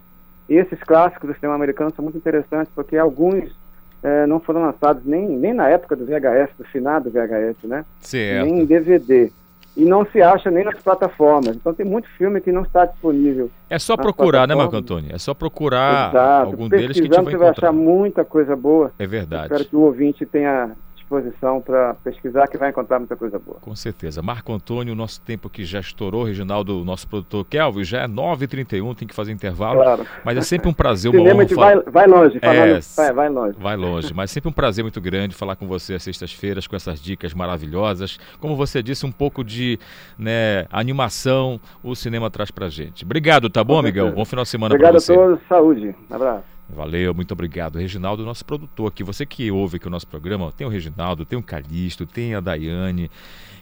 E 0.49 0.55
esses 0.55 0.79
clássicos 0.81 1.31
do 1.31 1.35
cinema 1.35 1.55
americano 1.55 1.93
são 1.97 2.03
muito 2.03 2.19
interessantes 2.19 2.71
porque 2.75 2.99
alguns 2.99 3.57
é, 4.03 4.27
não 4.27 4.39
foram 4.39 4.61
lançados 4.61 5.03
nem, 5.05 5.27
nem 5.27 5.55
na 5.55 5.69
época 5.71 5.97
do 5.97 6.05
VHS, 6.05 6.51
do 6.59 6.65
finado 6.65 7.11
VHS, 7.11 7.65
né? 7.65 7.85
Certo. 8.01 8.45
Nem 8.45 8.61
em 8.61 8.67
DVD 8.67 9.33
e 9.77 9.85
não 9.85 10.07
se 10.07 10.23
acha 10.23 10.51
nem 10.51 10.65
nas 10.65 10.81
plataformas. 10.81 11.57
Então 11.57 11.75
tem 11.75 11.85
muito 11.85 12.09
filme 12.17 12.41
que 12.41 12.53
não 12.53 12.63
está 12.63 12.85
disponível. 12.85 13.51
É 13.69 13.79
só 13.79 13.97
procurar, 13.97 14.47
né, 14.47 14.55
Marco 14.55 14.77
Antônio? 14.77 15.15
É 15.15 15.19
só 15.19 15.35
procurar 15.35 16.11
Exato. 16.11 16.47
algum 16.51 16.69
deles 16.69 16.97
que 16.97 17.03
gente 17.05 17.15
vai 17.15 17.25
você 17.25 17.37
vai 17.37 17.49
encontrar. 17.49 17.69
achar 17.69 17.73
muita 17.73 18.25
coisa 18.25 18.55
boa. 18.55 18.93
É 18.99 19.07
verdade. 19.07 19.45
Espero 19.45 19.65
que 19.65 19.77
o 19.77 19.81
ouvinte 19.81 20.25
tenha 20.25 20.71
disposição 21.05 21.61
para 21.61 21.95
pesquisar, 22.03 22.49
que 22.49 22.57
vai 22.57 22.71
encontrar 22.71 22.99
muita 22.99 23.15
coisa 23.15 23.39
boa. 23.39 23.59
Com 23.61 23.75
certeza. 23.77 24.23
Marco 24.23 24.53
Antônio, 24.53 24.93
o 24.93 24.97
nosso 24.97 25.21
tempo 25.21 25.49
aqui 25.49 25.65
já 25.65 25.81
estourou. 25.81 26.25
Reginaldo, 26.25 26.85
nosso 26.85 27.07
produtor 27.07 27.45
Kelvin, 27.45 27.85
já 27.85 28.03
é 28.03 28.09
9h31, 28.09 28.97
tem 28.97 29.07
que 29.07 29.15
fazer 29.15 29.33
intervalo. 29.33 29.81
Claro. 29.83 30.07
Mas 30.25 30.39
é 30.39 30.41
sempre 30.43 30.69
um 30.69 30.73
prazer, 30.73 31.11
uma 31.11 31.19
Cinema 31.19 31.43
honra. 31.45 31.55
vai, 31.55 31.83
vai 31.83 32.07
longe, 32.07 32.41
falando, 32.41 32.59
É, 32.59 32.81
vai, 32.97 33.13
vai 33.13 33.29
longe. 33.29 33.59
Vai 33.59 33.77
longe, 33.77 34.15
mas 34.15 34.31
sempre 34.31 34.49
um 34.49 34.53
prazer 34.53 34.83
muito 34.83 35.01
grande 35.01 35.35
falar 35.35 35.57
com 35.57 35.67
você 35.67 35.95
às 35.95 36.03
sextas-feiras 36.03 36.67
com 36.67 36.75
essas 36.77 37.01
dicas 37.01 37.35
maravilhosas. 37.35 38.19
Como 38.41 38.57
você 38.57 38.83
disse, 38.83 39.07
um 39.07 39.13
pouco 39.13 39.45
de 39.45 39.79
né, 40.19 40.67
animação 40.71 41.61
o 41.83 41.95
cinema 41.95 42.31
traz 42.31 42.51
pra 42.51 42.69
gente. 42.69 43.05
Obrigado, 43.05 43.51
tá 43.51 43.63
bom, 43.63 43.79
amigão? 43.79 44.11
Bom 44.11 44.25
final 44.25 44.43
de 44.45 44.49
semana 44.49 44.75
Obrigado 44.75 44.93
pra 44.93 45.01
você. 45.01 45.13
a 45.13 45.17
todos, 45.17 45.41
saúde. 45.49 45.95
Um 46.11 46.15
abraço. 46.15 46.54
Valeu, 46.69 47.15
muito 47.15 47.33
obrigado. 47.33 47.79
Reginaldo, 47.79 48.25
nosso 48.25 48.45
produtor 48.45 48.89
aqui. 48.89 49.05
Você 49.05 49.25
que 49.27 49.51
ouve 49.51 49.77
aqui 49.77 49.87
o 49.87 49.91
nosso 49.91 50.07
programa, 50.07 50.51
tem 50.57 50.67
o 50.67 50.71
Reginaldo, 50.71 51.25
tem 51.25 51.39
o 51.39 51.43
Calixto, 51.43 52.07
tem 52.07 52.35
a 52.35 52.41
Daiane, 52.41 53.11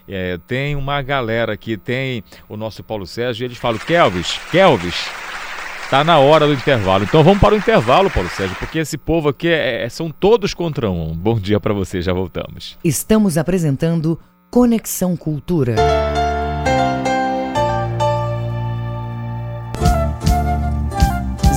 é, 0.07 0.37
tem 0.47 0.75
uma 0.75 1.01
galera 1.01 1.53
aqui, 1.53 1.77
tem 1.77 2.23
o 2.47 2.55
nosso 2.57 2.83
Paulo 2.83 3.05
Sérgio, 3.05 3.43
e 3.43 3.47
eles 3.47 3.57
falam, 3.57 3.77
Kelvis, 3.79 4.39
Kelvis, 4.51 5.09
tá 5.89 6.03
na 6.03 6.17
hora 6.17 6.47
do 6.47 6.53
intervalo. 6.53 7.03
Então 7.03 7.23
vamos 7.23 7.39
para 7.39 7.53
o 7.53 7.57
intervalo, 7.57 8.09
Paulo 8.09 8.29
Sérgio, 8.29 8.55
porque 8.57 8.79
esse 8.79 8.97
povo 8.97 9.29
aqui 9.29 9.47
é- 9.49 9.83
é- 9.83 9.89
são 9.89 10.09
todos 10.09 10.53
contra 10.53 10.89
um. 10.89 11.13
Bom 11.13 11.39
dia 11.39 11.59
para 11.59 11.73
você, 11.73 12.01
já 12.01 12.13
voltamos. 12.13 12.77
Estamos 12.83 13.37
apresentando 13.37 14.19
Conexão 14.49 15.15
Cultura. 15.17 15.75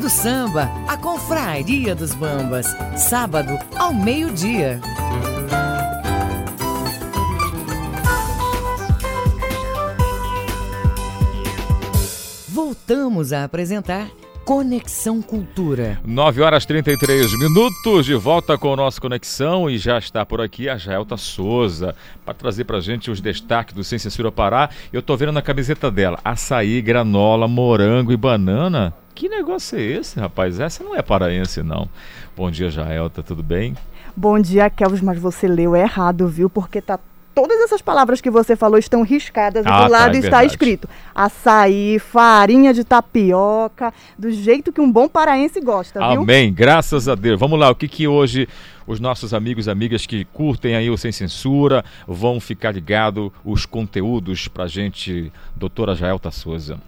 Do 0.00 0.08
Samba, 0.08 0.70
a 0.88 0.96
Confraria 0.96 1.94
dos 1.94 2.14
Bambas, 2.14 2.74
sábado 2.96 3.58
ao 3.76 3.92
meio-dia. 3.92 4.80
Voltamos 12.48 13.30
a 13.34 13.44
apresentar 13.44 14.08
Conexão 14.42 15.20
Cultura. 15.20 16.00
9 16.02 16.40
horas 16.40 16.64
33 16.64 17.38
minutos, 17.38 18.06
de 18.06 18.14
volta 18.14 18.56
com 18.56 18.72
o 18.72 18.76
nosso 18.76 19.02
Conexão 19.02 19.68
e 19.68 19.76
já 19.76 19.98
está 19.98 20.24
por 20.24 20.40
aqui 20.40 20.66
a 20.66 20.78
Jaelta 20.78 21.18
Souza 21.18 21.94
para 22.24 22.32
trazer 22.32 22.64
para 22.64 22.80
gente 22.80 23.10
os 23.10 23.20
destaques 23.20 23.74
do 23.74 23.84
Sem 23.84 23.98
Censura 23.98 24.32
Pará. 24.32 24.70
Eu 24.90 25.02
tô 25.02 25.14
vendo 25.14 25.32
na 25.32 25.42
camiseta 25.42 25.90
dela 25.90 26.18
açaí, 26.24 26.80
granola, 26.80 27.46
morango 27.46 28.12
e 28.12 28.16
banana. 28.16 28.94
Que 29.20 29.28
negócio 29.28 29.76
é 29.78 29.82
esse, 29.82 30.18
rapaz? 30.18 30.58
Essa 30.58 30.82
não 30.82 30.96
é 30.96 31.02
paraense, 31.02 31.62
não. 31.62 31.86
Bom 32.34 32.50
dia, 32.50 32.70
Jaelta, 32.70 33.22
tudo 33.22 33.42
bem? 33.42 33.76
Bom 34.16 34.38
dia, 34.40 34.70
Kelvis, 34.70 35.02
mas 35.02 35.18
você 35.18 35.46
leu 35.46 35.76
errado, 35.76 36.26
viu? 36.26 36.48
Porque 36.48 36.80
tá 36.80 36.98
todas 37.34 37.60
essas 37.60 37.82
palavras 37.82 38.22
que 38.22 38.30
você 38.30 38.56
falou 38.56 38.78
estão 38.78 39.02
riscadas 39.02 39.66
e 39.66 39.68
Ah, 39.68 39.72
do 39.72 39.82
tá, 39.82 39.88
lado 39.88 40.14
é 40.14 40.20
está 40.20 40.38
verdade. 40.38 40.46
escrito 40.46 40.88
açaí, 41.14 41.98
farinha 41.98 42.72
de 42.72 42.82
tapioca, 42.82 43.92
do 44.18 44.30
jeito 44.32 44.72
que 44.72 44.80
um 44.80 44.90
bom 44.90 45.06
paraense 45.06 45.60
gosta, 45.60 46.00
viu? 46.00 46.22
Amém, 46.22 46.50
graças 46.50 47.06
a 47.06 47.14
Deus. 47.14 47.38
Vamos 47.38 47.60
lá, 47.60 47.68
o 47.68 47.74
que 47.74 47.88
que 47.88 48.08
hoje 48.08 48.48
os 48.86 49.00
nossos 49.00 49.34
amigos 49.34 49.66
e 49.66 49.70
amigas 49.70 50.06
que 50.06 50.24
curtem 50.24 50.74
aí 50.76 50.88
o 50.88 50.96
Sem 50.96 51.12
Censura 51.12 51.84
vão 52.08 52.40
ficar 52.40 52.72
ligado 52.72 53.30
os 53.44 53.66
conteúdos 53.66 54.48
pra 54.48 54.66
gente, 54.66 55.30
doutora 55.54 55.94
Jaelta 55.94 56.30
Souza. 56.30 56.80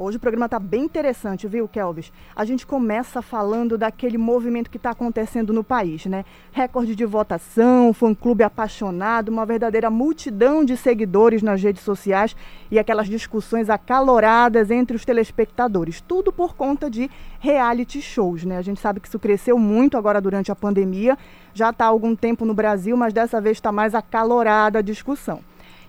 Hoje 0.00 0.16
o 0.16 0.20
programa 0.20 0.46
está 0.46 0.60
bem 0.60 0.84
interessante, 0.84 1.48
viu, 1.48 1.66
Kelvis? 1.66 2.12
A 2.36 2.44
gente 2.44 2.64
começa 2.64 3.20
falando 3.20 3.76
daquele 3.76 4.16
movimento 4.16 4.70
que 4.70 4.76
está 4.76 4.90
acontecendo 4.90 5.52
no 5.52 5.64
país, 5.64 6.06
né? 6.06 6.24
Recorde 6.52 6.94
de 6.94 7.04
votação, 7.04 7.92
fã-clube 7.92 8.44
apaixonado, 8.44 9.28
uma 9.28 9.44
verdadeira 9.44 9.90
multidão 9.90 10.64
de 10.64 10.76
seguidores 10.76 11.42
nas 11.42 11.60
redes 11.60 11.82
sociais 11.82 12.36
e 12.70 12.78
aquelas 12.78 13.08
discussões 13.08 13.68
acaloradas 13.68 14.70
entre 14.70 14.96
os 14.96 15.04
telespectadores. 15.04 16.00
Tudo 16.00 16.32
por 16.32 16.54
conta 16.54 16.88
de 16.88 17.10
reality 17.40 18.00
shows, 18.00 18.44
né? 18.44 18.56
A 18.56 18.62
gente 18.62 18.78
sabe 18.78 19.00
que 19.00 19.08
isso 19.08 19.18
cresceu 19.18 19.58
muito 19.58 19.98
agora 19.98 20.20
durante 20.20 20.52
a 20.52 20.54
pandemia, 20.54 21.18
já 21.52 21.70
está 21.70 21.86
há 21.86 21.88
algum 21.88 22.14
tempo 22.14 22.44
no 22.44 22.54
Brasil, 22.54 22.96
mas 22.96 23.12
dessa 23.12 23.40
vez 23.40 23.56
está 23.56 23.72
mais 23.72 23.96
acalorada 23.96 24.78
a 24.78 24.82
discussão. 24.82 25.40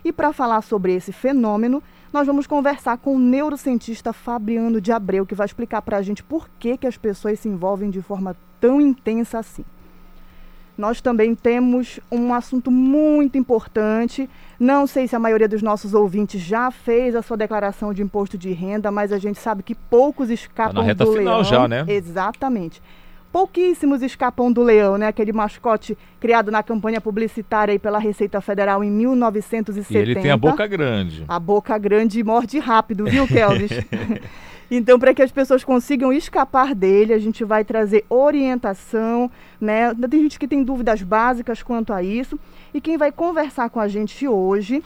E 0.03 0.11
para 0.11 0.33
falar 0.33 0.61
sobre 0.61 0.95
esse 0.95 1.11
fenômeno, 1.11 1.83
nós 2.11 2.25
vamos 2.25 2.47
conversar 2.47 2.97
com 2.97 3.15
o 3.15 3.19
neurocientista 3.19 4.11
Fabiano 4.11 4.81
de 4.81 4.91
Abreu, 4.91 5.25
que 5.25 5.35
vai 5.35 5.45
explicar 5.45 5.81
para 5.81 5.97
a 5.97 6.01
gente 6.01 6.23
por 6.23 6.49
que, 6.59 6.77
que 6.77 6.87
as 6.87 6.97
pessoas 6.97 7.39
se 7.39 7.47
envolvem 7.47 7.89
de 7.89 8.01
forma 8.01 8.35
tão 8.59 8.81
intensa 8.81 9.39
assim. 9.39 9.63
Nós 10.77 11.01
também 11.01 11.35
temos 11.35 11.99
um 12.09 12.33
assunto 12.33 12.71
muito 12.71 13.37
importante. 13.37 14.29
Não 14.57 14.87
sei 14.87 15.09
se 15.09 15.15
a 15.15 15.19
maioria 15.19 15.47
dos 15.47 15.61
nossos 15.61 15.93
ouvintes 15.93 16.39
já 16.41 16.71
fez 16.71 17.15
a 17.17 17.21
sua 17.21 17.35
declaração 17.35 17.93
de 17.93 18.01
imposto 18.01 18.37
de 18.37 18.51
renda, 18.53 18.89
mas 18.89 19.11
a 19.11 19.17
gente 19.17 19.37
sabe 19.39 19.61
que 19.61 19.75
poucos 19.75 20.29
escapam 20.29 20.75
Tá 20.75 20.79
na 20.79 20.85
reta 20.85 21.03
do 21.03 21.11
final 21.11 21.33
leão. 21.41 21.43
já, 21.43 21.67
né? 21.67 21.83
Exatamente. 21.85 22.81
Pouquíssimos 23.31 24.01
escapam 24.01 24.51
do 24.51 24.63
leão, 24.63 24.97
né? 24.97 25.07
Aquele 25.07 25.31
mascote 25.31 25.95
criado 26.19 26.51
na 26.51 26.63
campanha 26.63 26.99
publicitária 26.99 27.71
aí 27.71 27.77
pela 27.77 27.99
Receita 27.99 28.41
Federal 28.41 28.83
em 28.83 28.89
1970. 28.89 29.93
E 29.93 30.01
ele 30.01 30.19
tem 30.19 30.31
a 30.31 30.37
boca 30.37 30.65
grande. 30.65 31.25
A 31.27 31.39
boca 31.39 31.77
grande 31.77 32.19
e 32.19 32.23
morde 32.23 32.57
rápido, 32.57 33.05
viu, 33.05 33.27
Kelvis? 33.27 33.69
então, 34.69 34.97
para 34.97 35.13
que 35.13 35.21
as 35.21 35.31
pessoas 35.31 35.63
consigam 35.63 36.11
escapar 36.11 36.73
dele, 36.73 37.13
a 37.13 37.19
gente 37.19 37.43
vai 37.43 37.63
trazer 37.63 38.03
orientação, 38.09 39.29
né? 39.61 39.93
Tem 40.09 40.23
gente 40.23 40.39
que 40.39 40.47
tem 40.47 40.63
dúvidas 40.63 41.03
básicas 41.03 41.61
quanto 41.61 41.93
a 41.93 42.01
isso. 42.01 42.39
E 42.73 42.81
quem 42.81 42.97
vai 42.97 43.11
conversar 43.11 43.69
com 43.69 43.79
a 43.79 43.87
gente 43.87 44.27
hoje 44.27 44.83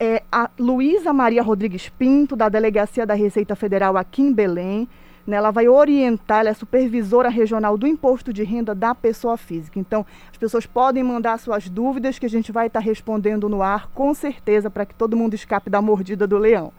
é 0.00 0.22
a 0.32 0.50
Luísa 0.58 1.12
Maria 1.12 1.42
Rodrigues 1.42 1.88
Pinto, 1.88 2.34
da 2.34 2.48
Delegacia 2.48 3.06
da 3.06 3.14
Receita 3.14 3.54
Federal 3.54 3.96
aqui 3.96 4.20
em 4.20 4.32
Belém. 4.32 4.88
Né, 5.26 5.36
ela 5.36 5.50
vai 5.50 5.68
orientar, 5.68 6.40
ela 6.40 6.50
é 6.50 6.54
supervisora 6.54 7.30
regional 7.30 7.78
do 7.78 7.86
imposto 7.86 8.32
de 8.32 8.42
renda 8.42 8.74
da 8.74 8.94
pessoa 8.94 9.36
física. 9.38 9.78
Então, 9.78 10.04
as 10.30 10.36
pessoas 10.36 10.66
podem 10.66 11.02
mandar 11.02 11.38
suas 11.38 11.68
dúvidas 11.68 12.18
que 12.18 12.26
a 12.26 12.30
gente 12.30 12.52
vai 12.52 12.66
estar 12.66 12.80
respondendo 12.80 13.48
no 13.48 13.62
ar, 13.62 13.88
com 13.94 14.12
certeza, 14.12 14.68
para 14.68 14.84
que 14.84 14.94
todo 14.94 15.16
mundo 15.16 15.34
escape 15.34 15.70
da 15.70 15.80
mordida 15.80 16.26
do 16.26 16.36
leão. 16.36 16.72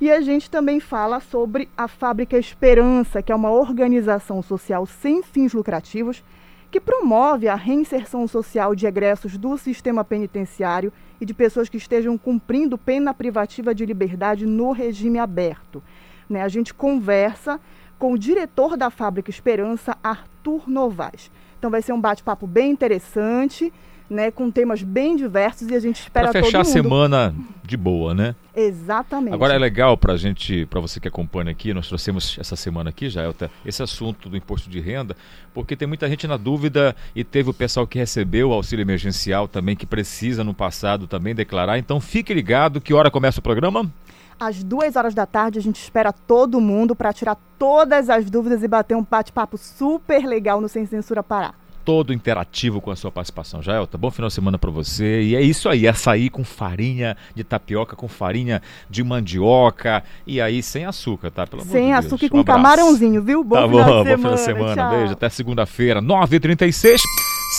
E 0.00 0.12
a 0.12 0.20
gente 0.20 0.50
também 0.50 0.78
fala 0.78 1.20
sobre 1.20 1.68
a 1.76 1.88
Fábrica 1.88 2.36
Esperança, 2.38 3.22
que 3.22 3.32
é 3.32 3.34
uma 3.34 3.50
organização 3.50 4.42
social 4.42 4.84
sem 4.84 5.22
fins 5.22 5.54
lucrativos 5.54 6.22
que 6.70 6.80
promove 6.80 7.48
a 7.48 7.54
reinserção 7.54 8.28
social 8.28 8.74
de 8.74 8.86
egressos 8.86 9.38
do 9.38 9.56
sistema 9.56 10.04
penitenciário 10.04 10.92
e 11.18 11.24
de 11.24 11.32
pessoas 11.32 11.70
que 11.70 11.78
estejam 11.78 12.18
cumprindo 12.18 12.76
pena 12.76 13.14
privativa 13.14 13.74
de 13.74 13.86
liberdade 13.86 14.44
no 14.44 14.72
regime 14.72 15.18
aberto. 15.18 15.82
Né? 16.28 16.42
A 16.42 16.48
gente 16.48 16.74
conversa 16.74 17.60
com 17.98 18.12
o 18.12 18.18
diretor 18.18 18.76
da 18.76 18.90
Fábrica 18.90 19.30
Esperança, 19.30 19.96
Arthur 20.02 20.68
Novaes. 20.68 21.30
Então 21.58 21.70
vai 21.70 21.82
ser 21.82 21.92
um 21.92 22.00
bate-papo 22.00 22.46
bem 22.46 22.70
interessante 22.70 23.72
né, 24.08 24.30
com 24.30 24.50
temas 24.50 24.82
bem 24.82 25.16
diversos 25.16 25.68
e 25.68 25.74
a 25.74 25.80
gente 25.80 26.00
espera 26.00 26.30
pra 26.30 26.42
fechar 26.42 26.60
a 26.60 26.64
semana 26.64 27.34
de 27.62 27.76
boa, 27.76 28.14
né? 28.14 28.36
Exatamente. 28.54 29.34
Agora 29.34 29.54
é 29.54 29.58
legal 29.58 29.96
para 29.96 30.16
gente, 30.16 30.64
para 30.66 30.80
você 30.80 31.00
que 31.00 31.08
acompanha 31.08 31.50
aqui, 31.50 31.74
nós 31.74 31.88
trouxemos 31.88 32.36
essa 32.38 32.54
semana 32.54 32.90
aqui, 32.90 33.10
já 33.10 33.22
esse 33.64 33.82
assunto 33.82 34.28
do 34.28 34.36
imposto 34.36 34.70
de 34.70 34.80
renda, 34.80 35.16
porque 35.52 35.74
tem 35.74 35.88
muita 35.88 36.08
gente 36.08 36.26
na 36.26 36.36
dúvida 36.36 36.94
e 37.14 37.24
teve 37.24 37.50
o 37.50 37.54
pessoal 37.54 37.86
que 37.86 37.98
recebeu 37.98 38.50
o 38.50 38.52
auxílio 38.52 38.82
emergencial 38.82 39.48
também 39.48 39.74
que 39.74 39.84
precisa 39.84 40.44
no 40.44 40.54
passado 40.54 41.06
também 41.06 41.34
declarar. 41.34 41.78
Então 41.78 42.00
fique 42.00 42.32
ligado, 42.32 42.80
que 42.80 42.94
hora 42.94 43.10
começa 43.10 43.40
o 43.40 43.42
programa? 43.42 43.90
Às 44.38 44.62
duas 44.62 44.96
horas 44.96 45.14
da 45.14 45.24
tarde 45.26 45.58
a 45.58 45.62
gente 45.62 45.80
espera 45.80 46.12
todo 46.12 46.60
mundo 46.60 46.94
para 46.94 47.12
tirar 47.12 47.38
todas 47.58 48.10
as 48.10 48.30
dúvidas 48.30 48.62
e 48.62 48.68
bater 48.68 48.96
um 48.96 49.02
bate-papo 49.02 49.56
super 49.56 50.24
legal 50.24 50.60
no 50.60 50.68
Sem 50.68 50.86
Censura 50.86 51.22
Pará 51.22 51.54
todo 51.86 52.12
interativo 52.12 52.80
com 52.80 52.90
a 52.90 52.96
sua 52.96 53.12
participação. 53.12 53.62
Jael, 53.62 53.86
tá 53.86 53.96
bom 53.96 54.10
final 54.10 54.26
de 54.26 54.34
semana 54.34 54.58
para 54.58 54.72
você. 54.72 55.22
E 55.22 55.36
é 55.36 55.40
isso 55.40 55.68
aí, 55.68 55.86
açaí 55.86 56.28
com 56.28 56.42
farinha 56.42 57.16
de 57.32 57.44
tapioca, 57.44 57.94
com 57.94 58.08
farinha 58.08 58.60
de 58.90 59.04
mandioca 59.04 60.02
e 60.26 60.40
aí 60.40 60.64
sem 60.64 60.84
açúcar, 60.84 61.30
tá? 61.30 61.46
Pelo 61.46 61.62
sem 61.62 61.92
amor 61.92 62.00
de 62.00 62.06
açúcar 62.08 62.26
e 62.26 62.28
com 62.28 62.40
um 62.40 62.44
camarãozinho, 62.44 63.22
viu? 63.22 63.44
Bom 63.44 63.54
tá 63.54 63.68
final 63.68 63.84
bom, 63.84 64.02
de 64.02 64.08
semana. 64.08 64.16
Bom 64.16 64.18
final 64.18 64.34
de 64.34 64.40
semana. 64.40 64.74
Tchau. 64.74 64.90
Beijo, 64.98 65.12
até 65.12 65.28
segunda-feira, 65.28 66.02
9h36. 66.02 67.00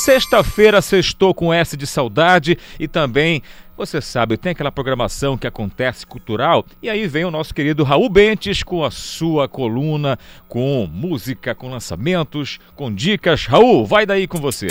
Sexta-feira, 0.04 0.82
sextou 0.82 1.34
com 1.34 1.54
S 1.54 1.78
de 1.78 1.88
saudade 1.88 2.58
e 2.78 2.86
também 2.90 3.42
você 3.78 4.02
sabe, 4.02 4.38
tem 4.38 4.52
aquela 4.52 4.72
programação 4.72 5.38
que 5.38 5.46
acontece 5.46 6.06
cultural 6.06 6.66
e 6.82 6.90
aí 6.90 7.08
vem 7.08 7.26
o 7.26 7.32
nosso 7.32 7.54
querido 7.54 7.84
Raul 7.84 8.10
Bentes 8.10 8.64
com 8.64 8.84
a 8.84 8.90
sua 8.90 9.48
coluna, 9.48 10.18
com 10.48 10.90
música, 10.92 11.54
com 11.54 11.70
lançamentos, 11.70 12.60
com 12.76 12.94
dicas. 12.94 13.46
Raul, 13.46 13.86
vai 13.86 14.06
daí 14.06 14.28
com 14.28 14.40
você. 14.40 14.68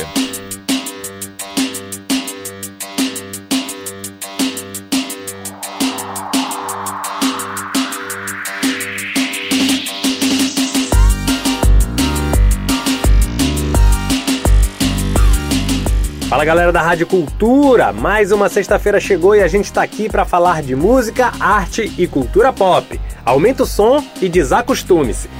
Fala 16.37 16.45
galera 16.45 16.71
da 16.71 16.83
Rádio 16.83 17.07
Cultura! 17.07 17.95
Mais 17.95 18.31
uma 18.31 18.51
sexta-feira 18.51 19.01
chegou 19.01 19.35
e 19.35 19.43
a 19.43 19.49
gente 19.49 19.65
está 19.65 19.83
aqui 19.83 20.07
para 20.07 20.27
falar 20.27 20.63
de 20.63 20.77
música, 20.77 21.33
arte 21.41 21.91
e 21.97 22.07
cultura 22.07 22.53
pop. 22.53 23.01
Aumenta 23.25 23.63
o 23.63 23.67
som 23.67 24.05
e 24.21 24.29
desacostume-se. 24.29 25.31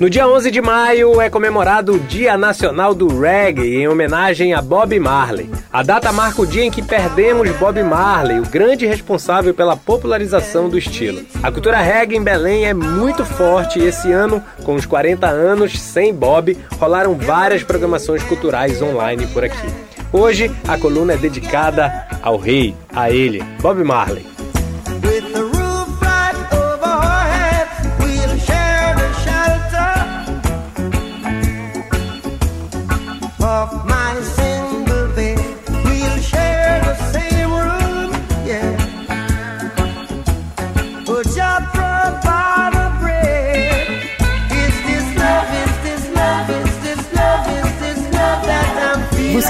No 0.00 0.08
dia 0.08 0.26
11 0.26 0.50
de 0.50 0.62
maio 0.62 1.20
é 1.20 1.28
comemorado 1.28 1.92
o 1.92 1.98
Dia 1.98 2.38
Nacional 2.38 2.94
do 2.94 3.20
Reggae, 3.20 3.76
em 3.76 3.86
homenagem 3.86 4.54
a 4.54 4.62
Bob 4.62 4.98
Marley. 4.98 5.50
A 5.70 5.82
data 5.82 6.10
marca 6.10 6.40
o 6.40 6.46
dia 6.46 6.64
em 6.64 6.70
que 6.70 6.80
perdemos 6.80 7.50
Bob 7.58 7.82
Marley, 7.82 8.40
o 8.40 8.48
grande 8.48 8.86
responsável 8.86 9.52
pela 9.52 9.76
popularização 9.76 10.70
do 10.70 10.78
estilo. 10.78 11.20
A 11.42 11.52
cultura 11.52 11.82
reggae 11.82 12.16
em 12.16 12.24
Belém 12.24 12.64
é 12.64 12.72
muito 12.72 13.26
forte 13.26 13.78
e 13.78 13.84
esse 13.84 14.10
ano, 14.10 14.42
com 14.64 14.74
os 14.74 14.86
40 14.86 15.26
anos 15.26 15.78
sem 15.78 16.14
Bob, 16.14 16.56
rolaram 16.78 17.14
várias 17.14 17.62
programações 17.62 18.22
culturais 18.22 18.80
online 18.80 19.26
por 19.26 19.44
aqui. 19.44 19.68
Hoje, 20.10 20.50
a 20.66 20.78
coluna 20.78 21.12
é 21.12 21.18
dedicada 21.18 22.06
ao 22.22 22.38
rei, 22.38 22.74
a 22.90 23.10
ele, 23.10 23.42
Bob 23.60 23.84
Marley. 23.84 24.39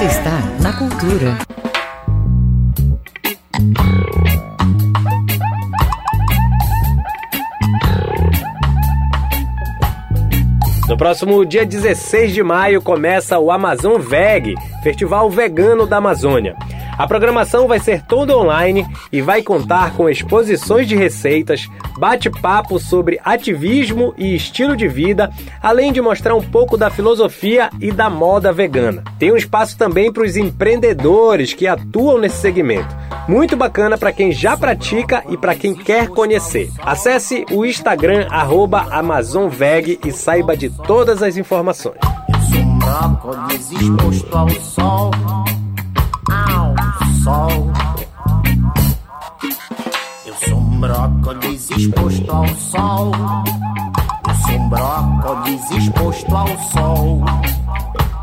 Você 0.01 0.07
está 0.07 0.39
na 0.59 0.73
cultura. 0.73 1.37
No 10.89 10.97
próximo 10.97 11.45
dia 11.45 11.67
16 11.67 12.33
de 12.33 12.41
maio 12.41 12.81
começa 12.81 13.37
o 13.37 13.51
Amazon 13.51 14.01
Veg, 14.01 14.55
Festival 14.81 15.29
Vegano 15.29 15.85
da 15.85 15.97
Amazônia. 15.97 16.55
A 16.97 17.07
programação 17.07 17.67
vai 17.67 17.79
ser 17.79 18.03
toda 18.03 18.37
online 18.37 18.85
e 19.11 19.21
vai 19.21 19.41
contar 19.41 19.93
com 19.95 20.09
exposições 20.09 20.87
de 20.87 20.95
receitas, 20.95 21.67
bate-papo 21.97 22.79
sobre 22.79 23.19
ativismo 23.23 24.13
e 24.17 24.35
estilo 24.35 24.75
de 24.75 24.87
vida, 24.87 25.31
além 25.61 25.91
de 25.91 26.01
mostrar 26.01 26.35
um 26.35 26.41
pouco 26.41 26.77
da 26.77 26.89
filosofia 26.89 27.69
e 27.79 27.91
da 27.91 28.09
moda 28.09 28.51
vegana. 28.51 29.03
Tem 29.17 29.31
um 29.31 29.37
espaço 29.37 29.77
também 29.77 30.11
para 30.11 30.23
os 30.23 30.35
empreendedores 30.37 31.53
que 31.53 31.67
atuam 31.67 32.17
nesse 32.17 32.37
segmento. 32.37 32.95
Muito 33.27 33.55
bacana 33.55 33.97
para 33.97 34.11
quem 34.11 34.31
já 34.31 34.57
pratica 34.57 35.23
e 35.29 35.37
para 35.37 35.55
quem 35.55 35.73
quer 35.73 36.07
conhecer. 36.07 36.69
Acesse 36.81 37.45
o 37.51 37.65
Instagram 37.65 38.27
AmazonVeg 38.91 39.99
e 40.05 40.11
saiba 40.11 40.57
de 40.57 40.69
todas 40.69 41.21
as 41.21 41.37
informações. 41.37 41.97
sol 44.59 45.11
sol. 47.23 47.71
Eu 50.25 50.33
sou 50.47 50.57
um 50.57 50.79
brócolis 50.79 51.69
exposto 51.71 52.31
ao 52.31 52.47
sol. 52.55 53.11
Eu 54.27 54.35
sou 54.35 54.59
um 54.59 54.69
brócolis 54.69 55.71
exposto 55.71 56.35
ao 56.35 56.47
sol. 56.71 57.21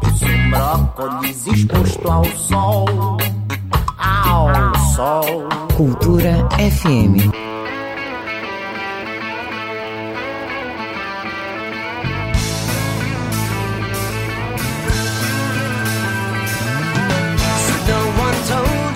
Eu 0.03 0.17
sou 0.17 0.29
um 0.29 0.51
brócolis 0.51 1.47
exposto 1.47 2.11
ao 2.11 2.25
sol. 2.25 2.87
Ao 3.99 4.75
sol. 4.95 5.49
Cultura 5.77 6.49
FM. 6.59 7.48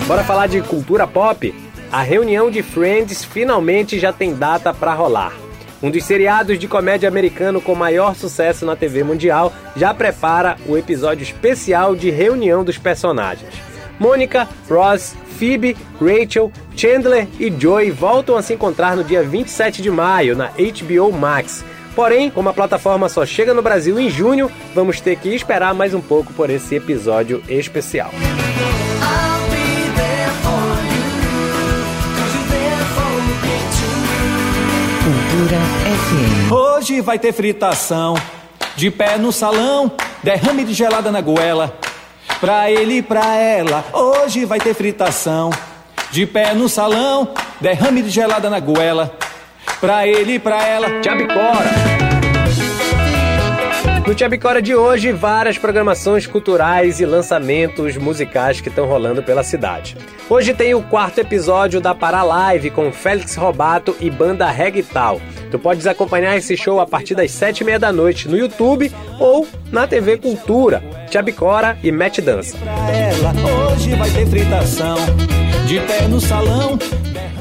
Bora 0.07 0.23
falar 0.23 0.47
de 0.47 0.61
cultura 0.61 1.07
pop? 1.07 1.53
A 1.91 2.01
reunião 2.01 2.49
de 2.49 2.61
Friends 2.61 3.23
finalmente 3.23 3.99
já 3.99 4.11
tem 4.11 4.35
data 4.35 4.73
para 4.73 4.93
rolar. 4.93 5.33
Um 5.81 5.91
dos 5.91 6.03
seriados 6.03 6.57
de 6.57 6.67
comédia 6.67 7.07
americano 7.07 7.61
com 7.61 7.75
maior 7.75 8.15
sucesso 8.15 8.65
na 8.65 8.75
TV 8.75 9.03
mundial 9.03 9.53
já 9.75 9.93
prepara 9.93 10.57
o 10.67 10.77
episódio 10.77 11.23
especial 11.23 11.95
de 11.95 12.09
reunião 12.09 12.63
dos 12.63 12.77
personagens. 12.77 13.53
Mônica, 13.99 14.47
Ross, 14.69 15.15
Phoebe, 15.37 15.77
Rachel, 16.01 16.51
Chandler 16.75 17.27
e 17.39 17.51
Joey 17.51 17.91
voltam 17.91 18.35
a 18.35 18.41
se 18.41 18.53
encontrar 18.53 18.95
no 18.95 19.03
dia 19.03 19.23
27 19.23 19.81
de 19.81 19.91
maio 19.91 20.35
na 20.35 20.49
HBO 20.49 21.11
Max 21.11 21.63
Porém, 21.95 22.29
como 22.29 22.49
a 22.49 22.53
plataforma 22.53 23.07
só 23.07 23.25
chega 23.25 23.53
no 23.53 23.61
Brasil 23.61 23.99
em 23.99 24.09
junho, 24.09 24.51
vamos 24.73 24.99
ter 24.99 25.15
que 25.17 25.29
esperar 25.29 25.73
mais 25.73 25.93
um 25.93 26.01
pouco 26.01 26.33
por 26.33 26.49
esse 26.49 26.75
episódio 26.75 27.43
especial. 27.47 28.11
Hoje 36.51 37.01
vai 37.01 37.17
ter 37.17 37.33
fritação, 37.33 38.15
de 38.75 38.91
pé 38.91 39.17
no 39.17 39.31
salão, 39.31 39.91
derrame 40.21 40.63
de 40.63 40.73
gelada 40.73 41.11
na 41.11 41.21
goela. 41.21 41.77
Pra 42.39 42.69
ele 42.69 42.97
e 42.97 43.01
pra 43.01 43.35
ela, 43.35 43.85
hoje 43.93 44.45
vai 44.45 44.59
ter 44.59 44.73
fritação, 44.73 45.49
de 46.11 46.25
pé 46.25 46.53
no 46.53 46.67
salão, 46.67 47.29
derrame 47.61 48.01
de 48.01 48.09
gelada 48.09 48.49
na 48.49 48.59
goela. 48.59 49.15
Pra 49.79 50.07
ele 50.07 50.33
e 50.33 50.39
pra 50.39 50.65
ela, 50.65 51.01
Tchabicora. 51.01 51.92
No 54.05 54.13
Tchabicora 54.13 54.61
de 54.61 54.75
hoje, 54.75 55.13
várias 55.13 55.57
programações 55.57 56.27
culturais 56.27 56.99
e 56.99 57.05
lançamentos 57.05 57.95
musicais 57.95 58.59
que 58.59 58.67
estão 58.67 58.85
rolando 58.85 59.23
pela 59.23 59.43
cidade. 59.43 59.95
Hoje 60.29 60.53
tem 60.53 60.73
o 60.75 60.83
quarto 60.83 61.19
episódio 61.19 61.79
da 61.79 61.95
Pará 61.95 62.21
Live 62.21 62.69
com 62.71 62.91
Félix 62.91 63.35
Robato 63.35 63.95
e 64.01 64.09
banda 64.09 64.45
Regtal. 64.49 65.21
Tu 65.49 65.57
podes 65.57 65.87
acompanhar 65.87 66.35
esse 66.35 66.57
show 66.57 66.81
a 66.81 66.85
partir 66.85 67.15
das 67.15 67.31
sete 67.31 67.61
e 67.61 67.63
meia 67.63 67.79
da 67.79 67.93
noite 67.93 68.27
no 68.27 68.37
YouTube 68.37 68.91
ou 69.17 69.47
na 69.71 69.87
TV 69.87 70.17
Cultura, 70.17 70.83
Tchabicora 71.09 71.77
e 71.81 71.89
Match 71.89 72.19
Dança. 72.19 72.57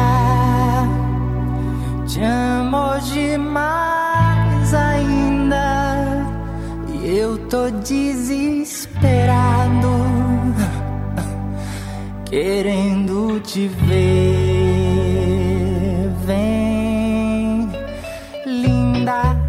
te 2.05 2.21
amo 2.21 2.99
demais 3.11 4.08
eu 7.09 7.37
tô 7.49 7.69
desesperado, 7.71 8.87
querendo 12.29 13.39
te 13.39 13.67
ver. 13.67 14.69
Vem, 16.25 17.69
linda. 18.45 19.39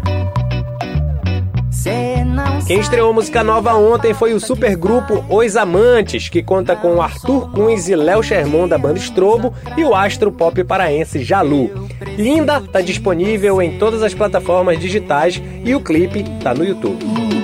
Quem 2.65 2.79
estreou 2.79 3.13
música 3.13 3.43
nova 3.43 3.73
ontem 3.75 4.13
foi 4.13 4.33
o 4.33 4.39
supergrupo 4.39 5.25
Os 5.29 5.57
Amantes, 5.57 6.29
que 6.29 6.41
conta 6.41 6.75
com 6.75 7.01
Arthur 7.01 7.51
Cunz 7.51 7.89
e 7.89 7.95
Léo 7.95 8.23
Sherman 8.23 8.67
da 8.67 8.77
banda 8.77 8.97
Estrobo 8.97 9.53
e 9.75 9.83
o 9.83 9.93
astro 9.93 10.31
pop 10.31 10.63
paraense 10.63 11.23
Jalu. 11.23 11.89
Linda 12.17 12.61
tá 12.61 12.79
disponível 12.79 13.61
em 13.61 13.77
todas 13.77 14.01
as 14.03 14.13
plataformas 14.13 14.79
digitais 14.79 15.41
e 15.65 15.75
o 15.75 15.81
clipe 15.81 16.23
tá 16.41 16.53
no 16.53 16.63
YouTube. 16.63 17.40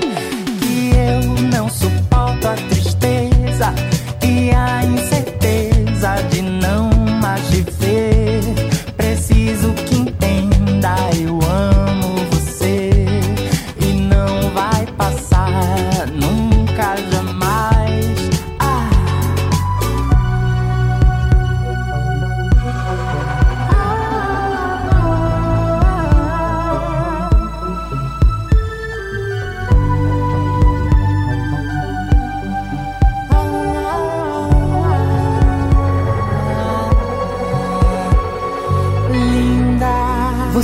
Não 1.68 1.70
suporto 1.70 2.48
a 2.48 2.54
tristeza 2.70 3.74
e 4.24 4.52
a 4.52 4.86
incerteza 4.86 6.16
de 6.30 6.42
não 6.42 6.57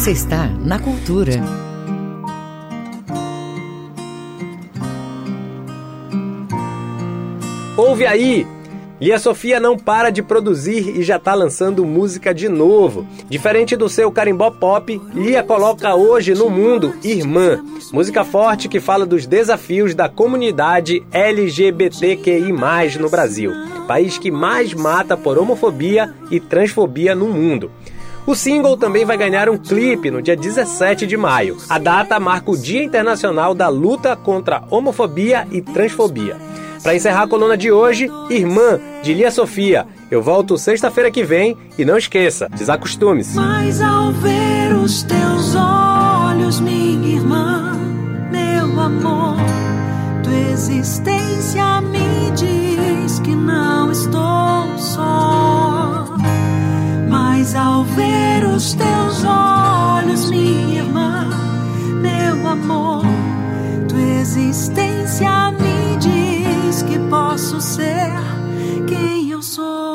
Você 0.03 0.11
está 0.11 0.47
na 0.47 0.77
cultura. 0.79 1.31
Ouve 7.77 8.05
aí! 8.05 8.45
Lia 8.99 9.17
Sofia 9.17 9.61
não 9.61 9.77
para 9.77 10.09
de 10.09 10.21
produzir 10.21 10.99
e 10.99 11.03
já 11.03 11.17
tá 11.17 11.33
lançando 11.33 11.85
música 11.85 12.33
de 12.33 12.49
novo. 12.49 13.07
Diferente 13.29 13.77
do 13.77 13.87
seu 13.87 14.11
carimbó 14.11 14.51
pop, 14.51 15.01
Lia 15.13 15.41
coloca 15.41 15.95
hoje 15.95 16.33
no 16.33 16.49
mundo 16.49 16.93
Irmã, 17.01 17.63
música 17.93 18.25
forte 18.25 18.67
que 18.67 18.81
fala 18.81 19.05
dos 19.05 19.25
desafios 19.25 19.95
da 19.95 20.09
comunidade 20.09 21.01
LGBTQI+, 21.13 22.51
no 22.99 23.09
Brasil, 23.09 23.53
país 23.87 24.17
que 24.17 24.29
mais 24.29 24.73
mata 24.73 25.15
por 25.15 25.37
homofobia 25.37 26.13
e 26.29 26.41
transfobia 26.41 27.15
no 27.15 27.29
mundo. 27.29 27.71
O 28.25 28.35
single 28.35 28.77
também 28.77 29.03
vai 29.03 29.17
ganhar 29.17 29.49
um 29.49 29.57
clipe 29.57 30.09
no 30.09 30.21
dia 30.21 30.35
17 30.35 31.05
de 31.05 31.17
maio. 31.17 31.57
A 31.69 31.77
data 31.77 32.17
marca 32.21 32.51
o 32.51 32.57
Dia 32.57 32.81
Internacional 32.81 33.53
da 33.53 33.67
Luta 33.67 34.15
contra 34.15 34.57
a 34.57 34.63
Homofobia 34.69 35.45
e 35.51 35.61
Transfobia. 35.61 36.37
Para 36.81 36.95
encerrar 36.95 37.23
a 37.23 37.27
coluna 37.27 37.57
de 37.57 37.69
hoje, 37.69 38.09
Irmã, 38.29 38.79
de 39.01 39.13
Lia 39.13 39.29
Sofia. 39.29 39.85
Eu 40.09 40.21
volto 40.21 40.57
sexta-feira 40.57 41.11
que 41.11 41.23
vem 41.23 41.57
e 41.77 41.83
não 41.83 41.97
esqueça, 41.97 42.47
desacostume-se. 42.49 43.35
Mas 43.35 43.81
ao 43.81 44.11
ver 44.13 44.73
os 44.73 45.03
teus 45.03 45.55
olhos, 45.55 46.61
minha 46.61 47.15
irmã, 47.15 47.73
meu 48.31 48.79
amor, 48.79 49.35
tua 50.23 50.51
existência 50.53 51.81
me 51.81 52.31
diz 52.31 53.19
que 53.19 53.35
não 53.35 53.91
estou. 53.91 54.62
Ao 57.55 57.83
ver 57.83 58.45
os 58.47 58.73
teus 58.73 59.23
olhos, 59.23 60.29
minha 60.31 60.79
irmã, 60.79 61.29
meu 62.01 62.47
amor, 62.47 63.05
tua 63.87 64.01
existência 64.01 65.51
me 65.51 65.97
diz 65.97 66.81
que 66.81 66.97
posso 67.09 67.61
ser 67.61 68.11
quem 68.87 69.29
eu 69.29 69.41
sou. 69.41 69.92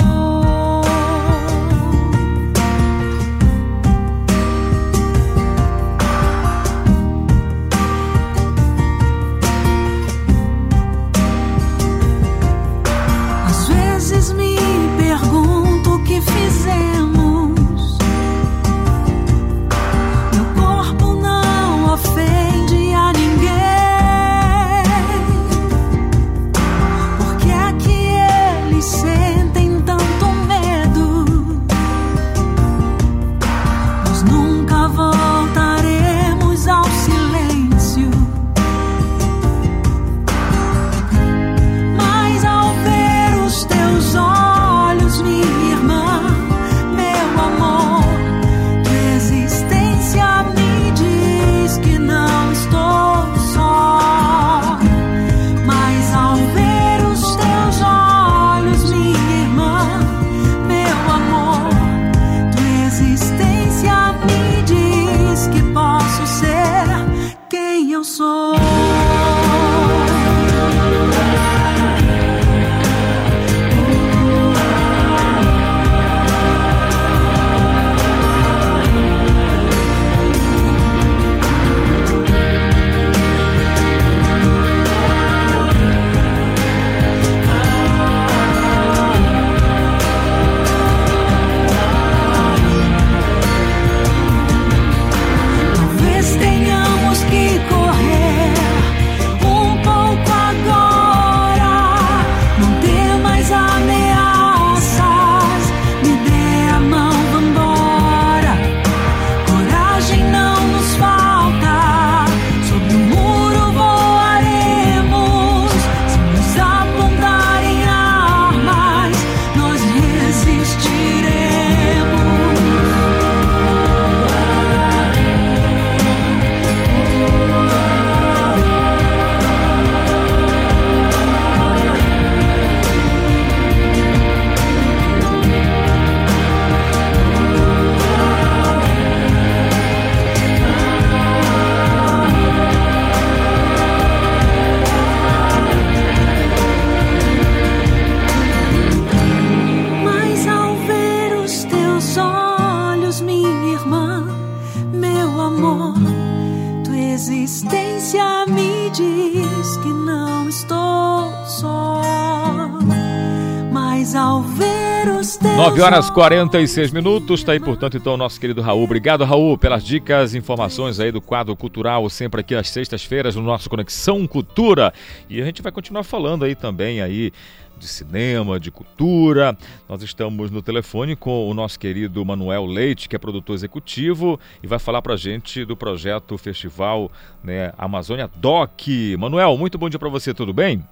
9 165.79 165.85
horas 165.85 166.11
46 166.11 166.91
minutos, 166.91 167.39
está 167.39 167.53
aí, 167.53 167.61
portanto, 167.61 167.97
então, 167.97 168.15
o 168.15 168.17
nosso 168.17 168.41
querido 168.41 168.61
Raul. 168.61 168.83
Obrigado, 168.83 169.23
Raul, 169.23 169.57
pelas 169.57 169.85
dicas 169.85 170.35
informações 170.35 170.99
aí 170.99 171.13
do 171.13 171.21
quadro 171.21 171.55
cultural, 171.55 172.11
sempre 172.11 172.41
aqui 172.41 172.57
às 172.57 172.69
sextas-feiras, 172.69 173.37
no 173.37 173.43
nosso 173.43 173.71
Conexão 173.71 174.27
Cultura. 174.27 174.93
E 175.31 175.41
a 175.41 175.45
gente 175.45 175.63
vai 175.63 175.71
continuar 175.71 176.03
falando 176.03 176.45
aí 176.45 176.57
também 176.57 177.01
aí 177.01 177.31
de 177.79 177.87
cinema, 177.87 178.59
de 178.59 178.73
cultura. 178.73 179.57
Nós 179.89 180.03
estamos 180.03 180.51
no 180.51 180.61
telefone 180.61 181.15
com 181.15 181.49
o 181.49 181.55
nosso 181.55 181.79
querido 181.79 182.25
Manuel 182.25 182.67
Leite, 182.67 183.09
que 183.09 183.15
é 183.15 183.19
produtor 183.19 183.55
executivo, 183.55 184.41
e 184.61 184.67
vai 184.67 184.81
falar 184.81 185.01
pra 185.01 185.15
gente 185.15 185.65
do 185.65 185.77
projeto 185.77 186.37
Festival 186.37 187.09
né, 187.41 187.73
Amazônia 187.79 188.29
Doc. 188.35 188.81
Manuel, 189.17 189.57
muito 189.57 189.79
bom 189.79 189.89
dia 189.89 189.99
para 189.99 190.09
você, 190.09 190.35
tudo 190.35 190.53
bem? 190.53 190.83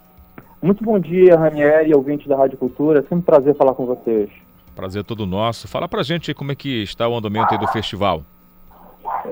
Muito 0.63 0.85
bom 0.85 0.97
dia, 0.97 1.37
Ranieri, 1.37 1.93
ouvinte 1.93 2.29
da 2.29 2.37
Rádio 2.37 2.57
Cultura. 2.57 3.01
É 3.01 3.03
sempre 3.03 3.17
um 3.17 3.23
prazer 3.23 3.57
falar 3.57 3.75
com 3.75 3.85
vocês. 3.85 4.46
Prazer 4.77 5.03
todo 5.05 5.25
nosso. 5.25 5.67
Fala 5.67 5.89
pra 5.89 6.03
gente 6.03 6.31
aí 6.31 6.35
como 6.35 6.53
é 6.53 6.55
que 6.55 6.83
está 6.83 7.09
o 7.09 7.17
andamento 7.17 7.55
aí 7.55 7.59
do 7.59 7.67
festival. 7.69 8.23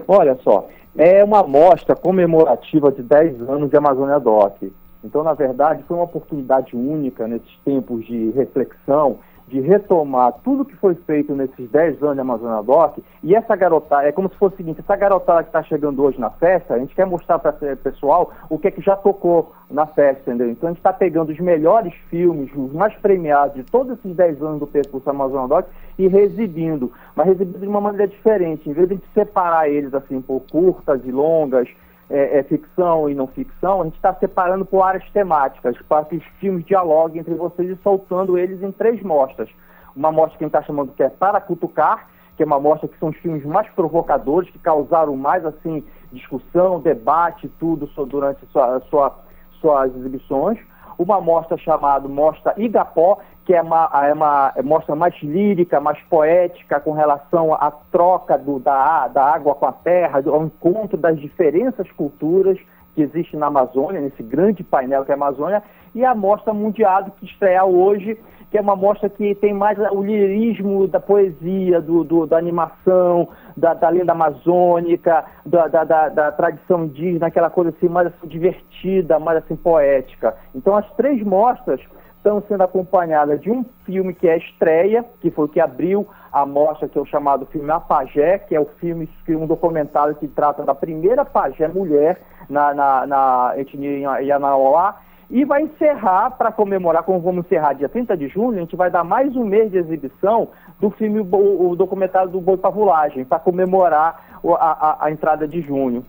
Olha 0.09 0.39
só, 0.43 0.67
é 0.97 1.23
uma 1.23 1.43
mostra 1.43 1.95
comemorativa 1.95 2.91
de 2.91 3.03
10 3.03 3.43
anos 3.43 3.69
de 3.69 3.77
Amazônia 3.77 4.19
Doc. 4.19 4.57
Então, 5.05 5.23
na 5.23 5.35
verdade, 5.35 5.85
foi 5.87 5.99
uma 5.99 6.05
oportunidade 6.05 6.75
única 6.75 7.29
nesses 7.29 7.55
tempos 7.63 8.07
de 8.07 8.31
reflexão 8.31 9.19
de 9.47 9.61
retomar 9.61 10.33
tudo 10.43 10.65
que 10.65 10.75
foi 10.77 10.95
feito 10.95 11.35
nesses 11.35 11.71
10 11.71 12.03
anos 12.03 12.15
de 12.15 12.21
Amazônia 12.21 12.63
Doc, 12.63 12.99
e 13.23 13.35
essa 13.35 13.55
garotada, 13.55 14.09
é 14.09 14.13
como 14.13 14.29
se 14.29 14.37
fosse 14.37 14.55
o 14.55 14.57
seguinte, 14.57 14.81
essa 14.81 14.97
garotada 14.97 15.43
que 15.43 15.51
está 15.51 15.63
chegando 15.63 16.03
hoje 16.03 16.19
na 16.19 16.31
festa, 16.31 16.75
a 16.75 16.79
gente 16.79 16.95
quer 16.95 17.07
mostrar 17.07 17.39
para 17.39 17.51
o 17.51 17.77
pessoal 17.77 18.33
o 18.49 18.59
que 18.59 18.69
é 18.69 18.71
que 18.71 18.81
já 18.81 18.97
tocou 18.97 19.53
na 19.71 19.87
festa, 19.87 20.31
entendeu? 20.31 20.51
Então 20.51 20.69
a 20.69 20.73
gente 20.73 20.79
está 20.79 20.93
pegando 20.93 21.31
os 21.31 21.39
melhores 21.39 21.93
filmes, 22.09 22.51
os 22.55 22.73
mais 22.73 22.95
premiados 22.97 23.55
de 23.55 23.65
todos 23.65 23.99
esses 23.99 24.17
10 24.17 24.43
anos 24.43 24.61
do 24.61 24.67
percurso 24.67 25.09
Amazônia 25.11 25.49
Doc 25.49 25.67
e 25.99 26.09
reexibindo, 26.09 26.91
mas 27.15 27.27
reexibindo 27.27 27.59
de 27.59 27.67
uma 27.67 27.81
maneira 27.81 28.09
diferente, 28.09 28.69
em 28.69 28.73
vez 28.73 28.89
de 28.89 29.01
separar 29.13 29.69
eles 29.69 29.93
assim 29.93 30.21
por 30.21 30.43
curtas 30.51 31.01
e 31.05 31.13
longas, 31.13 31.69
é, 32.11 32.39
é, 32.39 32.43
ficção 32.43 33.09
e 33.09 33.15
não 33.15 33.27
ficção, 33.27 33.81
a 33.81 33.85
gente 33.85 33.97
está 33.97 34.15
separando 34.15 34.65
por 34.65 34.83
áreas 34.83 35.09
temáticas, 35.11 35.77
para 35.89 36.05
que 36.05 36.17
os 36.17 36.25
filmes 36.39 36.65
dialoguem 36.65 37.21
entre 37.21 37.35
vocês 37.35 37.71
e 37.71 37.83
soltando 37.83 38.37
eles 38.37 38.63
em 38.63 38.71
três 38.73 39.03
mostras. 39.03 39.49
Uma 39.97 40.13
mostra 40.13 40.37
que 40.37 40.45
a 40.45 40.47
gente 40.47 40.57
está 40.57 40.63
chamando 40.67 40.93
que 40.93 41.03
é 41.03 41.09
Para 41.09 41.41
Cutucar, 41.41 42.09
que 42.37 42.43
é 42.43 42.47
uma 42.47 42.61
mostra 42.61 42.89
que 42.89 42.99
são 42.99 43.09
os 43.11 43.17
filmes 43.19 43.45
mais 43.45 43.69
provocadores, 43.71 44.51
que 44.51 44.59
causaram 44.59 45.17
mais 45.17 45.45
assim 45.47 45.85
discussão, 46.13 46.81
debate, 46.81 47.49
tudo 47.59 47.87
durante 48.07 48.45
sua, 48.47 48.81
sua, 48.91 49.19
suas 49.61 49.95
exibições. 49.97 50.59
Uma 50.99 51.21
mostra 51.21 51.57
chamada 51.59 52.09
Mostra 52.09 52.55
Igapó, 52.57 53.19
que 53.45 53.55
é 53.55 53.61
uma, 53.61 53.91
é 54.07 54.13
uma 54.13 54.55
mostra 54.65 54.95
mais 54.95 55.15
lírica, 55.23 55.81
mais 55.81 56.01
poética 56.05 56.81
com 56.81 56.93
relação 56.93 57.53
à 57.55 57.71
troca 57.71 58.39
do, 58.39 58.59
da, 58.59 59.09
da 59.09 59.25
água 59.25 59.55
com 59.55 59.67
a 59.67 59.73
terra, 59.73 60.23
ao 60.27 60.45
encontro 60.45 60.97
das 60.97 61.19
diferentes 61.19 61.91
culturas 61.93 62.59
que 62.95 63.03
existem 63.03 63.39
na 63.39 63.47
Amazônia, 63.47 64.01
nesse 64.01 64.23
grande 64.23 64.63
painel 64.63 65.05
que 65.05 65.11
é 65.11 65.15
a 65.15 65.17
Amazônia, 65.17 65.63
e 65.95 66.05
a 66.05 66.15
Mostra 66.15 66.53
Mundial 66.53 67.05
que 67.19 67.27
estreia 67.27 67.65
hoje, 67.65 68.19
que 68.51 68.59
é 68.59 68.61
uma 68.61 68.77
mostra 68.77 69.09
que 69.09 69.35
tem 69.35 69.53
mais 69.53 69.77
o 69.91 70.01
lirismo 70.01 70.87
da 70.87 71.01
poesia, 71.01 71.81
do, 71.81 72.05
do 72.05 72.25
da 72.25 72.39
animação, 72.39 73.29
da, 73.57 73.75
da 73.75 73.89
lenda 73.89 74.13
amazônica, 74.13 75.25
da, 75.45 75.67
da, 75.67 75.83
da, 75.83 76.09
da, 76.09 76.31
tradição 76.31 76.85
indígena, 76.85 77.27
aquela 77.27 77.51
coisa 77.51 77.71
assim 77.71 77.89
mais 77.89 78.07
assim, 78.07 78.29
divertida, 78.29 79.19
mais 79.19 79.39
assim 79.39 79.57
poética. 79.57 80.37
Então 80.55 80.77
as 80.77 80.89
três 80.93 81.21
mostras 81.25 81.81
estão 82.25 82.43
sendo 82.49 82.63
acompanhadas 82.63 83.39
de 83.43 83.51
um 83.51 83.63
filme 83.85 84.15
que 84.15 84.27
é 84.27 84.39
estreia, 84.39 85.05
que 85.21 85.31
foi 85.31 85.45
o 85.45 85.49
que 85.49 85.61
abriu 85.61 86.09
a 86.33 86.47
mostra, 86.47 86.89
que 86.89 86.99
é 86.99 87.01
o 87.01 87.05
chamado 87.05 87.45
filme 87.47 87.71
A 87.71 87.79
Pajé, 87.79 88.39
que 88.39 88.57
é 88.57 88.61
o 88.61 88.65
filme, 88.81 89.07
um 89.29 89.47
documentário 89.47 90.15
que 90.15 90.27
trata 90.27 90.65
da 90.65 90.75
primeira 90.75 91.23
pajé 91.23 91.69
mulher 91.69 92.19
na, 92.49 92.73
na, 92.73 93.07
na 93.07 93.53
etnia 93.59 94.23
Yanauá, 94.23 94.97
e 95.29 95.45
vai 95.45 95.63
encerrar, 95.63 96.31
para 96.31 96.51
comemorar, 96.51 97.03
como 97.03 97.21
vamos 97.21 97.45
encerrar 97.45 97.75
dia 97.75 97.89
30 97.89 98.17
de 98.17 98.29
junho, 98.29 98.57
a 98.57 98.61
gente 98.61 98.77
vai 98.77 98.91
dar 98.91 99.05
mais 99.05 99.37
um 99.37 99.45
mês 99.45 99.71
de 99.71 99.79
exibição 99.79 100.49
do 100.81 100.91
filme, 100.91 101.21
o, 101.21 101.71
o 101.71 101.77
documentário 101.77 102.31
do 102.31 102.41
Boi 102.41 102.57
Pavulagem, 102.57 103.25
para 103.25 103.39
comemorar 103.39 104.39
a, 104.43 104.55
a, 104.55 105.07
a, 105.07 105.11
entrada 105.11 105.47
de 105.47 105.61
junho. 105.61 106.05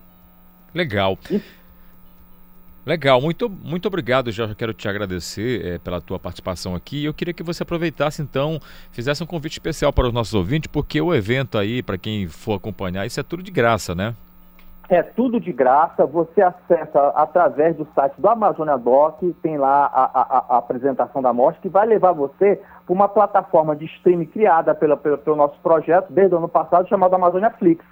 Legal. 0.74 1.16
E, 1.30 1.40
Legal, 2.86 3.20
muito, 3.20 3.50
muito 3.50 3.88
obrigado. 3.88 4.30
Já 4.30 4.54
quero 4.54 4.72
te 4.72 4.88
agradecer 4.88 5.66
é, 5.66 5.78
pela 5.78 6.00
tua 6.00 6.20
participação 6.20 6.76
aqui. 6.76 7.04
Eu 7.04 7.12
queria 7.12 7.34
que 7.34 7.42
você 7.42 7.64
aproveitasse 7.64 8.22
então, 8.22 8.60
fizesse 8.92 9.20
um 9.24 9.26
convite 9.26 9.54
especial 9.54 9.92
para 9.92 10.06
os 10.06 10.12
nossos 10.12 10.34
ouvintes, 10.34 10.70
porque 10.72 11.00
o 11.00 11.12
evento 11.12 11.58
aí, 11.58 11.82
para 11.82 11.98
quem 11.98 12.28
for 12.28 12.54
acompanhar, 12.54 13.04
isso 13.04 13.18
é 13.18 13.24
tudo 13.24 13.42
de 13.42 13.50
graça, 13.50 13.92
né? 13.92 14.14
É 14.88 15.02
tudo 15.02 15.40
de 15.40 15.52
graça. 15.52 16.06
Você 16.06 16.40
acessa 16.40 17.08
através 17.16 17.74
do 17.74 17.88
site 17.92 18.14
do 18.18 18.28
Amazônia 18.28 18.78
Doc, 18.78 19.20
tem 19.42 19.58
lá 19.58 19.90
a, 19.92 20.04
a, 20.04 20.54
a 20.54 20.58
apresentação 20.58 21.20
da 21.20 21.32
mostra, 21.32 21.60
que 21.60 21.68
vai 21.68 21.88
levar 21.88 22.12
você 22.12 22.62
para 22.86 22.94
uma 22.94 23.08
plataforma 23.08 23.74
de 23.74 23.86
streaming 23.86 24.26
criada 24.26 24.76
pela, 24.76 24.96
pela, 24.96 25.18
pelo 25.18 25.34
nosso 25.34 25.58
projeto 25.60 26.12
desde 26.12 26.36
o 26.36 26.38
ano 26.38 26.48
passado, 26.48 26.88
chamado 26.88 27.16
Amazônia 27.16 27.50
Flix. 27.50 27.84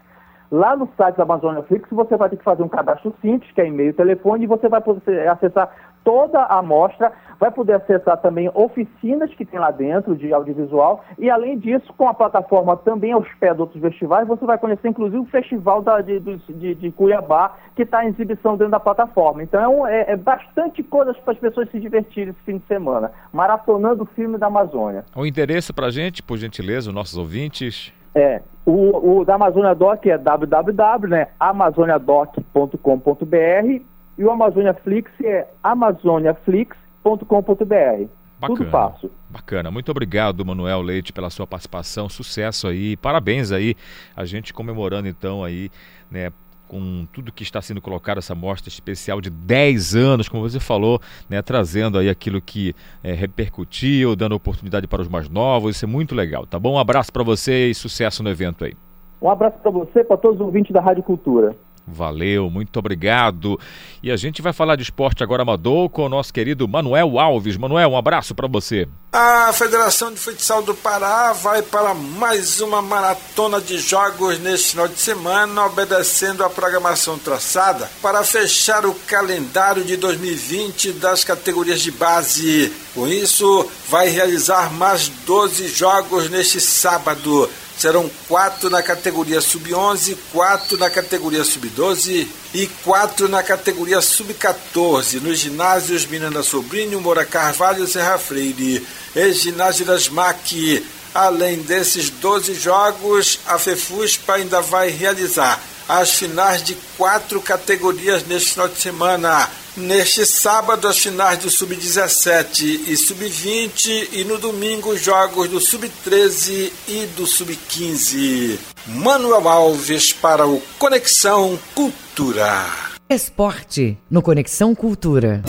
Lá 0.51 0.77
no 0.77 0.89
site 0.97 1.16
da 1.16 1.25
Amazônia 1.25 1.62
Flix, 1.62 1.89
você 1.91 2.16
vai 2.16 2.29
ter 2.29 2.37
que 2.37 2.45
fazer 2.45 2.62
um 2.62 2.69
cadastro 2.69 3.15
simples, 3.21 3.51
que 3.53 3.61
é 3.61 3.66
e-mail 3.66 3.95
telefone, 3.95 4.45
e 4.45 4.47
você 4.47 4.69
vai 4.69 4.81
poder 4.81 5.29
acessar 5.29 5.71
toda 6.05 6.39
a 6.39 6.59
amostra, 6.59 7.12
vai 7.41 7.51
poder 7.51 7.75
acessar 7.75 8.19
também 8.19 8.51
oficinas 8.55 9.35
que 9.35 9.45
tem 9.45 9.59
lá 9.59 9.71
dentro 9.71 10.15
de 10.15 10.33
audiovisual, 10.33 11.03
e 11.19 11.31
além 11.31 11.59
disso, 11.59 11.93
com 11.97 12.07
a 12.07 12.15
plataforma 12.15 12.77
também 12.77 13.12
aos 13.12 13.27
pés 13.41 13.55
de 13.55 13.62
outros 13.62 13.81
festivais, 13.81 14.29
você 14.29 14.45
vai 14.45 14.59
conhecer 14.59 14.89
inclusive 14.89 15.19
o 15.19 15.27
Festival 15.27 15.83
da, 15.83 16.01
de, 16.03 16.21
de, 16.21 16.75
de, 16.75 16.91
Cuiabá, 16.93 17.57
que 17.75 17.83
está 17.83 18.05
em 18.05 18.09
exibição 18.09 18.57
dentro 18.57 18.73
da 18.73 18.81
plataforma. 18.81 19.43
Então 19.43 19.87
é, 19.87 20.12
é 20.12 20.16
bastante 20.16 20.83
coisa 20.83 21.15
para 21.15 21.33
as 21.33 21.39
pessoas 21.39 21.71
se 21.71 21.81
divertirem 21.81 22.31
esse 22.31 22.41
fim 22.45 22.59
de 22.59 22.66
semana, 22.66 23.11
maratonando 23.33 24.03
o 24.03 24.07
filme 24.07 24.37
da 24.37 24.47
Amazônia. 24.47 25.05
O 25.16 25.25
endereço 25.25 25.73
para 25.73 25.91
gente, 25.91 26.23
por 26.23 26.37
gentileza, 26.37 26.91
os 26.91 26.95
nossos 26.95 27.16
ouvintes. 27.16 27.93
É, 28.15 28.41
o, 28.65 29.20
o 29.20 29.24
da 29.24 29.35
Amazônia 29.35 29.74
Doc 29.74 30.07
é 30.07 30.16
www, 30.16 31.09
né, 31.09 31.28
amazoniadoc.com.br 31.39 33.82
e 34.16 34.24
o 34.24 34.31
Amazônia 34.31 34.74
Flix 34.74 35.11
é 35.23 35.47
amazoniaflix.com.br. 35.62 38.09
Tudo 38.47 38.66
fácil. 38.66 39.11
Bacana. 39.31 39.70
Muito 39.70 39.91
obrigado, 39.91 40.45
Manuel 40.45 40.82
Leite, 40.82 41.12
pela 41.12 41.31
sua 41.31 41.47
participação. 41.47 42.09
Sucesso 42.09 42.69
aí. 42.69 42.97
Parabéns 42.97 43.51
aí. 43.51 43.74
A 44.15 44.24
gente 44.24 44.53
comemorando 44.53 45.09
então 45.09 45.43
aí, 45.43 45.70
né, 46.11 46.31
com 46.69 47.07
tudo 47.12 47.32
que 47.32 47.43
está 47.43 47.61
sendo 47.61 47.81
colocado, 47.81 48.19
essa 48.19 48.35
mostra 48.35 48.69
especial 48.69 49.20
de 49.20 49.31
10 49.31 49.95
anos, 49.95 50.28
como 50.28 50.43
você 50.43 50.59
falou, 50.59 51.01
né, 51.28 51.41
trazendo 51.43 51.99
aí 51.99 52.09
aquilo 52.09 52.41
que 52.41 52.74
é, 53.03 53.12
repercutiu, 53.12 54.16
dando 54.16 54.35
oportunidade 54.35 54.86
para 54.86 55.03
os 55.03 55.09
mais 55.09 55.28
novos, 55.28 55.77
isso 55.77 55.85
é 55.85 55.89
muito 55.89 56.15
legal, 56.15 56.47
tá 56.47 56.59
bom? 56.59 56.74
Um 56.74 56.78
abraço 56.78 57.12
para 57.12 57.23
você 57.23 57.70
e 57.70 57.74
sucesso 57.74 58.23
no 58.23 58.31
evento 58.31 58.65
aí. 58.65 58.74
Um 59.20 59.31
abraço 59.31 59.59
para 59.59 59.70
você, 59.70 60.05
para 60.05 60.16
todos 60.16 60.41
os 60.41 60.47
ouvintes 60.47 60.73
da 60.73 60.81
Rádio 60.81 61.03
Cultura. 61.03 61.57
Valeu, 61.86 62.48
muito 62.48 62.78
obrigado. 62.78 63.61
E 64.02 64.11
a 64.11 64.16
gente 64.16 64.40
vai 64.40 64.55
falar 64.55 64.77
de 64.77 64.82
esporte 64.82 65.23
agora 65.23 65.43
amador 65.43 65.90
com 65.90 66.06
o 66.06 66.09
nosso 66.09 66.32
querido 66.32 66.66
Manuel 66.66 67.19
Alves. 67.19 67.59
Manuel, 67.59 67.90
um 67.90 67.97
abraço 67.97 68.35
para 68.35 68.48
você. 68.48 68.89
A 69.12 69.52
Federação 69.52 70.12
de 70.12 70.19
Futsal 70.19 70.62
do 70.62 70.74
Pará 70.74 71.32
vai 71.35 71.62
para 71.62 71.94
mais 71.94 72.61
uma 72.61 72.82
maratona 72.82 73.61
de 73.61 73.78
jogos 73.78 74.39
neste 74.40 74.70
final 74.70 74.89
de 74.89 74.98
semana, 74.98 75.66
obedecendo 75.66 76.43
a 76.43 76.51
programação 76.51 77.19
traçada 77.19 77.89
para 78.02 78.24
fechar 78.24 78.86
o 78.86 78.94
calendário 79.06 79.85
de 79.85 79.97
2020 79.97 80.93
das 80.94 81.23
categorias 81.23 81.81
de 81.81 81.93
base. 81.93 82.73
Com 82.94 83.06
isso, 83.06 83.69
vai 83.89 84.09
realizar 84.09 84.73
mais 84.73 85.09
12 85.09 85.69
jogos 85.69 86.31
neste 86.31 86.61
sábado 86.61 87.48
serão 87.77 88.11
quatro 88.29 88.71
na 88.71 88.83
categoria 88.83 89.41
sub-11, 89.41 90.17
quatro 90.33 90.79
na 90.79 90.89
categoria 90.89 91.45
sub-12 91.45 92.27
e 92.55 92.67
quatro 92.83 93.29
na 93.29 93.43
categoria 93.43 94.01
sub-14, 94.01 95.21
nos 95.21 95.39
ginásios 95.39 96.07
Miranda 96.07 96.43
Sobrinho, 96.43 97.01
Moura 97.01 97.25
Carvalho, 97.25 97.87
Serra 97.87 98.19
Freire 98.19 98.87
e 99.15 99.33
ginásio 99.33 99.85
das 99.85 100.09
MAC. 100.09 100.85
Além 101.15 101.59
desses 101.59 102.11
12 102.11 102.55
jogos, 102.55 103.39
a 103.47 103.57
FEFUSPA 103.57 104.35
ainda 104.35 104.61
vai 104.61 104.91
realizar 104.91 105.62
as 105.89 106.15
finais 106.15 106.62
de 106.62 106.77
quatro 106.97 107.41
categorias 107.41 108.27
neste 108.27 108.51
final 108.51 108.69
de 108.69 108.81
semana. 108.81 109.49
Neste 109.77 110.24
sábado, 110.24 110.89
as 110.89 110.99
finais 110.99 111.39
do 111.39 111.51
Sub-17 111.51 112.89
e 112.89 112.97
Sub-20 112.97 114.09
e 114.12 114.24
no 114.24 114.39
domingo, 114.39 114.91
os 114.91 115.03
jogos 115.03 115.49
do 115.49 115.61
Sub-13 115.61 116.73
e 116.89 117.07
do 117.16 117.27
Sub-15. 117.27 118.59
Manuel 118.86 119.49
Alves 119.49 120.12
para 120.12 120.47
o 120.47 120.61
Conexão 120.78 121.59
Cultura. 121.74 122.66
Esporte 123.09 123.99
no 124.11 124.23
Conexão 124.23 124.74
Cultura. 124.74 125.43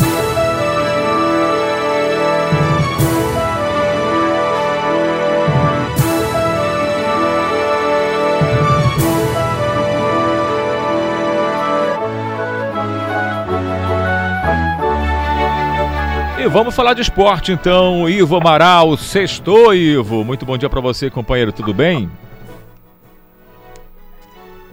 Vamos 16.50 16.76
falar 16.76 16.94
de 16.94 17.02
esporte 17.02 17.52
então. 17.52 18.10
Ivo 18.10 18.36
Amaral, 18.36 18.96
sextou, 18.98 19.74
Ivo. 19.74 20.24
Muito 20.24 20.46
bom 20.46 20.58
dia 20.58 20.70
para 20.70 20.82
você, 20.82 21.10
companheiro, 21.10 21.52
tudo 21.52 21.74
bem? 21.74 22.10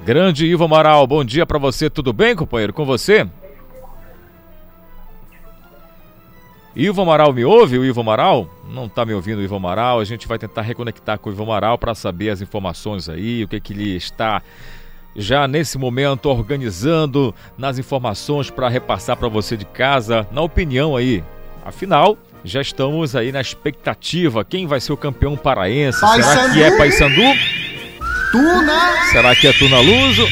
Grande 0.05 0.47
Ivo 0.47 0.65
Amaral, 0.65 1.07
bom 1.07 1.25
dia 1.25 1.47
para 1.47 1.59
você, 1.59 1.89
tudo 1.89 2.13
bem, 2.13 2.35
companheiro? 2.35 2.73
Com 2.73 2.85
você? 2.85 3.27
Ivo 6.75 7.03
Amaral 7.03 7.33
me 7.33 7.45
ouve? 7.45 7.79
O 7.79 7.85
Ivo 7.85 8.01
Amaral? 8.01 8.49
Não 8.69 8.87
está 8.87 9.05
me 9.05 9.15
ouvindo 9.15 9.39
o 9.39 9.43
Ivo 9.43 9.57
Amaral. 9.57 10.01
A 10.01 10.05
gente 10.05 10.27
vai 10.27 10.39
tentar 10.39 10.63
reconectar 10.63 11.19
com 11.19 11.31
o 11.31 11.33
Ivo 11.33 11.43
Amaral 11.43 11.79
para 11.79 11.95
saber 11.95 12.31
as 12.31 12.41
informações 12.41 13.09
aí, 13.09 13.45
o 13.45 13.49
que, 13.49 13.61
que 13.61 13.73
ele 13.73 13.97
está 13.97 14.43
já 15.15 15.47
nesse 15.47 15.77
momento 15.77 16.27
organizando 16.27 17.35
nas 17.57 17.79
informações 17.79 18.51
para 18.51 18.69
repassar 18.69 19.17
para 19.17 19.29
você 19.29 19.57
de 19.57 19.67
casa, 19.67 20.27
na 20.33 20.41
opinião 20.41 20.97
aí. 20.97 21.23
Afinal, 21.65 22.19
já 22.45 22.61
estamos 22.61 23.15
aí 23.15 23.31
na 23.31 23.41
expectativa. 23.41 24.45
Quem 24.45 24.67
vai 24.67 24.81
ser 24.81 24.93
o 24.93 24.97
campeão 24.97 25.37
paraense? 25.37 26.01
Será 26.01 26.53
que 26.53 26.63
é 26.63 26.77
Paysandu? 26.77 27.23
Tuna! 28.33 29.03
Será 29.13 29.37
que 29.37 29.47
é 29.47 29.53
Tuna 29.53 29.79
Luso? 29.79 30.27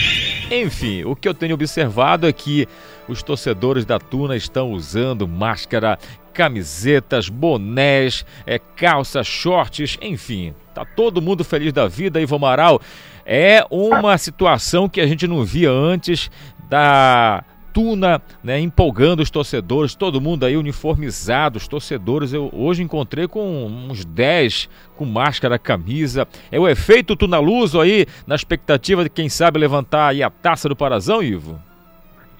Enfim, 0.50 1.04
o 1.04 1.14
que 1.14 1.28
eu 1.28 1.34
tenho 1.34 1.54
observado 1.54 2.26
é 2.26 2.32
que 2.32 2.66
os 3.06 3.22
torcedores 3.22 3.84
da 3.84 4.00
Tuna 4.00 4.36
estão 4.36 4.72
usando 4.72 5.28
máscara, 5.28 5.96
camisetas, 6.32 7.28
bonés, 7.28 8.26
é, 8.44 8.58
calças, 8.58 9.26
shorts, 9.26 9.96
enfim. 10.02 10.52
Tá 10.74 10.84
todo 10.84 11.22
mundo 11.22 11.44
feliz 11.44 11.72
da 11.72 11.86
vida, 11.86 12.20
Ivo 12.20 12.34
Amaral. 12.34 12.80
É 13.24 13.64
uma 13.70 14.18
situação 14.18 14.88
que 14.88 15.00
a 15.00 15.06
gente 15.06 15.28
não 15.28 15.44
via 15.44 15.70
antes 15.70 16.28
da 16.68 17.44
Tuna, 17.72 18.20
né, 18.42 18.58
empolgando 18.58 19.20
os 19.20 19.30
torcedores, 19.30 19.94
todo 19.94 20.20
mundo 20.20 20.44
aí 20.44 20.56
uniformizado, 20.56 21.58
os 21.58 21.68
torcedores. 21.68 22.32
Eu 22.32 22.50
hoje 22.52 22.82
encontrei 22.82 23.26
com 23.26 23.66
uns 23.66 24.04
10 24.04 24.68
com 24.96 25.04
máscara, 25.04 25.58
camisa. 25.58 26.26
É 26.50 26.58
o 26.58 26.68
efeito 26.68 27.16
Tuna 27.16 27.38
Luso 27.38 27.80
aí, 27.80 28.06
na 28.26 28.34
expectativa 28.34 29.02
de 29.02 29.10
quem 29.10 29.28
sabe 29.28 29.58
levantar 29.58 30.08
aí 30.08 30.22
a 30.22 30.30
taça 30.30 30.68
do 30.68 30.76
Parazão, 30.76 31.22
Ivo? 31.22 31.58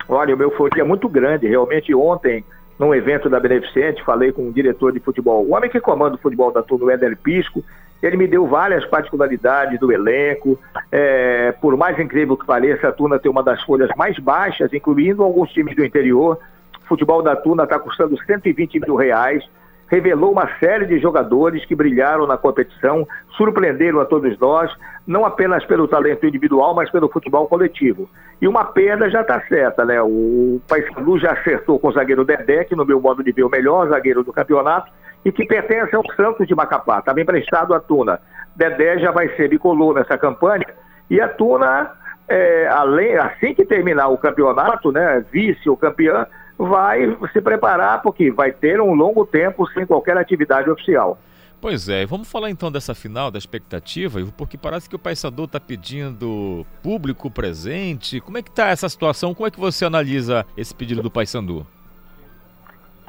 Olha, 0.08 0.34
o 0.34 0.38
meu 0.38 0.50
foi 0.50 0.70
é 0.76 0.82
muito 0.82 1.08
grande. 1.08 1.46
Realmente 1.46 1.94
ontem, 1.94 2.44
num 2.78 2.94
evento 2.94 3.28
da 3.28 3.38
Beneficente, 3.38 4.04
falei 4.04 4.32
com 4.32 4.48
o 4.48 4.52
diretor 4.52 4.92
de 4.92 5.00
futebol, 5.00 5.46
o 5.46 5.54
homem 5.54 5.70
que 5.70 5.80
comanda 5.80 6.16
o 6.16 6.18
futebol 6.18 6.52
da 6.52 6.62
Tuna, 6.62 6.84
o 6.84 6.90
Éder 6.90 7.16
Pisco, 7.16 7.64
ele 8.02 8.16
me 8.16 8.26
deu 8.26 8.46
várias 8.46 8.84
particularidades 8.86 9.78
do 9.78 9.92
elenco. 9.92 10.58
É, 10.90 11.52
por 11.60 11.76
mais 11.76 11.98
incrível 11.98 12.36
que 12.36 12.46
pareça, 12.46 12.88
a 12.88 12.92
Tuna 12.92 13.18
tem 13.18 13.30
uma 13.30 13.42
das 13.42 13.62
folhas 13.62 13.90
mais 13.96 14.18
baixas, 14.18 14.72
incluindo 14.72 15.22
alguns 15.22 15.50
times 15.50 15.76
do 15.76 15.84
interior. 15.84 16.38
O 16.84 16.88
futebol 16.88 17.22
da 17.22 17.36
Tuna 17.36 17.64
está 17.64 17.78
custando 17.78 18.16
120 18.24 18.80
mil 18.80 18.96
reais. 18.96 19.44
Revelou 19.88 20.30
uma 20.30 20.48
série 20.60 20.86
de 20.86 21.00
jogadores 21.00 21.64
que 21.66 21.74
brilharam 21.74 22.24
na 22.24 22.36
competição, 22.36 23.06
surpreenderam 23.36 24.00
a 24.00 24.04
todos 24.04 24.38
nós, 24.38 24.72
não 25.04 25.26
apenas 25.26 25.64
pelo 25.64 25.88
talento 25.88 26.24
individual, 26.24 26.74
mas 26.76 26.88
pelo 26.90 27.08
futebol 27.08 27.48
coletivo. 27.48 28.08
E 28.40 28.46
uma 28.46 28.64
perda 28.64 29.10
já 29.10 29.22
está 29.22 29.40
certa, 29.48 29.84
né? 29.84 30.00
O 30.00 30.60
Paysandu 30.68 31.18
já 31.18 31.32
acertou 31.32 31.76
com 31.80 31.88
o 31.88 31.92
zagueiro 31.92 32.24
Dedé, 32.24 32.62
que 32.62 32.76
no 32.76 32.86
meu 32.86 33.00
modo 33.00 33.24
de 33.24 33.32
ver 33.32 33.42
o 33.42 33.50
melhor 33.50 33.88
zagueiro 33.88 34.22
do 34.22 34.32
campeonato, 34.32 34.92
e 35.24 35.30
que 35.30 35.44
pertence 35.46 35.94
ao 35.94 36.04
Santos 36.14 36.46
de 36.46 36.54
Macapá, 36.54 37.02
também 37.02 37.24
prestado 37.24 37.74
à 37.74 37.80
Tuna. 37.80 38.20
Dedé 38.56 38.98
já 38.98 39.10
vai 39.10 39.28
ser 39.36 39.48
bicolor 39.48 39.94
nessa 39.94 40.16
campanha 40.16 40.66
e 41.08 41.20
a 41.20 41.28
Tuna, 41.28 41.90
é, 42.28 42.68
além, 42.68 43.16
assim 43.16 43.54
que 43.54 43.64
terminar 43.64 44.08
o 44.08 44.18
campeonato, 44.18 44.92
né, 44.92 45.24
vice 45.30 45.68
ou 45.68 45.76
campeã, 45.76 46.26
vai 46.56 47.16
se 47.32 47.40
preparar 47.40 48.02
porque 48.02 48.30
vai 48.30 48.52
ter 48.52 48.80
um 48.80 48.94
longo 48.94 49.26
tempo 49.26 49.66
sem 49.72 49.86
qualquer 49.86 50.16
atividade 50.16 50.70
oficial. 50.70 51.18
Pois 51.60 51.90
é, 51.90 52.06
vamos 52.06 52.30
falar 52.30 52.48
então 52.48 52.72
dessa 52.72 52.94
final, 52.94 53.30
da 53.30 53.38
expectativa, 53.38 54.18
porque 54.34 54.56
parece 54.56 54.88
que 54.88 54.96
o 54.96 54.98
Paysandu 54.98 55.44
está 55.44 55.60
pedindo 55.60 56.64
público 56.82 57.30
presente. 57.30 58.18
Como 58.20 58.38
é 58.38 58.42
que 58.42 58.48
está 58.48 58.68
essa 58.68 58.88
situação? 58.88 59.34
Como 59.34 59.46
é 59.46 59.50
que 59.50 59.60
você 59.60 59.84
analisa 59.84 60.46
esse 60.56 60.74
pedido 60.74 61.02
do 61.02 61.10
Paysandu? 61.10 61.66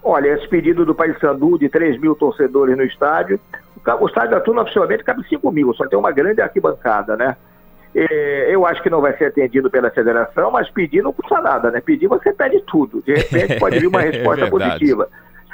Olha, 0.04 0.30
esse 0.30 0.48
pedido 0.48 0.86
do 0.86 0.96
Paysandu 0.96 1.60
de 1.60 1.70
3 1.70 2.00
mil 2.00 2.16
torcedores 2.16 2.76
no 2.76 2.84
estádio, 2.84 3.40
o 4.00 4.08
estádio 4.08 4.32
da 4.32 4.40
Tuna 4.40 4.62
oficialmente 4.62 5.04
cabe 5.04 5.28
5 5.28 5.52
mil, 5.52 5.74
só 5.74 5.88
tem 5.88 5.98
uma 5.98 6.12
grande 6.12 6.42
arquibancada, 6.42 7.16
né? 7.16 7.36
eu 7.94 8.66
acho 8.66 8.82
que 8.82 8.90
não 8.90 9.02
vai 9.02 9.16
ser 9.18 9.26
atendido 9.26 9.70
pela 9.70 9.92
federação, 9.92 10.50
mas 10.50 10.70
pedir 10.70 11.02
não 11.02 11.12
custa 11.12 11.42
nada, 11.42 11.70
né? 11.70 11.82
Pedir 11.82 12.08
você 12.08 12.32
pede 12.32 12.62
tudo. 12.62 13.02
De 13.02 13.14
repente 13.14 13.60
pode 13.60 13.80
vir 13.80 13.88
uma 13.88 14.00
resposta 14.02 14.46
é 14.46 14.50
positiva. 14.50 15.10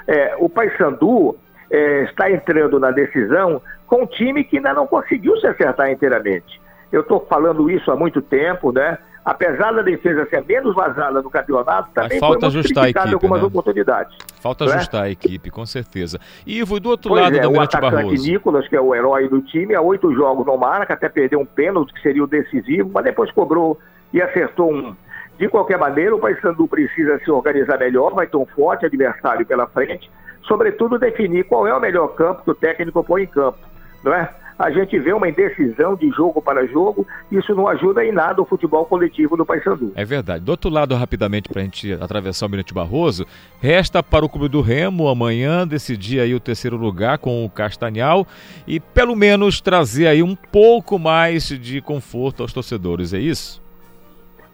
É, 0.07 0.35
o 0.37 0.47
Paysandu 0.47 1.35
é, 1.71 2.03
está 2.03 2.29
entrando 2.29 2.79
na 2.79 2.91
decisão 2.91 3.59
com 3.87 4.03
um 4.03 4.05
time 4.05 4.43
que 4.43 4.57
ainda 4.57 4.73
não 4.73 4.85
conseguiu 4.85 5.35
se 5.37 5.47
acertar 5.47 5.89
inteiramente. 5.89 6.61
Eu 6.91 7.01
estou 7.01 7.25
falando 7.27 7.69
isso 7.69 7.91
há 7.91 7.95
muito 7.95 8.21
tempo, 8.21 8.71
né? 8.71 8.97
Apesar 9.27 9.73
da 9.73 9.81
defesa 9.81 10.25
ser 10.29 10.41
menos 10.45 10.73
vazada 10.73 11.21
no 11.21 11.29
campeonato, 11.29 11.89
também 11.93 12.17
falta 12.17 12.49
foi 12.49 12.59
ajustar 12.59 12.85
a 12.85 12.89
equipe, 12.89 13.13
algumas 13.13 13.41
né? 13.41 13.47
oportunidades. 13.47 14.17
Falta 14.39 14.63
é? 14.63 14.73
ajustar 14.73 15.03
a 15.03 15.09
equipe, 15.09 15.51
com 15.51 15.65
certeza. 15.65 16.17
Ivo, 16.45 16.77
e 16.77 16.79
do 16.79 16.89
outro 16.89 17.09
pois 17.09 17.23
lado 17.23 17.35
é, 17.35 17.41
do 17.41 17.51
o 17.51 17.59
atacante 17.59 17.95
Barroso? 17.95 18.25
Nicolas, 18.25 18.65
que 18.69 18.75
é 18.77 18.79
o 18.79 18.95
herói 18.95 19.27
do 19.27 19.41
time, 19.41 19.75
há 19.75 19.81
oito 19.81 20.13
jogos 20.13 20.45
não 20.45 20.55
marca, 20.55 20.93
até 20.93 21.09
perdeu 21.09 21.41
um 21.41 21.45
pênalti, 21.45 21.93
que 21.93 22.01
seria 22.01 22.23
o 22.23 22.27
decisivo, 22.27 22.89
mas 22.93 23.03
depois 23.03 23.29
cobrou 23.31 23.77
e 24.13 24.21
acertou 24.21 24.73
um. 24.73 24.95
De 25.37 25.49
qualquer 25.49 25.77
maneira, 25.77 26.15
o 26.15 26.19
Paysandu 26.19 26.65
precisa 26.65 27.19
se 27.19 27.29
organizar 27.29 27.77
melhor, 27.77 28.13
vai 28.13 28.27
ter 28.27 28.37
um 28.37 28.45
forte 28.45 28.85
adversário 28.85 29.45
pela 29.45 29.67
frente, 29.67 30.09
sobretudo 30.47 30.97
definir 30.97 31.43
qual 31.43 31.67
é 31.67 31.73
o 31.75 31.81
melhor 31.81 32.07
campo 32.15 32.43
que 32.45 32.51
o 32.51 32.55
técnico 32.55 33.03
põe 33.03 33.23
em 33.23 33.27
campo, 33.27 33.59
não 34.05 34.13
é? 34.13 34.29
A 34.57 34.71
gente 34.71 34.97
vê 34.99 35.13
uma 35.13 35.29
indecisão 35.29 35.95
de 35.95 36.09
jogo 36.09 36.41
para 36.41 36.65
jogo, 36.65 37.05
isso 37.31 37.53
não 37.53 37.67
ajuda 37.67 38.03
em 38.03 38.11
nada 38.11 38.41
o 38.41 38.45
futebol 38.45 38.85
coletivo 38.85 39.37
do 39.37 39.45
Paysandu. 39.45 39.91
É 39.95 40.03
verdade. 40.03 40.43
Do 40.43 40.49
outro 40.49 40.69
lado, 40.69 40.95
rapidamente, 40.95 41.47
para 41.47 41.61
a 41.61 41.63
gente 41.63 41.93
atravessar 41.93 42.47
o 42.47 42.49
Mirante 42.49 42.73
Barroso, 42.73 43.25
resta 43.61 44.01
para 44.01 44.25
o 44.25 44.29
Clube 44.29 44.49
do 44.49 44.61
Remo 44.61 45.07
amanhã 45.07 45.67
decidir 45.67 46.19
aí 46.19 46.33
o 46.33 46.39
terceiro 46.39 46.75
lugar 46.75 47.19
com 47.19 47.45
o 47.45 47.49
Castanhal 47.49 48.25
e 48.65 48.79
pelo 48.79 49.15
menos 49.15 49.61
trazer 49.61 50.07
aí 50.07 50.23
um 50.23 50.35
pouco 50.35 50.97
mais 50.97 51.47
de 51.47 51.79
conforto 51.79 52.41
aos 52.41 52.51
torcedores, 52.51 53.13
é 53.13 53.19
isso? 53.19 53.61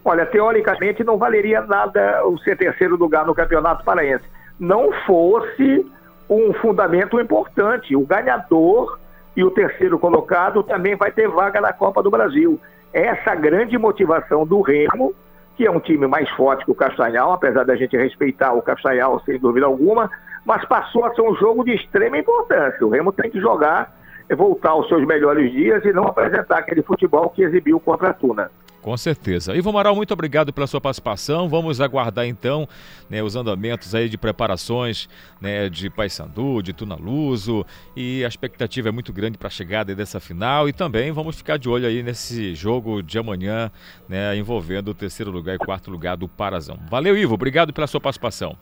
Olha, 0.04 0.26
teoricamente 0.26 1.02
não 1.02 1.16
valeria 1.16 1.62
nada 1.62 2.26
o 2.26 2.38
ser 2.40 2.58
terceiro 2.58 2.94
lugar 2.94 3.24
no 3.24 3.34
Campeonato 3.34 3.82
Paraense. 3.82 4.24
Não 4.60 4.92
fosse 5.06 5.86
um 6.28 6.52
fundamento 6.54 7.18
importante. 7.18 7.96
O 7.96 8.04
ganhador 8.04 8.98
e 9.36 9.42
o 9.42 9.50
terceiro 9.50 9.98
colocado 9.98 10.62
também 10.62 10.96
vai 10.96 11.10
ter 11.10 11.28
vaga 11.28 11.60
na 11.60 11.72
Copa 11.72 12.02
do 12.02 12.10
Brasil. 12.10 12.60
Essa 12.92 13.34
grande 13.34 13.76
motivação 13.76 14.46
do 14.46 14.60
Remo, 14.60 15.12
que 15.56 15.66
é 15.66 15.70
um 15.70 15.80
time 15.80 16.06
mais 16.06 16.28
forte 16.30 16.64
que 16.64 16.70
o 16.70 16.74
Castanhal, 16.74 17.32
apesar 17.32 17.64
da 17.64 17.76
gente 17.76 17.96
respeitar 17.96 18.52
o 18.52 18.62
Castanhal 18.62 19.20
sem 19.24 19.38
dúvida 19.38 19.66
alguma, 19.66 20.10
mas 20.44 20.64
passou 20.66 21.04
a 21.04 21.14
ser 21.14 21.22
um 21.22 21.34
jogo 21.34 21.64
de 21.64 21.74
extrema 21.74 22.18
importância. 22.18 22.86
O 22.86 22.90
Remo 22.90 23.12
tem 23.12 23.30
que 23.30 23.40
jogar, 23.40 23.92
voltar 24.36 24.70
aos 24.70 24.88
seus 24.88 25.04
melhores 25.06 25.50
dias 25.50 25.84
e 25.84 25.92
não 25.92 26.04
apresentar 26.04 26.58
aquele 26.58 26.82
futebol 26.82 27.30
que 27.30 27.42
exibiu 27.42 27.80
contra 27.80 28.10
a 28.10 28.14
Tuna. 28.14 28.50
Com 28.84 28.94
certeza. 28.98 29.56
Ivo 29.56 29.70
Amaral, 29.70 29.96
muito 29.96 30.12
obrigado 30.12 30.52
pela 30.52 30.66
sua 30.66 30.78
participação. 30.78 31.48
Vamos 31.48 31.80
aguardar 31.80 32.26
então 32.26 32.68
né, 33.08 33.22
os 33.22 33.34
andamentos 33.34 33.94
aí 33.94 34.10
de 34.10 34.18
preparações 34.18 35.08
né, 35.40 35.70
de 35.70 35.88
Paysandu, 35.88 36.62
de 36.62 36.74
Tunaluso 36.74 37.64
e 37.96 38.22
a 38.22 38.28
expectativa 38.28 38.90
é 38.90 38.92
muito 38.92 39.10
grande 39.10 39.38
para 39.38 39.48
a 39.48 39.50
chegada 39.50 39.94
dessa 39.94 40.20
final 40.20 40.68
e 40.68 40.72
também 40.74 41.10
vamos 41.12 41.34
ficar 41.34 41.56
de 41.56 41.66
olho 41.66 41.86
aí 41.86 42.02
nesse 42.02 42.54
jogo 42.54 43.02
de 43.02 43.18
amanhã 43.18 43.70
né, 44.06 44.36
envolvendo 44.36 44.88
o 44.88 44.94
terceiro 44.94 45.30
lugar 45.30 45.54
e 45.54 45.58
quarto 45.58 45.90
lugar 45.90 46.18
do 46.18 46.28
Parazão. 46.28 46.78
Valeu, 46.90 47.16
Ivo. 47.16 47.32
Obrigado 47.32 47.72
pela 47.72 47.86
sua 47.86 48.02
participação. 48.02 48.54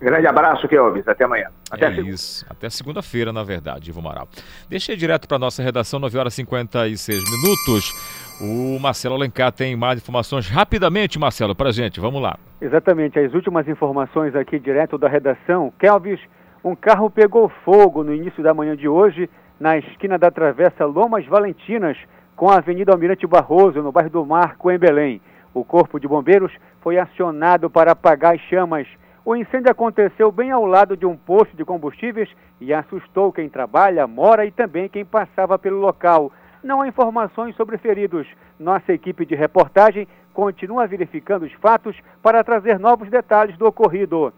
Grande 0.00 0.28
abraço, 0.28 0.68
Kelvis. 0.68 1.06
Até 1.08 1.24
amanhã. 1.24 1.48
Até 1.68 1.86
é 1.86 2.00
isso. 2.00 2.46
Até 2.48 2.70
segunda-feira, 2.70 3.32
na 3.32 3.42
verdade, 3.42 3.90
Ivo 3.90 3.98
Amaral. 3.98 4.28
Deixei 4.68 4.96
direto 4.96 5.26
para 5.26 5.38
nossa 5.38 5.60
redação, 5.62 5.98
9 5.98 6.16
horas 6.16 6.32
e 6.34 6.36
56 6.36 7.24
minutos. 7.28 7.92
O 8.40 8.78
Marcelo 8.78 9.16
Alencar 9.16 9.50
tem 9.50 9.74
mais 9.74 10.00
informações 10.00 10.48
rapidamente, 10.48 11.18
Marcelo, 11.18 11.54
para 11.54 11.72
gente. 11.72 11.98
Vamos 11.98 12.22
lá. 12.22 12.38
Exatamente, 12.60 13.18
as 13.18 13.34
últimas 13.34 13.66
informações 13.66 14.34
aqui 14.36 14.58
direto 14.58 14.96
da 14.96 15.08
redação. 15.08 15.72
Kelvis, 15.78 16.20
um 16.64 16.76
carro 16.76 17.10
pegou 17.10 17.48
fogo 17.64 18.04
no 18.04 18.14
início 18.14 18.42
da 18.42 18.54
manhã 18.54 18.76
de 18.76 18.88
hoje 18.88 19.28
na 19.58 19.76
esquina 19.76 20.16
da 20.16 20.30
Travessa 20.30 20.84
Lomas 20.84 21.26
Valentinas 21.26 21.96
com 22.36 22.48
a 22.48 22.58
Avenida 22.58 22.92
Almirante 22.92 23.26
Barroso, 23.26 23.82
no 23.82 23.90
bairro 23.90 24.10
do 24.10 24.24
Marco, 24.24 24.70
em 24.70 24.78
Belém. 24.78 25.20
O 25.52 25.64
Corpo 25.64 25.98
de 25.98 26.06
Bombeiros 26.06 26.52
foi 26.80 26.98
acionado 26.98 27.68
para 27.68 27.92
apagar 27.92 28.36
as 28.36 28.40
chamas. 28.42 28.86
O 29.24 29.34
incêndio 29.34 29.70
aconteceu 29.70 30.30
bem 30.30 30.52
ao 30.52 30.64
lado 30.64 30.96
de 30.96 31.04
um 31.04 31.16
posto 31.16 31.56
de 31.56 31.64
combustíveis 31.64 32.28
e 32.60 32.72
assustou 32.72 33.32
quem 33.32 33.48
trabalha, 33.48 34.06
mora 34.06 34.46
e 34.46 34.52
também 34.52 34.88
quem 34.88 35.04
passava 35.04 35.58
pelo 35.58 35.80
local. 35.80 36.30
Não 36.62 36.80
há 36.80 36.88
informações 36.88 37.54
sobre 37.56 37.78
feridos. 37.78 38.26
Nossa 38.58 38.92
equipe 38.92 39.24
de 39.24 39.34
reportagem 39.34 40.08
continua 40.34 40.86
verificando 40.86 41.44
os 41.44 41.52
fatos 41.54 41.96
para 42.22 42.42
trazer 42.42 42.78
novos 42.78 43.08
detalhes 43.08 43.56
do 43.56 43.66
ocorrido. 43.66 44.32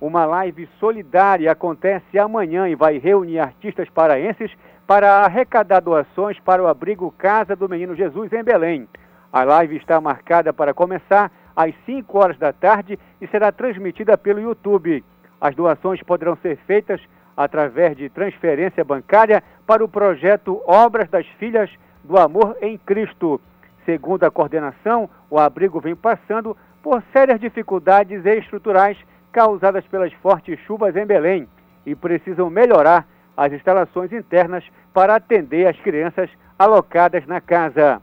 Uma 0.00 0.24
live 0.24 0.66
solidária 0.78 1.52
acontece 1.52 2.18
amanhã 2.18 2.66
e 2.68 2.74
vai 2.74 2.96
reunir 2.98 3.38
artistas 3.38 3.88
paraenses 3.90 4.50
para 4.86 5.18
arrecadar 5.18 5.80
doações 5.80 6.40
para 6.40 6.62
o 6.62 6.66
abrigo 6.66 7.12
Casa 7.18 7.54
do 7.54 7.68
Menino 7.68 7.94
Jesus 7.94 8.32
em 8.32 8.42
Belém. 8.42 8.88
A 9.30 9.44
live 9.44 9.76
está 9.76 10.00
marcada 10.00 10.52
para 10.54 10.72
começar 10.72 11.30
às 11.54 11.74
5 11.84 12.18
horas 12.18 12.38
da 12.38 12.52
tarde 12.52 12.98
e 13.20 13.26
será 13.26 13.52
transmitida 13.52 14.16
pelo 14.16 14.40
YouTube. 14.40 15.04
As 15.38 15.54
doações 15.54 16.02
poderão 16.02 16.36
ser 16.36 16.56
feitas 16.66 17.00
através 17.42 17.96
de 17.96 18.10
transferência 18.10 18.84
bancária 18.84 19.42
para 19.66 19.82
o 19.82 19.88
projeto 19.88 20.60
Obras 20.66 21.08
das 21.08 21.26
Filhas 21.38 21.70
do 22.04 22.18
Amor 22.18 22.54
em 22.60 22.76
Cristo. 22.76 23.40
Segundo 23.86 24.24
a 24.24 24.30
coordenação, 24.30 25.08
o 25.30 25.38
abrigo 25.38 25.80
vem 25.80 25.96
passando 25.96 26.54
por 26.82 27.02
sérias 27.14 27.40
dificuldades 27.40 28.26
estruturais 28.26 28.98
causadas 29.32 29.86
pelas 29.86 30.12
fortes 30.14 30.58
chuvas 30.66 30.94
em 30.94 31.06
Belém 31.06 31.48
e 31.86 31.94
precisam 31.94 32.50
melhorar 32.50 33.06
as 33.34 33.50
instalações 33.54 34.12
internas 34.12 34.62
para 34.92 35.14
atender 35.14 35.66
as 35.66 35.80
crianças 35.80 36.28
alocadas 36.58 37.26
na 37.26 37.40
casa. 37.40 38.02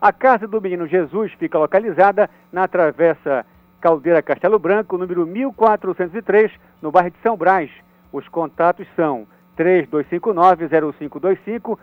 A 0.00 0.12
Casa 0.12 0.48
do 0.48 0.60
Menino 0.60 0.88
Jesus 0.88 1.32
fica 1.34 1.56
localizada 1.56 2.28
na 2.50 2.66
Travessa 2.66 3.46
Caldeira 3.80 4.20
Castelo 4.20 4.58
Branco, 4.58 4.98
número 4.98 5.24
1403, 5.24 6.50
no 6.82 6.90
bairro 6.90 7.10
de 7.10 7.18
São 7.22 7.36
Brás. 7.36 7.70
Os 8.12 8.26
contatos 8.28 8.86
são 8.96 9.26
3259-0525, 9.58 11.78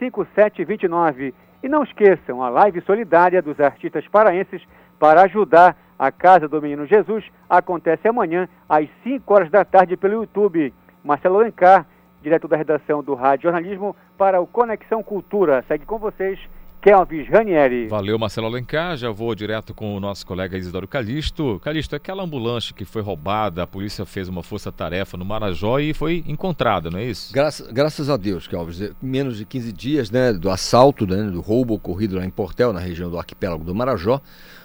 3259-5729. 0.00 1.34
E 1.62 1.68
não 1.68 1.82
esqueçam 1.82 2.42
a 2.42 2.48
live 2.48 2.80
solidária 2.82 3.40
dos 3.40 3.60
artistas 3.60 4.06
paraenses 4.08 4.62
para 4.98 5.22
ajudar 5.22 5.76
a 5.98 6.10
Casa 6.10 6.48
do 6.48 6.60
Menino 6.60 6.86
Jesus 6.86 7.24
acontece 7.48 8.08
amanhã 8.08 8.48
às 8.68 8.88
5 9.02 9.32
horas 9.32 9.50
da 9.50 9.64
tarde 9.64 9.96
pelo 9.96 10.14
YouTube. 10.14 10.72
Marcelo 11.02 11.38
Alencar, 11.38 11.86
diretor 12.20 12.48
da 12.48 12.56
redação 12.56 13.02
do 13.02 13.14
Rádio 13.14 13.44
Jornalismo, 13.44 13.94
para 14.18 14.40
o 14.40 14.46
Conexão 14.46 15.02
Cultura. 15.02 15.64
Segue 15.68 15.86
com 15.86 15.98
vocês, 15.98 16.38
Kelvis 16.84 17.26
Ranieri. 17.30 17.88
Valeu, 17.88 18.18
Marcelo 18.18 18.46
Alencar. 18.46 18.94
Já 18.98 19.10
vou 19.10 19.34
direto 19.34 19.72
com 19.72 19.96
o 19.96 20.00
nosso 20.00 20.26
colega 20.26 20.58
Isidoro 20.58 20.86
Calixto. 20.86 21.58
Calixto, 21.64 21.96
aquela 21.96 22.22
ambulância 22.22 22.74
que 22.74 22.84
foi 22.84 23.00
roubada, 23.00 23.62
a 23.62 23.66
polícia 23.66 24.04
fez 24.04 24.28
uma 24.28 24.42
força-tarefa 24.42 25.16
no 25.16 25.24
Marajó 25.24 25.78
e 25.78 25.94
foi 25.94 26.22
encontrada, 26.28 26.90
não 26.90 26.98
é 26.98 27.06
isso? 27.06 27.32
Graças, 27.32 27.72
graças 27.72 28.10
a 28.10 28.18
Deus, 28.18 28.46
Kelvis. 28.46 28.92
Menos 29.00 29.38
de 29.38 29.46
15 29.46 29.72
dias 29.72 30.10
né, 30.10 30.30
do 30.34 30.50
assalto, 30.50 31.06
né, 31.06 31.22
do 31.30 31.40
roubo 31.40 31.72
ocorrido 31.72 32.16
lá 32.16 32.26
em 32.26 32.28
Portel, 32.28 32.70
na 32.70 32.80
região 32.80 33.10
do 33.10 33.18
arquipélago 33.18 33.64
do 33.64 33.74
Marajó 33.74 34.20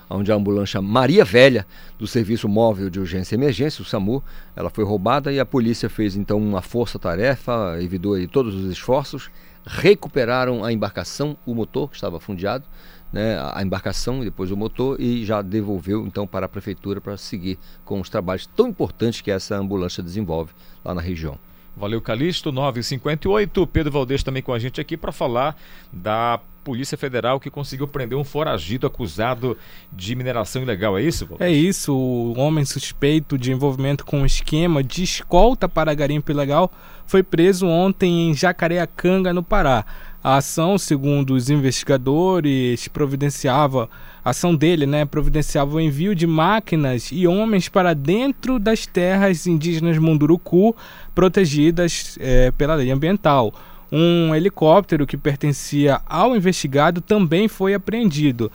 onde 0.10 0.32
a 0.32 0.36
ambulância 0.36 0.82
Maria 0.82 1.24
Velha, 1.24 1.68
do 1.98 2.08
Serviço 2.08 2.50
Móvel 2.50 2.90
de 2.90 3.00
Urgência 3.00 3.36
e 3.36 3.38
Emergência, 3.38 3.84
o 3.84 3.86
SAMU, 3.86 4.24
ela 4.56 4.72
foi 4.72 4.84
roubada 4.84 5.32
e 5.32 5.40
a 5.40 5.46
polícia 5.46 5.88
fez 5.88 6.16
então 6.16 6.40
uma 6.40 6.64
força-tarefa, 6.64 7.78
evitou 7.80 8.16
todos 8.28 8.56
os 8.56 8.72
esforços, 8.72 9.30
recuperaram 9.70 10.64
a 10.64 10.74
embarcação, 10.74 11.38
o 11.46 11.54
motor 11.54 11.90
que 11.90 11.96
estava 11.96 12.20
fundiado, 12.20 12.66
né, 13.14 13.38
a 13.54 13.62
embarcação 13.62 14.22
e 14.22 14.26
depois 14.26 14.50
o 14.50 14.58
motor 14.58 15.00
e 15.00 15.24
já 15.24 15.44
devolveu 15.44 16.06
então 16.08 16.26
para 16.26 16.48
a 16.48 16.50
prefeitura 16.50 17.00
para 17.00 17.16
seguir 17.18 17.60
com 17.86 18.00
os 18.00 18.10
trabalhos 18.10 18.48
tão 18.48 18.68
importantes 18.68 19.22
que 19.22 19.30
essa 19.30 19.56
ambulância 19.56 20.02
desenvolve 20.02 20.54
lá 20.84 20.94
na 20.94 21.02
região. 21.02 21.38
Valeu, 21.78 22.02
Calixto, 22.02 22.52
958. 22.52 23.68
Pedro 23.68 23.92
Valdez 23.92 24.24
também 24.24 24.42
com 24.42 24.52
a 24.52 24.60
gente 24.60 24.82
aqui 24.82 24.98
para 24.98 25.12
falar 25.12 25.56
da 25.94 26.40
Polícia 26.64 26.98
Federal 26.98 27.40
que 27.40 27.50
conseguiu 27.50 27.88
prender 27.88 28.18
um 28.18 28.24
foragido 28.24 28.86
acusado 28.86 29.58
de 29.92 30.16
mineração 30.16 30.62
ilegal, 30.62 30.98
é 30.98 31.02
isso? 31.02 31.28
É 31.40 31.52
isso, 31.52 31.94
o 31.94 32.38
homem 32.38 32.66
suspeito 32.66 33.38
de 33.38 33.52
envolvimento 33.52 34.06
com 34.06 34.22
um 34.22 34.26
esquema 34.26 34.84
de 34.84 35.04
escolta 35.04 35.68
para 35.68 35.94
garimpo 35.94 36.32
ilegal 36.32 36.72
foi 37.06 37.24
preso 37.24 37.66
ontem 37.66 38.30
em 38.30 38.34
Jacareacanga, 38.36 39.34
no 39.34 39.42
Pará. 39.42 39.86
A 40.24 40.36
ação, 40.36 40.78
segundo 40.78 41.34
os 41.34 41.50
investigadores, 41.50 42.90
providenciava 42.90 43.90
a 44.24 44.32
ação 44.32 44.54
dele, 44.54 44.86
né, 44.86 45.06
providenciava 45.06 45.78
o 45.78 45.80
envio 45.80 46.14
de 46.14 46.28
máquinas 46.28 47.10
e 47.12 47.26
homens 47.26 47.70
para 47.70 47.96
dentro 47.96 48.60
das 48.60 48.86
terras 48.86 49.48
indígenas 49.48 49.98
Munduruku 49.98 50.76
protegidas 51.16 52.18
é, 52.20 52.52
pela 52.52 52.76
lei 52.76 52.92
ambiental. 52.92 53.54
Um 53.92 54.36
helicóptero 54.36 55.08
que 55.08 55.18
pertencia 55.18 56.00
ao 56.06 56.36
investigado 56.36 57.02
também 57.02 57.48
foi 57.48 57.74
apreendido. 57.74 58.52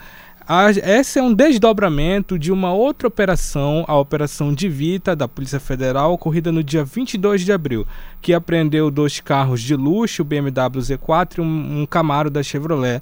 A, 0.47 0.71
esse 0.71 1.19
é 1.19 1.23
um 1.23 1.33
desdobramento 1.33 2.39
de 2.39 2.53
uma 2.53 2.73
outra 2.73 3.09
operação, 3.09 3.83
a 3.89 3.97
Operação 3.99 4.53
Divita 4.53 5.17
da 5.17 5.27
Polícia 5.27 5.59
Federal, 5.59 6.13
ocorrida 6.13 6.53
no 6.53 6.63
dia 6.63 6.85
22 6.85 7.47
de 7.47 7.53
abril, 7.53 7.87
que 8.21 8.35
apreendeu 8.35 8.91
dois 8.91 9.21
carros 9.21 9.63
de 9.63 9.75
luxo, 9.75 10.21
o 10.21 10.25
BMW 10.25 10.81
Z4 10.81 11.39
e 11.39 11.41
um 11.41 11.87
Camaro 11.87 12.29
da 12.31 12.43
Chevrolet 12.43 13.01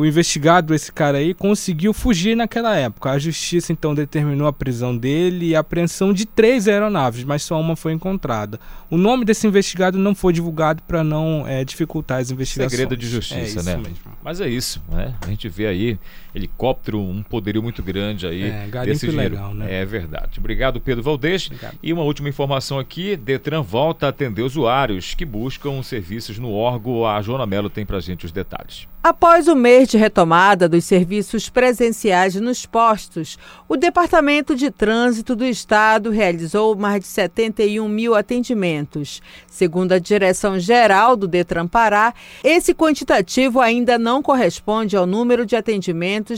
o 0.00 0.06
investigado, 0.06 0.74
esse 0.74 0.90
cara 0.90 1.18
aí, 1.18 1.34
conseguiu 1.34 1.92
fugir 1.92 2.34
naquela 2.34 2.74
época. 2.74 3.10
A 3.10 3.18
justiça 3.18 3.70
então 3.70 3.94
determinou 3.94 4.48
a 4.48 4.52
prisão 4.52 4.96
dele 4.96 5.48
e 5.48 5.56
a 5.56 5.60
apreensão 5.60 6.10
de 6.10 6.24
três 6.24 6.66
aeronaves, 6.66 7.22
mas 7.22 7.42
só 7.42 7.60
uma 7.60 7.76
foi 7.76 7.92
encontrada. 7.92 8.58
O 8.88 8.96
nome 8.96 9.26
desse 9.26 9.46
investigado 9.46 9.98
não 9.98 10.14
foi 10.14 10.32
divulgado 10.32 10.82
para 10.84 11.04
não 11.04 11.46
é, 11.46 11.62
dificultar 11.66 12.18
as 12.18 12.30
investigações. 12.30 12.70
Segredo 12.70 12.96
de 12.96 13.06
justiça, 13.06 13.60
é 13.60 13.62
né? 13.62 13.76
Mesmo. 13.76 13.94
Mas 14.24 14.40
é 14.40 14.48
isso, 14.48 14.82
né? 14.90 15.14
A 15.20 15.26
gente 15.26 15.50
vê 15.50 15.66
aí 15.66 15.98
helicóptero, 16.34 17.00
um 17.00 17.22
poderio 17.22 17.62
muito 17.62 17.82
grande 17.82 18.26
aí 18.26 18.42
é, 18.44 18.84
desse 18.84 19.08
dinheiro. 19.08 19.34
Legal, 19.34 19.54
né? 19.54 19.80
É 19.80 19.84
verdade. 19.84 20.38
Obrigado, 20.38 20.80
Pedro 20.80 21.02
Valdez. 21.02 21.46
Obrigado. 21.46 21.78
E 21.82 21.92
uma 21.92 22.02
última 22.02 22.28
informação 22.28 22.78
aqui: 22.78 23.16
Detran 23.16 23.62
volta 23.62 24.06
a 24.06 24.08
atender 24.10 24.42
usuários 24.42 25.14
que 25.14 25.24
buscam 25.24 25.82
serviços 25.82 26.38
no 26.38 26.52
órgão. 26.52 27.06
A 27.06 27.20
Joana 27.22 27.46
Mello 27.46 27.70
tem 27.70 27.84
pra 27.84 28.00
gente 28.00 28.26
os 28.26 28.32
detalhes. 28.32 28.86
Após 29.02 29.48
o 29.48 29.56
mês 29.56 29.88
de 29.88 29.96
retomada 29.96 30.68
dos 30.68 30.84
serviços 30.84 31.48
presenciais 31.48 32.34
nos 32.34 32.66
postos, 32.66 33.38
o 33.66 33.74
Departamento 33.74 34.54
de 34.54 34.70
Trânsito 34.70 35.34
do 35.34 35.42
Estado 35.42 36.10
realizou 36.10 36.76
mais 36.76 37.00
de 37.00 37.06
71 37.06 37.88
mil 37.88 38.14
atendimentos. 38.14 39.22
Segundo 39.46 39.92
a 39.92 39.98
direção-geral 39.98 41.16
do 41.16 41.26
Detran 41.26 41.66
Pará, 41.66 42.12
esse 42.44 42.74
quantitativo 42.74 43.58
ainda 43.58 43.98
não 43.98 44.22
corresponde 44.22 44.94
ao 44.98 45.06
número 45.06 45.46
de 45.46 45.56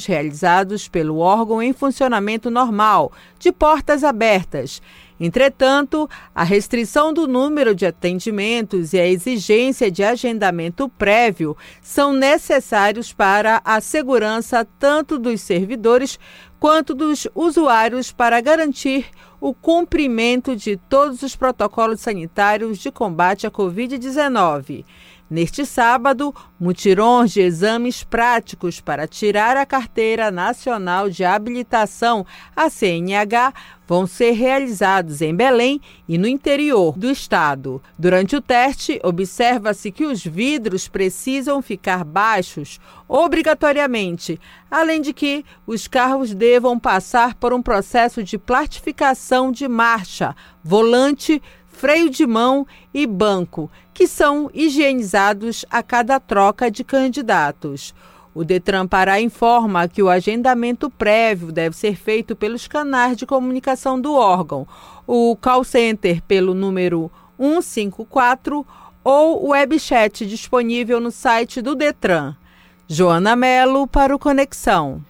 realizados 0.07 0.89
pelo 0.89 1.19
órgão 1.19 1.63
em 1.63 1.73
funcionamento 1.73 2.51
normal, 2.51 3.13
de 3.39 3.51
portas 3.51 4.05
abertas. 4.05 4.81
Entretanto, 5.21 6.11
a 6.35 6.43
restrição 6.43 7.13
do 7.13 7.29
número 7.29 7.75
de 7.75 7.87
atendimentos 7.87 8.93
e 8.93 8.99
a 8.99 9.07
exigência 9.07 9.91
de 9.91 10.03
agendamento 10.03 10.89
prévio 10.89 11.57
são 11.81 12.13
necessários 12.13 13.13
para 13.13 13.63
a 13.65 13.81
segurança 13.81 14.67
tanto 14.79 15.19
dos 15.19 15.41
servidores 15.41 16.19
quanto 16.59 16.95
dos 16.95 17.29
usuários 17.35 18.11
para 18.11 18.41
garantir 18.41 19.07
o 19.41 19.53
cumprimento 19.53 20.55
de 20.55 20.77
todos 20.77 21.23
os 21.23 21.35
protocolos 21.35 22.01
sanitários 22.01 22.79
de 22.79 22.93
combate 22.93 23.47
à 23.47 23.51
Covid-19. 23.51 24.85
Neste 25.33 25.65
sábado, 25.65 26.35
mutirões 26.61 27.33
de 27.33 27.41
exames 27.41 28.05
práticos 28.05 28.83
para 28.83 29.09
tirar 29.09 29.57
a 29.57 29.65
Carteira 29.65 30.31
Nacional 30.31 31.09
de 31.09 31.25
Habilitação, 31.25 32.27
a 32.55 32.69
CNH, 32.69 33.55
vão 33.89 34.07
ser 34.07 34.33
realizados 34.33 35.23
em 35.23 35.35
Belém 35.35 35.81
e 36.07 36.19
no 36.19 36.29
interior 36.29 36.99
do 36.99 37.11
estado. 37.11 37.83
Durante 37.99 38.37
o 38.37 38.43
teste, 38.43 39.01
observa-se 39.03 39.91
que 39.91 40.05
os 40.05 40.23
vidros 40.23 40.87
precisam 40.87 41.63
ficar 41.63 42.05
baixos 42.05 42.79
obrigatoriamente, 43.09 44.39
além 44.71 45.01
de 45.01 45.15
que 45.15 45.47
os 45.67 45.89
carros 45.89 46.35
devam 46.35 46.79
passar 46.79 47.37
por 47.37 47.55
um 47.55 47.63
processo 47.63 48.23
de 48.23 48.37
plastificação 48.37 49.51
de 49.51 49.67
marcha, 49.67 50.37
volante, 50.63 51.41
freio 51.73 52.11
de 52.11 52.27
mão 52.27 52.67
e 52.95 53.07
banco, 53.07 53.71
que 53.95 54.07
são 54.07 54.51
higienizados 54.53 55.65
a 55.71 55.83
cada 55.83 56.19
troca 56.19 56.71
de 56.71 56.83
candidatos. 56.83 57.95
O 58.35 58.45
Detran 58.45 58.87
Pará 58.87 59.21
informa 59.21 59.87
que 59.87 60.03
o 60.03 60.09
agendamento 60.09 60.89
prévio 60.89 61.53
deve 61.53 61.77
ser 61.77 61.97
feito 61.97 62.35
pelos 62.35 62.67
canais 62.67 63.17
de 63.17 63.27
comunicação 63.27 64.01
do 64.01 64.15
órgão, 64.15 64.67
o 65.07 65.37
call 65.37 65.65
center 65.65 66.23
pelo 66.23 66.55
número 66.55 67.11
154 67.39 68.67
ou 69.05 69.45
o 69.45 69.51
webchat 69.51 70.25
disponível 70.27 70.99
no 71.01 71.11
site 71.11 71.61
do 71.61 71.75
Detran. 71.75 72.35
Joana 72.89 73.37
Melo 73.37 73.87
para 73.87 74.15
o 74.15 74.19
Conexão. 74.19 75.05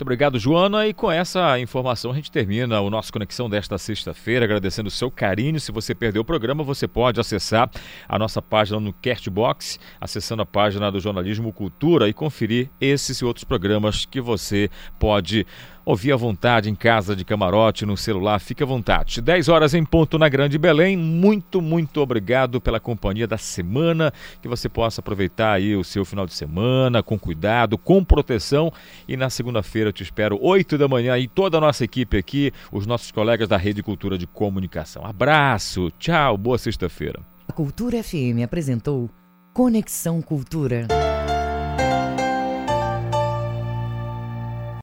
Muito 0.00 0.06
obrigado, 0.06 0.38
Joana. 0.38 0.86
E 0.86 0.94
com 0.94 1.12
essa 1.12 1.60
informação 1.60 2.10
a 2.10 2.14
gente 2.14 2.32
termina 2.32 2.80
o 2.80 2.88
nosso 2.88 3.12
Conexão 3.12 3.50
desta 3.50 3.76
sexta-feira, 3.76 4.46
agradecendo 4.46 4.88
o 4.88 4.90
seu 4.90 5.10
carinho. 5.10 5.60
Se 5.60 5.70
você 5.70 5.94
perdeu 5.94 6.22
o 6.22 6.24
programa, 6.24 6.64
você 6.64 6.88
pode 6.88 7.20
acessar 7.20 7.70
a 8.08 8.18
nossa 8.18 8.40
página 8.40 8.80
no 8.80 8.94
Castbox, 8.94 9.78
acessando 10.00 10.40
a 10.40 10.46
página 10.46 10.90
do 10.90 10.98
Jornalismo 11.00 11.52
Cultura 11.52 12.08
e 12.08 12.14
conferir 12.14 12.70
esses 12.80 13.18
e 13.18 13.26
outros 13.26 13.44
programas 13.44 14.06
que 14.06 14.22
você 14.22 14.70
pode 14.98 15.46
ouvir 15.84 16.12
à 16.12 16.16
vontade 16.16 16.70
em 16.70 16.74
casa, 16.74 17.16
de 17.16 17.24
camarote, 17.24 17.86
no 17.86 17.96
celular, 17.96 18.38
fique 18.38 18.62
à 18.62 18.66
vontade. 18.66 19.20
10 19.20 19.48
horas 19.48 19.74
em 19.74 19.84
ponto 19.84 20.18
na 20.18 20.28
Grande 20.28 20.58
Belém. 20.58 20.96
Muito, 20.96 21.60
muito 21.60 22.00
obrigado 22.00 22.60
pela 22.60 22.80
companhia 22.80 23.26
da 23.26 23.38
semana. 23.38 24.12
Que 24.40 24.48
você 24.48 24.68
possa 24.68 25.00
aproveitar 25.00 25.52
aí 25.52 25.76
o 25.76 25.84
seu 25.84 26.04
final 26.04 26.26
de 26.26 26.34
semana 26.34 27.02
com 27.02 27.18
cuidado, 27.18 27.76
com 27.76 28.04
proteção. 28.04 28.72
E 29.08 29.16
na 29.16 29.30
segunda-feira 29.30 29.88
eu 29.88 29.92
te 29.92 30.02
espero 30.02 30.38
8 30.40 30.78
da 30.78 30.88
manhã 30.88 31.18
e 31.18 31.26
toda 31.28 31.58
a 31.58 31.60
nossa 31.60 31.84
equipe 31.84 32.16
aqui, 32.16 32.52
os 32.70 32.86
nossos 32.86 33.10
colegas 33.10 33.48
da 33.48 33.56
Rede 33.56 33.82
Cultura 33.82 34.16
de 34.16 34.26
Comunicação. 34.26 35.04
Abraço, 35.04 35.90
tchau, 35.98 36.36
boa 36.36 36.58
sexta-feira. 36.58 37.20
A 37.48 37.52
Cultura 37.52 38.02
FM 38.02 38.44
apresentou 38.44 39.10
Conexão 39.52 40.22
Cultura. 40.22 40.86